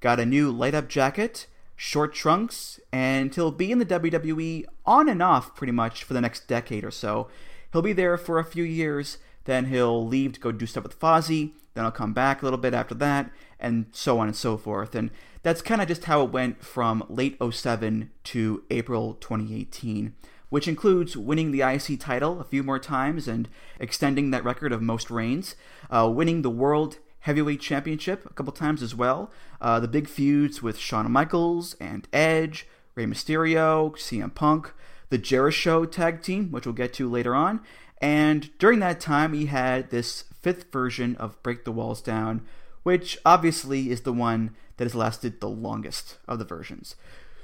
got 0.00 0.20
a 0.20 0.26
new 0.26 0.50
light 0.50 0.74
up 0.74 0.88
jacket, 0.88 1.46
short 1.76 2.14
trunks, 2.14 2.78
and 2.92 3.34
he'll 3.34 3.50
be 3.50 3.72
in 3.72 3.78
the 3.78 3.86
WWE 3.86 4.64
on 4.84 5.08
and 5.08 5.22
off 5.22 5.54
pretty 5.56 5.72
much 5.72 6.04
for 6.04 6.14
the 6.14 6.20
next 6.20 6.46
decade 6.46 6.84
or 6.84 6.90
so. 6.90 7.28
He'll 7.72 7.82
be 7.82 7.92
there 7.92 8.16
for 8.16 8.38
a 8.38 8.44
few 8.44 8.64
years, 8.64 9.18
then 9.44 9.66
he'll 9.66 10.06
leave 10.06 10.34
to 10.34 10.40
go 10.40 10.52
do 10.52 10.66
stuff 10.66 10.84
with 10.84 11.00
Fozzy, 11.00 11.52
then 11.74 11.84
I'll 11.84 11.90
come 11.90 12.12
back 12.12 12.42
a 12.42 12.44
little 12.44 12.58
bit 12.58 12.74
after 12.74 12.94
that, 12.96 13.30
and 13.58 13.86
so 13.92 14.18
on 14.18 14.28
and 14.28 14.36
so 14.36 14.56
forth. 14.56 14.94
And 14.94 15.10
that's 15.42 15.62
kind 15.62 15.80
of 15.80 15.88
just 15.88 16.04
how 16.04 16.22
it 16.22 16.30
went 16.30 16.62
from 16.62 17.04
late 17.08 17.36
07 17.40 18.10
to 18.24 18.62
April 18.70 19.14
2018, 19.14 20.14
which 20.50 20.68
includes 20.68 21.16
winning 21.16 21.50
the 21.50 21.62
IC 21.62 21.98
title 21.98 22.40
a 22.40 22.44
few 22.44 22.62
more 22.62 22.78
times 22.78 23.26
and 23.26 23.48
extending 23.80 24.30
that 24.30 24.44
record 24.44 24.72
of 24.72 24.82
most 24.82 25.10
reigns, 25.10 25.56
uh, 25.90 26.10
winning 26.12 26.42
the 26.42 26.50
World 26.50 26.98
Heavyweight 27.20 27.60
Championship 27.60 28.26
a 28.26 28.34
couple 28.34 28.52
times 28.52 28.82
as 28.82 28.94
well. 28.94 29.30
Uh, 29.60 29.80
the 29.80 29.88
big 29.88 30.08
feuds 30.08 30.62
with 30.62 30.78
Shawn 30.78 31.10
Michaels 31.10 31.74
and 31.80 32.06
Edge, 32.12 32.66
Rey 32.94 33.06
Mysterio, 33.06 33.92
CM 33.92 34.34
Punk, 34.34 34.72
the 35.08 35.18
Jeri-Show 35.18 35.84
tag 35.86 36.22
team, 36.22 36.50
which 36.50 36.66
we'll 36.66 36.74
get 36.74 36.92
to 36.94 37.08
later 37.08 37.34
on. 37.34 37.60
And 38.02 38.50
during 38.58 38.80
that 38.80 39.00
time, 39.00 39.32
he 39.32 39.46
had 39.46 39.90
this 39.90 40.24
fifth 40.40 40.72
version 40.72 41.14
of 41.16 41.40
Break 41.44 41.64
the 41.64 41.70
Walls 41.72 42.02
Down, 42.02 42.44
which 42.82 43.16
obviously 43.24 43.90
is 43.90 44.00
the 44.00 44.12
one 44.12 44.56
that 44.76 44.84
has 44.84 44.94
lasted 44.96 45.40
the 45.40 45.48
longest 45.48 46.18
of 46.26 46.40
the 46.40 46.44
versions. 46.44 46.96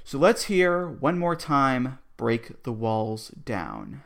So 0.02 0.18
let's 0.18 0.44
hear 0.44 0.88
one 0.88 1.16
more 1.16 1.36
time 1.36 2.00
Break 2.16 2.64
the 2.64 2.72
Walls 2.72 3.28
Down. 3.28 4.02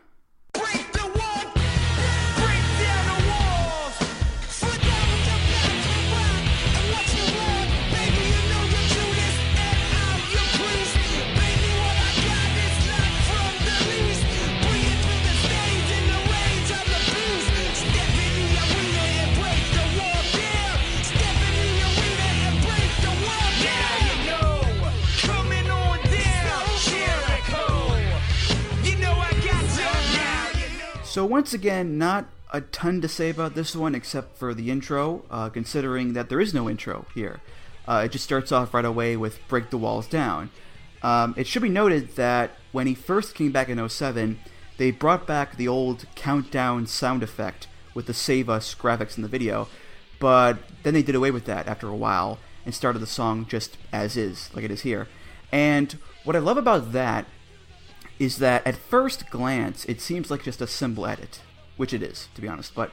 So 31.12 31.26
once 31.26 31.52
again, 31.52 31.98
not 31.98 32.24
a 32.55 32.62
ton 32.62 33.02
to 33.02 33.06
say 33.06 33.28
about 33.28 33.55
this 33.55 33.76
one 33.76 33.94
except 33.94 34.39
for 34.39 34.55
the 34.55 34.70
intro, 34.70 35.26
uh, 35.30 35.51
considering 35.51 36.14
that 36.14 36.30
there 36.30 36.40
is 36.40 36.55
no 36.55 36.70
intro 36.70 37.05
here. 37.14 37.43
Uh, 37.86 38.05
it 38.06 38.12
just 38.12 38.24
starts 38.24 38.51
off 38.51 38.72
right 38.72 38.82
away 38.82 39.18
with 39.18 39.47
Break 39.47 39.68
the 39.68 39.76
Walls 39.76 40.06
Down. 40.06 40.48
Um, 41.02 41.34
it 41.36 41.47
should 41.47 41.60
be 41.60 41.68
noted 41.68 42.16
that 42.16 42.52
when 42.72 42.86
he 42.86 42.94
first 42.94 43.34
came 43.34 43.52
back 43.52 43.68
in 43.68 43.86
07, 43.86 44.39
they 44.78 44.90
brought 44.90 45.26
back 45.26 45.56
the 45.59 45.68
old 45.68 46.06
countdown 46.14 46.86
sound 46.86 47.22
effect 47.22 47.68
with 47.93 48.06
the 48.06 48.14
Save 48.14 48.48
Us 48.48 48.74
graphics 48.74 49.18
in 49.18 49.22
the 49.22 49.28
video, 49.28 49.68
but 50.18 50.60
then 50.82 50.94
they 50.94 51.02
did 51.02 51.14
away 51.14 51.30
with 51.30 51.44
that 51.44 51.68
after 51.68 51.89
a 51.89 51.94
while 51.94 52.39
and 52.64 52.74
started 52.74 53.01
the 53.01 53.06
song 53.06 53.44
just 53.47 53.76
as 53.93 54.16
is, 54.16 54.48
like 54.55 54.64
it 54.64 54.70
is 54.70 54.80
here. 54.80 55.09
And 55.52 55.98
what 56.24 56.36
I 56.36 56.39
love 56.39 56.56
about 56.56 56.93
that 56.93 57.26
is 58.23 58.36
that 58.36 58.65
at 58.65 58.77
first 58.77 59.28
glance 59.31 59.85
it 59.86 60.01
seems 60.01 60.31
like 60.31 60.44
just 60.44 60.61
a 60.61 60.66
simple 60.69 61.05
edit, 61.07 61.40
which 61.77 61.93
it 61.93 62.05
is, 62.05 62.28
to 62.36 62.40
be 62.40 62.47
honest. 62.47 62.73
But 62.73 62.93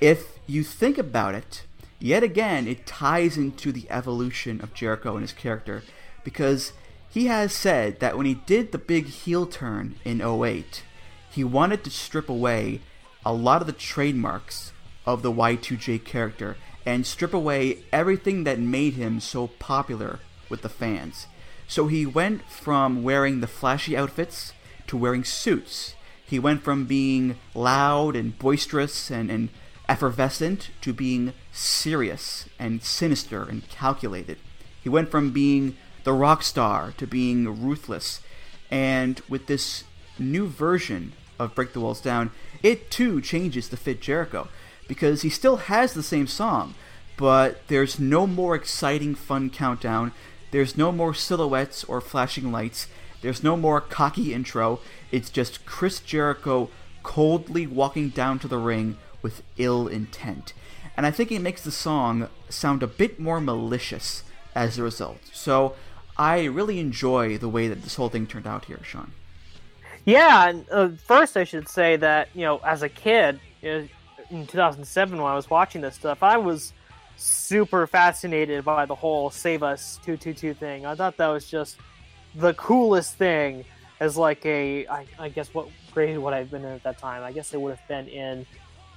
if 0.00 0.38
you 0.46 0.62
think 0.62 0.98
about 0.98 1.34
it, 1.34 1.64
yet 1.98 2.22
again, 2.22 2.68
it 2.68 2.86
ties 2.86 3.36
into 3.36 3.72
the 3.72 3.90
evolution 3.90 4.60
of 4.60 4.74
Jericho 4.74 5.14
and 5.14 5.22
his 5.22 5.32
character 5.32 5.82
because 6.22 6.72
he 7.10 7.26
has 7.26 7.52
said 7.52 7.98
that 7.98 8.16
when 8.16 8.24
he 8.24 8.34
did 8.34 8.70
the 8.70 8.78
big 8.78 9.06
heel 9.06 9.46
turn 9.46 9.96
in 10.04 10.20
08, 10.20 10.84
he 11.28 11.42
wanted 11.42 11.82
to 11.82 11.90
strip 11.90 12.28
away 12.28 12.80
a 13.26 13.32
lot 13.32 13.60
of 13.60 13.66
the 13.66 13.72
trademarks 13.72 14.72
of 15.04 15.22
the 15.22 15.32
Y2J 15.32 16.04
character 16.04 16.56
and 16.86 17.04
strip 17.04 17.34
away 17.34 17.78
everything 17.92 18.44
that 18.44 18.60
made 18.60 18.94
him 18.94 19.18
so 19.18 19.48
popular 19.48 20.20
with 20.48 20.62
the 20.62 20.68
fans. 20.68 21.26
So 21.66 21.88
he 21.88 22.06
went 22.06 22.48
from 22.48 23.02
wearing 23.02 23.40
the 23.40 23.48
flashy 23.48 23.96
outfits 23.96 24.52
to 24.88 24.96
wearing 24.96 25.24
suits. 25.24 25.94
He 26.24 26.38
went 26.38 26.62
from 26.62 26.84
being 26.84 27.36
loud 27.54 28.14
and 28.14 28.38
boisterous 28.38 29.10
and, 29.10 29.30
and 29.30 29.48
effervescent 29.88 30.70
to 30.82 30.92
being 30.92 31.32
serious 31.52 32.48
and 32.58 32.82
sinister 32.82 33.42
and 33.44 33.66
calculated. 33.68 34.38
He 34.82 34.88
went 34.88 35.10
from 35.10 35.30
being 35.30 35.76
the 36.04 36.12
rock 36.12 36.42
star 36.42 36.92
to 36.98 37.06
being 37.06 37.62
ruthless. 37.62 38.20
And 38.70 39.20
with 39.28 39.46
this 39.46 39.84
new 40.18 40.46
version 40.46 41.12
of 41.38 41.54
Break 41.54 41.72
the 41.72 41.80
Walls 41.80 42.00
Down, 42.00 42.30
it 42.62 42.90
too 42.90 43.20
changes 43.20 43.68
to 43.68 43.76
fit 43.76 44.00
Jericho 44.00 44.48
because 44.86 45.22
he 45.22 45.30
still 45.30 45.56
has 45.56 45.92
the 45.92 46.02
same 46.02 46.26
song, 46.26 46.74
but 47.16 47.66
there's 47.68 47.98
no 47.98 48.26
more 48.26 48.54
exciting 48.54 49.14
fun 49.14 49.50
countdown. 49.50 50.12
There's 50.50 50.76
no 50.76 50.92
more 50.92 51.14
silhouettes 51.14 51.84
or 51.84 52.00
flashing 52.00 52.50
lights. 52.50 52.88
There's 53.20 53.42
no 53.42 53.56
more 53.56 53.80
cocky 53.80 54.32
intro. 54.32 54.80
It's 55.10 55.30
just 55.30 55.66
Chris 55.66 56.00
Jericho 56.00 56.70
coldly 57.02 57.66
walking 57.66 58.10
down 58.10 58.38
to 58.40 58.48
the 58.48 58.58
ring 58.58 58.96
with 59.22 59.42
ill 59.56 59.88
intent. 59.88 60.52
And 60.96 61.06
I 61.06 61.10
think 61.10 61.30
it 61.30 61.40
makes 61.40 61.62
the 61.62 61.70
song 61.70 62.28
sound 62.48 62.82
a 62.82 62.86
bit 62.86 63.20
more 63.20 63.40
malicious 63.40 64.24
as 64.54 64.78
a 64.78 64.82
result. 64.82 65.20
So 65.32 65.74
I 66.16 66.44
really 66.44 66.80
enjoy 66.80 67.38
the 67.38 67.48
way 67.48 67.68
that 67.68 67.82
this 67.82 67.94
whole 67.94 68.08
thing 68.08 68.26
turned 68.26 68.46
out 68.46 68.64
here, 68.64 68.80
Sean. 68.82 69.12
Yeah, 70.04 70.48
and 70.48 70.66
uh, 70.70 70.88
first 71.06 71.36
I 71.36 71.44
should 71.44 71.68
say 71.68 71.96
that 71.96 72.28
you 72.34 72.42
know, 72.42 72.58
as 72.64 72.82
a 72.82 72.88
kid, 72.88 73.40
in 73.62 73.88
2007 74.30 75.20
when 75.20 75.30
I 75.30 75.34
was 75.34 75.50
watching 75.50 75.80
this 75.80 75.94
stuff, 75.94 76.22
I 76.22 76.36
was 76.36 76.72
super 77.16 77.86
fascinated 77.86 78.64
by 78.64 78.86
the 78.86 78.94
whole 78.94 79.30
"Save 79.30 79.62
Us 79.62 79.96
222" 80.04 80.54
thing. 80.54 80.86
I 80.86 80.94
thought 80.94 81.16
that 81.18 81.28
was 81.28 81.48
just 81.48 81.76
the 82.34 82.54
coolest 82.54 83.14
thing. 83.14 83.64
As 84.00 84.16
like 84.16 84.46
a, 84.46 84.86
I, 84.86 85.06
I 85.18 85.28
guess 85.28 85.52
what 85.52 85.68
grade 85.92 86.16
would 86.16 86.32
I 86.32 86.38
have 86.38 86.52
been 86.52 86.64
in 86.64 86.70
at 86.70 86.84
that 86.84 86.98
time? 86.98 87.24
I 87.24 87.32
guess 87.32 87.52
it 87.52 87.60
would 87.60 87.76
have 87.76 87.88
been 87.88 88.06
in, 88.06 88.46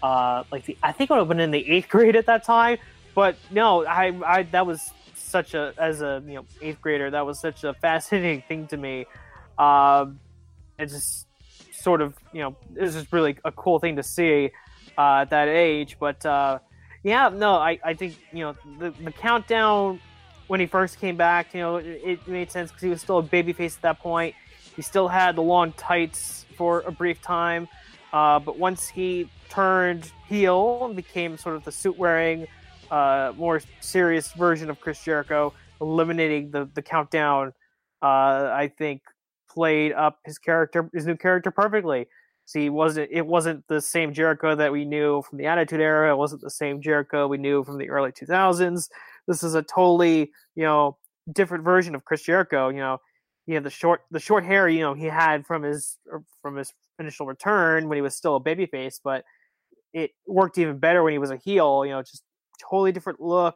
uh, 0.03 0.43
like 0.51 0.65
the 0.65 0.77
I 0.83 0.91
think 0.91 1.09
I 1.09 1.15
would 1.15 1.21
have 1.21 1.27
been 1.27 1.39
in 1.39 1.49
the 1.49 1.71
eighth 1.71 1.89
grade 1.89 2.15
at 2.15 2.27
that 2.27 2.43
time. 2.43 2.77
But 3.15 3.35
no, 3.49 3.83
I, 3.83 4.13
I 4.23 4.43
that 4.43 4.67
was 4.67 4.91
such 5.15 5.53
a 5.53 5.73
as 5.77 6.01
a 6.01 6.23
you 6.27 6.35
know 6.35 6.45
eighth 6.61 6.81
grader 6.81 7.09
that 7.09 7.25
was 7.25 7.39
such 7.39 7.63
a 7.63 7.73
fascinating 7.81 8.43
thing 8.47 8.67
to 8.67 8.77
me. 8.77 9.05
Um, 9.57 10.19
it 10.77 10.87
just 10.87 11.25
sort 11.71 12.01
of 12.01 12.13
you 12.31 12.41
know 12.41 12.55
it 12.75 12.81
was 12.81 12.93
just 12.93 13.11
really 13.11 13.37
a 13.43 13.51
cool 13.51 13.79
thing 13.79 13.95
to 13.95 14.03
see 14.03 14.51
uh, 14.97 15.21
at 15.21 15.29
that 15.31 15.47
age. 15.47 15.97
But 15.99 16.25
uh, 16.25 16.59
yeah, 17.03 17.29
no, 17.29 17.55
I, 17.55 17.79
I 17.83 17.93
think 17.93 18.17
you 18.31 18.41
know 18.41 18.55
the, 18.79 18.91
the 19.03 19.11
countdown 19.11 19.99
when 20.51 20.59
he 20.59 20.65
first 20.65 20.99
came 20.99 21.15
back, 21.15 21.53
you 21.53 21.61
know, 21.61 21.77
it, 21.77 22.27
made 22.27 22.51
sense 22.51 22.71
because 22.71 22.83
he 22.83 22.89
was 22.89 22.99
still 22.99 23.19
a 23.19 23.23
babyface 23.23 23.77
at 23.77 23.81
that 23.83 23.99
point. 23.99 24.35
He 24.75 24.81
still 24.81 25.07
had 25.07 25.37
the 25.37 25.41
long 25.41 25.71
tights 25.71 26.45
for 26.57 26.81
a 26.81 26.91
brief 26.91 27.21
time, 27.21 27.69
uh, 28.11 28.37
but 28.37 28.59
once 28.59 28.89
he 28.89 29.29
turned 29.47 30.11
heel 30.27 30.87
and 30.87 30.93
became 30.93 31.37
sort 31.37 31.55
of 31.55 31.63
the 31.63 31.71
suit 31.71 31.97
wearing, 31.97 32.47
uh, 32.91 33.31
more 33.37 33.61
serious 33.79 34.33
version 34.33 34.69
of 34.69 34.81
Chris 34.81 35.01
Jericho, 35.01 35.53
eliminating 35.79 36.51
the 36.51 36.69
the 36.73 36.81
countdown, 36.81 37.53
uh, 38.01 38.51
I 38.53 38.73
think 38.77 39.03
played 39.49 39.93
up 39.93 40.19
his 40.25 40.37
character, 40.37 40.89
his 40.93 41.05
new 41.05 41.15
character 41.15 41.51
perfectly. 41.51 42.07
See, 42.43 42.69
wasn't 42.69 43.07
it 43.09 43.25
wasn't 43.25 43.65
the 43.69 43.79
same 43.79 44.11
Jericho 44.11 44.53
that 44.55 44.73
we 44.73 44.83
knew 44.83 45.21
from 45.21 45.37
the 45.37 45.45
Attitude 45.45 45.79
Era. 45.79 46.11
It 46.11 46.17
wasn't 46.17 46.41
the 46.41 46.49
same 46.49 46.81
Jericho 46.81 47.25
we 47.25 47.37
knew 47.37 47.63
from 47.63 47.77
the 47.77 47.89
early 47.89 48.11
2000s. 48.11 48.89
This 49.27 49.43
is 49.43 49.55
a 49.55 49.61
totally, 49.61 50.31
you 50.55 50.63
know, 50.63 50.97
different 51.31 51.63
version 51.63 51.95
of 51.95 52.05
Chris 52.05 52.23
Jericho. 52.23 52.69
You 52.69 52.79
know, 52.79 52.97
he 53.45 53.53
had 53.53 53.63
the 53.63 53.69
short 53.69 54.01
the 54.11 54.19
short 54.19 54.45
hair, 54.45 54.67
you 54.67 54.81
know, 54.81 54.93
he 54.93 55.05
had 55.05 55.45
from 55.45 55.63
his 55.63 55.97
er, 56.11 56.23
from 56.41 56.55
his 56.55 56.73
initial 56.99 57.25
return 57.25 57.87
when 57.87 57.97
he 57.97 58.01
was 58.01 58.15
still 58.15 58.35
a 58.35 58.41
babyface, 58.41 58.99
but 59.03 59.23
it 59.93 60.11
worked 60.27 60.57
even 60.57 60.77
better 60.77 61.03
when 61.03 61.13
he 61.13 61.19
was 61.19 61.31
a 61.31 61.37
heel. 61.37 61.85
You 61.85 61.91
know, 61.91 62.01
just 62.01 62.23
totally 62.69 62.91
different 62.91 63.19
look. 63.19 63.55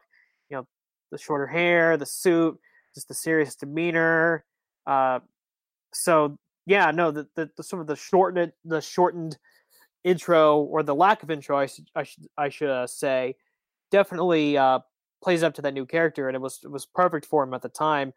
You 0.50 0.58
know, 0.58 0.68
the 1.12 1.18
shorter 1.18 1.48
hair, 1.48 1.98
the 1.98 2.06
suit, 2.06 2.58
just 2.94 3.08
the 3.08 3.14
serious 3.14 3.56
demeanor. 3.56 4.46
Uh, 4.86 5.20
so 5.94 6.38
yeah, 6.66 6.92
no, 6.92 7.12
the, 7.12 7.28
the, 7.36 7.50
the 7.58 7.64
sort 7.64 7.82
of 7.82 7.88
the 7.88 7.96
shortened 7.96 8.52
the 8.64 8.82
shortened 8.82 9.38
intro 10.04 10.60
or 10.60 10.84
the 10.84 10.96
lack 10.96 11.24
of 11.24 11.32
intro, 11.32 11.58
I 11.58 11.66
should 11.66 11.90
I 11.96 12.04
should 12.04 12.28
I 12.38 12.50
should 12.50 12.70
uh, 12.70 12.88
say, 12.88 13.36
definitely 13.92 14.58
uh, 14.58 14.80
plays 15.22 15.44
up 15.44 15.54
to 15.56 15.62
that 15.62 15.74
new 15.74 15.86
character, 15.86 16.28
and 16.28 16.36
it 16.36 16.42
was 16.42 16.60
it 16.64 16.72
was 16.72 16.86
perfect 16.86 17.26
for 17.26 17.44
him 17.44 17.54
at 17.54 17.62
the 17.62 17.70
time. 17.70 18.14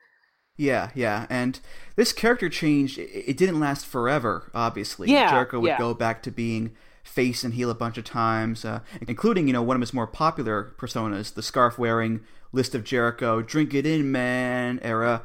Yeah, 0.56 0.90
yeah, 0.94 1.26
and 1.30 1.60
this 1.94 2.12
character 2.12 2.48
change 2.48 2.98
it, 2.98 3.10
it 3.12 3.36
didn't 3.36 3.60
last 3.60 3.86
forever. 3.86 4.50
Obviously, 4.54 5.10
Yeah, 5.10 5.30
Jericho 5.30 5.60
would 5.60 5.68
yeah. 5.68 5.78
go 5.78 5.94
back 5.94 6.22
to 6.24 6.30
being 6.30 6.72
face 7.04 7.44
and 7.44 7.54
heel 7.54 7.70
a 7.70 7.74
bunch 7.74 7.96
of 7.96 8.04
times, 8.04 8.64
uh, 8.64 8.80
including 9.06 9.46
you 9.46 9.52
know 9.52 9.62
one 9.62 9.76
of 9.76 9.80
his 9.80 9.94
more 9.94 10.06
popular 10.06 10.74
personas, 10.78 11.32
the 11.34 11.42
scarf 11.42 11.78
wearing 11.78 12.20
List 12.52 12.74
of 12.74 12.84
Jericho, 12.84 13.40
"Drink 13.42 13.72
It 13.74 13.86
In, 13.86 14.10
Man" 14.10 14.80
era. 14.82 15.22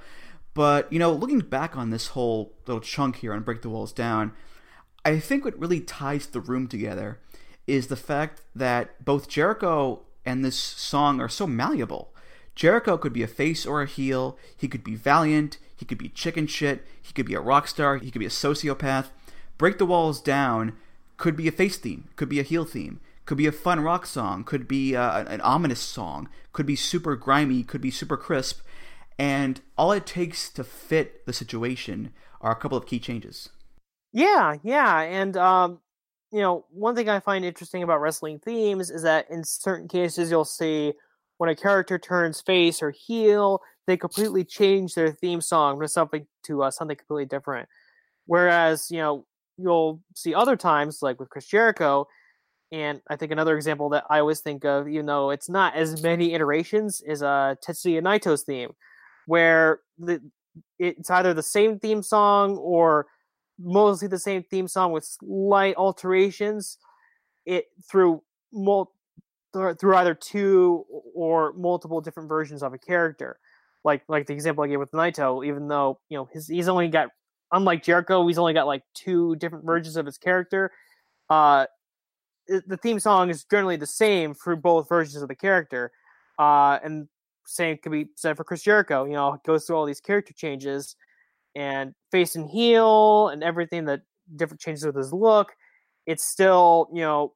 But 0.54 0.92
you 0.94 1.00
know, 1.00 1.12
looking 1.12 1.40
back 1.40 1.76
on 1.76 1.90
this 1.90 2.08
whole 2.10 2.54
little 2.68 2.82
chunk 2.82 3.18
here 3.18 3.34
on 3.34 3.42
Break 3.42 3.64
the 3.64 3.70
Walls 3.70 3.92
Down, 3.92 4.34
I 5.04 5.20
think 5.20 5.44
what 5.46 5.58
really 5.60 5.82
ties 5.82 6.28
the 6.28 6.42
room 6.42 6.68
together 6.68 7.20
is 7.66 7.88
the 7.88 7.96
fact 7.96 8.42
that 8.54 9.04
both 9.04 9.28
Jericho 9.28 10.02
and 10.26 10.44
this 10.44 10.58
song 10.58 11.20
are 11.20 11.30
so 11.30 11.48
malleable. 11.48 12.14
Jericho 12.56 12.98
could 12.98 13.14
be 13.14 13.24
a 13.24 13.28
face 13.28 13.66
or 13.66 13.82
a 13.82 13.88
heel. 13.88 14.38
He 14.56 14.68
could 14.68 14.84
be 14.84 14.96
valiant. 14.96 15.58
He 15.76 15.86
could 15.86 15.98
be 15.98 16.10
chicken 16.10 16.48
shit. 16.48 16.86
He 17.02 17.14
could 17.14 17.26
be 17.26 17.34
a 17.34 17.42
rock 17.42 17.68
star. 17.68 17.98
He 17.98 18.12
could 18.12 18.20
be 18.20 18.26
a 18.26 18.30
sociopath. 18.30 19.08
Break 19.58 19.78
the 19.78 19.86
Walls 19.86 20.22
Down 20.22 20.78
could 21.18 21.36
be 21.36 21.48
a 21.48 21.52
face 21.52 21.78
theme. 21.78 22.10
Could 22.16 22.30
be 22.30 22.40
a 22.40 22.44
heel 22.44 22.66
theme. 22.66 23.00
Could 23.26 23.38
be 23.38 23.48
a 23.48 23.52
fun 23.52 23.80
rock 23.80 24.06
song. 24.06 24.44
Could 24.44 24.68
be 24.68 24.96
uh, 24.96 25.24
an 25.26 25.42
ominous 25.42 25.80
song. 25.80 26.30
Could 26.52 26.66
be 26.66 26.76
super 26.76 27.16
grimy. 27.16 27.64
Could 27.64 27.82
be 27.82 27.92
super 27.92 28.18
crisp. 28.18 28.62
And 29.18 29.62
all 29.78 29.92
it 29.92 30.06
takes 30.06 30.50
to 30.52 30.64
fit 30.64 31.26
the 31.26 31.34
situation 31.34 32.14
are 32.42 32.52
a 32.52 32.56
couple 32.56 32.78
of 32.78 32.86
key 32.86 33.00
changes. 33.00 33.50
Yeah, 34.12 34.58
yeah, 34.64 35.02
and 35.02 35.36
um, 35.38 35.80
you 36.34 36.42
know, 36.42 36.66
one 36.72 36.96
thing 36.96 37.10
I 37.10 37.20
find 37.20 37.46
interesting 37.46 37.84
about 37.84 38.02
wrestling 38.02 38.40
themes 38.40 38.90
is 38.90 39.04
that 39.04 39.30
in 39.30 39.44
certain 39.44 39.88
cases 39.88 40.32
you'll 40.32 40.46
see 40.46 40.94
when 41.38 41.50
a 41.52 41.56
character 41.56 42.00
turns 42.00 42.42
face 42.42 42.82
or 42.82 42.90
heel, 42.90 43.62
they 43.86 43.98
completely 43.98 44.44
change 44.44 44.96
their 44.96 45.12
theme 45.12 45.42
song 45.42 45.80
to 45.80 45.88
something 45.88 46.26
to 46.46 46.64
uh, 46.64 46.72
something 46.72 46.98
completely 46.98 47.26
different. 47.26 47.70
Whereas, 48.26 48.90
you 48.90 48.98
know, 48.98 49.26
you'll 49.58 50.02
see 50.16 50.34
other 50.34 50.56
times, 50.56 51.04
like 51.04 51.20
with 51.20 51.30
Chris 51.30 51.46
Jericho, 51.46 52.08
and 52.72 53.00
I 53.08 53.16
think 53.16 53.32
another 53.32 53.56
example 53.56 53.90
that 53.90 54.06
I 54.10 54.18
always 54.18 54.40
think 54.40 54.66
of, 54.66 54.88
even 54.88 55.06
though 55.06 55.30
it's 55.30 55.50
not 55.50 55.76
as 55.76 56.02
many 56.02 56.34
iterations, 56.34 57.02
is 57.06 57.22
uh, 57.22 57.54
Tetsuya 57.64 58.02
Naito's 58.02 58.42
theme, 58.42 58.72
where 59.28 59.82
the 60.00 60.20
it's 60.80 61.12
either 61.12 61.36
the 61.36 61.44
same 61.44 61.78
theme 61.78 62.02
song 62.02 62.58
or 62.58 63.06
mostly 63.60 64.08
the 64.08 64.20
same 64.20 64.44
theme 64.44 64.68
song 64.68 64.92
with 64.92 65.06
slight 65.06 65.76
alterations 65.76 66.78
it 67.46 67.66
through 67.90 68.22
mul- 68.52 68.92
through 69.54 69.96
either 69.96 70.16
two 70.16 70.84
or 71.14 71.54
multiple 71.54 72.02
different 72.02 72.28
versions 72.28 72.64
of 72.64 72.74
a 72.74 72.78
character. 72.78 73.38
Like 73.84 74.04
like 74.08 74.28
the 74.28 74.34
example 74.34 74.64
i 74.64 74.68
gave 74.68 74.80
with 74.80 74.92
naito 74.92 75.46
even 75.46 75.68
though 75.68 76.00
you 76.08 76.18
know 76.18 76.30
his 76.32 76.48
he's 76.48 76.70
only 76.70 76.88
got 76.88 77.10
unlike 77.52 77.84
jericho 77.84 78.26
he's 78.26 78.38
only 78.38 78.54
got 78.54 78.66
like 78.66 78.84
two 78.94 79.36
different 79.36 79.66
versions 79.66 79.98
of 79.98 80.06
his 80.06 80.18
character 80.18 80.72
uh 81.30 81.66
the 82.48 82.78
theme 82.78 83.00
song 83.00 83.30
is 83.30 83.44
generally 83.44 83.76
the 83.76 83.86
same 83.86 84.34
for 84.34 84.56
both 84.56 84.88
versions 84.88 85.22
of 85.22 85.28
the 85.28 85.36
character 85.36 85.92
uh 86.40 86.80
and 86.82 87.10
same 87.46 87.78
could 87.78 87.92
be 87.92 88.08
said 88.16 88.38
for 88.38 88.46
chris 88.46 88.64
jericho 88.64 89.04
you 89.04 89.12
know 89.12 89.38
goes 89.46 89.66
through 89.66 89.76
all 89.76 89.86
these 89.86 90.00
character 90.00 90.34
changes 90.34 90.96
and 91.56 91.94
face 92.12 92.36
and 92.36 92.50
heel 92.50 93.30
and 93.30 93.44
everything 93.44 93.86
that 93.86 94.02
different 94.36 94.62
changes 94.62 94.86
with 94.86 94.96
his 94.96 95.14
look 95.14 95.54
it's 96.06 96.24
still 96.24 96.88
you 96.94 97.02
know 97.02 97.34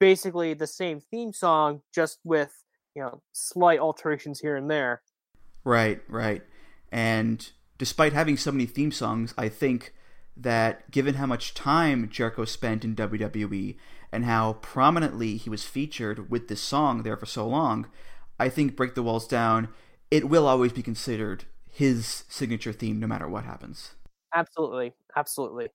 basically 0.00 0.54
the 0.54 0.66
same 0.66 1.00
theme 1.10 1.32
song 1.32 1.80
just 1.94 2.18
with 2.24 2.52
you 2.94 3.02
know 3.02 3.22
slight 3.32 3.78
alterations 3.78 4.40
here 4.40 4.56
and 4.56 4.70
there 4.70 5.02
Right, 5.64 6.00
right. 6.08 6.42
And 6.90 7.50
despite 7.78 8.12
having 8.12 8.36
so 8.36 8.52
many 8.52 8.66
theme 8.66 8.92
songs, 8.92 9.34
I 9.38 9.48
think 9.48 9.94
that 10.36 10.90
given 10.90 11.14
how 11.14 11.26
much 11.26 11.54
time 11.54 12.08
Jericho 12.08 12.44
spent 12.44 12.84
in 12.84 12.96
WWE 12.96 13.76
and 14.10 14.24
how 14.24 14.54
prominently 14.54 15.36
he 15.36 15.50
was 15.50 15.64
featured 15.64 16.30
with 16.30 16.48
this 16.48 16.60
song 16.60 17.02
there 17.02 17.16
for 17.16 17.26
so 17.26 17.46
long, 17.46 17.86
I 18.38 18.48
think 18.48 18.76
Break 18.76 18.94
the 18.94 19.02
Walls 19.02 19.26
Down, 19.26 19.68
it 20.10 20.28
will 20.28 20.46
always 20.46 20.72
be 20.72 20.82
considered 20.82 21.44
his 21.72 22.24
signature 22.28 22.72
theme 22.72 23.00
no 23.00 23.06
matter 23.06 23.28
what 23.28 23.44
happens. 23.44 23.94
absolutely 24.34 24.92
absolutely 25.16 25.68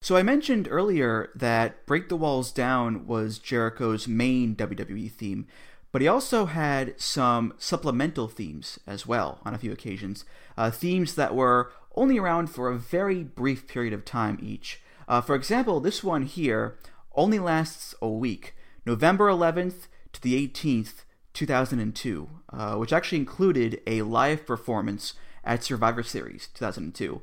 So 0.00 0.16
I 0.16 0.22
mentioned 0.22 0.68
earlier 0.70 1.30
that 1.34 1.84
Break 1.86 2.08
the 2.08 2.16
Walls 2.16 2.52
Down 2.52 3.06
was 3.06 3.40
Jericho's 3.40 4.06
main 4.06 4.54
WWE 4.54 5.10
theme, 5.10 5.46
but 5.90 6.02
he 6.02 6.06
also 6.06 6.46
had 6.46 7.00
some 7.00 7.54
supplemental 7.58 8.28
themes 8.28 8.78
as 8.86 9.06
well 9.06 9.40
on 9.44 9.54
a 9.54 9.58
few 9.58 9.72
occasions. 9.72 10.24
Uh, 10.56 10.70
themes 10.70 11.14
that 11.14 11.34
were 11.34 11.72
only 11.96 12.18
around 12.18 12.48
for 12.48 12.68
a 12.68 12.78
very 12.78 13.24
brief 13.24 13.66
period 13.66 13.92
of 13.92 14.04
time 14.04 14.38
each. 14.40 14.80
Uh, 15.08 15.20
for 15.20 15.34
example, 15.34 15.80
this 15.80 16.04
one 16.04 16.22
here 16.22 16.78
only 17.14 17.38
lasts 17.38 17.94
a 18.00 18.08
week, 18.08 18.54
November 18.84 19.28
11th 19.28 19.88
to 20.12 20.20
the 20.20 20.46
18th, 20.46 21.04
2002, 21.32 22.28
uh, 22.52 22.76
which 22.76 22.92
actually 22.92 23.18
included 23.18 23.80
a 23.86 24.02
live 24.02 24.46
performance 24.46 25.14
at 25.48 25.64
Survivor 25.64 26.04
Series 26.04 26.48
2002. 26.54 27.20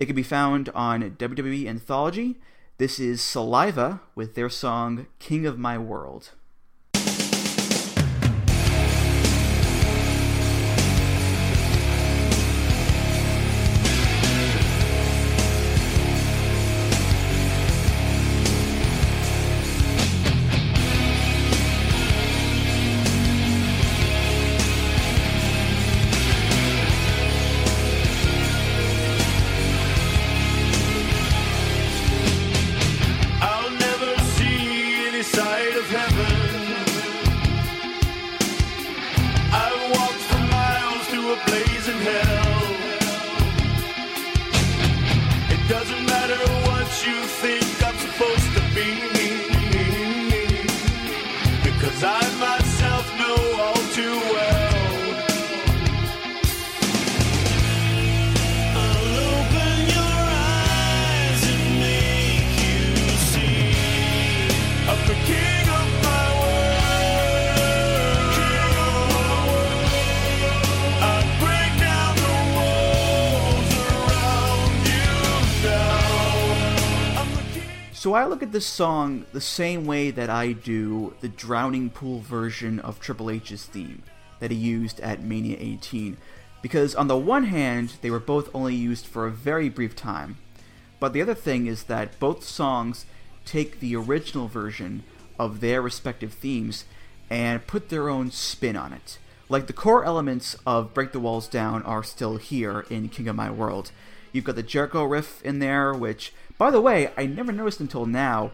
It 0.00 0.06
can 0.06 0.16
be 0.16 0.22
found 0.22 0.70
on 0.70 1.02
WWE 1.02 1.66
Anthology. 1.66 2.40
This 2.78 2.98
is 2.98 3.20
Saliva 3.20 4.00
with 4.14 4.34
their 4.34 4.50
song 4.50 5.06
King 5.18 5.46
of 5.46 5.58
My 5.58 5.78
World. 5.78 6.30
This 78.56 78.64
song 78.64 79.26
the 79.34 79.40
same 79.42 79.84
way 79.84 80.10
that 80.10 80.30
I 80.30 80.52
do 80.52 81.14
the 81.20 81.28
Drowning 81.28 81.90
Pool 81.90 82.20
version 82.20 82.80
of 82.80 82.98
Triple 82.98 83.28
H's 83.28 83.66
theme 83.66 84.02
that 84.40 84.50
he 84.50 84.56
used 84.56 84.98
at 85.00 85.22
Mania 85.22 85.58
18. 85.60 86.16
Because 86.62 86.94
on 86.94 87.06
the 87.06 87.18
one 87.18 87.44
hand, 87.44 87.92
they 88.00 88.10
were 88.10 88.18
both 88.18 88.48
only 88.54 88.74
used 88.74 89.04
for 89.04 89.26
a 89.26 89.30
very 89.30 89.68
brief 89.68 89.94
time. 89.94 90.38
But 90.98 91.12
the 91.12 91.20
other 91.20 91.34
thing 91.34 91.66
is 91.66 91.82
that 91.82 92.18
both 92.18 92.44
songs 92.44 93.04
take 93.44 93.78
the 93.78 93.94
original 93.94 94.48
version 94.48 95.02
of 95.38 95.60
their 95.60 95.82
respective 95.82 96.32
themes 96.32 96.86
and 97.28 97.66
put 97.66 97.90
their 97.90 98.08
own 98.08 98.30
spin 98.30 98.74
on 98.74 98.94
it. 98.94 99.18
Like 99.50 99.66
the 99.66 99.74
core 99.74 100.02
elements 100.02 100.56
of 100.64 100.94
Break 100.94 101.12
the 101.12 101.20
Walls 101.20 101.46
Down 101.46 101.82
are 101.82 102.02
still 102.02 102.38
here 102.38 102.86
in 102.88 103.10
King 103.10 103.28
of 103.28 103.36
My 103.36 103.50
World. 103.50 103.90
You've 104.32 104.44
got 104.44 104.56
the 104.56 104.62
Jericho 104.62 105.04
riff 105.04 105.42
in 105.42 105.58
there, 105.58 105.92
which, 105.92 106.32
by 106.58 106.70
the 106.70 106.80
way, 106.80 107.10
I 107.16 107.26
never 107.26 107.52
noticed 107.52 107.80
until 107.80 108.06
now 108.06 108.52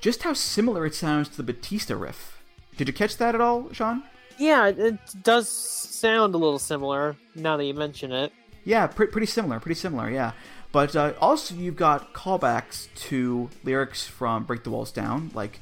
just 0.00 0.22
how 0.22 0.32
similar 0.32 0.86
it 0.86 0.94
sounds 0.94 1.28
to 1.30 1.36
the 1.36 1.42
Batista 1.42 1.94
riff. 1.94 2.42
Did 2.76 2.88
you 2.88 2.94
catch 2.94 3.16
that 3.16 3.34
at 3.34 3.40
all, 3.40 3.72
Sean? 3.72 4.02
Yeah, 4.38 4.68
it 4.68 4.98
does 5.22 5.48
sound 5.48 6.34
a 6.34 6.38
little 6.38 6.58
similar 6.58 7.16
now 7.34 7.56
that 7.56 7.64
you 7.64 7.74
mention 7.74 8.12
it. 8.12 8.32
Yeah, 8.64 8.86
pre- 8.86 9.06
pretty 9.06 9.26
similar, 9.26 9.60
pretty 9.60 9.78
similar, 9.78 10.10
yeah. 10.10 10.32
But 10.72 10.94
uh, 10.94 11.14
also, 11.20 11.54
you've 11.54 11.76
got 11.76 12.12
callbacks 12.12 12.88
to 13.08 13.48
lyrics 13.64 14.06
from 14.06 14.44
Break 14.44 14.64
the 14.64 14.70
Walls 14.70 14.92
Down, 14.92 15.30
like 15.32 15.60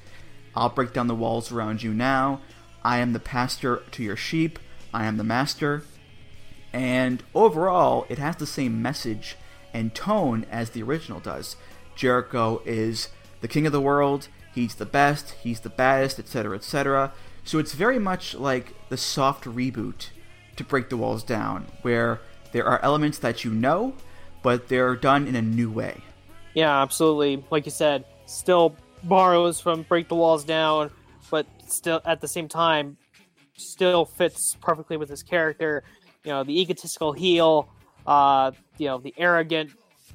I'll 0.56 0.70
break 0.70 0.92
down 0.92 1.06
the 1.06 1.14
walls 1.14 1.52
around 1.52 1.82
you 1.82 1.94
now, 1.94 2.40
I 2.84 2.98
am 2.98 3.12
the 3.12 3.20
pastor 3.20 3.82
to 3.92 4.02
your 4.02 4.16
sheep, 4.16 4.58
I 4.92 5.04
am 5.04 5.16
the 5.16 5.24
master. 5.24 5.84
And 6.72 7.22
overall, 7.34 8.06
it 8.08 8.18
has 8.18 8.36
the 8.36 8.46
same 8.46 8.82
message 8.82 9.36
and 9.74 9.94
tone 9.94 10.46
as 10.50 10.70
the 10.70 10.82
original 10.82 11.20
does. 11.20 11.56
Jericho 11.94 12.62
is 12.64 13.08
the 13.40 13.48
king 13.48 13.66
of 13.66 13.72
the 13.72 13.80
world, 13.80 14.28
he's 14.54 14.76
the 14.76 14.86
best, 14.86 15.32
he's 15.42 15.60
the 15.60 15.68
baddest, 15.68 16.18
etc., 16.18 16.56
etc. 16.56 17.12
So 17.44 17.58
it's 17.58 17.74
very 17.74 17.98
much 17.98 18.34
like 18.34 18.74
the 18.88 18.96
soft 18.96 19.44
reboot 19.44 20.08
to 20.56 20.64
Break 20.64 20.88
the 20.88 20.96
Walls 20.96 21.22
Down, 21.22 21.66
where 21.82 22.20
there 22.52 22.64
are 22.64 22.82
elements 22.82 23.18
that 23.18 23.44
you 23.44 23.50
know, 23.50 23.94
but 24.42 24.68
they're 24.68 24.96
done 24.96 25.26
in 25.26 25.34
a 25.34 25.42
new 25.42 25.70
way. 25.70 26.00
Yeah, 26.54 26.80
absolutely. 26.80 27.44
Like 27.50 27.66
you 27.66 27.72
said, 27.72 28.04
still 28.26 28.76
borrows 29.02 29.60
from 29.60 29.82
Break 29.82 30.08
the 30.08 30.14
Walls 30.14 30.44
Down, 30.44 30.90
but 31.30 31.46
still 31.66 32.00
at 32.04 32.20
the 32.20 32.28
same 32.28 32.48
time 32.48 32.96
still 33.56 34.04
fits 34.04 34.56
perfectly 34.60 34.96
with 34.96 35.08
his 35.08 35.22
character. 35.22 35.82
You 36.24 36.32
know, 36.32 36.44
the 36.44 36.60
egotistical 36.60 37.12
heel, 37.12 37.68
uh, 38.06 38.52
you 38.78 38.88
know, 38.88 38.98
the 38.98 39.14
arrogant, 39.16 39.70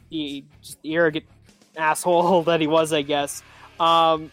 the, 0.10 0.44
just 0.61 0.81
the 0.81 0.95
arrogant 0.95 1.26
asshole 1.77 2.44
that 2.44 2.61
he 2.61 2.68
was, 2.68 2.94
I 2.94 3.02
guess. 3.02 3.44
Um, 3.80 4.31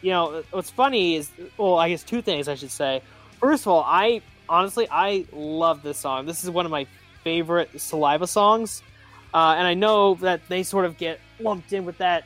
you 0.00 0.10
know, 0.10 0.42
what's 0.50 0.70
funny 0.70 1.16
is, 1.16 1.30
well, 1.56 1.76
I 1.76 1.88
guess 1.88 2.02
two 2.02 2.22
things 2.22 2.48
I 2.48 2.54
should 2.54 2.70
say. 2.70 3.02
First 3.38 3.64
of 3.64 3.68
all, 3.68 3.84
I 3.86 4.22
honestly 4.48 4.88
I 4.90 5.26
love 5.32 5.82
this 5.82 5.98
song. 5.98 6.26
This 6.26 6.44
is 6.44 6.50
one 6.50 6.64
of 6.64 6.72
my 6.72 6.86
favorite 7.24 7.80
Saliva 7.80 8.26
songs, 8.26 8.82
uh, 9.32 9.54
and 9.56 9.66
I 9.66 9.74
know 9.74 10.14
that 10.16 10.40
they 10.48 10.62
sort 10.62 10.84
of 10.84 10.98
get 10.98 11.20
lumped 11.40 11.72
in 11.72 11.84
with 11.84 11.98
that. 11.98 12.24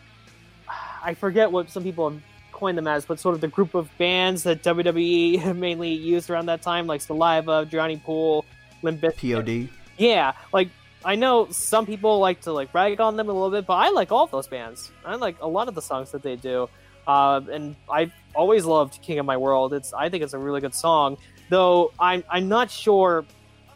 I 1.05 1.15
forget 1.15 1.53
what 1.53 1.70
some 1.70 1.82
people 1.82 2.11
have 2.11 2.20
coined 2.53 2.78
them 2.78 2.86
as, 2.86 3.05
but 3.05 3.20
sort 3.20 3.35
of 3.35 3.40
the 3.40 3.48
group 3.48 3.74
of 3.74 3.90
bands 3.98 4.43
that 4.44 4.62
WWE 4.62 5.55
mainly 5.57 5.93
used 5.93 6.31
around 6.31 6.47
that 6.47 6.62
time, 6.62 6.86
like 6.86 7.01
Saliva, 7.01 7.66
Drowning 7.66 8.01
Pool, 8.01 8.44
Limp 8.82 9.01
Bizkit. 9.01 9.66
POD. 9.66 9.69
Yeah, 9.98 10.32
like 10.53 10.69
I 11.07 11.15
know 11.15 11.47
some 11.51 11.87
people 11.87 12.19
like 12.19 12.41
to 12.43 12.53
like 12.53 12.74
rag 12.74 13.01
on 13.01 13.16
them 13.16 13.28
a 13.28 13.33
little 13.33 13.53
bit, 13.53 13.65
but 13.65 13.74
I 13.74 13.91
like 13.91 14.11
all 14.11 14.24
of 14.24 14.33
those 14.33 14.49
bands. 14.49 14.91
I 15.05 15.15
like 15.15 15.37
a 15.41 15.47
lot 15.47 15.69
of 15.69 15.77
the 15.77 15.81
songs 15.81 16.11
that 16.11 16.20
they 16.20 16.35
do, 16.35 16.69
uh, 17.07 17.41
and 17.49 17.77
I've 17.89 18.12
always 18.35 18.65
loved 18.65 19.01
King 19.03 19.20
of 19.20 19.24
My 19.24 19.37
World. 19.37 19.73
It's 19.73 19.93
I 19.93 20.09
think 20.11 20.24
it's 20.24 20.35
a 20.35 20.39
really 20.39 20.61
good 20.61 20.74
song, 20.74 21.16
though 21.49 21.93
I'm 22.01 22.24
I'm 22.28 22.49
not 22.49 22.73
sure 22.73 23.24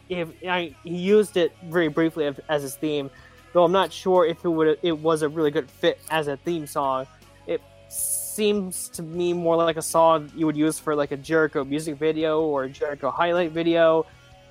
if 0.09 0.27
I, 0.45 0.75
he 0.83 0.97
used 0.97 1.37
it 1.37 1.53
very 1.63 1.87
briefly 1.87 2.25
as- 2.25 2.41
as 2.49 2.63
his 2.63 2.75
theme, 2.75 3.09
though 3.53 3.63
I'm 3.63 3.71
not 3.71 3.93
sure 3.93 4.25
if 4.25 4.43
it 4.43 4.49
would 4.49 4.77
it 4.81 4.97
was 4.99 5.21
a 5.21 5.29
really 5.29 5.51
good 5.51 5.69
fit 5.69 6.01
as 6.09 6.27
a 6.27 6.35
theme 6.35 6.67
song. 6.67 7.07
It 7.47 7.61
seems 7.87 8.89
to 8.89 9.03
me 9.03 9.31
more 9.31 9.55
like 9.55 9.77
a 9.77 9.81
song 9.81 10.29
you 10.35 10.45
would 10.47 10.57
use 10.57 10.79
for 10.79 10.95
like 10.95 11.11
a 11.13 11.17
Jericho 11.17 11.63
music 11.63 11.95
video 11.95 12.41
or 12.41 12.65
a 12.65 12.69
Jericho 12.69 13.09
highlight 13.09 13.51
video, 13.51 14.05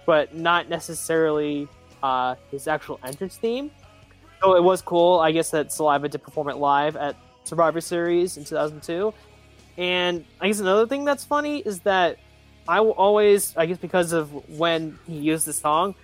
but 0.06 0.34
not 0.34 0.70
necessarily 0.70 1.68
uh, 2.02 2.34
his 2.50 2.68
actual 2.68 3.00
entrance 3.04 3.36
theme. 3.36 3.70
So 4.42 4.56
it 4.56 4.62
was 4.62 4.80
cool, 4.82 5.20
I 5.20 5.32
guess, 5.32 5.50
that 5.50 5.72
Saliva 5.72 6.08
did 6.08 6.22
perform 6.22 6.48
it 6.48 6.56
live 6.56 6.96
at 6.96 7.16
Survivor 7.44 7.80
Series 7.80 8.36
in 8.36 8.44
2002. 8.44 9.12
And 9.76 10.24
I 10.40 10.46
guess 10.46 10.60
another 10.60 10.86
thing 10.86 11.04
that's 11.04 11.24
funny 11.24 11.58
is 11.58 11.80
that 11.80 12.18
I 12.68 12.80
will 12.80 12.92
always, 12.92 13.56
I 13.56 13.66
guess, 13.66 13.78
because 13.78 14.12
of 14.12 14.30
when 14.48 14.98
he 15.06 15.16
used 15.16 15.46
the 15.46 15.52
song, 15.52 15.94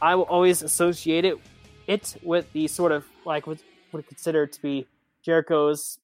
I 0.00 0.14
will 0.14 0.24
always 0.24 0.62
associate 0.62 1.24
it 1.24 1.38
it 1.86 2.16
with 2.22 2.52
the 2.52 2.68
sort 2.68 2.92
of 2.92 3.04
like 3.24 3.46
what 3.46 3.58
would 3.92 4.06
consider 4.06 4.46
to 4.46 4.62
be 4.62 4.86
Jericho's 5.22 5.98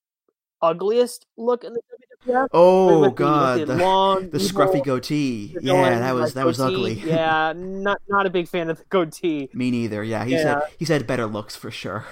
ugliest 0.63 1.27
look 1.37 1.65
in 1.65 1.73
the 1.73 1.81
WWF. 2.27 2.49
Oh 2.53 3.03
the- 3.03 3.11
god, 3.11 3.61
the, 3.61 3.67
the, 3.67 3.77
long, 3.77 4.31
the 4.31 4.39
scruffy 4.39 4.85
goatee. 4.85 5.57
Yeah, 5.61 5.99
that 5.99 6.15
was 6.15 6.23
like, 6.23 6.33
that 6.35 6.47
was 6.47 6.59
goatee. 6.59 6.75
ugly. 6.75 6.95
yeah, 7.11 7.53
not 7.57 8.01
not 8.09 8.27
a 8.27 8.31
big 8.31 8.49
fan 8.49 8.71
of 8.71 8.79
the 8.79 8.85
goatee. 8.91 9.49
Me 9.53 9.71
neither. 9.71 10.03
Yeah, 10.03 10.25
he's 10.25 10.35
Yeah. 10.35 10.55
had 10.55 10.63
he's 10.79 10.89
had 10.89 11.07
better 11.07 11.27
looks 11.27 11.55
for 11.57 11.71
sure. 11.71 12.05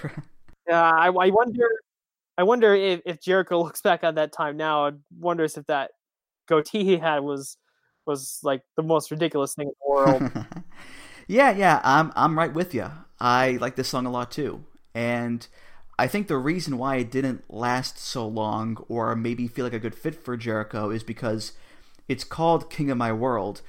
Yeah, 0.68 0.82
I, 0.82 1.06
I 1.08 1.30
wonder. 1.30 1.68
I 2.38 2.42
wonder 2.42 2.74
if, 2.74 3.00
if 3.06 3.20
Jericho 3.20 3.58
looks 3.62 3.80
back 3.82 4.04
on 4.04 4.16
that 4.16 4.32
time 4.32 4.56
now 4.56 4.86
and 4.86 5.00
wonders 5.18 5.56
if 5.56 5.66
that 5.66 5.92
goatee 6.48 6.84
he 6.84 6.96
had 6.98 7.20
was 7.20 7.56
was 8.06 8.38
like 8.42 8.62
the 8.76 8.82
most 8.82 9.10
ridiculous 9.10 9.54
thing 9.54 9.68
in 9.68 9.74
the 9.84 9.90
world. 9.90 10.46
yeah, 11.28 11.50
yeah, 11.50 11.80
I'm 11.82 12.12
I'm 12.14 12.38
right 12.38 12.52
with 12.52 12.74
you. 12.74 12.90
I 13.20 13.52
like 13.60 13.76
this 13.76 13.88
song 13.88 14.06
a 14.06 14.10
lot 14.10 14.30
too, 14.30 14.64
and 14.94 15.46
I 15.98 16.06
think 16.06 16.28
the 16.28 16.36
reason 16.36 16.76
why 16.76 16.96
it 16.96 17.10
didn't 17.10 17.44
last 17.48 17.98
so 17.98 18.26
long, 18.26 18.84
or 18.88 19.16
maybe 19.16 19.48
feel 19.48 19.64
like 19.64 19.72
a 19.72 19.78
good 19.78 19.94
fit 19.94 20.14
for 20.14 20.36
Jericho, 20.36 20.90
is 20.90 21.02
because 21.02 21.52
it's 22.06 22.24
called 22.24 22.70
King 22.70 22.90
of 22.90 22.98
My 22.98 23.12
World. 23.12 23.62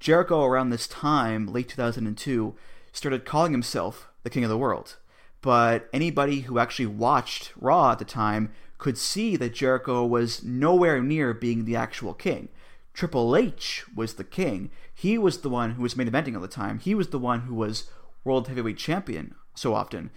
Jericho, 0.00 0.44
around 0.44 0.70
this 0.70 0.86
time, 0.86 1.46
late 1.46 1.68
2002, 1.68 2.54
started 2.92 3.24
calling 3.26 3.52
himself 3.52 4.08
the 4.22 4.30
King 4.30 4.44
of 4.44 4.50
the 4.50 4.58
World. 4.58 4.96
But 5.42 5.90
anybody 5.92 6.42
who 6.42 6.58
actually 6.58 6.86
watched 6.86 7.52
Raw 7.54 7.92
at 7.92 7.98
the 7.98 8.06
time 8.06 8.50
could 8.78 8.96
see 8.96 9.36
that 9.36 9.52
Jericho 9.52 10.06
was 10.06 10.42
nowhere 10.42 11.02
near 11.02 11.34
being 11.34 11.64
the 11.66 11.76
actual 11.76 12.14
king. 12.14 12.48
Triple 12.94 13.36
H 13.36 13.84
was 13.94 14.14
the 14.14 14.24
king. 14.24 14.70
He 14.94 15.18
was 15.18 15.38
the 15.38 15.50
one 15.50 15.72
who 15.72 15.82
was 15.82 15.96
main 15.96 16.08
eventing 16.08 16.34
all 16.34 16.40
the 16.40 16.48
time. 16.48 16.78
He 16.78 16.94
was 16.94 17.08
the 17.08 17.18
one 17.18 17.42
who 17.42 17.54
was 17.54 17.90
world 18.24 18.48
heavyweight 18.48 18.78
champion 18.78 19.34
so 19.54 19.74
often. 19.74 20.10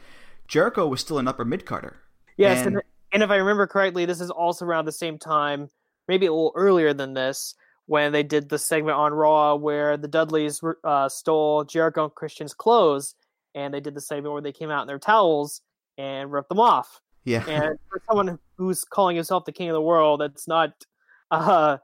Jericho 0.48 0.88
was 0.88 1.02
still 1.02 1.20
an 1.20 1.28
upper 1.28 1.46
mid 1.46 1.66
carder. 1.66 1.98
yes, 2.38 2.66
and, 2.66 2.82
and 3.12 3.24
if 3.24 3.30
I 3.30 3.36
remember 3.36 3.68
correctly, 3.68 4.06
this 4.06 4.22
is 4.22 4.30
also 4.30 4.66
around 4.66 4.86
the 4.86 4.92
same 4.92 5.18
time, 5.18 5.70
maybe 6.08 6.26
a 6.26 6.32
little 6.32 6.54
earlier 6.56 6.94
than 6.94 7.14
this, 7.14 7.56
when 7.86 8.12
they 8.12 8.24
did 8.24 8.50
the 8.50 8.60
segment 8.60 8.98
on 8.98 9.14
Raw 9.14 9.56
where 9.56 9.98
the 9.98 10.08
Dudleys 10.08 10.62
uh, 10.84 11.10
stole 11.10 11.64
Jericho 11.64 12.06
and 12.06 12.16
Christian's 12.16 12.54
clothes, 12.54 13.16
and 13.56 13.74
they 13.74 13.80
did 13.80 13.96
the 13.96 14.02
segment 14.02 14.34
where 14.34 14.42
they 14.42 14.52
came 14.52 14.70
out 14.70 14.82
in 14.82 14.88
their 14.88 15.00
towels 15.00 15.62
and 15.98 16.32
ripped 16.32 16.50
them 16.50 16.60
off. 16.60 17.02
Yeah. 17.24 17.44
And 17.48 17.78
for 17.90 18.02
someone 18.08 18.40
who's 18.58 18.84
calling 18.84 19.16
himself 19.16 19.46
the 19.46 19.52
king 19.52 19.70
of 19.70 19.74
the 19.74 19.82
world, 19.82 20.22
that's 20.22 20.48
not. 20.48 20.72
Uh, 21.32 21.78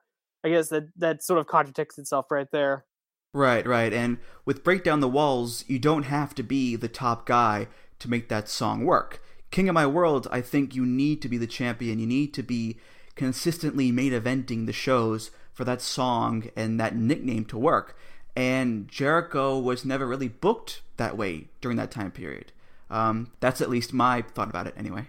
I 0.45 0.49
guess 0.49 0.69
that 0.69 0.87
that 0.97 1.23
sort 1.23 1.39
of 1.39 1.47
contradicts 1.47 1.97
itself 1.97 2.29
right 2.29 2.47
there. 2.51 2.85
Right, 3.33 3.65
right. 3.65 3.91
And 3.91 4.19
with 4.45 4.63
Break 4.63 4.83
Down 4.83 4.99
the 4.99 5.07
Walls, 5.07 5.63
you 5.67 5.79
don't 5.79 6.03
have 6.03 6.35
to 6.35 6.43
be 6.43 6.75
the 6.75 6.87
top 6.87 7.25
guy 7.25 7.67
to 8.03 8.09
make 8.09 8.29
that 8.29 8.47
song 8.47 8.85
work. 8.85 9.21
King 9.49 9.67
of 9.69 9.73
My 9.73 9.87
World, 9.87 10.27
I 10.31 10.41
think 10.41 10.75
you 10.75 10.85
need 10.85 11.21
to 11.21 11.29
be 11.29 11.37
the 11.37 11.47
champion. 11.47 11.99
You 11.99 12.07
need 12.07 12.33
to 12.35 12.43
be 12.43 12.77
consistently 13.15 13.91
main 13.91 14.11
eventing 14.13 14.65
the 14.65 14.73
shows 14.73 15.31
for 15.53 15.63
that 15.65 15.81
song 15.81 16.49
and 16.55 16.79
that 16.79 16.95
nickname 16.95 17.45
to 17.45 17.57
work. 17.57 17.97
and 18.35 18.87
Jericho 18.87 19.59
was 19.59 19.85
never 19.85 20.07
really 20.07 20.27
booked 20.27 20.81
that 20.97 21.17
way 21.17 21.47
during 21.61 21.77
that 21.77 21.91
time 21.91 22.11
period. 22.11 22.51
Um, 22.89 23.31
that's 23.39 23.61
at 23.61 23.69
least 23.69 23.93
my 23.93 24.21
thought 24.21 24.49
about 24.49 24.67
it, 24.67 24.75
anyway. 24.77 25.07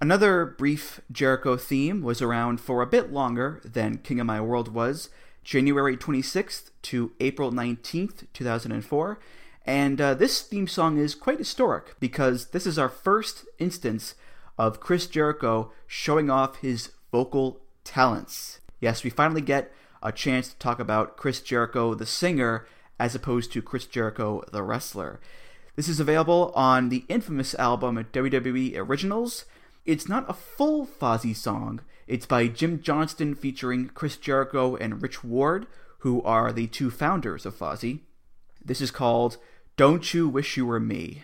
Another 0.00 0.44
brief 0.44 1.00
Jericho 1.10 1.56
theme 1.56 2.02
was 2.02 2.22
around 2.22 2.60
for 2.60 2.82
a 2.82 2.86
bit 2.86 3.12
longer 3.12 3.60
than 3.64 3.98
King 3.98 4.20
of 4.20 4.26
My 4.26 4.40
World 4.40 4.72
was, 4.72 5.10
January 5.42 5.96
26th 5.96 6.70
to 6.82 7.12
April 7.20 7.50
19th, 7.50 8.24
2004. 8.32 9.18
And 9.68 10.00
uh, 10.00 10.14
this 10.14 10.40
theme 10.40 10.66
song 10.66 10.96
is 10.96 11.14
quite 11.14 11.36
historic 11.36 12.00
because 12.00 12.52
this 12.52 12.66
is 12.66 12.78
our 12.78 12.88
first 12.88 13.44
instance 13.58 14.14
of 14.56 14.80
Chris 14.80 15.06
Jericho 15.06 15.72
showing 15.86 16.30
off 16.30 16.56
his 16.60 16.92
vocal 17.12 17.60
talents. 17.84 18.60
Yes, 18.80 19.04
we 19.04 19.10
finally 19.10 19.42
get 19.42 19.70
a 20.02 20.10
chance 20.10 20.48
to 20.48 20.58
talk 20.58 20.80
about 20.80 21.18
Chris 21.18 21.42
Jericho, 21.42 21.92
the 21.92 22.06
singer, 22.06 22.66
as 22.98 23.14
opposed 23.14 23.52
to 23.52 23.60
Chris 23.60 23.84
Jericho, 23.84 24.42
the 24.50 24.62
wrestler. 24.62 25.20
This 25.76 25.86
is 25.86 26.00
available 26.00 26.50
on 26.56 26.88
the 26.88 27.04
infamous 27.10 27.54
album 27.56 28.02
WWE 28.10 28.74
Originals. 28.74 29.44
It's 29.84 30.08
not 30.08 30.24
a 30.30 30.32
full 30.32 30.86
Fozzy 30.86 31.36
song. 31.36 31.82
It's 32.06 32.24
by 32.24 32.46
Jim 32.46 32.80
Johnston 32.80 33.34
featuring 33.34 33.90
Chris 33.92 34.16
Jericho 34.16 34.76
and 34.76 35.02
Rich 35.02 35.22
Ward, 35.22 35.66
who 35.98 36.22
are 36.22 36.54
the 36.54 36.68
two 36.68 36.90
founders 36.90 37.44
of 37.44 37.54
Fozzy. 37.54 38.00
This 38.64 38.80
is 38.80 38.90
called 38.90 39.36
Don't 39.78 40.12
You 40.12 40.28
Wish 40.28 40.56
You 40.56 40.66
Were 40.66 40.80
Me. 40.80 41.22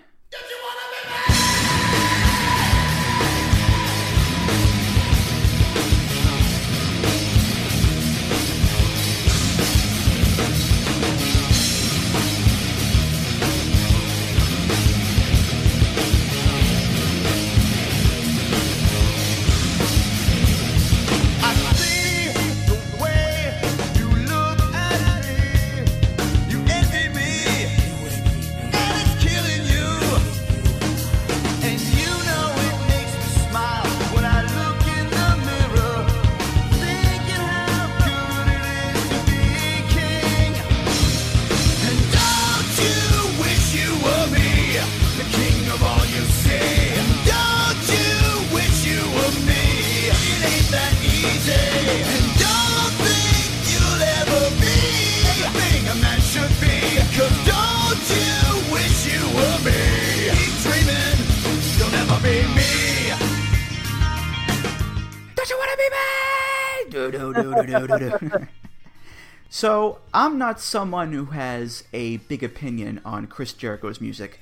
So, 69.51 69.99
I'm 70.13 70.39
not 70.39 70.61
someone 70.61 71.13
who 71.13 71.27
has 71.27 71.85
a 71.93 72.17
big 72.19 72.43
opinion 72.43 73.01
on 73.05 73.27
Chris 73.27 73.53
Jericho's 73.53 74.01
music. 74.01 74.41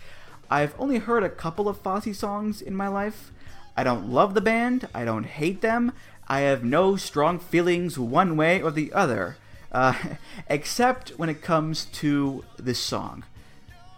I've 0.50 0.74
only 0.78 0.98
heard 0.98 1.24
a 1.24 1.28
couple 1.28 1.68
of 1.68 1.82
Fozzy 1.82 2.14
songs 2.14 2.62
in 2.62 2.74
my 2.74 2.88
life. 2.88 3.32
I 3.76 3.84
don't 3.84 4.10
love 4.10 4.34
the 4.34 4.40
band, 4.40 4.88
I 4.94 5.04
don't 5.04 5.24
hate 5.24 5.60
them, 5.60 5.92
I 6.28 6.40
have 6.40 6.62
no 6.62 6.96
strong 6.96 7.38
feelings 7.38 7.98
one 7.98 8.36
way 8.36 8.60
or 8.60 8.70
the 8.70 8.92
other, 8.92 9.38
uh, 9.72 9.94
except 10.48 11.10
when 11.18 11.28
it 11.28 11.42
comes 11.42 11.86
to 11.86 12.44
this 12.58 12.78
song. 12.78 13.24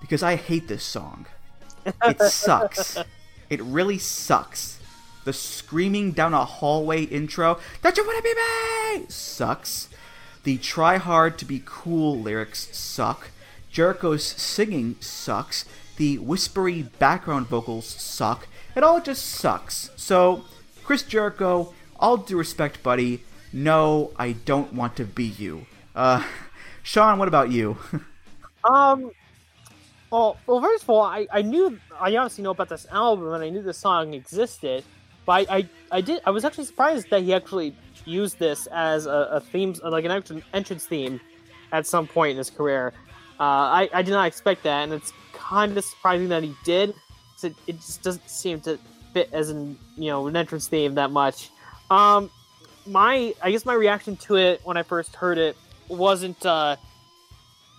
Because 0.00 0.22
I 0.22 0.36
hate 0.36 0.68
this 0.68 0.84
song. 0.84 1.26
It 1.84 2.20
sucks. 2.30 2.96
It 3.50 3.60
really 3.62 3.98
sucks. 3.98 4.78
The 5.24 5.32
screaming 5.32 6.12
down 6.12 6.34
a 6.34 6.44
hallway 6.44 7.04
intro, 7.04 7.58
Don't 7.82 7.96
you 7.96 8.06
wanna 8.06 8.22
be 8.22 8.34
me? 8.34 9.06
sucks. 9.08 9.88
The 10.44 10.58
try 10.58 10.98
hard 10.98 11.38
to 11.38 11.44
be 11.46 11.62
cool 11.64 12.18
lyrics 12.20 12.68
suck. 12.76 13.30
Jericho's 13.70 14.22
singing 14.24 14.96
sucks. 15.00 15.64
The 15.96 16.18
whispery 16.18 16.82
background 16.82 17.46
vocals 17.46 17.86
suck. 17.86 18.46
It 18.76 18.82
all 18.82 19.00
just 19.00 19.24
sucks. 19.24 19.90
So, 19.96 20.44
Chris 20.82 21.02
Jericho, 21.02 21.72
all 21.98 22.18
due 22.18 22.36
respect, 22.36 22.82
buddy, 22.82 23.22
no, 23.54 24.10
I 24.16 24.32
don't 24.32 24.74
want 24.74 24.96
to 24.96 25.04
be 25.04 25.24
you. 25.24 25.66
Uh, 25.94 26.24
Sean, 26.82 27.18
what 27.18 27.28
about 27.28 27.50
you? 27.52 27.78
um, 28.64 29.12
well, 30.10 30.36
well, 30.46 30.60
first 30.60 30.82
of 30.82 30.90
all, 30.90 31.02
I, 31.02 31.26
I 31.32 31.42
knew 31.42 31.78
I 31.98 32.16
obviously 32.16 32.42
know 32.42 32.50
about 32.50 32.68
this 32.68 32.86
album 32.90 33.32
and 33.32 33.44
I 33.44 33.50
knew 33.50 33.62
the 33.62 33.72
song 33.72 34.12
existed. 34.12 34.82
But 35.24 35.48
I, 35.48 35.56
I, 35.56 35.68
I 35.92 36.00
did. 36.00 36.20
I 36.26 36.30
was 36.30 36.44
actually 36.44 36.64
surprised 36.64 37.08
that 37.10 37.22
he 37.22 37.32
actually 37.32 37.74
used 38.04 38.38
this 38.38 38.66
as 38.66 39.06
a, 39.06 39.28
a 39.32 39.40
theme, 39.40 39.74
like 39.82 40.04
an 40.04 40.42
entrance 40.52 40.84
theme, 40.84 41.20
at 41.72 41.86
some 41.86 42.06
point 42.06 42.32
in 42.32 42.36
his 42.38 42.50
career. 42.50 42.92
Uh, 43.40 43.42
I, 43.42 43.88
I 43.92 44.02
did 44.02 44.10
not 44.10 44.26
expect 44.26 44.64
that, 44.64 44.82
and 44.82 44.92
it's 44.92 45.12
kind 45.32 45.76
of 45.76 45.84
surprising 45.84 46.28
that 46.28 46.42
he 46.42 46.54
did. 46.64 46.92
So 47.36 47.50
it 47.66 47.76
just 47.76 48.02
doesn't 48.02 48.28
seem 48.28 48.60
to 48.62 48.78
fit 49.12 49.30
as 49.32 49.48
an 49.48 49.78
you 49.96 50.08
know 50.08 50.26
an 50.26 50.36
entrance 50.36 50.66
theme 50.68 50.96
that 50.96 51.10
much. 51.10 51.50
Um, 51.90 52.30
my 52.86 53.34
I 53.42 53.50
guess 53.50 53.64
my 53.64 53.74
reaction 53.74 54.16
to 54.16 54.36
it 54.36 54.60
when 54.64 54.76
I 54.76 54.82
first 54.82 55.14
heard 55.16 55.38
it 55.38 55.56
wasn't. 55.88 56.44
Uh, 56.44 56.76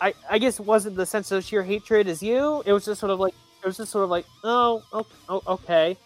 I 0.01 0.13
I 0.29 0.37
guess 0.39 0.59
wasn't 0.59 0.95
the 0.95 1.05
sense 1.05 1.31
of 1.31 1.43
sheer 1.43 1.63
hatred 1.63 2.07
as 2.07 2.21
you. 2.21 2.63
It 2.65 2.73
was 2.73 2.85
just 2.85 2.99
sort 2.99 3.11
of 3.11 3.19
like 3.19 3.33
it 3.63 3.65
was 3.65 3.77
just 3.77 3.91
sort 3.91 4.03
of 4.03 4.09
like 4.09 4.25
oh, 4.43 4.83
oh, 4.93 5.05
oh 5.29 5.41
okay 5.47 5.97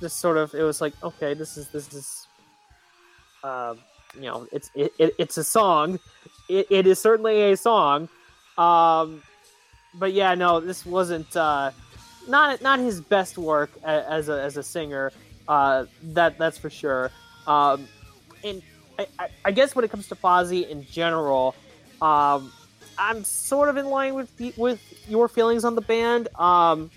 just 0.00 0.18
sort 0.18 0.36
of 0.36 0.54
it 0.54 0.62
was 0.62 0.80
like 0.80 0.94
okay 1.02 1.34
this 1.34 1.56
is 1.56 1.68
this 1.68 1.92
is 1.92 2.26
um 3.44 3.78
you 4.14 4.22
know 4.22 4.46
it's 4.50 4.70
it, 4.74 4.92
it 4.98 5.14
it's 5.18 5.36
a 5.36 5.44
song 5.44 5.98
it, 6.48 6.66
it 6.70 6.86
is 6.86 6.98
certainly 6.98 7.52
a 7.52 7.56
song 7.56 8.08
um 8.58 9.22
but 9.94 10.12
yeah 10.12 10.34
no 10.34 10.58
this 10.58 10.84
wasn't 10.86 11.36
uh 11.36 11.70
not 12.28 12.60
not 12.62 12.78
his 12.78 13.00
best 13.00 13.38
work 13.38 13.70
as 13.84 14.28
a 14.28 14.40
as 14.42 14.56
a 14.56 14.62
singer 14.62 15.12
uh 15.48 15.84
that 16.02 16.38
that's 16.38 16.58
for 16.58 16.70
sure 16.70 17.10
um 17.46 17.86
and 18.44 18.62
I, 18.98 19.28
I 19.44 19.50
guess 19.50 19.74
when 19.74 19.84
it 19.84 19.90
comes 19.90 20.08
to 20.08 20.14
Fozzy 20.14 20.68
in 20.68 20.84
general, 20.86 21.54
um, 22.02 22.52
I'm 22.98 23.24
sort 23.24 23.68
of 23.68 23.76
in 23.76 23.86
line 23.86 24.14
with 24.14 24.30
with 24.56 24.80
your 25.08 25.28
feelings 25.28 25.64
on 25.64 25.74
the 25.74 25.80
band. 25.80 26.28
Um, 26.38 26.90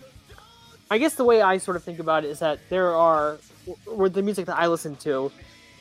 I 0.92 0.98
guess 0.98 1.16
the 1.16 1.24
way 1.24 1.42
I 1.42 1.58
sort 1.58 1.78
of 1.78 1.84
think 1.84 2.00
about 2.00 2.24
it 2.24 2.30
is 2.30 2.40
that 2.40 2.60
there 2.70 2.96
are, 2.96 3.40
with 3.88 4.14
the 4.14 4.22
music 4.22 4.46
that 4.46 4.58
I 4.58 4.68
listen 4.68 4.96
to, 4.98 5.32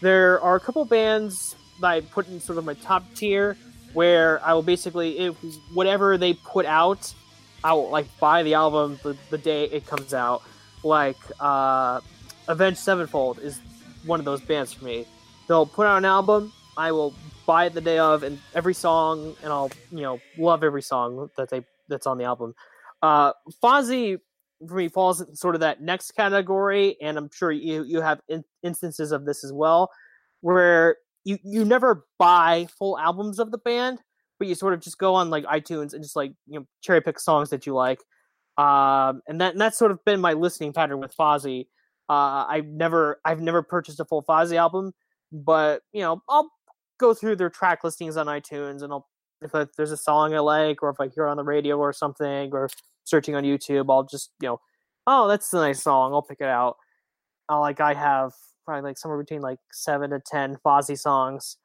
there 0.00 0.40
are 0.40 0.56
a 0.56 0.60
couple 0.60 0.84
bands 0.84 1.54
that 1.80 1.88
I 1.88 2.00
put 2.00 2.28
in 2.28 2.40
sort 2.40 2.58
of 2.58 2.64
my 2.64 2.74
top 2.74 3.04
tier 3.14 3.56
where 3.92 4.42
I 4.44 4.54
will 4.54 4.62
basically, 4.62 5.18
if 5.18 5.36
whatever 5.74 6.16
they 6.16 6.34
put 6.34 6.64
out, 6.64 7.12
I 7.62 7.74
will 7.74 7.90
like 7.90 8.06
buy 8.18 8.42
the 8.42 8.54
album 8.54 8.98
the, 9.02 9.16
the 9.30 9.38
day 9.38 9.64
it 9.64 9.86
comes 9.86 10.14
out. 10.14 10.42
Like 10.82 11.18
uh, 11.40 12.00
Avenged 12.48 12.78
Sevenfold 12.78 13.38
is 13.38 13.60
one 14.06 14.18
of 14.18 14.24
those 14.24 14.40
bands 14.40 14.72
for 14.72 14.84
me. 14.84 15.06
They'll 15.52 15.66
put 15.66 15.86
out 15.86 15.98
an 15.98 16.06
album, 16.06 16.50
I 16.78 16.92
will 16.92 17.12
buy 17.44 17.66
it 17.66 17.74
the 17.74 17.82
day 17.82 17.98
of, 17.98 18.22
and 18.22 18.38
every 18.54 18.72
song, 18.72 19.36
and 19.42 19.52
I'll 19.52 19.70
you 19.90 20.00
know 20.00 20.18
love 20.38 20.64
every 20.64 20.80
song 20.80 21.28
that 21.36 21.50
they 21.50 21.62
that's 21.88 22.06
on 22.06 22.16
the 22.16 22.24
album. 22.24 22.54
Uh, 23.02 23.34
Fozzy 23.62 24.16
for 24.66 24.76
me 24.76 24.88
falls 24.88 25.20
in 25.20 25.36
sort 25.36 25.54
of 25.54 25.60
that 25.60 25.82
next 25.82 26.12
category, 26.12 26.96
and 27.02 27.18
I'm 27.18 27.28
sure 27.30 27.52
you 27.52 27.82
you 27.82 28.00
have 28.00 28.22
in, 28.30 28.44
instances 28.62 29.12
of 29.12 29.26
this 29.26 29.44
as 29.44 29.52
well, 29.52 29.90
where 30.40 30.96
you 31.24 31.36
you 31.44 31.66
never 31.66 32.06
buy 32.18 32.66
full 32.78 32.98
albums 32.98 33.38
of 33.38 33.50
the 33.50 33.58
band, 33.58 33.98
but 34.38 34.48
you 34.48 34.54
sort 34.54 34.72
of 34.72 34.80
just 34.80 34.96
go 34.96 35.14
on 35.14 35.28
like 35.28 35.44
iTunes 35.44 35.92
and 35.92 36.02
just 36.02 36.16
like 36.16 36.32
you 36.46 36.60
know 36.60 36.66
cherry 36.80 37.02
pick 37.02 37.20
songs 37.20 37.50
that 37.50 37.66
you 37.66 37.74
like, 37.74 37.98
um, 38.56 39.20
and 39.28 39.38
that 39.42 39.52
and 39.52 39.60
that's 39.60 39.76
sort 39.76 39.90
of 39.90 40.02
been 40.06 40.18
my 40.18 40.32
listening 40.32 40.72
pattern 40.72 40.98
with 40.98 41.14
Fozzy. 41.14 41.66
Uh, 42.08 42.46
I've 42.48 42.68
never 42.68 43.20
I've 43.22 43.42
never 43.42 43.62
purchased 43.62 44.00
a 44.00 44.06
full 44.06 44.22
Fozzy 44.22 44.56
album, 44.56 44.94
but 45.32 45.82
you 45.92 46.02
know 46.02 46.22
I'll 46.28 46.50
go 46.98 47.14
through 47.14 47.36
their 47.36 47.50
track 47.50 47.82
listings 47.82 48.16
on 48.16 48.26
iTunes 48.26 48.82
and 48.82 48.92
I'll 48.92 49.08
if 49.44 49.52
there's 49.76 49.90
a 49.90 49.96
song 49.96 50.34
I 50.34 50.38
like 50.38 50.82
or 50.82 50.90
if 50.90 51.00
I 51.00 51.08
hear 51.08 51.26
it 51.26 51.30
on 51.30 51.36
the 51.36 51.44
radio 51.44 51.76
or 51.76 51.92
something 51.92 52.50
or 52.52 52.68
searching 53.04 53.34
on 53.34 53.42
YouTube, 53.42 53.86
I'll 53.90 54.04
just 54.04 54.30
you 54.40 54.48
know, 54.48 54.60
oh, 55.06 55.28
that's 55.28 55.52
a 55.52 55.56
nice 55.56 55.82
song. 55.82 56.12
I'll 56.12 56.22
pick 56.22 56.40
it 56.40 56.46
out. 56.46 56.76
Uh, 57.50 57.60
like 57.60 57.80
I 57.80 57.94
have 57.94 58.32
probably 58.64 58.90
like 58.90 58.98
somewhere 58.98 59.18
between 59.18 59.40
like 59.40 59.58
seven 59.72 60.10
to 60.10 60.20
ten 60.24 60.56
Fozzy 60.64 60.98
songs 60.98 61.56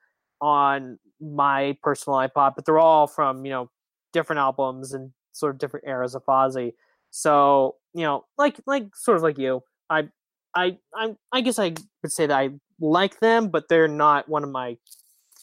on 0.42 0.98
my 1.22 1.78
personal 1.84 2.20
iPod, 2.20 2.54
but 2.56 2.66
they're 2.66 2.80
all 2.80 3.08
from 3.08 3.46
you 3.46 3.52
know 3.52 3.70
different 4.14 4.40
albums 4.40 4.94
and 4.94 5.12
sort 5.34 5.54
of 5.54 5.60
different 5.60 5.88
eras 5.88 6.16
of 6.16 6.26
Fozzy. 6.26 6.74
So 7.12 7.76
you 7.94 8.04
know, 8.04 8.26
like 8.38 8.60
like 8.66 8.96
sort 8.96 9.18
of 9.18 9.24
like 9.24 9.38
you, 9.38 9.62
I 9.90 10.10
I 10.56 10.78
I 10.96 11.16
I 11.32 11.42
guess 11.42 11.60
I 11.60 11.74
would 12.02 12.12
say 12.12 12.26
that 12.26 12.38
I 12.38 12.50
like 12.80 13.20
them, 13.20 13.50
but 13.50 13.70
they're 13.70 13.88
not 13.88 14.30
one 14.30 14.44
of 14.44 14.50
my 14.50 14.78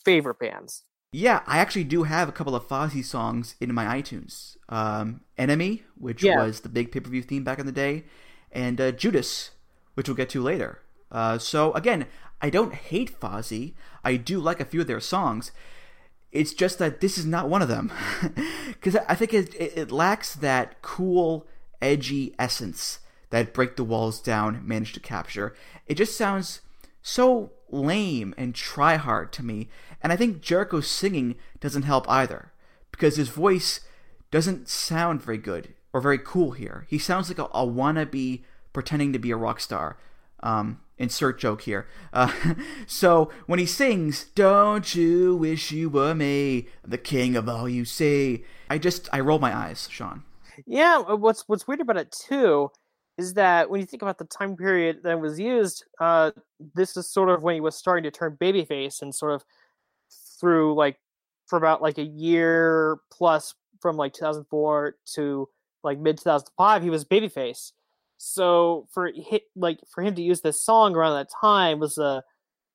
favorite 0.05 0.39
bands. 0.39 0.83
Yeah, 1.13 1.43
I 1.47 1.59
actually 1.59 1.85
do 1.85 2.03
have 2.03 2.29
a 2.29 2.33
couple 2.33 2.57
of 2.57 2.67
Fozzy 2.67 3.05
songs 3.05 3.55
in 3.61 3.73
my 3.73 3.85
iTunes. 4.01 4.57
Um, 4.69 5.21
Enemy, 5.39 5.85
which 5.97 6.23
Yeah. 6.25 6.37
was 6.39 6.61
the 6.61 6.69
big 6.69 6.91
pay 6.91 7.01
per 7.01 7.11
view 7.11 7.23
theme 7.23 7.45
back 7.45 7.59
in 7.59 7.67
the 7.67 7.73
day, 7.73 8.05
and 8.51 8.81
uh, 8.81 8.91
Judas, 8.93 9.53
which 9.95 10.09
we'll 10.09 10.17
get 10.17 10.29
to 10.31 10.43
later. 10.43 10.81
Uh, 11.13 11.39
so 11.39 11.73
again, 11.75 12.07
I 12.43 12.51
don't 12.51 12.75
hate 12.75 13.19
Fozzy. 13.21 13.75
I 14.05 14.17
do 14.17 14.41
like 14.41 14.59
a 14.61 14.65
few 14.65 14.81
of 14.81 14.87
their 14.89 15.01
songs. 15.01 15.53
It's 16.33 16.53
just 16.53 16.81
that 16.81 17.01
this 17.01 17.17
is 17.17 17.25
not 17.25 17.49
one 17.49 17.63
of 17.63 17.69
them, 17.69 17.93
because 18.67 18.97
I 19.09 19.15
think 19.15 19.33
it, 19.33 19.55
it, 19.55 19.79
it 19.79 19.93
lacks 19.93 20.35
that 20.35 20.83
cool, 20.83 21.47
edgy 21.81 22.35
essence 22.41 22.99
that 23.31 23.55
Break 23.55 23.77
the 23.77 23.85
Walls 23.85 24.21
Down 24.21 24.67
managed 24.67 24.95
to 24.95 25.01
capture. 25.01 25.55
It 25.87 25.95
just 25.95 26.17
sounds 26.17 26.61
so 27.07 27.53
lame 27.71 28.35
and 28.39 28.55
try 28.55 28.97
hard 28.97 29.31
to 29.35 29.45
me, 29.45 29.69
and 30.03 30.11
I 30.11 30.17
think 30.17 30.41
Jericho's 30.41 30.89
singing 30.89 31.37
doesn't 31.61 31.83
help 31.83 32.09
either, 32.09 32.51
because 32.91 33.17
his 33.17 33.29
voice 33.29 33.81
doesn't 34.31 34.71
sound 34.71 35.23
very 35.23 35.37
good 35.37 35.75
or 35.93 36.01
very 36.01 36.19
cool 36.19 36.53
here. 36.53 36.87
He 36.89 36.99
sounds 36.99 37.29
like 37.29 37.39
a, 37.39 37.45
a 37.45 37.67
wannabe 37.67 38.43
pretending 38.73 39.13
to 39.13 39.19
be 39.19 39.31
a 39.31 39.37
rock 39.37 39.61
star. 39.61 39.99
Um, 40.43 40.81
insert 40.97 41.39
joke 41.39 41.63
here. 41.63 41.87
Uh, 42.11 42.33
so 42.87 43.31
when 43.45 43.59
he 43.59 43.67
sings, 43.67 44.25
"Don't 44.35 44.95
you 44.95 45.37
wish 45.37 45.73
you 45.73 45.91
were 45.91 46.15
me, 46.15 46.69
the 46.83 46.99
king 46.99 47.37
of 47.37 47.51
all 47.51 47.69
you 47.69 47.85
see," 47.85 48.45
I 48.71 48.79
just 48.79 49.11
I 49.13 49.21
roll 49.21 49.39
my 49.39 49.55
eyes, 49.55 49.89
Sean. 49.91 50.25
Yeah, 50.67 51.01
what's 51.01 51.47
what's 51.49 51.69
weird 51.69 51.83
about 51.83 51.99
it 51.99 52.13
too 52.13 52.71
is 53.17 53.35
that 53.35 53.71
when 53.71 53.81
you 53.81 53.87
think 53.87 54.03
about 54.03 54.19
the 54.19 54.25
time 54.25 54.57
period 54.57 55.01
that 55.05 55.21
was 55.21 55.39
used, 55.39 55.85
uh, 56.01 56.33
this 56.75 56.97
is 56.97 57.09
sort 57.09 57.31
of 57.31 57.43
when 57.43 57.55
he 57.55 57.61
was 57.61 57.77
starting 57.77 58.05
to 58.05 58.11
turn 58.11 58.37
babyface 58.41 59.03
and 59.03 59.15
sort 59.15 59.33
of 59.33 59.45
through 60.41 60.75
like 60.75 60.99
for 61.47 61.57
about 61.57 61.83
like 61.83 61.99
a 61.99 62.05
year 62.05 62.99
plus 63.13 63.55
from 63.81 63.97
like 63.97 64.13
2004 64.13 64.97
to 65.15 65.49
like 65.83 65.99
mid 65.99 66.19
2005 66.19 66.83
he 66.83 66.91
was 66.91 67.05
babyface. 67.05 67.73
So 68.17 68.89
for 68.93 69.11
hit 69.15 69.43
like 69.55 69.79
for 69.93 70.03
him 70.03 70.15
to 70.15 70.23
use 70.23 70.41
this 70.41 70.61
song 70.61 70.97
around 70.97 71.15
that 71.15 71.29
time 71.41 71.79
was 71.79 71.99
a 71.99 72.23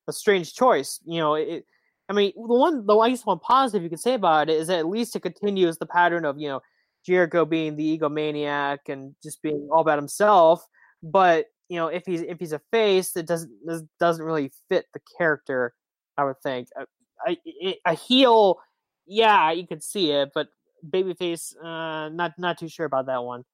a 0.08 0.12
strange 0.12 0.54
choice. 0.54 1.00
You 1.04 1.20
know, 1.20 1.34
it. 1.34 1.66
I 2.08 2.12
mean, 2.12 2.32
the 2.34 2.54
one 2.54 2.86
the 2.86 2.96
I 2.96 3.14
one 3.24 3.38
positive 3.38 3.82
you 3.82 3.88
can 3.88 3.98
say 3.98 4.14
about 4.14 4.50
it 4.50 4.56
is 4.56 4.66
that 4.66 4.80
at 4.80 4.88
least 4.88 5.14
it 5.14 5.20
continues 5.20 5.78
the 5.78 5.86
pattern 5.86 6.24
of 6.24 6.38
you 6.38 6.48
know 6.48 6.60
Jericho 7.06 7.44
being 7.44 7.76
the 7.76 7.98
egomaniac 7.98 8.78
and 8.88 9.14
just 9.22 9.42
being 9.42 9.68
all 9.72 9.80
about 9.80 9.98
himself. 9.98 10.64
But 11.02 11.46
you 11.68 11.76
know, 11.76 11.88
if 11.88 12.02
he's 12.06 12.22
if 12.22 12.38
he's 12.38 12.52
a 12.52 12.60
face, 12.72 13.16
it 13.16 13.26
doesn't 13.26 13.50
doesn't 13.98 14.24
really 14.24 14.52
fit 14.68 14.86
the 14.92 15.00
character. 15.16 15.72
I 16.16 16.24
would 16.24 16.40
think 16.42 16.68
a, 16.76 17.36
a, 17.62 17.78
a 17.86 17.94
heel, 17.94 18.58
yeah, 19.06 19.52
you 19.52 19.66
could 19.66 19.82
see 19.82 20.10
it, 20.10 20.30
but 20.34 20.48
babyface, 20.86 21.54
uh, 21.62 22.08
not 22.10 22.32
not 22.38 22.58
too 22.58 22.68
sure 22.68 22.86
about 22.86 23.06
that 23.06 23.22
one. 23.24 23.44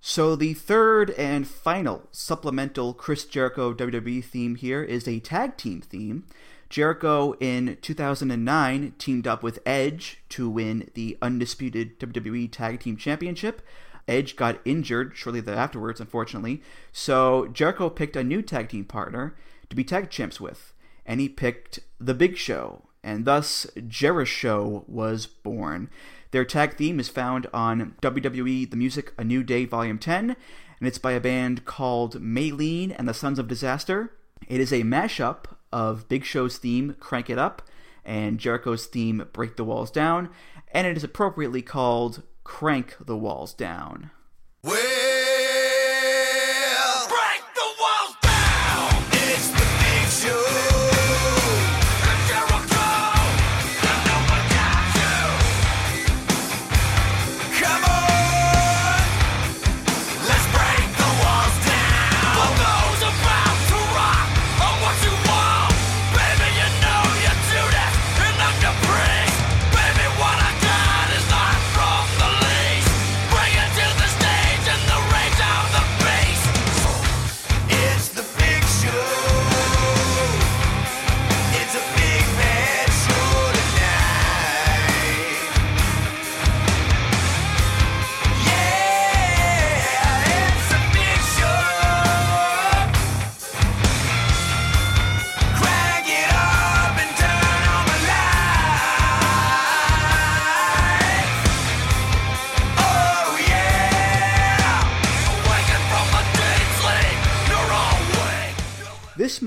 So 0.00 0.36
the 0.36 0.54
third 0.54 1.10
and 1.10 1.46
final 1.48 2.08
supplemental 2.12 2.94
Chris 2.94 3.24
Jericho 3.24 3.74
WWE 3.74 4.22
theme 4.24 4.54
here 4.54 4.82
is 4.82 5.08
a 5.08 5.20
tag 5.20 5.56
team 5.56 5.80
theme. 5.80 6.26
Jericho 6.68 7.34
in 7.40 7.78
2009 7.80 8.94
teamed 8.98 9.26
up 9.26 9.42
with 9.42 9.60
Edge 9.64 10.18
to 10.30 10.48
win 10.48 10.90
the 10.94 11.16
undisputed 11.22 11.98
WWE 12.00 12.50
Tag 12.50 12.80
Team 12.80 12.96
Championship. 12.96 13.62
Edge 14.08 14.36
got 14.36 14.60
injured 14.64 15.16
shortly 15.16 15.40
thereafterwards, 15.40 16.00
unfortunately, 16.00 16.62
so 16.92 17.48
Jericho 17.48 17.90
picked 17.90 18.16
a 18.16 18.22
new 18.22 18.40
tag 18.40 18.68
team 18.68 18.84
partner 18.84 19.34
to 19.68 19.76
be 19.76 19.82
tag 19.82 20.10
champs 20.10 20.40
with, 20.40 20.72
and 21.04 21.20
he 21.20 21.28
picked 21.28 21.80
The 21.98 22.14
Big 22.14 22.36
Show, 22.36 22.82
and 23.02 23.24
thus 23.24 23.66
JeriShow 23.76 24.88
was 24.88 25.26
born. 25.26 25.90
Their 26.30 26.44
tag 26.44 26.76
theme 26.76 27.00
is 27.00 27.08
found 27.08 27.48
on 27.52 27.96
WWE 28.00 28.70
The 28.70 28.76
Music 28.76 29.12
A 29.18 29.24
New 29.24 29.42
Day 29.42 29.64
Volume 29.64 29.98
10, 29.98 30.36
and 30.78 30.86
it's 30.86 30.98
by 30.98 31.12
a 31.12 31.20
band 31.20 31.64
called 31.64 32.20
Maylene 32.20 32.94
and 32.96 33.08
the 33.08 33.14
Sons 33.14 33.38
of 33.38 33.48
Disaster. 33.48 34.12
It 34.46 34.60
is 34.60 34.72
a 34.72 34.82
mashup 34.82 35.55
of 35.72 36.08
Big 36.08 36.24
Show's 36.24 36.58
theme, 36.58 36.96
Crank 37.00 37.30
It 37.30 37.38
Up, 37.38 37.62
and 38.04 38.38
Jericho's 38.38 38.86
theme, 38.86 39.26
Break 39.32 39.56
the 39.56 39.64
Walls 39.64 39.90
Down, 39.90 40.30
and 40.72 40.86
it 40.86 40.96
is 40.96 41.04
appropriately 41.04 41.62
called 41.62 42.22
Crank 42.44 42.96
the 43.00 43.16
Walls 43.16 43.52
Down. 43.52 44.10
Break 44.62 44.95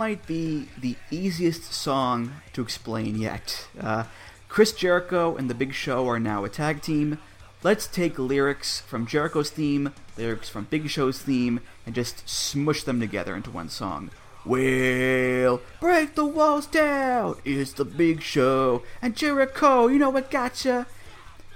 might 0.09 0.25
be 0.25 0.67
the 0.75 0.95
easiest 1.11 1.71
song 1.71 2.33
to 2.51 2.63
explain 2.63 3.15
yet. 3.15 3.67
Uh, 3.79 4.05
Chris 4.47 4.71
Jericho 4.71 5.35
and 5.35 5.47
The 5.47 5.53
Big 5.53 5.71
Show 5.71 6.07
are 6.07 6.19
now 6.19 6.43
a 6.43 6.49
tag 6.49 6.81
team. 6.81 7.19
Let's 7.61 7.85
take 7.85 8.17
lyrics 8.17 8.79
from 8.79 9.05
Jericho's 9.05 9.51
theme, 9.51 9.93
lyrics 10.17 10.49
from 10.49 10.63
Big 10.63 10.89
Show's 10.89 11.21
theme, 11.21 11.59
and 11.85 11.93
just 11.93 12.27
smush 12.27 12.81
them 12.81 12.99
together 12.99 13.35
into 13.35 13.51
one 13.51 13.69
song. 13.69 14.09
Well, 14.43 15.61
break 15.79 16.15
the 16.15 16.25
walls 16.25 16.65
down. 16.65 17.35
It's 17.45 17.73
the 17.73 17.85
Big 17.85 18.23
Show 18.23 18.81
and 19.03 19.15
Jericho. 19.15 19.85
You 19.85 19.99
know 19.99 20.09
what 20.09 20.31
gotcha. 20.31 20.87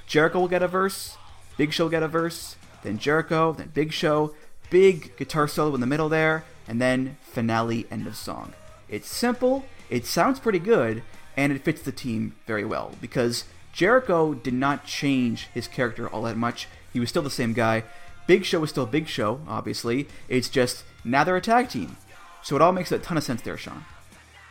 Jericho 0.05 0.41
will 0.41 0.47
get 0.47 0.61
a 0.61 0.67
verse, 0.67 1.17
Big 1.57 1.73
Show 1.73 1.85
will 1.85 1.89
get 1.91 2.03
a 2.03 2.07
verse, 2.07 2.55
then 2.84 2.99
Jericho, 2.99 3.53
then 3.53 3.71
Big 3.73 3.91
Show, 3.91 4.35
big 4.69 5.17
guitar 5.17 5.47
solo 5.47 5.73
in 5.73 5.81
the 5.81 5.88
middle 5.88 6.07
there, 6.07 6.43
and 6.68 6.81
then 6.81 7.18
finale 7.22 7.85
end 7.91 8.07
of 8.07 8.15
song. 8.15 8.53
It's 8.90 9.10
simple, 9.10 9.65
it 9.90 10.06
sounds 10.06 10.40
pretty 10.40 10.60
good, 10.60 11.03
and 11.35 11.52
it 11.52 11.64
fits 11.64 11.81
the 11.81 11.91
team 11.91 12.35
very 12.45 12.65
well 12.65 12.91
because 13.02 13.45
Jericho 13.72 14.34
did 14.34 14.53
not 14.53 14.85
change 14.85 15.48
his 15.53 15.68
character 15.68 16.07
all 16.07 16.23
that 16.23 16.38
much. 16.38 16.68
He 16.91 16.99
was 16.99 17.10
still 17.10 17.23
the 17.23 17.30
same 17.30 17.53
guy. 17.53 17.84
Big 18.27 18.45
Show 18.45 18.60
was 18.60 18.69
still 18.69 18.85
Big 18.85 19.07
Show, 19.07 19.41
obviously. 19.48 20.07
It's 20.30 20.48
just 20.48 20.84
now 21.03 21.23
they're 21.23 21.35
a 21.35 21.41
tag 21.41 21.69
team. 21.69 21.98
So 22.41 22.56
it 22.56 22.61
all 22.61 22.72
makes 22.72 22.91
a 22.91 22.99
ton 22.99 23.18
of 23.18 23.23
sense 23.23 23.41
there, 23.41 23.57
Sean. 23.57 23.85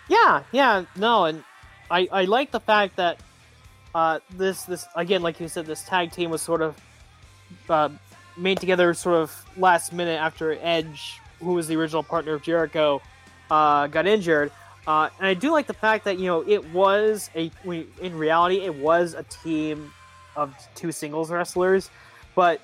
Yeah, 0.08 0.42
yeah, 0.50 0.84
no, 0.96 1.26
and 1.26 1.44
I 1.90 2.08
I 2.10 2.24
like 2.24 2.50
the 2.50 2.60
fact 2.60 2.96
that 2.96 3.20
uh 3.94 4.18
this 4.30 4.64
this 4.64 4.86
again, 4.96 5.22
like 5.22 5.38
you 5.40 5.48
said, 5.48 5.66
this 5.66 5.84
tag 5.84 6.10
team 6.10 6.30
was 6.30 6.42
sort 6.42 6.62
of 6.62 6.76
uh, 7.68 7.90
made 8.36 8.58
together 8.58 8.92
sort 8.94 9.16
of 9.16 9.44
last 9.56 9.92
minute 9.92 10.18
after 10.18 10.58
Edge, 10.60 11.20
who 11.42 11.52
was 11.54 11.68
the 11.68 11.76
original 11.76 12.02
partner 12.02 12.34
of 12.34 12.42
Jericho, 12.42 13.02
uh, 13.50 13.86
got 13.88 14.06
injured. 14.06 14.50
Uh, 14.86 15.08
and 15.18 15.26
I 15.26 15.34
do 15.34 15.52
like 15.52 15.66
the 15.66 15.74
fact 15.74 16.04
that 16.06 16.18
you 16.18 16.26
know 16.26 16.44
it 16.46 16.64
was 16.72 17.30
a 17.36 17.50
we- 17.64 17.86
in 18.00 18.16
reality 18.16 18.60
it 18.60 18.74
was 18.74 19.14
a 19.14 19.22
team 19.24 19.92
of 20.34 20.54
two 20.74 20.90
singles 20.90 21.30
wrestlers, 21.30 21.90
but 22.34 22.60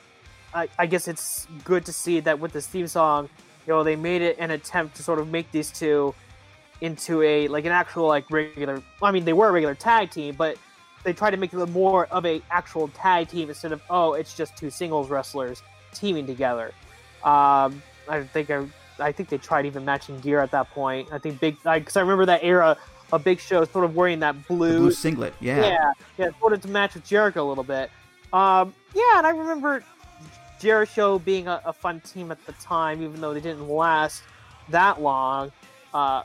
I, 0.55 0.69
I 0.79 0.87
guess 0.87 1.09
it's 1.09 1.47
good 1.65 1.85
to 1.87 1.93
see 1.93 2.21
that 2.21 2.41
with 2.41 2.53
this 2.53 2.67
theme 2.67 2.89
song, 2.89 3.29
you 3.67 3.73
know, 3.73 3.85
they 3.85 3.97
made 3.97 4.23
it 4.23 4.37
an 4.39 4.51
attempt 4.51 4.97
to 4.97 5.03
sort 5.03 5.19
of 5.19 5.29
make 5.29 5.51
these 5.53 5.71
two 5.71 6.15
into 6.81 7.23
a 7.23 7.49
like 7.49 7.65
an 7.65 7.73
actual 7.73 8.07
like 8.07 8.31
regular. 8.31 8.83
I 9.03 9.13
mean, 9.13 9.25
they 9.25 9.33
were 9.33 9.49
a 9.49 9.53
regular 9.53 9.75
tag 9.75 10.11
team, 10.11 10.35
but 10.37 10.57
they 11.05 11.13
tried 11.13 11.31
to 11.31 11.37
make 11.37 11.53
it 11.53 11.67
more 11.69 12.07
of 12.07 12.25
a 12.27 12.43
actual 12.51 12.89
tag 12.89 13.29
team 13.29 13.49
instead 13.49 13.73
of 13.73 13.83
oh 13.91 14.15
it's 14.15 14.35
just 14.35 14.57
two 14.57 14.71
singles 14.71 15.11
wrestlers 15.11 15.63
teaming 15.93 16.27
together. 16.27 16.73
Um, 17.25 17.83
I 18.09 18.25
think 18.25 18.51
I, 18.51 18.67
I 18.99 19.13
think 19.13 19.29
they 19.29 19.39
tried 19.39 19.67
even 19.67 19.85
matching 19.85 20.19
gear 20.21 20.41
at 20.41 20.51
that 20.53 20.71
point. 20.71 21.09
I 21.13 21.19
think 21.19 21.41
big 21.41 21.57
because 21.63 21.97
I 21.97 22.01
remember 22.01 22.27
that 22.27 22.43
era 22.43 22.77
a 23.13 23.19
Big 23.19 23.41
Show 23.41 23.65
sort 23.65 23.85
of 23.85 23.97
wearing 23.97 24.21
that 24.21 24.47
blue, 24.47 24.79
blue 24.79 24.91
singlet. 24.91 25.35
Yeah, 25.41 25.61
yeah, 25.61 25.93
yeah, 26.19 26.29
sort 26.41 26.53
of 26.53 26.61
to 26.63 26.69
match 26.69 26.95
with 26.95 27.05
Jericho 27.05 27.47
a 27.47 27.49
little 27.49 27.65
bit. 27.65 27.91
Um, 28.33 28.75
yeah, 28.95 29.19
and 29.19 29.27
I 29.27 29.31
remember 29.31 29.83
Jericho 30.61 31.19
being 31.19 31.49
a, 31.49 31.63
a, 31.65 31.73
fun 31.73 32.01
team 32.01 32.31
at 32.31 32.45
the 32.45 32.53
time, 32.55 33.03
even 33.03 33.21
though 33.21 33.33
they 33.33 33.41
didn't 33.41 33.69
last 33.69 34.23
that 34.69 35.01
long. 35.01 35.51
Uh, 35.95 36.23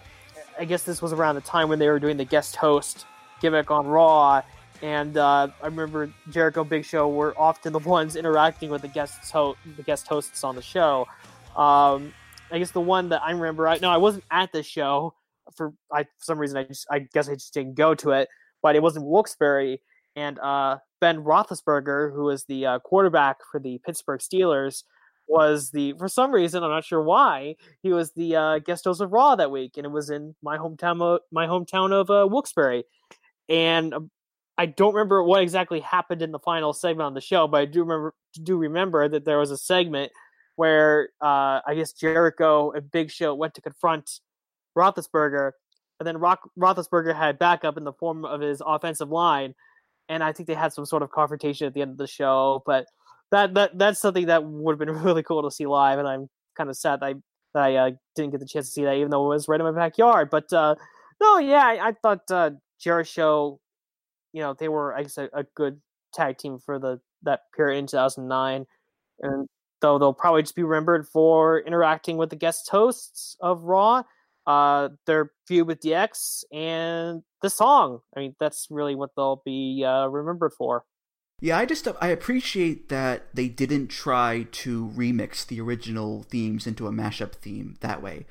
I 0.60 0.66
guess 0.66 0.84
this 0.84 1.02
was 1.02 1.14
around 1.14 1.36
the 1.36 1.42
time 1.42 1.70
when 1.70 1.80
they 1.80 1.88
were 1.88 2.00
doing 2.00 2.18
the 2.18 2.26
guest 2.26 2.58
host 2.58 3.06
gimmick 3.40 3.72
on 3.72 3.88
Raw, 3.88 4.42
and 4.82 5.18
uh, 5.18 5.48
I 5.62 5.66
remember 5.66 6.12
Jericho 6.30 6.62
and 6.62 6.70
Big 6.70 6.84
Show 6.84 7.08
were 7.08 7.34
often 7.38 7.72
the 7.72 7.80
ones 7.98 8.16
interacting 8.16 8.70
with 8.70 8.82
the 8.82 8.88
guests 8.90 9.32
ho- 9.32 9.56
the 9.78 9.84
guest 9.84 10.08
hosts 10.08 10.44
on 10.44 10.56
the 10.56 10.62
show. 10.62 11.08
Um, 11.56 12.14
I 12.52 12.60
guess 12.60 12.72
the 12.72 12.82
one 12.82 13.10
that 13.10 13.22
I 13.24 13.32
remember, 13.32 13.68
I 13.68 13.78
no, 13.80 13.90
I 13.90 13.98
wasn't 13.98 14.26
at 14.32 14.52
the 14.52 14.64
show 14.64 15.14
for 15.56 15.74
I 15.92 16.04
for 16.04 16.10
some 16.22 16.38
reason 16.38 16.58
I 16.58 16.64
just 16.64 16.88
I 16.90 17.00
guess 17.00 17.30
I 17.30 17.34
just 17.34 17.54
didn't 17.54 17.76
go 17.76 17.96
to 17.96 18.12
it, 18.12 18.30
but 18.62 18.76
it 18.76 18.84
was 18.84 18.96
in 18.96 19.06
Wilkes-Barre, 19.06 19.80
and 20.16 20.40
uh, 20.40 20.78
Ben 21.02 21.24
Roethlisberger, 21.24 22.14
who 22.14 22.26
was 22.26 22.46
the 22.46 22.66
uh, 22.66 22.80
quarterback 22.80 23.38
for 23.52 23.60
the 23.60 23.80
Pittsburgh 23.86 24.20
Steelers, 24.20 24.84
was 25.28 25.72
the 25.72 25.94
for 25.98 26.08
some 26.08 26.32
reason 26.32 26.64
I'm 26.64 26.70
not 26.70 26.86
sure 26.86 27.02
why 27.02 27.56
he 27.82 27.92
was 27.92 28.12
the 28.12 28.36
uh, 28.36 28.60
guest 28.60 28.86
host 28.86 29.02
of 29.02 29.12
Raw 29.12 29.36
that 29.36 29.52
week, 29.52 29.78
and 29.78 29.86
it 29.86 29.92
was 29.92 30.10
in 30.10 30.36
my 30.42 30.58
hometown 30.58 31.02
of, 31.02 31.22
my 31.32 31.48
hometown 31.48 31.92
of 31.92 32.10
uh, 32.10 32.28
Wilkes-Barre, 32.28 32.84
and 33.50 33.94
um, 33.94 34.12
I 34.58 34.68
don't 34.68 34.94
remember 34.94 35.24
what 35.24 35.42
exactly 35.42 35.80
happened 35.80 36.22
in 36.22 36.32
the 36.32 36.40
final 36.40 36.74
segment 36.74 37.08
on 37.08 37.14
the 37.16 37.22
show, 37.22 37.48
but 37.48 37.62
I 37.62 37.66
do 37.66 37.82
remember 37.82 38.14
do 38.44 38.58
remember 38.58 39.08
that 39.08 39.26
there 39.26 39.40
was 39.40 39.52
a 39.52 39.58
segment 39.58 40.12
where 40.56 41.10
uh, 41.22 41.62
I 41.66 41.74
guess 41.76 41.94
Jericho 41.94 42.72
and 42.72 42.90
Big 42.92 43.12
Show 43.12 43.34
went 43.36 43.54
to 43.56 43.62
confront 43.62 44.20
Roethlisberger, 44.78 45.52
and 46.00 46.08
then 46.08 46.18
Rock, 46.18 46.50
Roethlisberger 46.60 47.16
had 47.16 47.40
backup 47.40 47.78
in 47.78 47.84
the 47.84 47.94
form 47.94 48.26
of 48.26 48.42
his 48.42 48.62
offensive 48.66 49.10
line, 49.10 49.56
and 50.10 50.24
I 50.24 50.32
think 50.32 50.48
they 50.48 50.54
had 50.54 50.74
some 50.74 50.86
sort 50.86 51.04
of 51.04 51.12
confrontation 51.12 51.68
at 51.68 51.74
the 51.74 51.82
end 51.82 51.92
of 51.92 51.98
the 51.98 52.08
show. 52.08 52.64
But 52.66 52.86
that 53.32 53.54
that 53.56 53.78
that's 53.78 54.00
something 54.00 54.28
that 54.28 54.44
would 54.44 54.74
have 54.74 54.80
been 54.80 54.92
really 55.04 55.24
cool 55.24 55.44
to 55.44 55.52
see 55.52 55.66
live, 55.66 56.00
and 56.00 56.08
I'm 56.08 56.30
kind 56.56 56.70
of 56.70 56.78
sad 56.78 57.00
that 57.00 57.06
I 57.06 57.14
that 57.54 57.64
I 57.64 57.76
uh, 57.76 57.92
didn't 58.16 58.32
get 58.32 58.40
the 58.40 58.48
chance 58.48 58.68
to 58.68 58.72
see 58.72 58.84
that, 58.84 58.96
even 58.96 59.12
though 59.12 59.26
it 59.26 59.36
was 59.36 59.48
right 59.48 59.60
in 59.60 59.66
my 59.66 59.72
backyard. 59.72 60.30
But 60.30 60.52
uh, 60.54 60.76
no, 61.22 61.38
yeah, 61.40 61.66
I, 61.66 61.90
I 61.90 61.92
thought 62.02 62.30
uh, 62.32 62.52
Jericho, 62.80 63.60
you 64.34 64.42
know, 64.42 64.54
they 64.54 64.70
were 64.70 64.96
I 64.96 65.04
guess 65.04 65.18
a, 65.18 65.30
a 65.34 65.44
good 65.56 65.82
tag 66.14 66.38
team 66.38 66.60
for 66.60 66.80
the 66.80 67.00
that 67.24 67.42
period 67.56 67.80
in 67.80 67.88
2009, 67.88 68.66
and 69.22 69.48
though 69.84 70.00
they'll 70.00 70.14
probably 70.14 70.42
just 70.42 70.56
be 70.56 70.64
remembered 70.64 71.08
for 71.08 71.60
interacting 71.60 72.18
with 72.18 72.32
the 72.32 72.36
guest 72.36 72.70
hosts 72.70 73.38
of 73.40 73.62
Raw 73.62 74.02
uh, 74.46 74.90
their 75.06 75.32
feud 75.48 75.68
with 75.68 75.82
DX 75.82 76.44
and 76.52 77.24
the 77.42 77.50
song. 77.50 78.02
I 78.16 78.20
mean, 78.20 78.36
that's 78.40 78.68
really 78.70 78.96
what 78.96 79.12
they'll 79.16 79.42
be 79.46 79.84
uh, 79.86 80.08
remembered 80.08 80.54
for. 80.54 80.86
Yeah, 81.42 81.58
I 81.58 81.66
just 81.66 81.88
I 82.00 82.08
appreciate 82.08 82.90
that 82.90 83.34
they 83.34 83.48
didn't 83.50 83.88
try 83.88 84.48
to 84.52 84.92
remix 84.96 85.46
the 85.46 85.60
original 85.60 86.24
themes 86.24 86.66
into 86.66 86.88
a 86.88 86.92
mashup 86.92 87.34
theme 87.34 87.76
that 87.82 88.02
way. 88.02 88.26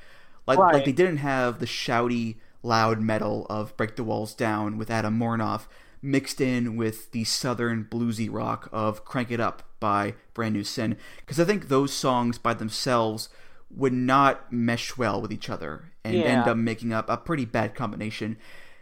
Like 0.47 0.59
Right. 0.59 0.75
like 0.75 0.85
they 0.85 0.93
didn't 0.93 1.19
have 1.19 1.59
the 1.59 1.67
shouty, 1.67 2.37
loud 2.63 3.01
metal 3.01 3.47
of 3.51 3.77
"Break 3.77 3.97
the 3.97 4.05
Walls 4.05 4.35
Down" 4.35 4.79
with 4.79 4.91
Adam 4.91 5.19
Warnoff 5.19 5.67
mixed 6.03 6.41
in 6.41 6.77
with 6.77 7.13
the 7.13 7.25
southern 7.25 7.85
bluesy 7.85 8.29
rock 8.31 8.69
of 8.73 9.05
"Crank 9.05 9.31
It 9.31 9.41
Up" 9.41 9.63
by 9.81 10.15
Brand 10.35 10.55
New 10.55 10.65
Sin, 10.65 10.97
because 11.19 11.39
I 11.41 11.45
think 11.45 11.69
those 11.69 11.93
songs 11.93 12.39
by 12.39 12.55
themselves 12.55 13.29
would 13.71 13.93
not 13.93 14.53
mesh 14.53 14.97
well 14.99 15.21
with 15.23 15.33
each 15.33 15.49
other 15.49 15.93
and 16.05 16.19
Yeah. 16.19 16.25
end 16.25 16.49
up 16.49 16.57
making 16.57 16.93
up 16.93 17.09
a 17.09 17.17
pretty 17.17 17.45
bad 17.45 17.75
combination. 17.75 18.37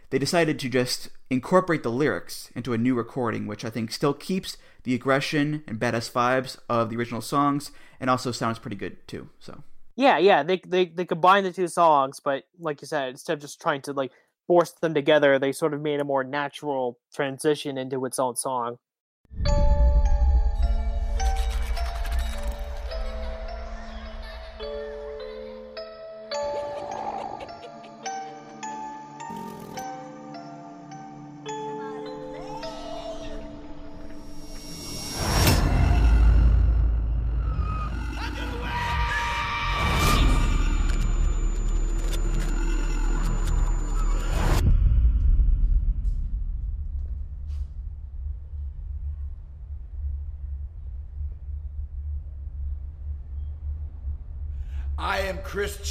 They 0.09 0.19
decided 0.19 0.59
to 0.59 0.69
just 0.69 1.09
incorporate 1.29 1.83
the 1.83 1.91
lyrics 1.91 2.51
into 2.55 2.73
a 2.73 2.77
new 2.77 2.95
recording, 2.95 3.47
which 3.47 3.63
I 3.63 3.69
think 3.69 3.91
still 3.91 4.13
keeps 4.13 4.57
the 4.83 4.93
aggression 4.93 5.63
and 5.67 5.79
badass 5.79 6.11
vibes 6.11 6.57
of 6.67 6.89
the 6.89 6.97
original 6.97 7.21
songs, 7.21 7.71
and 7.99 8.09
also 8.09 8.31
sounds 8.31 8.59
pretty 8.59 8.75
good 8.75 9.07
too. 9.07 9.29
So 9.39 9.63
Yeah, 9.95 10.17
yeah, 10.17 10.43
they 10.43 10.57
they 10.65 10.85
they 10.87 11.05
combined 11.05 11.45
the 11.45 11.53
two 11.53 11.67
songs, 11.67 12.19
but 12.19 12.43
like 12.59 12.81
you 12.81 12.87
said, 12.87 13.09
instead 13.09 13.33
of 13.33 13.39
just 13.39 13.61
trying 13.61 13.81
to 13.83 13.93
like 13.93 14.11
force 14.51 14.71
them 14.81 14.93
together, 14.93 15.39
they 15.39 15.53
sort 15.53 15.73
of 15.73 15.79
made 15.79 16.01
a 16.01 16.03
more 16.03 16.25
natural 16.25 16.99
transition 17.13 17.77
into 17.77 18.03
its 18.03 18.19
own 18.19 18.35
song. 18.35 18.79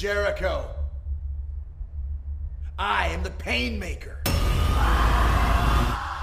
Jericho. 0.01 0.67
I 2.79 3.09
am 3.09 3.23
the 3.23 3.29
Painmaker. 3.29 4.17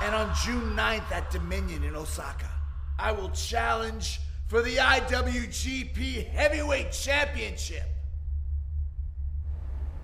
And 0.02 0.16
on 0.16 0.34
June 0.44 0.76
9th 0.76 1.12
at 1.12 1.30
Dominion 1.30 1.84
in 1.84 1.96
Osaka, 1.96 2.50
I 2.98 3.12
will 3.12 3.30
challenge 3.30 4.20
for 4.48 4.64
the 4.64 4.78
IWGP 4.78 6.26
Heavyweight 6.26 6.92
Championship. 6.92 7.84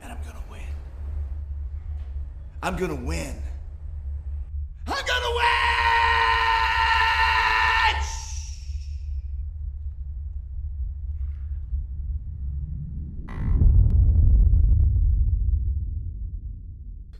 And 0.04 0.12
I'm 0.12 0.20
gonna 0.24 0.44
win. 0.52 0.62
I'm 2.62 2.76
gonna 2.76 2.94
win. 2.94 3.42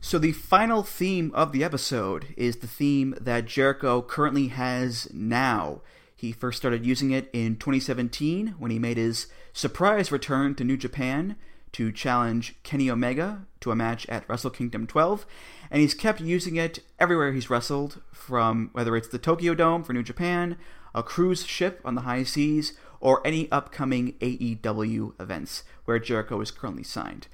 So 0.04 0.18
the 0.18 0.32
final 0.32 0.82
theme 0.82 1.32
of 1.32 1.52
the 1.52 1.64
episode 1.64 2.34
is 2.36 2.56
the 2.56 2.66
theme 2.66 3.16
that 3.18 3.46
Jericho 3.46 4.02
currently 4.02 4.48
has 4.48 5.08
now. 5.14 5.80
He 6.14 6.30
first 6.30 6.58
started 6.58 6.84
using 6.84 7.10
it 7.10 7.30
in 7.32 7.56
2017 7.56 8.56
when 8.58 8.70
he 8.70 8.78
made 8.78 8.98
his 8.98 9.28
surprise 9.54 10.12
return 10.12 10.56
to 10.56 10.62
New 10.62 10.76
Japan 10.76 11.36
to 11.72 11.90
challenge 11.90 12.54
Kenny 12.62 12.90
Omega 12.90 13.46
to 13.60 13.70
a 13.70 13.74
match 13.74 14.06
at 14.10 14.28
Wrestle 14.28 14.50
Kingdom 14.50 14.86
12, 14.86 15.24
and 15.70 15.80
he's 15.80 15.94
kept 15.94 16.20
using 16.20 16.56
it 16.56 16.80
everywhere 16.98 17.32
he's 17.32 17.48
wrestled, 17.48 18.02
from 18.12 18.68
whether 18.74 18.98
it's 18.98 19.08
the 19.08 19.18
Tokyo 19.18 19.54
Dome 19.54 19.82
for 19.82 19.94
New 19.94 20.02
Japan, 20.02 20.58
a 20.94 21.02
cruise 21.02 21.46
ship 21.46 21.80
on 21.82 21.94
the 21.94 22.02
high 22.02 22.24
seas, 22.24 22.74
or 23.00 23.26
any 23.26 23.50
upcoming 23.50 24.12
AEW 24.20 25.18
events 25.18 25.64
where 25.86 25.98
Jericho 25.98 26.42
is 26.42 26.50
currently 26.50 26.84
signed. 26.84 27.26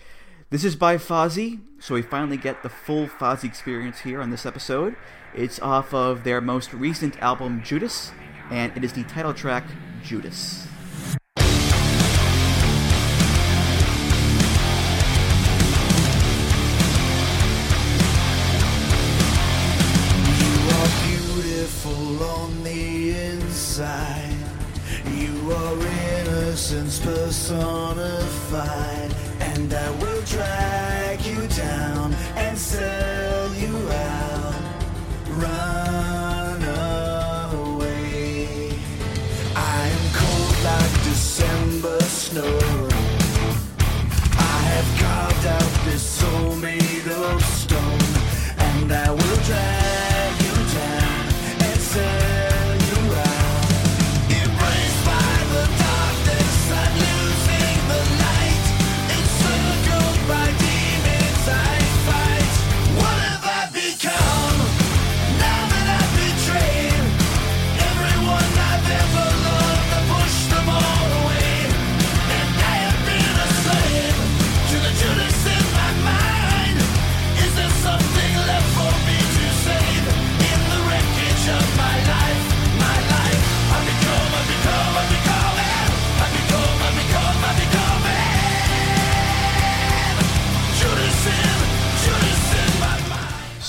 This 0.50 0.64
is 0.64 0.74
by 0.74 0.96
Fozzy, 0.96 1.60
so 1.78 1.94
we 1.94 2.02
finally 2.02 2.36
get 2.36 2.64
the 2.64 2.68
full 2.68 3.06
Fozzy 3.06 3.44
experience 3.44 4.00
here 4.00 4.20
on 4.20 4.30
this 4.30 4.44
episode. 4.44 4.96
It's 5.32 5.60
off 5.60 5.94
of 5.94 6.24
their 6.24 6.40
most 6.40 6.72
recent 6.72 7.16
album, 7.22 7.62
Judas, 7.62 8.10
and 8.50 8.76
it 8.76 8.82
is 8.82 8.92
the 8.92 9.04
title 9.04 9.32
track, 9.32 9.62
Judas. 10.02 10.66
You 11.06 11.12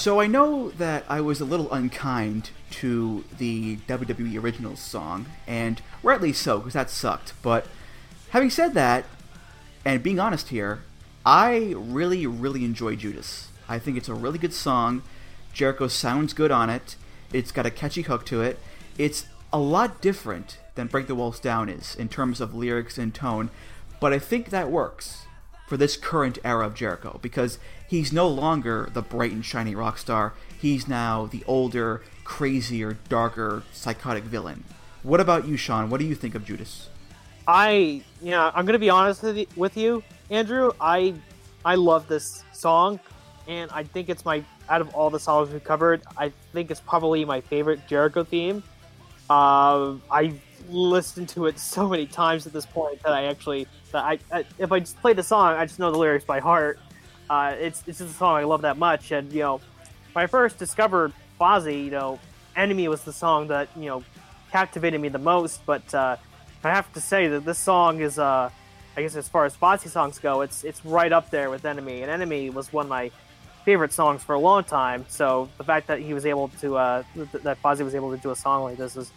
So 0.01 0.19
I 0.19 0.25
know 0.25 0.71
that 0.79 1.05
I 1.07 1.21
was 1.21 1.41
a 1.41 1.45
little 1.45 1.71
unkind 1.71 2.49
to 2.71 3.23
the 3.37 3.77
WWE 3.87 4.41
Originals 4.41 4.79
song, 4.79 5.27
and 5.45 5.79
rightly 6.01 6.33
so, 6.33 6.57
because 6.57 6.73
that 6.73 6.89
sucked. 6.89 7.33
But 7.43 7.67
having 8.31 8.49
said 8.49 8.73
that, 8.73 9.05
and 9.85 10.01
being 10.01 10.19
honest 10.19 10.47
here, 10.49 10.81
I 11.23 11.75
really, 11.77 12.25
really 12.25 12.65
enjoy 12.65 12.95
Judas. 12.95 13.49
I 13.69 13.77
think 13.77 13.95
it's 13.95 14.09
a 14.09 14.15
really 14.15 14.39
good 14.39 14.55
song. 14.55 15.03
Jericho 15.53 15.87
sounds 15.87 16.33
good 16.33 16.49
on 16.49 16.71
it. 16.71 16.95
It's 17.31 17.51
got 17.51 17.67
a 17.67 17.69
catchy 17.69 18.01
hook 18.01 18.25
to 18.25 18.41
it. 18.41 18.57
It's 18.97 19.27
a 19.53 19.59
lot 19.59 20.01
different 20.01 20.57
than 20.73 20.87
Break 20.87 21.05
the 21.05 21.13
Walls 21.13 21.39
Down 21.39 21.69
is 21.69 21.93
in 21.93 22.09
terms 22.09 22.41
of 22.41 22.55
lyrics 22.55 22.97
and 22.97 23.13
tone, 23.13 23.51
but 23.99 24.13
I 24.13 24.17
think 24.17 24.49
that 24.49 24.71
works 24.71 25.27
for 25.67 25.77
this 25.77 25.95
current 25.95 26.39
era 26.43 26.65
of 26.65 26.73
Jericho 26.73 27.19
because 27.21 27.59
he's 27.91 28.13
no 28.13 28.25
longer 28.25 28.89
the 28.93 29.01
bright 29.01 29.33
and 29.33 29.43
shiny 29.43 29.75
rock 29.75 29.97
star. 29.97 30.31
He's 30.57 30.87
now 30.87 31.25
the 31.25 31.43
older, 31.45 32.01
crazier, 32.23 32.97
darker, 33.09 33.63
psychotic 33.73 34.23
villain. 34.23 34.63
What 35.03 35.19
about 35.19 35.45
you, 35.45 35.57
Sean? 35.57 35.89
What 35.89 35.99
do 35.99 36.05
you 36.05 36.15
think 36.15 36.33
of 36.33 36.45
Judas? 36.45 36.87
I, 37.45 38.01
you 38.21 38.31
know, 38.31 38.49
I'm 38.55 38.65
gonna 38.65 38.79
be 38.79 38.89
honest 38.89 39.23
with 39.57 39.75
you, 39.75 40.03
Andrew. 40.29 40.71
I, 40.79 41.13
I 41.65 41.75
love 41.75 42.07
this 42.07 42.45
song, 42.53 42.97
and 43.49 43.69
I 43.71 43.83
think 43.83 44.07
it's 44.07 44.23
my 44.23 44.41
out 44.69 44.79
of 44.79 44.95
all 44.95 45.09
the 45.09 45.19
songs 45.19 45.49
we've 45.49 45.61
covered, 45.61 46.01
I 46.15 46.31
think 46.53 46.71
it's 46.71 46.79
probably 46.79 47.25
my 47.25 47.41
favorite 47.41 47.85
Jericho 47.89 48.23
theme. 48.23 48.63
Uh, 49.29 49.95
I've 50.09 50.39
listened 50.69 51.27
to 51.29 51.47
it 51.47 51.59
so 51.59 51.89
many 51.89 52.05
times 52.05 52.47
at 52.47 52.53
this 52.53 52.65
point 52.65 53.03
that 53.03 53.11
I 53.11 53.25
actually, 53.25 53.67
that 53.91 54.05
I, 54.05 54.19
I 54.31 54.45
if 54.59 54.71
I 54.71 54.79
just 54.79 54.97
play 55.01 55.11
the 55.11 55.23
song, 55.23 55.55
I 55.55 55.65
just 55.65 55.77
know 55.77 55.91
the 55.91 55.97
lyrics 55.97 56.23
by 56.23 56.39
heart. 56.39 56.79
Uh, 57.31 57.55
it's 57.61 57.81
it's 57.87 57.99
just 57.99 58.11
a 58.11 58.17
song 58.17 58.35
I 58.35 58.43
love 58.43 58.63
that 58.63 58.77
much, 58.77 59.13
and 59.13 59.31
you 59.31 59.39
know, 59.39 59.61
when 60.11 60.23
I 60.25 60.27
first 60.27 60.57
discovered 60.57 61.13
Fozzy, 61.39 61.85
you 61.85 61.89
know, 61.89 62.19
"Enemy" 62.57 62.89
was 62.89 63.03
the 63.03 63.13
song 63.13 63.47
that 63.47 63.69
you 63.77 63.85
know 63.85 64.03
captivated 64.51 64.99
me 64.99 65.07
the 65.07 65.17
most. 65.17 65.65
But 65.65 65.93
uh, 65.93 66.17
I 66.61 66.69
have 66.69 66.91
to 66.91 66.99
say 66.99 67.29
that 67.29 67.45
this 67.45 67.57
song 67.57 68.01
is, 68.01 68.19
uh, 68.19 68.49
I 68.97 69.01
guess, 69.01 69.15
as 69.15 69.29
far 69.29 69.45
as 69.45 69.55
Fozzy 69.55 69.87
songs 69.87 70.19
go, 70.19 70.41
it's 70.41 70.65
it's 70.65 70.83
right 70.83 71.13
up 71.13 71.29
there 71.29 71.49
with 71.49 71.63
"Enemy," 71.63 72.01
and 72.01 72.11
"Enemy" 72.11 72.49
was 72.49 72.73
one 72.73 72.87
of 72.87 72.89
my 72.89 73.09
favorite 73.63 73.93
songs 73.93 74.21
for 74.21 74.35
a 74.35 74.39
long 74.39 74.65
time. 74.65 75.05
So 75.07 75.47
the 75.57 75.63
fact 75.63 75.87
that 75.87 75.99
he 75.99 76.13
was 76.13 76.25
able 76.25 76.49
to, 76.59 76.75
uh, 76.75 77.03
that 77.43 77.61
Fozzy 77.61 77.85
was 77.85 77.95
able 77.95 78.11
to 78.11 78.17
do 78.17 78.31
a 78.31 78.35
song 78.35 78.63
like 78.63 78.75
this 78.75 78.97
is 78.97 79.09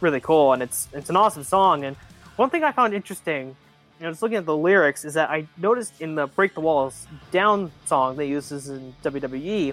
really 0.00 0.20
cool, 0.20 0.52
and 0.52 0.64
it's 0.64 0.88
it's 0.92 1.10
an 1.10 1.16
awesome 1.16 1.44
song. 1.44 1.84
And 1.84 1.94
one 2.34 2.50
thing 2.50 2.64
I 2.64 2.72
found 2.72 2.92
interesting, 2.92 3.54
you 4.02 4.08
know, 4.08 4.10
just 4.10 4.20
looking 4.20 4.38
at 4.38 4.46
the 4.46 4.56
lyrics, 4.56 5.04
is 5.04 5.14
that 5.14 5.30
I 5.30 5.46
noticed 5.56 6.00
in 6.00 6.16
the 6.16 6.26
"Break 6.26 6.54
the 6.54 6.60
Walls 6.60 7.06
Down" 7.30 7.70
song 7.84 8.16
they 8.16 8.26
uses 8.26 8.68
in 8.68 8.92
WWE, 9.04 9.72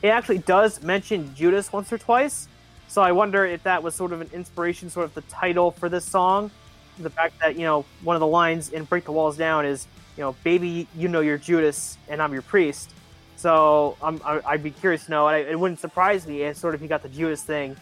it 0.00 0.08
actually 0.08 0.38
does 0.38 0.80
mention 0.80 1.34
Judas 1.34 1.72
once 1.72 1.92
or 1.92 1.98
twice. 1.98 2.46
So 2.86 3.02
I 3.02 3.10
wonder 3.10 3.44
if 3.44 3.64
that 3.64 3.82
was 3.82 3.96
sort 3.96 4.12
of 4.12 4.20
an 4.20 4.30
inspiration, 4.32 4.90
sort 4.90 5.06
of 5.06 5.14
the 5.14 5.22
title 5.22 5.72
for 5.72 5.88
this 5.88 6.04
song. 6.04 6.52
The 7.00 7.10
fact 7.10 7.40
that 7.40 7.56
you 7.56 7.62
know 7.62 7.84
one 8.04 8.14
of 8.14 8.20
the 8.20 8.28
lines 8.28 8.70
in 8.70 8.84
"Break 8.84 9.06
the 9.06 9.12
Walls 9.12 9.36
Down" 9.36 9.66
is, 9.66 9.88
you 10.16 10.22
know, 10.22 10.36
"Baby, 10.44 10.86
you 10.96 11.08
know 11.08 11.18
you're 11.18 11.36
Judas, 11.36 11.98
and 12.08 12.22
I'm 12.22 12.32
your 12.32 12.42
priest." 12.42 12.92
So 13.34 13.96
I'm, 14.00 14.20
I'd 14.24 14.62
be 14.62 14.70
curious 14.70 15.06
to 15.06 15.10
know. 15.10 15.26
It 15.26 15.58
wouldn't 15.58 15.80
surprise 15.80 16.28
me 16.28 16.42
if 16.42 16.56
sort 16.56 16.76
of 16.76 16.80
he 16.80 16.86
got 16.86 17.02
the 17.02 17.08
Judas 17.08 17.42
thing 17.42 17.76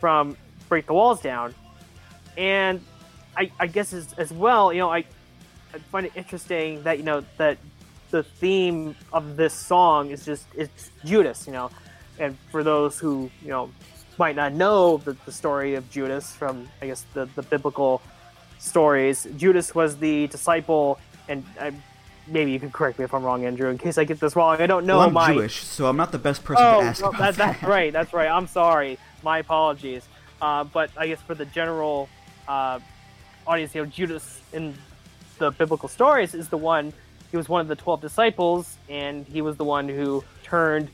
from 0.00 0.36
break 0.68 0.86
the 0.86 0.94
walls 0.94 1.20
down. 1.20 1.54
And 2.36 2.80
I, 3.36 3.50
I 3.58 3.66
guess 3.66 3.92
as, 3.92 4.12
as 4.14 4.32
well, 4.32 4.72
you 4.72 4.80
know, 4.80 4.90
I, 4.90 5.04
I 5.74 5.78
find 5.90 6.06
it 6.06 6.12
interesting 6.14 6.82
that 6.82 6.98
you 6.98 7.04
know 7.04 7.24
that 7.38 7.58
the 8.10 8.22
theme 8.22 8.94
of 9.12 9.36
this 9.36 9.54
song 9.54 10.10
is 10.10 10.24
just 10.24 10.46
it's 10.56 10.90
Judas, 11.04 11.46
you 11.46 11.52
know, 11.52 11.70
and 12.18 12.36
for 12.50 12.62
those 12.62 12.98
who 12.98 13.30
you 13.42 13.48
know 13.48 13.70
might 14.18 14.36
not 14.36 14.52
know 14.52 14.98
the, 14.98 15.16
the 15.24 15.32
story 15.32 15.74
of 15.74 15.90
Judas 15.90 16.32
from 16.32 16.68
I 16.82 16.86
guess 16.86 17.04
the, 17.14 17.26
the 17.34 17.42
biblical 17.42 18.02
stories, 18.58 19.26
Judas 19.36 19.74
was 19.74 19.96
the 19.96 20.26
disciple, 20.28 20.98
and 21.28 21.44
I, 21.60 21.72
maybe 22.26 22.52
you 22.52 22.60
can 22.60 22.70
correct 22.70 22.98
me 22.98 23.04
if 23.04 23.14
I'm 23.14 23.24
wrong, 23.24 23.44
Andrew. 23.44 23.68
In 23.70 23.78
case 23.78 23.98
I 23.98 24.04
get 24.04 24.20
this 24.20 24.36
wrong, 24.36 24.60
I 24.60 24.66
don't 24.66 24.86
know. 24.86 24.98
Well, 24.98 25.08
I'm 25.08 25.14
my... 25.14 25.32
Jewish, 25.32 25.62
so 25.62 25.86
I'm 25.86 25.96
not 25.96 26.12
the 26.12 26.18
best 26.18 26.44
person 26.44 26.64
oh, 26.64 26.80
to 26.80 26.86
ask 26.86 27.00
about 27.00 27.18
that, 27.18 27.36
that. 27.36 27.36
That's 27.36 27.62
right. 27.62 27.92
That's 27.92 28.12
right. 28.12 28.28
I'm 28.28 28.46
sorry. 28.46 28.98
My 29.22 29.38
apologies. 29.38 30.06
Uh, 30.40 30.64
but 30.64 30.90
I 30.96 31.06
guess 31.06 31.20
for 31.22 31.34
the 31.34 31.44
general 31.46 32.08
uh, 32.48 32.80
audience, 33.46 33.74
you 33.74 33.82
know, 33.82 33.90
Judas 33.90 34.40
in 34.52 34.74
the 35.38 35.50
biblical 35.50 35.88
stories 35.88 36.34
is 36.34 36.48
the 36.48 36.56
one. 36.56 36.92
He 37.30 37.36
was 37.36 37.48
one 37.48 37.60
of 37.60 37.68
the 37.68 37.76
twelve 37.76 38.00
disciples, 38.00 38.76
and 38.88 39.26
he 39.26 39.42
was 39.42 39.56
the 39.56 39.64
one 39.64 39.88
who 39.88 40.22
turned 40.42 40.88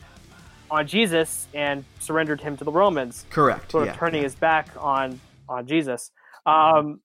on 0.70 0.86
Jesus 0.86 1.48
and 1.54 1.84
surrendered 1.98 2.40
him 2.40 2.56
to 2.56 2.64
the 2.64 2.72
Romans. 2.72 3.24
Correct. 3.30 3.72
Sort 3.72 3.84
of 3.84 3.88
yeah, 3.88 3.96
turning 3.96 4.20
yeah. 4.20 4.24
his 4.24 4.34
back 4.34 4.68
on 4.78 5.20
on 5.48 5.66
Jesus. 5.66 6.10
Um, 6.46 7.00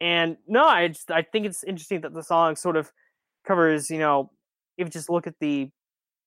and 0.00 0.36
no, 0.46 0.64
I 0.64 0.88
just 0.88 1.10
I 1.10 1.22
think 1.22 1.46
it's 1.46 1.62
interesting 1.64 2.00
that 2.02 2.14
the 2.14 2.22
song 2.22 2.56
sort 2.56 2.76
of 2.76 2.90
covers. 3.46 3.90
You 3.90 3.98
know, 3.98 4.30
if 4.78 4.86
you 4.86 4.90
just 4.90 5.10
look 5.10 5.26
at 5.26 5.34
the 5.40 5.70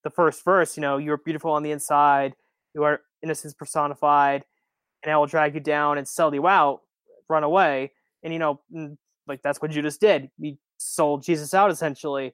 the 0.04 0.10
first 0.10 0.44
verse, 0.44 0.78
you 0.78 0.82
know, 0.82 0.98
you're 0.98 1.18
beautiful 1.18 1.52
on 1.52 1.64
the 1.64 1.72
inside, 1.72 2.36
you 2.76 2.84
are 2.84 3.02
innocence 3.24 3.54
personified 3.54 4.44
and 5.04 5.12
I 5.12 5.18
will 5.18 5.28
drag 5.28 5.54
you 5.54 5.60
down 5.60 5.98
and 5.98 6.08
sell 6.08 6.34
you 6.34 6.48
out, 6.48 6.82
run 7.30 7.44
away. 7.44 7.92
And 8.24 8.34
you 8.34 8.40
know, 8.40 8.62
like 9.28 9.42
that's 9.42 9.62
what 9.62 9.72
Judas 9.72 9.98
did. 9.98 10.30
He 10.40 10.58
sold 10.78 11.24
Jesus 11.24 11.54
out 11.54 11.72
essentially. 11.72 12.34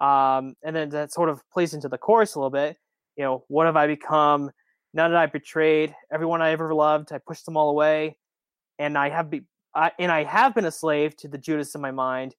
Um, 0.00 0.54
and 0.62 0.76
then 0.76 0.90
that 0.90 1.12
sort 1.12 1.28
of 1.28 1.40
plays 1.52 1.74
into 1.74 1.88
the 1.88 1.98
chorus 1.98 2.34
a 2.34 2.38
little 2.38 2.50
bit. 2.50 2.76
You 3.16 3.24
know, 3.24 3.44
what 3.48 3.66
have 3.66 3.76
I 3.76 3.86
become? 3.86 4.50
Now 4.94 5.08
that 5.08 5.16
I 5.16 5.26
betrayed 5.26 5.94
everyone 6.12 6.40
I 6.40 6.50
ever 6.50 6.72
loved, 6.72 7.12
I 7.12 7.18
pushed 7.18 7.44
them 7.44 7.56
all 7.56 7.70
away, 7.70 8.16
and 8.78 8.96
I 8.96 9.10
have 9.10 9.28
be, 9.28 9.42
I, 9.74 9.92
and 9.98 10.10
I 10.10 10.24
have 10.24 10.54
been 10.54 10.64
a 10.64 10.70
slave 10.70 11.16
to 11.18 11.28
the 11.28 11.36
Judas 11.36 11.74
in 11.74 11.80
my 11.80 11.90
mind. 11.90 12.34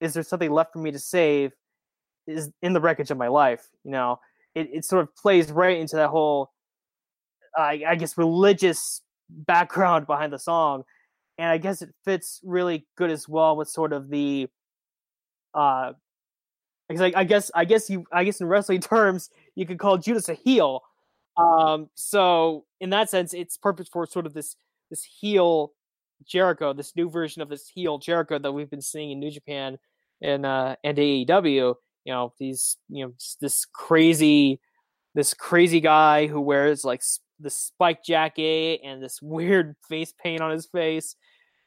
Is 0.00 0.14
there 0.14 0.22
something 0.22 0.50
left 0.50 0.74
for 0.74 0.78
me 0.78 0.92
to 0.92 0.98
save? 0.98 1.52
Is 2.26 2.50
in 2.62 2.72
the 2.72 2.80
wreckage 2.80 3.10
of 3.10 3.18
my 3.18 3.28
life? 3.28 3.66
You 3.84 3.90
know, 3.90 4.20
it, 4.54 4.68
it 4.72 4.84
sort 4.84 5.02
of 5.02 5.16
plays 5.16 5.50
right 5.50 5.78
into 5.78 5.96
that 5.96 6.10
whole, 6.10 6.52
I 7.56 7.96
guess, 7.96 8.16
religious 8.16 9.02
background 9.28 10.06
behind 10.06 10.32
the 10.32 10.38
song 10.38 10.84
and 11.38 11.48
i 11.48 11.58
guess 11.58 11.82
it 11.82 11.90
fits 12.04 12.40
really 12.44 12.86
good 12.96 13.10
as 13.10 13.28
well 13.28 13.56
with 13.56 13.68
sort 13.68 13.92
of 13.92 14.10
the 14.10 14.48
uh 15.54 15.92
like 16.90 17.16
i 17.16 17.24
guess 17.24 17.50
i 17.54 17.64
guess 17.64 17.88
you 17.88 18.04
i 18.12 18.24
guess 18.24 18.40
in 18.40 18.46
wrestling 18.46 18.80
terms 18.82 19.30
you 19.54 19.66
could 19.66 19.78
call 19.78 19.96
judas 19.96 20.28
a 20.28 20.34
heel 20.34 20.82
um 21.36 21.88
so 21.94 22.64
in 22.80 22.90
that 22.90 23.08
sense 23.08 23.32
it's 23.32 23.56
perfect 23.56 23.90
for 23.90 24.06
sort 24.06 24.26
of 24.26 24.34
this 24.34 24.56
this 24.90 25.04
heel 25.04 25.72
jericho 26.26 26.72
this 26.72 26.96
new 26.96 27.08
version 27.08 27.42
of 27.42 27.48
this 27.48 27.68
heel 27.68 27.98
jericho 27.98 28.38
that 28.38 28.52
we've 28.52 28.70
been 28.70 28.82
seeing 28.82 29.10
in 29.10 29.20
new 29.20 29.30
japan 29.30 29.78
and 30.20 30.44
uh 30.44 30.74
and 30.82 30.98
aew 30.98 31.74
you 32.04 32.12
know 32.12 32.32
these 32.38 32.76
you 32.88 33.04
know 33.04 33.12
this 33.40 33.64
crazy 33.66 34.60
this 35.14 35.34
crazy 35.34 35.80
guy 35.80 36.26
who 36.26 36.40
wears 36.40 36.84
like 36.84 37.02
the 37.38 37.50
spike 37.50 38.02
jacket 38.02 38.80
and 38.84 39.02
this 39.02 39.20
weird 39.22 39.76
face 39.88 40.12
paint 40.22 40.40
on 40.40 40.50
his 40.50 40.66
face 40.66 41.14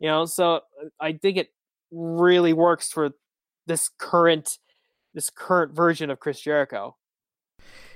you 0.02 0.10
know 0.10 0.26
so 0.26 0.60
i 1.00 1.14
think 1.14 1.38
it 1.38 1.54
really 1.92 2.52
works 2.52 2.92
for 2.92 3.12
this 3.68 3.90
current 3.98 4.58
this 5.14 5.30
current 5.30 5.74
version 5.74 6.10
of 6.10 6.20
chris 6.20 6.42
jericho. 6.42 6.98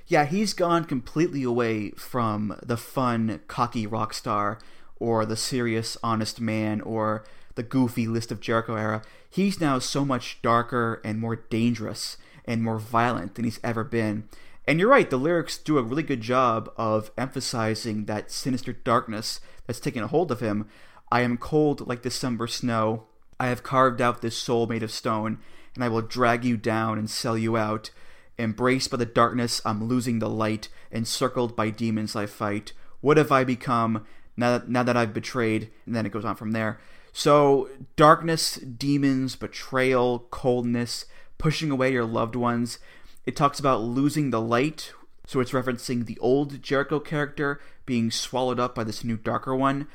Yeah 0.06 0.24
he's 0.24 0.54
gone 0.54 0.84
completely 0.84 1.42
away 1.42 1.90
from 1.90 2.58
the 2.62 2.76
fun 2.76 3.40
cocky 3.48 3.86
rock 3.86 4.14
star 4.14 4.58
or 4.98 5.26
the 5.26 5.36
serious 5.36 5.96
honest 6.02 6.40
man 6.40 6.80
or 6.80 7.24
the 7.56 7.62
goofy 7.62 8.06
list 8.06 8.30
of 8.30 8.40
jericho 8.40 8.76
era. 8.76 9.02
He's 9.28 9.60
now 9.60 9.78
so 9.78 10.04
much 10.04 10.40
darker 10.42 11.00
and 11.04 11.18
more 11.18 11.36
dangerous 11.36 12.16
and 12.44 12.62
more 12.62 12.78
violent 12.78 13.34
than 13.34 13.44
he's 13.44 13.60
ever 13.64 13.82
been. 13.82 14.28
And 14.68 14.78
you're 14.78 14.90
right, 14.90 15.08
the 15.08 15.16
lyrics 15.16 15.58
do 15.58 15.78
a 15.78 15.82
really 15.82 16.02
good 16.02 16.20
job 16.20 16.70
of 16.76 17.10
emphasizing 17.16 18.06
that 18.06 18.30
sinister 18.30 18.72
darkness 18.72 19.40
that's 19.66 19.80
taken 19.80 20.02
a 20.02 20.08
hold 20.08 20.30
of 20.30 20.40
him. 20.40 20.68
I 21.10 21.20
am 21.20 21.36
cold 21.36 21.86
like 21.86 22.02
December 22.02 22.46
snow. 22.46 23.04
I 23.38 23.48
have 23.48 23.62
carved 23.62 24.00
out 24.00 24.22
this 24.22 24.36
soul 24.36 24.66
made 24.66 24.82
of 24.82 24.90
stone, 24.90 25.38
and 25.74 25.84
I 25.84 25.88
will 25.88 26.02
drag 26.02 26.44
you 26.44 26.56
down 26.56 26.98
and 26.98 27.08
sell 27.08 27.36
you 27.38 27.56
out. 27.56 27.90
Embraced 28.38 28.90
by 28.90 28.96
the 28.96 29.06
darkness, 29.06 29.60
I'm 29.64 29.84
losing 29.84 30.18
the 30.18 30.28
light. 30.28 30.68
Encircled 30.90 31.54
by 31.54 31.70
demons, 31.70 32.16
I 32.16 32.26
fight. 32.26 32.72
What 33.00 33.16
have 33.16 33.30
I 33.30 33.44
become 33.44 34.06
now 34.36 34.58
that, 34.58 34.68
now 34.68 34.82
that 34.82 34.96
I've 34.96 35.14
betrayed? 35.14 35.70
And 35.86 35.94
then 35.94 36.06
it 36.06 36.12
goes 36.12 36.24
on 36.24 36.36
from 36.36 36.52
there. 36.52 36.80
So, 37.12 37.70
darkness, 37.96 38.56
demons, 38.56 39.36
betrayal, 39.36 40.26
coldness, 40.30 41.06
pushing 41.38 41.70
away 41.70 41.92
your 41.92 42.04
loved 42.04 42.36
ones. 42.36 42.78
It 43.24 43.36
talks 43.36 43.58
about 43.58 43.80
losing 43.80 44.30
the 44.30 44.40
light, 44.40 44.92
so 45.26 45.40
it's 45.40 45.52
referencing 45.52 46.04
the 46.04 46.18
old 46.18 46.62
Jericho 46.62 47.00
character 47.00 47.60
being 47.86 48.10
swallowed 48.10 48.60
up 48.60 48.74
by 48.74 48.84
this 48.84 49.02
new 49.02 49.16
darker 49.16 49.56
one. 49.56 49.86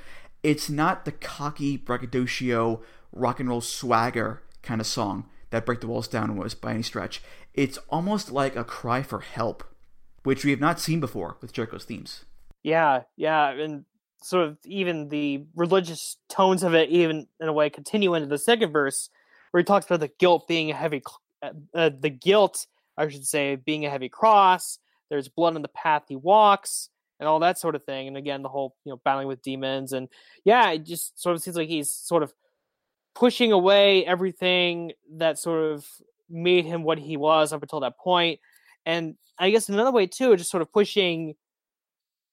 It's 0.44 0.70
not 0.70 1.06
the 1.06 1.12
cocky 1.12 1.78
braggadocio 1.78 2.82
rock 3.12 3.40
and 3.40 3.50
roll 3.50 3.62
swagger 3.62 4.42
kind 4.64 4.82
of 4.82 4.88
song 4.88 5.30
that 5.50 5.66
Break 5.66 5.82
the 5.82 5.88
Walls 5.88 6.08
Down 6.08 6.36
was 6.36 6.56
by 6.56 6.74
any 6.74 6.84
stretch. 6.84 7.22
It's 7.54 7.78
almost 7.90 8.32
like 8.32 8.56
a 8.56 8.64
cry 8.64 9.04
for 9.04 9.20
help. 9.20 9.64
which 10.24 10.46
we 10.46 10.52
have 10.52 10.60
not 10.60 10.80
seen 10.80 11.00
before 11.00 11.38
with 11.42 11.52
Jericho's 11.54 11.86
themes. 11.86 12.26
Yeah, 12.64 13.04
yeah, 13.18 13.50
and 13.50 13.86
sort 14.22 14.48
of 14.48 14.58
even 14.66 15.10
the 15.10 15.46
religious 15.56 16.18
tones 16.30 16.62
of 16.62 16.76
it, 16.76 16.90
even 16.90 17.28
in 17.40 17.48
a 17.48 17.54
way, 17.54 17.70
continue 17.72 18.14
into 18.14 18.28
the 18.28 18.38
second 18.38 18.72
verse, 18.72 19.10
where 19.50 19.62
he 19.62 19.66
talks 19.66 19.88
about 19.88 20.00
the 20.00 20.12
guilt 20.20 20.48
being 20.48 20.70
a 20.70 20.76
heavy, 20.76 21.02
uh, 21.42 21.50
uh, 21.74 21.90
the 22.00 22.12
guilt, 22.12 22.68
I 22.98 23.08
should 23.10 23.26
say, 23.26 23.56
being 23.56 23.84
a 23.86 23.90
heavy 23.90 24.10
cross. 24.10 24.78
There's 25.10 25.28
blood 25.28 25.56
on 25.56 25.64
the 25.64 25.70
path 25.70 26.04
he 26.08 26.16
walks, 26.16 26.91
and 27.22 27.30
all 27.30 27.40
that 27.40 27.60
sort 27.60 27.76
of 27.76 27.84
thing. 27.84 28.08
And 28.08 28.18
again, 28.18 28.42
the 28.42 28.50
whole 28.50 28.76
you 28.84 28.92
know 28.92 29.00
battling 29.06 29.28
with 29.28 29.44
demons, 29.44 29.94
and 29.94 30.10
yeah, 30.44 30.72
it 30.72 30.86
just 30.86 31.22
sort 31.22 31.36
of 31.36 31.42
seems 31.42 31.56
like 31.56 31.70
he's 31.70 31.94
sort 31.94 32.24
of 32.24 32.34
pushing 33.14 33.52
away 33.52 34.06
everything 34.06 34.92
that 35.18 35.38
sort 35.38 35.72
of 35.72 35.86
made 36.30 36.66
him 36.66 36.84
what 36.84 36.98
he 36.98 37.16
was 37.16 37.54
up 37.54 37.62
until 37.62 37.82
that 37.82 37.98
point. 37.98 38.40
And 38.86 39.16
I 39.38 39.52
guess 39.52 39.70
another 39.70 39.92
way 39.92 40.08
too, 40.08 40.36
just 40.36 40.50
sort 40.50 40.62
of 40.62 40.74
pushing 40.74 41.36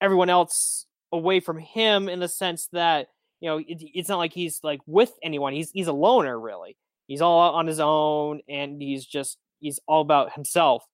everyone 0.01 0.31
else 0.31 0.87
away 1.13 1.41
from 1.41 1.59
him 1.59 2.09
in 2.09 2.21
the 2.21 2.29
sense 2.29 2.69
that 2.73 3.09
you 3.41 3.49
know 3.49 3.59
it, 3.59 3.83
it's 3.95 4.09
not 4.09 4.19
like 4.19 4.33
he's 4.33 4.61
like 4.63 4.81
with 4.87 5.13
anyone. 5.23 5.53
He's 5.53 5.71
he's 5.71 5.87
a 5.87 5.93
loner 5.93 6.41
really. 6.41 6.77
He's 7.07 7.21
all 7.21 7.55
on 7.55 7.67
his 7.67 7.81
own, 7.81 8.41
and 8.49 8.81
he's 8.81 9.05
just 9.05 9.37
he's 9.61 9.81
all 9.87 10.01
about 10.01 10.33
himself. 10.33 10.85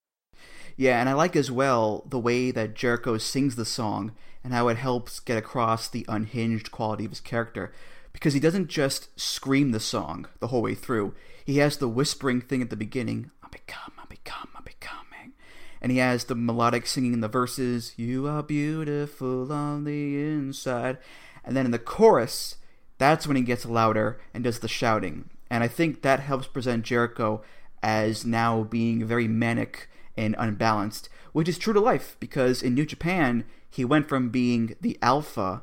Yeah, 0.77 1.01
and 1.01 1.09
I 1.09 1.13
like 1.13 1.37
as 1.37 1.51
well 1.51 2.05
the 2.09 2.19
way 2.19 2.51
that 2.51 2.75
Jericho 2.75 3.19
sings 3.19 3.57
the 3.57 3.65
song 3.65 4.13
and 4.43 4.53
how 4.53 4.69
it 4.69 4.77
helps 4.77 5.21
get 5.21 5.39
across 5.39 5.89
the 5.89 6.05
unhinged 6.09 6.71
quality 6.71 7.05
of 7.05 7.13
his 7.13 7.21
character. 7.21 7.73
Because 8.13 8.35
he 8.35 8.41
doesn't 8.41 8.69
just 8.69 9.09
scream 9.19 9.73
the 9.73 9.81
song 9.81 10.27
the 10.41 10.49
whole 10.49 10.63
way 10.63 10.75
through. 10.75 11.15
He 11.45 11.59
has 11.59 11.77
the 11.77 11.89
whispering 11.89 12.41
thing 12.41 12.63
at 12.63 12.71
the 12.71 12.77
beginning, 12.77 13.31
I 13.43 13.49
become, 13.49 13.93
I 13.99 14.05
become, 14.09 14.49
I 14.57 14.61
becoming. 14.63 15.33
And 15.81 15.93
he 15.93 15.99
has 15.99 16.25
the 16.25 16.35
melodic 16.35 16.87
singing 16.87 17.13
in 17.13 17.21
the 17.21 17.29
verses, 17.29 17.93
You 17.97 18.27
are 18.27 18.43
beautiful 18.43 19.53
on 19.53 19.85
the 19.85 20.23
inside. 20.23 20.99
And 21.45 21.57
then 21.57 21.67
in 21.67 21.73
the 21.73 21.79
chorus, 21.79 22.57
that's 22.99 23.27
when 23.27 23.37
he 23.37 23.43
gets 23.43 23.67
louder 23.67 24.21
and 24.33 24.45
does 24.45 24.61
the 24.61 24.69
shouting. 24.69 25.29
And 25.51 25.63
I 25.63 25.69
think 25.69 26.03
that 26.03 26.21
helps 26.21 26.47
present 26.47 26.85
Jericho 26.85 27.43
as 27.83 28.25
now 28.25 28.63
being 28.63 29.05
very 29.05 29.29
manic 29.29 29.89
and 30.17 30.35
unbalanced, 30.39 31.09
which 31.33 31.49
is 31.49 31.59
true 31.59 31.73
to 31.73 31.81
life 31.81 32.17
because 32.21 32.63
in 32.63 32.75
New 32.75 32.87
Japan, 32.87 33.45
he 33.69 33.85
went 33.85 34.09
from 34.09 34.31
being 34.31 34.77
the 34.81 34.99
alpha 35.03 35.63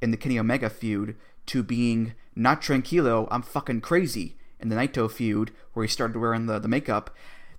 in 0.00 0.10
the 0.10 0.16
Kenny 0.16 0.38
Omega 0.38 0.70
feud 0.70 1.16
to 1.46 1.62
being 1.62 2.14
not 2.34 2.62
tranquilo, 2.62 3.28
I'm 3.30 3.42
fucking 3.42 3.82
crazy 3.82 4.36
in 4.58 4.68
the 4.68 4.76
Naito 4.76 5.10
feud 5.10 5.50
where 5.72 5.84
he 5.84 5.90
started 5.90 6.16
wearing 6.16 6.46
the, 6.46 6.58
the 6.58 6.68
makeup. 6.68 7.14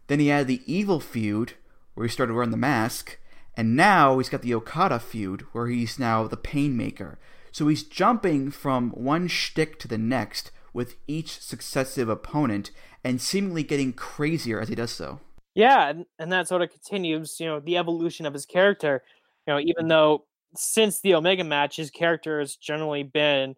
Then 0.08 0.20
he 0.20 0.28
had 0.28 0.48
the 0.48 0.62
evil 0.66 1.00
feud 1.00 1.54
where 1.94 2.06
he 2.06 2.12
started 2.12 2.34
wearing 2.34 2.52
the 2.52 2.58
mask. 2.58 3.20
And 3.56 3.76
now 3.76 4.18
he's 4.18 4.30
got 4.30 4.42
the 4.42 4.54
Okada 4.54 5.00
feud 5.00 5.42
where 5.52 5.68
he's 5.68 6.00
now 6.00 6.28
the 6.28 6.38
painmaker. 6.38 7.18
So 7.52 7.68
he's 7.68 7.84
jumping 7.84 8.50
from 8.50 8.90
one 8.92 9.28
shtick 9.28 9.78
to 9.80 9.88
the 9.88 9.98
next 9.98 10.50
with 10.74 10.96
each 11.08 11.40
successive 11.40 12.10
opponent 12.10 12.72
and 13.04 13.22
seemingly 13.22 13.62
getting 13.62 13.94
crazier 13.94 14.60
as 14.60 14.70
he 14.70 14.76
does 14.76 14.92
so. 14.92 15.20
Yeah, 15.56 15.90
and, 15.90 16.06
and 16.18 16.32
that 16.32 16.48
sort 16.48 16.62
of 16.64 16.72
continues, 16.72 17.40
you 17.40 17.46
know, 17.46 17.60
the 17.60 17.78
evolution 17.78 18.26
of 18.26 18.34
his 18.34 18.46
character. 18.46 19.04
You 19.48 19.54
know, 19.54 19.60
even 19.60 19.88
though 19.88 20.26
since 20.56 21.02
the 21.02 21.16
Omega 21.16 21.44
match, 21.44 21.76
his 21.76 21.92
character 21.92 22.40
has 22.40 22.56
generally 22.56 23.04
been 23.04 23.56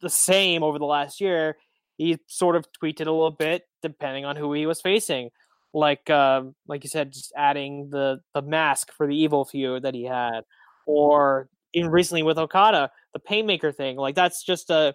the 0.00 0.08
same 0.10 0.62
over 0.62 0.78
the 0.78 0.86
last 0.86 1.20
year, 1.20 1.56
he 1.98 2.18
sort 2.26 2.56
of 2.56 2.66
tweaked 2.72 3.00
it 3.00 3.06
a 3.06 3.12
little 3.12 3.30
bit 3.30 3.64
depending 3.82 4.24
on 4.24 4.36
who 4.36 4.52
he 4.52 4.66
was 4.66 4.80
facing. 4.80 5.30
Like, 5.74 6.08
uh, 6.08 6.44
like 6.66 6.84
you 6.84 6.90
said, 6.90 7.12
just 7.12 7.32
adding 7.36 7.90
the 7.90 8.20
the 8.34 8.42
mask 8.42 8.92
for 8.92 9.06
the 9.06 9.16
evil 9.16 9.44
feud 9.44 9.82
that 9.82 9.94
he 9.94 10.04
had, 10.04 10.40
or 10.86 11.48
in 11.74 11.88
recently 11.90 12.22
with 12.22 12.38
Okada, 12.38 12.90
the 13.12 13.20
Painmaker 13.20 13.74
thing. 13.74 13.96
Like, 13.96 14.14
that's 14.14 14.42
just 14.42 14.70
a 14.70 14.94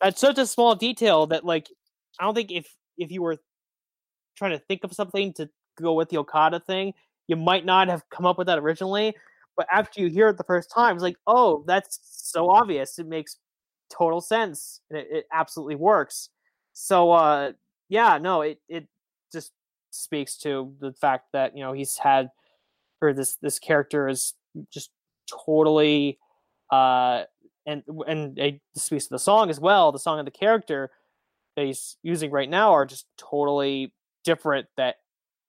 that's 0.00 0.20
such 0.20 0.38
a 0.38 0.46
small 0.46 0.74
detail 0.76 1.26
that, 1.28 1.44
like, 1.44 1.68
I 2.20 2.24
don't 2.24 2.34
think 2.34 2.52
if 2.52 2.68
if 2.98 3.10
you 3.12 3.22
were 3.22 3.38
trying 4.36 4.52
to 4.52 4.58
think 4.60 4.84
of 4.84 4.92
something 4.92 5.32
to 5.34 5.48
go 5.80 5.94
with 5.94 6.08
the 6.08 6.18
Okada 6.18 6.60
thing, 6.60 6.94
you 7.28 7.36
might 7.36 7.64
not 7.64 7.88
have 7.88 8.08
come 8.10 8.26
up 8.26 8.38
with 8.38 8.46
that 8.48 8.58
originally. 8.58 9.14
But 9.56 9.66
after 9.72 10.00
you 10.00 10.08
hear 10.08 10.28
it 10.28 10.38
the 10.38 10.44
first 10.44 10.70
time, 10.70 10.94
it's 10.96 11.02
like, 11.02 11.16
oh, 11.26 11.62
that's 11.66 11.98
so 12.02 12.50
obvious. 12.50 12.98
It 12.98 13.06
makes 13.06 13.36
total 13.90 14.20
sense. 14.20 14.80
And 14.90 14.98
it, 14.98 15.08
it 15.10 15.26
absolutely 15.32 15.76
works. 15.76 16.30
So 16.72 17.12
uh 17.12 17.52
yeah, 17.88 18.18
no, 18.18 18.42
it 18.42 18.58
it 18.68 18.88
just 19.32 19.52
speaks 19.90 20.38
to 20.38 20.72
the 20.80 20.92
fact 20.94 21.26
that, 21.34 21.56
you 21.56 21.62
know, 21.62 21.72
he's 21.74 21.98
had 21.98 22.30
or 23.02 23.12
this 23.12 23.36
this 23.42 23.58
character 23.58 24.08
is 24.08 24.34
just 24.72 24.90
totally 25.46 26.18
uh 26.70 27.24
and 27.66 27.82
and 28.06 28.38
it 28.38 28.60
speaks 28.74 29.04
to 29.04 29.10
the 29.10 29.18
song 29.18 29.50
as 29.50 29.60
well. 29.60 29.92
The 29.92 29.98
song 29.98 30.18
and 30.18 30.26
the 30.26 30.32
character 30.32 30.90
that 31.56 31.66
he's 31.66 31.96
using 32.02 32.30
right 32.30 32.48
now 32.48 32.72
are 32.72 32.86
just 32.86 33.06
totally 33.18 33.92
different 34.24 34.66
that 34.76 34.96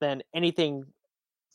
than 0.04 0.22
anything 0.36 0.86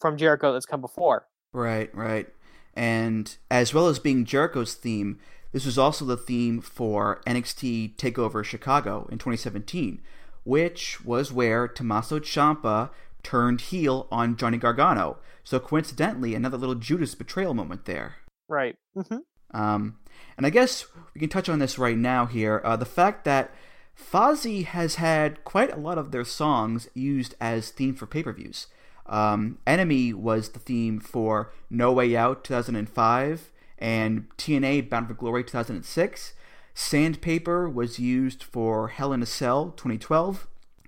from 0.00 0.16
Jericho 0.16 0.52
that's 0.52 0.66
come 0.66 0.80
before. 0.80 1.26
Right, 1.52 1.94
right. 1.94 2.28
And 2.74 3.36
as 3.50 3.74
well 3.74 3.88
as 3.88 3.98
being 3.98 4.24
Jericho's 4.24 4.74
theme, 4.74 5.18
this 5.52 5.66
was 5.66 5.78
also 5.78 6.04
the 6.04 6.16
theme 6.16 6.60
for 6.60 7.20
NXT 7.26 7.96
TakeOver 7.96 8.44
Chicago 8.44 9.06
in 9.10 9.18
2017, 9.18 10.00
which 10.44 11.04
was 11.04 11.32
where 11.32 11.68
Tommaso 11.68 12.18
Ciampa 12.20 12.90
turned 13.22 13.60
heel 13.62 14.06
on 14.10 14.36
Johnny 14.36 14.56
Gargano. 14.56 15.18
So 15.44 15.58
coincidentally, 15.58 16.34
another 16.34 16.56
little 16.56 16.74
Judas 16.74 17.14
betrayal 17.14 17.54
moment 17.54 17.84
there. 17.84 18.16
Right. 18.48 18.76
Mm-hmm. 18.96 19.18
Um, 19.58 19.98
and 20.36 20.46
I 20.46 20.50
guess 20.50 20.86
we 21.14 21.20
can 21.20 21.28
touch 21.28 21.48
on 21.48 21.58
this 21.58 21.78
right 21.78 21.96
now 21.96 22.26
here. 22.26 22.62
Uh, 22.64 22.76
the 22.76 22.84
fact 22.84 23.24
that 23.24 23.50
Fozzy 23.98 24.64
has 24.64 24.94
had 24.94 25.44
quite 25.44 25.72
a 25.72 25.80
lot 25.80 25.98
of 25.98 26.12
their 26.12 26.24
songs 26.24 26.88
used 26.94 27.34
as 27.40 27.70
theme 27.70 27.94
for 27.94 28.06
pay-per-views. 28.06 28.68
Um, 29.06 29.58
Enemy 29.66 30.12
was 30.12 30.50
the 30.50 30.58
theme 30.58 31.00
for 31.00 31.52
No 31.68 31.92
Way 31.92 32.16
Out 32.16 32.44
2005 32.44 33.50
and 33.78 34.28
TNA 34.36 34.88
Bound 34.88 35.08
for 35.08 35.14
Glory 35.14 35.44
2006. 35.44 36.34
Sandpaper 36.74 37.68
was 37.68 37.98
used 37.98 38.42
for 38.42 38.88
Hell 38.88 39.12
in 39.12 39.22
a 39.22 39.26
Cell 39.26 39.70
2012. 39.76 40.46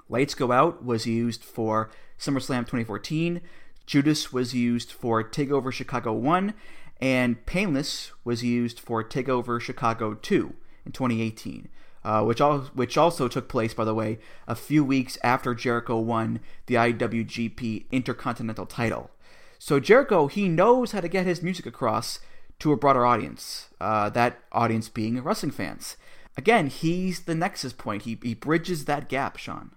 Lights 0.08 0.34
Go 0.34 0.52
Out 0.52 0.84
was 0.84 1.06
used 1.06 1.42
for 1.42 1.90
SummerSlam 2.18 2.60
2014. 2.60 3.40
Judas 3.86 4.32
was 4.32 4.54
used 4.54 4.92
for 4.92 5.22
TakeOver 5.24 5.72
Chicago 5.72 6.12
1. 6.12 6.54
And 7.00 7.44
Painless 7.46 8.12
was 8.24 8.44
used 8.44 8.78
for 8.78 9.02
TakeOver 9.02 9.60
Chicago 9.60 10.14
2 10.14 10.54
in 10.84 10.92
2018. 10.92 11.68
Uh, 12.02 12.24
which, 12.24 12.40
al- 12.40 12.70
which 12.72 12.96
also 12.96 13.28
took 13.28 13.46
place, 13.46 13.74
by 13.74 13.84
the 13.84 13.94
way, 13.94 14.18
a 14.48 14.54
few 14.54 14.82
weeks 14.82 15.18
after 15.22 15.54
Jericho 15.54 15.98
won 15.98 16.40
the 16.64 16.76
IWGP 16.76 17.84
Intercontinental 17.90 18.64
title. 18.64 19.10
So 19.58 19.78
Jericho, 19.78 20.26
he 20.26 20.48
knows 20.48 20.92
how 20.92 21.00
to 21.00 21.08
get 21.08 21.26
his 21.26 21.42
music 21.42 21.66
across 21.66 22.18
to 22.60 22.72
a 22.72 22.76
broader 22.76 23.04
audience, 23.04 23.68
uh, 23.80 24.08
that 24.10 24.38
audience 24.50 24.88
being 24.88 25.22
wrestling 25.22 25.52
fans. 25.52 25.98
Again, 26.36 26.68
he's 26.68 27.20
the 27.20 27.34
nexus 27.34 27.74
point. 27.74 28.02
He, 28.02 28.18
he 28.22 28.32
bridges 28.32 28.86
that 28.86 29.10
gap, 29.10 29.36
Sean. 29.36 29.72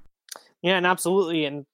Yeah, 0.62 0.78
and 0.78 0.86
absolutely. 0.86 1.44
And 1.44 1.66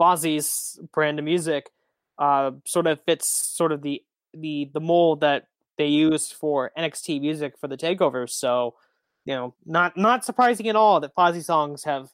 Fozzy's 0.00 0.80
brand 0.92 1.18
of 1.18 1.24
music 1.24 1.70
uh, 2.18 2.52
sort 2.66 2.86
of 2.86 3.00
fits 3.04 3.28
sort 3.28 3.72
of 3.72 3.82
the 3.82 4.02
the 4.34 4.70
the 4.72 4.80
mold 4.80 5.20
that 5.20 5.48
they 5.76 5.86
use 5.86 6.32
for 6.32 6.70
NXT 6.78 7.20
music 7.20 7.58
for 7.58 7.68
the 7.68 7.76
takeovers. 7.76 8.30
So, 8.30 8.74
you 9.24 9.34
know, 9.34 9.54
not 9.64 9.96
not 9.96 10.24
surprising 10.24 10.68
at 10.68 10.76
all 10.76 11.00
that 11.00 11.14
Fozzy 11.14 11.44
songs 11.44 11.84
have 11.84 12.08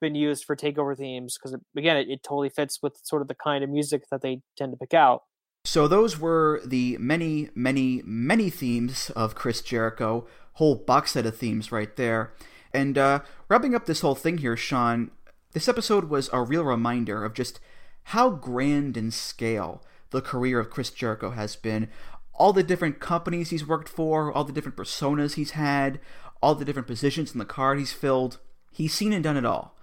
been 0.00 0.14
used 0.14 0.44
for 0.44 0.56
takeover 0.56 0.96
themes 0.96 1.36
because 1.38 1.56
again, 1.76 1.96
it, 1.96 2.08
it 2.08 2.22
totally 2.22 2.48
fits 2.48 2.80
with 2.82 2.98
sort 3.02 3.22
of 3.22 3.28
the 3.28 3.34
kind 3.34 3.62
of 3.62 3.70
music 3.70 4.04
that 4.10 4.22
they 4.22 4.40
tend 4.56 4.72
to 4.72 4.76
pick 4.76 4.94
out. 4.94 5.22
So 5.64 5.86
those 5.86 6.18
were 6.18 6.62
the 6.64 6.96
many, 6.98 7.50
many, 7.54 8.02
many 8.04 8.48
themes 8.48 9.10
of 9.10 9.34
Chris 9.34 9.60
Jericho. 9.60 10.26
Whole 10.54 10.74
box 10.74 11.12
set 11.12 11.26
of 11.26 11.36
themes 11.36 11.70
right 11.70 11.94
there. 11.96 12.32
And 12.72 12.96
uh, 12.96 13.20
wrapping 13.48 13.74
up 13.74 13.86
this 13.86 14.00
whole 14.00 14.14
thing 14.14 14.38
here, 14.38 14.56
Sean, 14.56 15.10
this 15.52 15.68
episode 15.68 16.04
was 16.04 16.30
a 16.32 16.42
real 16.42 16.64
reminder 16.64 17.24
of 17.24 17.34
just 17.34 17.60
how 18.04 18.30
grand 18.30 18.96
in 18.96 19.10
scale 19.10 19.82
the 20.10 20.22
career 20.22 20.58
of 20.58 20.70
Chris 20.70 20.90
Jericho 20.90 21.30
has 21.30 21.56
been. 21.56 21.88
All 22.34 22.52
the 22.52 22.62
different 22.62 23.00
companies 23.00 23.50
he's 23.50 23.66
worked 23.66 23.88
for, 23.88 24.32
all 24.32 24.44
the 24.44 24.52
different 24.52 24.76
personas 24.76 25.34
he's 25.34 25.52
had, 25.52 26.00
all 26.42 26.54
the 26.54 26.64
different 26.64 26.88
positions 26.88 27.32
in 27.32 27.38
the 27.38 27.44
card 27.44 27.78
he's 27.78 27.92
filled. 27.92 28.38
He's 28.72 28.94
seen 28.94 29.12
and 29.12 29.22
done 29.22 29.36
it 29.36 29.44
all. 29.44 29.76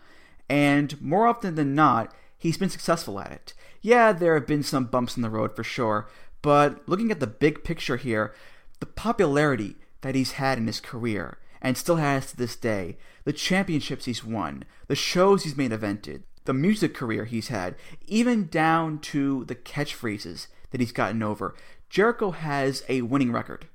And 0.49 0.99
more 1.01 1.27
often 1.27 1.55
than 1.55 1.75
not, 1.75 2.13
he's 2.37 2.57
been 2.57 2.69
successful 2.69 3.19
at 3.19 3.31
it. 3.31 3.53
Yeah, 3.81 4.11
there 4.11 4.33
have 4.33 4.47
been 4.47 4.63
some 4.63 4.85
bumps 4.85 5.15
in 5.15 5.21
the 5.21 5.29
road 5.29 5.55
for 5.55 5.63
sure, 5.63 6.09
but 6.41 6.87
looking 6.87 7.11
at 7.11 7.19
the 7.19 7.27
big 7.27 7.63
picture 7.63 7.97
here, 7.97 8.33
the 8.79 8.85
popularity 8.85 9.75
that 10.01 10.15
he's 10.15 10.33
had 10.33 10.57
in 10.57 10.67
his 10.67 10.79
career, 10.79 11.39
and 11.61 11.77
still 11.77 11.95
has 11.97 12.31
to 12.31 12.37
this 12.37 12.55
day, 12.55 12.97
the 13.23 13.33
championships 13.33 14.05
he's 14.05 14.23
won, 14.23 14.63
the 14.87 14.95
shows 14.95 15.43
he's 15.43 15.57
main 15.57 15.71
evented, 15.71 16.23
the 16.45 16.53
music 16.53 16.93
career 16.93 17.25
he's 17.25 17.49
had, 17.49 17.75
even 18.05 18.47
down 18.47 18.99
to 18.99 19.43
the 19.45 19.55
catchphrases 19.55 20.47
that 20.71 20.79
he's 20.79 20.91
gotten 20.91 21.21
over. 21.23 21.55
Jericho 21.89 22.31
has 22.31 22.83
a 22.87 23.01
winning 23.01 23.31
record. 23.31 23.67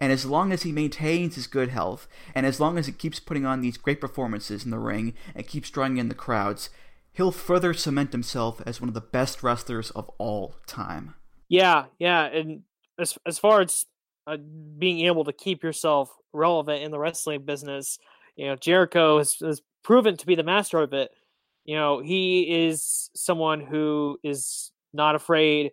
And 0.00 0.10
as 0.12 0.24
long 0.24 0.50
as 0.50 0.62
he 0.62 0.72
maintains 0.72 1.34
his 1.34 1.46
good 1.46 1.68
health, 1.68 2.08
and 2.34 2.46
as 2.46 2.58
long 2.58 2.78
as 2.78 2.86
he 2.86 2.92
keeps 2.92 3.20
putting 3.20 3.44
on 3.44 3.60
these 3.60 3.76
great 3.76 4.00
performances 4.00 4.64
in 4.64 4.70
the 4.70 4.78
ring 4.78 5.14
and 5.34 5.46
keeps 5.46 5.70
drawing 5.70 5.98
in 5.98 6.08
the 6.08 6.14
crowds, 6.14 6.70
he'll 7.12 7.30
further 7.30 7.74
cement 7.74 8.12
himself 8.12 8.62
as 8.64 8.80
one 8.80 8.88
of 8.88 8.94
the 8.94 9.00
best 9.00 9.42
wrestlers 9.42 9.90
of 9.90 10.08
all 10.18 10.54
time. 10.66 11.14
Yeah, 11.48 11.86
yeah, 11.98 12.24
and 12.24 12.62
as 12.98 13.18
as 13.26 13.38
far 13.38 13.60
as 13.60 13.86
uh, 14.26 14.36
being 14.78 15.06
able 15.06 15.24
to 15.24 15.32
keep 15.32 15.62
yourself 15.62 16.10
relevant 16.32 16.82
in 16.82 16.90
the 16.90 16.98
wrestling 16.98 17.42
business, 17.44 17.98
you 18.36 18.46
know, 18.46 18.56
Jericho 18.56 19.18
has, 19.18 19.36
has 19.40 19.60
proven 19.82 20.16
to 20.16 20.26
be 20.26 20.34
the 20.34 20.42
master 20.42 20.78
of 20.78 20.92
it. 20.92 21.10
You 21.64 21.76
know, 21.76 22.00
he 22.00 22.66
is 22.66 23.10
someone 23.14 23.60
who 23.60 24.18
is 24.22 24.72
not 24.92 25.14
afraid 25.14 25.72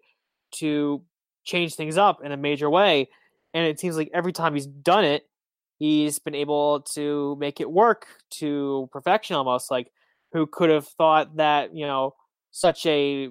to 0.55 1.01
change 1.43 1.75
things 1.75 1.97
up 1.97 2.23
in 2.23 2.31
a 2.31 2.37
major 2.37 2.69
way, 2.69 3.09
and 3.57 3.65
it 3.65 3.79
seems 3.79 3.97
like 3.97 4.11
every 4.13 4.33
time 4.33 4.53
he's 4.53 4.67
done 4.67 5.03
it, 5.03 5.27
he's 5.79 6.19
been 6.19 6.35
able 6.35 6.81
to 6.93 7.35
make 7.39 7.59
it 7.59 7.71
work 7.71 8.05
to 8.35 8.87
perfection 8.91 9.35
almost. 9.35 9.71
Like, 9.71 9.91
who 10.31 10.45
could 10.45 10.69
have 10.69 10.87
thought 10.87 11.37
that 11.37 11.75
you 11.75 11.87
know 11.87 12.13
such 12.51 12.85
a 12.85 13.29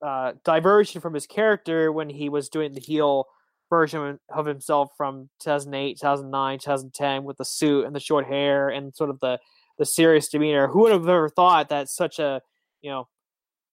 uh, 0.00 0.32
diversion 0.44 1.00
from 1.00 1.12
his 1.12 1.26
character 1.26 1.90
when 1.90 2.08
he 2.08 2.28
was 2.28 2.48
doing 2.48 2.72
the 2.72 2.80
heel 2.80 3.26
version 3.68 4.20
of 4.28 4.46
himself 4.46 4.90
from 4.96 5.28
2008, 5.40 5.98
2009, 5.98 6.58
2010 6.60 7.24
with 7.24 7.38
the 7.38 7.44
suit 7.44 7.84
and 7.84 7.96
the 7.96 8.00
short 8.00 8.26
hair 8.26 8.68
and 8.68 8.94
sort 8.94 9.10
of 9.10 9.18
the 9.18 9.40
the 9.78 9.86
serious 9.86 10.28
demeanor. 10.28 10.68
Who 10.68 10.82
would 10.82 10.92
have 10.92 11.08
ever 11.08 11.28
thought 11.28 11.68
that 11.70 11.88
such 11.88 12.20
a 12.20 12.42
you 12.80 12.90
know 12.90 13.08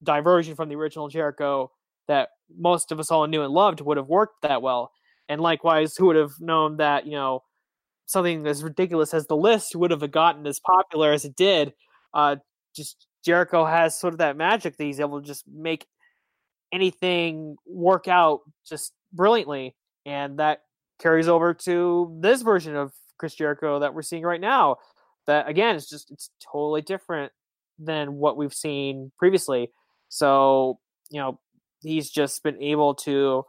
diversion 0.01 0.55
from 0.55 0.69
the 0.69 0.75
original 0.75 1.09
Jericho 1.09 1.69
that 2.07 2.29
most 2.57 2.91
of 2.91 2.99
us 2.99 3.11
all 3.11 3.27
knew 3.27 3.43
and 3.43 3.53
loved 3.53 3.81
would 3.81 3.97
have 3.97 4.07
worked 4.07 4.41
that 4.41 4.63
well? 4.63 4.91
And 5.30 5.39
likewise, 5.39 5.95
who 5.95 6.07
would 6.07 6.15
have 6.15 6.34
known 6.41 6.77
that 6.77 7.06
you 7.06 7.14
know 7.14 7.43
something 8.07 8.45
as 8.47 8.64
ridiculous 8.64 9.14
as 9.14 9.27
the 9.27 9.35
list 9.35 9.76
would 9.76 9.91
have 9.91 10.11
gotten 10.11 10.45
as 10.47 10.60
popular 10.60 11.14
as 11.14 11.23
it 11.23 11.35
did? 11.35 11.73
Uh, 12.14 12.38
just 12.76 13.07
Jericho 13.23 13.64
has 13.64 13.97
sort 13.97 14.14
of 14.14 14.18
that 14.18 14.35
magic 14.35 14.76
that 14.77 14.84
he's 14.84 14.99
able 14.99 15.22
to 15.22 15.27
just 15.27 15.45
make 15.47 15.85
anything 16.73 17.56
work 17.68 18.07
out 18.07 18.41
just 18.68 18.93
brilliantly, 19.14 19.76
and 20.06 20.39
that 20.39 20.64
carries 20.99 21.27
over 21.27 21.53
to 21.53 22.18
this 22.22 22.41
version 22.41 22.76
of 22.76 22.91
Chris 23.18 23.35
Jericho 23.35 23.80
that 23.80 23.93
we're 23.93 24.01
seeing 24.01 24.23
right 24.23 24.41
now. 24.41 24.77
That 25.27 25.47
again 25.47 25.76
it's 25.76 25.89
just 25.89 26.10
it's 26.10 26.31
totally 26.51 26.81
different 26.81 27.31
than 27.77 28.15
what 28.15 28.35
we've 28.35 28.53
seen 28.53 29.11
previously. 29.19 29.72
So 30.10 30.80
you 31.11 31.19
know 31.19 31.39
he's 31.81 32.10
just 32.10 32.41
been 32.43 32.61
able 32.61 32.95
to 32.95 33.45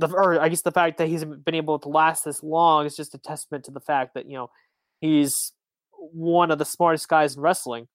the 0.00 0.08
or 0.08 0.40
I 0.40 0.48
guess 0.48 0.62
the 0.62 0.72
fact 0.72 0.98
that 0.98 1.08
he's 1.08 1.24
been 1.24 1.54
able 1.54 1.78
to 1.78 1.88
last 1.88 2.24
this 2.24 2.42
long 2.42 2.86
is 2.86 2.96
just 2.96 3.14
a 3.14 3.18
testament 3.18 3.64
to 3.64 3.70
the 3.70 3.80
fact 3.80 4.14
that 4.14 4.26
you 4.26 4.36
know 4.36 4.50
he's 5.00 5.52
one 5.92 6.50
of 6.50 6.58
the 6.58 6.64
smartest 6.64 7.08
guys 7.08 7.36
in 7.36 7.42
wrestling. 7.42 7.88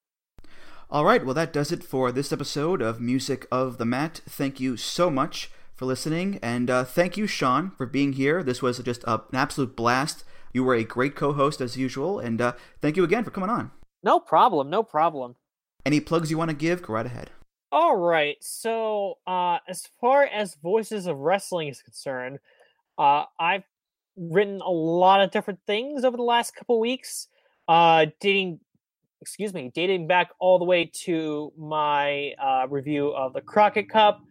All 0.89 1.03
right, 1.03 1.25
well, 1.25 1.33
that 1.33 1.51
does 1.51 1.71
it 1.71 1.83
for 1.83 2.11
this 2.11 2.31
episode 2.31 2.81
of 2.81 3.01
Music 3.01 3.47
of 3.51 3.79
the 3.79 3.85
Mat. 3.85 4.21
Thank 4.29 4.59
you 4.59 4.77
so 4.77 5.09
much 5.09 5.49
for 5.73 5.85
listening, 5.85 6.39
and 6.43 6.69
uh, 6.69 6.83
thank 6.83 7.17
you, 7.17 7.25
Sean, 7.25 7.71
for 7.71 7.87
being 7.87 8.13
here. 8.13 8.43
This 8.43 8.61
was 8.61 8.77
just 8.79 9.03
a, 9.05 9.15
an 9.15 9.35
absolute 9.35 9.75
blast. 9.75 10.23
You 10.53 10.63
were 10.63 10.75
a 10.75 10.83
great 10.83 11.15
co 11.15 11.33
host 11.33 11.59
as 11.59 11.75
usual, 11.75 12.19
and 12.19 12.39
uh, 12.39 12.53
thank 12.81 12.97
you 12.97 13.03
again 13.03 13.23
for 13.23 13.31
coming 13.31 13.49
on. 13.49 13.71
No 14.03 14.19
problem, 14.19 14.69
no 14.69 14.83
problem. 14.83 15.35
Any 15.85 15.99
plugs 15.99 16.29
you 16.29 16.37
want 16.37 16.49
to 16.49 16.55
give? 16.55 16.83
Go 16.83 16.93
right 16.93 17.05
ahead. 17.05 17.31
All 17.71 17.97
right. 17.97 18.37
So, 18.41 19.17
uh, 19.27 19.57
as 19.67 19.87
far 19.99 20.23
as 20.23 20.55
Voices 20.55 21.07
of 21.07 21.17
Wrestling 21.17 21.67
is 21.67 21.81
concerned, 21.81 22.39
uh, 22.97 23.25
I've 23.39 23.63
written 24.15 24.61
a 24.61 24.69
lot 24.69 25.21
of 25.21 25.31
different 25.31 25.59
things 25.67 26.03
over 26.03 26.15
the 26.15 26.23
last 26.23 26.55
couple 26.55 26.79
weeks, 26.79 27.27
uh, 27.67 28.05
dating, 28.19 28.59
excuse 29.21 29.53
me, 29.53 29.71
dating 29.73 30.07
back 30.07 30.29
all 30.39 30.57
the 30.57 30.65
way 30.65 30.89
to 31.03 31.51
my 31.57 32.33
uh, 32.41 32.67
review 32.69 33.09
of 33.09 33.33
the 33.33 33.41
Crockett 33.41 33.89
Cup. 33.89 34.21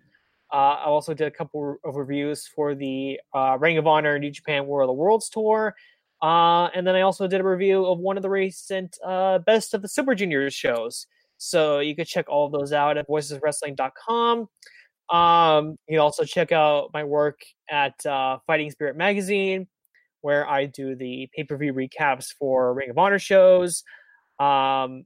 Uh, 0.53 0.77
I 0.79 0.85
also 0.85 1.15
did 1.15 1.27
a 1.27 1.31
couple 1.31 1.77
of 1.85 1.97
reviews 1.97 2.47
for 2.47 2.75
the 2.75 3.21
uh, 3.35 3.59
Ring 3.59 3.77
of 3.77 3.87
Honor 3.87 4.19
New 4.19 4.31
Japan 4.31 4.67
War 4.67 4.83
of 4.83 4.87
the 4.87 4.93
Worlds 4.93 5.29
tour. 5.29 5.75
Uh, 6.23 6.67
and 6.69 6.87
then 6.87 6.95
I 6.95 7.03
also 7.03 7.27
did 7.27 7.41
a 7.41 7.45
review 7.45 7.85
of 7.85 7.99
one 7.99 8.17
of 8.17 8.23
the 8.23 8.31
recent 8.31 8.97
uh, 9.05 9.41
Best 9.41 9.75
of 9.75 9.83
the 9.83 9.89
Super 9.89 10.15
Juniors 10.15 10.55
shows. 10.55 11.07
So 11.39 11.81
you 11.81 11.97
could 11.97 12.07
check 12.07 12.27
all 12.29 12.47
of 12.47 12.53
those 12.53 12.73
out 12.73 12.97
at 12.97 13.09
voiceswrestling.com. 13.09 14.49
Um, 15.11 15.77
you 15.87 15.95
can 15.95 16.01
also 16.01 16.25
check 16.25 16.53
out 16.53 16.91
my 16.95 17.05
work 17.05 17.41
at 17.71 17.95
uh, 18.07 18.39
Fighting 18.47 18.71
Spirit 18.71 18.97
Magazine, 18.97 19.67
where 20.23 20.49
I 20.49 20.65
do 20.67 20.97
the 20.97 21.29
pay 21.35 21.45
per 21.45 21.57
view 21.57 21.75
recaps 21.75 22.29
for 22.39 22.73
Ring 22.73 22.91
of 22.91 22.99
Honor 22.99 23.19
shows. 23.19 23.83
Um, 24.39 25.05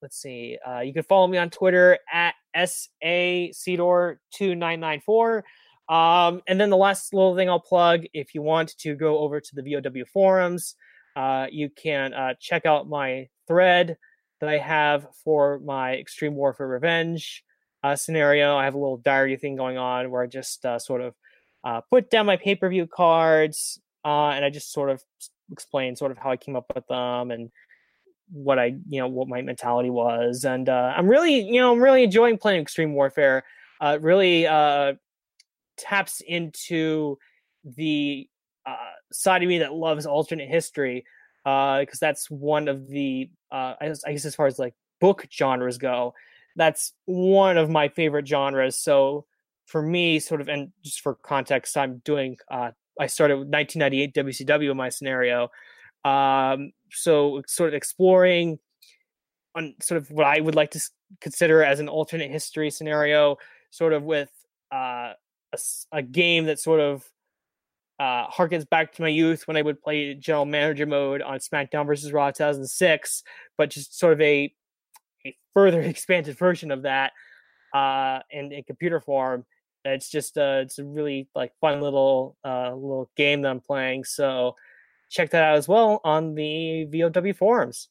let's 0.00 0.20
see. 0.20 0.58
Uh, 0.66 0.80
you 0.80 0.92
can 0.92 1.02
follow 1.02 1.26
me 1.26 1.38
on 1.38 1.50
Twitter 1.50 1.98
at 2.12 2.34
SACedor2994. 2.56 5.42
Um, 5.86 6.40
and 6.48 6.58
then 6.58 6.70
the 6.70 6.76
last 6.76 7.12
little 7.12 7.36
thing 7.36 7.50
I'll 7.50 7.60
plug 7.60 8.04
if 8.14 8.34
you 8.34 8.40
want 8.40 8.74
to 8.78 8.94
go 8.94 9.18
over 9.18 9.40
to 9.40 9.54
the 9.54 9.62
VOW 9.62 10.04
forums, 10.10 10.76
uh, 11.14 11.46
you 11.50 11.68
can 11.70 12.14
uh, 12.14 12.32
check 12.40 12.64
out 12.64 12.88
my 12.88 13.28
thread 13.46 13.98
that 14.44 14.52
I 14.52 14.58
have 14.58 15.06
for 15.24 15.58
my 15.60 15.94
Extreme 15.94 16.34
Warfare 16.34 16.68
Revenge 16.68 17.42
uh, 17.82 17.96
scenario. 17.96 18.56
I 18.56 18.64
have 18.64 18.74
a 18.74 18.78
little 18.78 18.98
diary 18.98 19.36
thing 19.36 19.56
going 19.56 19.78
on 19.78 20.10
where 20.10 20.22
I 20.22 20.26
just 20.26 20.64
uh, 20.66 20.78
sort 20.78 21.00
of 21.00 21.14
uh, 21.64 21.80
put 21.90 22.10
down 22.10 22.26
my 22.26 22.36
pay 22.36 22.54
per 22.54 22.68
view 22.68 22.86
cards 22.86 23.80
uh, 24.04 24.28
and 24.28 24.44
I 24.44 24.50
just 24.50 24.72
sort 24.72 24.90
of 24.90 25.02
explain 25.50 25.96
sort 25.96 26.12
of 26.12 26.18
how 26.18 26.30
I 26.30 26.36
came 26.36 26.56
up 26.56 26.70
with 26.74 26.86
them 26.88 27.30
and 27.30 27.50
what 28.30 28.58
I, 28.58 28.76
you 28.88 29.00
know, 29.00 29.08
what 29.08 29.28
my 29.28 29.40
mentality 29.40 29.90
was. 29.90 30.44
And 30.44 30.68
uh, 30.68 30.92
I'm 30.94 31.08
really, 31.08 31.40
you 31.40 31.60
know, 31.60 31.72
I'm 31.72 31.82
really 31.82 32.04
enjoying 32.04 32.36
playing 32.36 32.60
Extreme 32.60 32.92
Warfare. 32.94 33.44
Uh, 33.80 33.98
really 34.00 34.44
taps 35.76 36.20
into 36.26 37.18
the 37.64 38.28
side 39.10 39.42
of 39.42 39.48
me 39.48 39.58
that 39.58 39.72
loves 39.72 40.06
alternate 40.06 40.48
history 40.48 41.04
because 41.44 41.98
that's 42.00 42.30
one 42.30 42.68
of 42.68 42.88
the 42.88 43.30
uh, 43.52 43.74
I, 43.80 43.88
guess, 43.88 44.04
I 44.04 44.12
guess 44.12 44.24
as 44.24 44.34
far 44.34 44.46
as 44.46 44.58
like 44.58 44.74
book 45.00 45.26
genres 45.32 45.78
go, 45.78 46.14
that's 46.56 46.92
one 47.04 47.56
of 47.56 47.70
my 47.70 47.88
favorite 47.88 48.26
genres. 48.26 48.76
So 48.78 49.26
for 49.66 49.82
me, 49.82 50.18
sort 50.18 50.40
of, 50.40 50.48
and 50.48 50.72
just 50.82 51.00
for 51.00 51.14
context, 51.14 51.76
I'm 51.76 52.02
doing. 52.04 52.36
Uh, 52.50 52.70
I 53.00 53.06
started 53.06 53.38
with 53.38 53.48
1998 53.48 54.14
WCW 54.14 54.70
in 54.70 54.76
my 54.76 54.88
scenario, 54.88 55.50
um, 56.04 56.72
so 56.90 57.42
sort 57.46 57.68
of 57.68 57.74
exploring 57.74 58.58
on 59.56 59.74
sort 59.80 60.00
of 60.00 60.10
what 60.10 60.26
I 60.26 60.40
would 60.40 60.54
like 60.54 60.70
to 60.72 60.90
consider 61.20 61.62
as 61.62 61.80
an 61.80 61.88
alternate 61.88 62.30
history 62.30 62.70
scenario, 62.70 63.36
sort 63.70 63.92
of 63.92 64.04
with 64.04 64.30
uh, 64.72 65.12
a, 65.52 65.58
a 65.92 66.02
game 66.02 66.46
that 66.46 66.60
sort 66.60 66.80
of 66.80 67.04
uh, 67.98 68.26
harkens 68.28 68.68
back 68.68 68.92
to 68.92 69.02
my 69.02 69.08
youth 69.08 69.46
when 69.46 69.56
I 69.56 69.62
would 69.62 69.80
play 69.80 70.14
general 70.14 70.44
manager 70.44 70.86
mode 70.86 71.22
on 71.22 71.38
SmackDown 71.38 71.86
versus 71.86 72.12
Raw 72.12 72.30
2006, 72.30 73.22
but 73.56 73.70
just 73.70 73.98
sort 73.98 74.14
of 74.14 74.20
a 74.20 74.52
a 75.26 75.36
further 75.54 75.80
expanded 75.82 76.36
version 76.36 76.70
of 76.70 76.82
that 76.82 77.12
uh, 77.74 78.20
in, 78.30 78.52
in 78.52 78.62
computer 78.64 79.00
form. 79.00 79.44
It's 79.84 80.08
just 80.08 80.38
uh, 80.38 80.60
it's 80.62 80.78
a 80.78 80.84
really 80.84 81.28
like 81.34 81.52
fun 81.60 81.80
little 81.80 82.36
uh, 82.44 82.74
little 82.74 83.10
game 83.16 83.42
that 83.42 83.50
I'm 83.50 83.60
playing. 83.60 84.04
So 84.04 84.56
check 85.10 85.30
that 85.30 85.42
out 85.42 85.56
as 85.56 85.68
well 85.68 86.00
on 86.04 86.34
the 86.34 86.86
VOW 86.86 87.32
forums. 87.34 87.88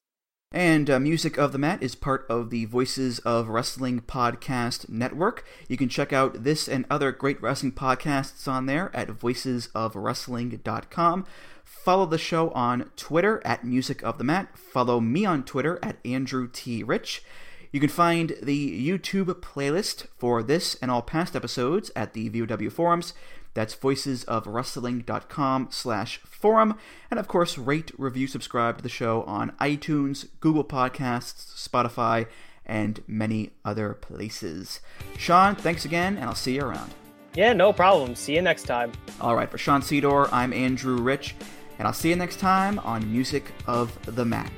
And 0.54 0.88
uh, 0.88 1.00
Music 1.00 1.40
of 1.40 1.52
the 1.52 1.58
Mat 1.58 1.82
is 1.82 1.96
part 1.96 2.28
of 2.30 2.52
the 2.52 2.66
Voices 2.66 3.18
of 3.20 3.48
Wrestling 3.48 4.02
podcast 4.02 4.88
network. 4.88 5.44
You 5.68 5.78
can 5.78 5.90
check 5.90 6.14
out 6.14 6.44
this 6.44 6.68
and 6.68 6.86
other 6.92 7.12
great 7.12 7.42
wrestling 7.42 7.72
podcasts 7.72 8.48
on 8.48 8.68
there 8.68 8.96
at 8.96 9.08
voicesofwrestling.com. 9.08 11.26
Follow 11.64 12.06
the 12.06 12.20
show 12.20 12.52
on 12.52 12.92
Twitter 12.96 13.42
at 13.44 13.64
Music 13.64 14.04
of 14.04 14.20
the 14.20 14.24
Mat. 14.24 14.56
Follow 14.56 15.00
me 15.00 15.26
on 15.26 15.44
Twitter 15.44 15.80
at 15.82 15.98
Andrew 16.06 16.48
T. 16.54 16.84
Rich. 16.84 17.24
You 17.72 17.80
can 17.80 17.90
find 17.90 18.36
the 18.40 18.88
YouTube 18.88 19.34
playlist 19.42 20.06
for 20.20 20.44
this 20.44 20.76
and 20.76 20.92
all 20.92 21.02
past 21.02 21.36
episodes 21.36 21.90
at 21.96 22.14
the 22.14 22.30
VOW 22.30 22.70
forums. 22.70 23.16
That's 23.54 23.76
voicesofwrestling.com 23.76 25.68
slash 25.72 26.18
forum. 26.20 26.78
And 27.12 27.20
of 27.20 27.28
course, 27.28 27.58
rate, 27.58 27.92
review, 27.98 28.28
subscribe 28.28 28.78
to 28.78 28.84
the 28.84 28.90
show 28.90 29.24
on 29.24 29.52
iTunes, 29.62 30.28
Google 30.40 30.64
Podcasts, 30.64 31.68
Spotify, 31.68 32.28
and 32.66 33.04
many 33.08 33.52
other 33.66 33.94
places. 33.94 34.80
Sean, 35.18 35.56
thanks 35.56 35.86
again, 35.86 36.16
and 36.18 36.26
I'll 36.26 36.36
see 36.36 36.56
you 36.56 36.62
around. 36.64 36.94
Yeah, 37.36 37.54
no 37.54 37.74
problem. 37.74 38.16
See 38.16 38.36
you 38.36 38.42
next 38.42 38.64
time. 38.64 38.92
All 39.20 39.36
right, 39.36 39.50
for 39.50 39.58
Sean 39.58 39.82
Sedor, 39.82 40.30
I'm 40.32 40.54
Andrew 40.54 40.98
Rich, 40.98 41.36
and 41.80 41.88
I'll 41.88 41.94
see 41.94 42.10
you 42.10 42.16
next 42.16 42.40
time 42.40 42.80
on 42.80 43.12
Music 43.12 43.52
of 43.66 43.98
the 44.16 44.26
Mat. 44.26 44.52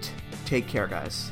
Take 0.45 0.67
care, 0.67 0.87
guys. 0.87 1.31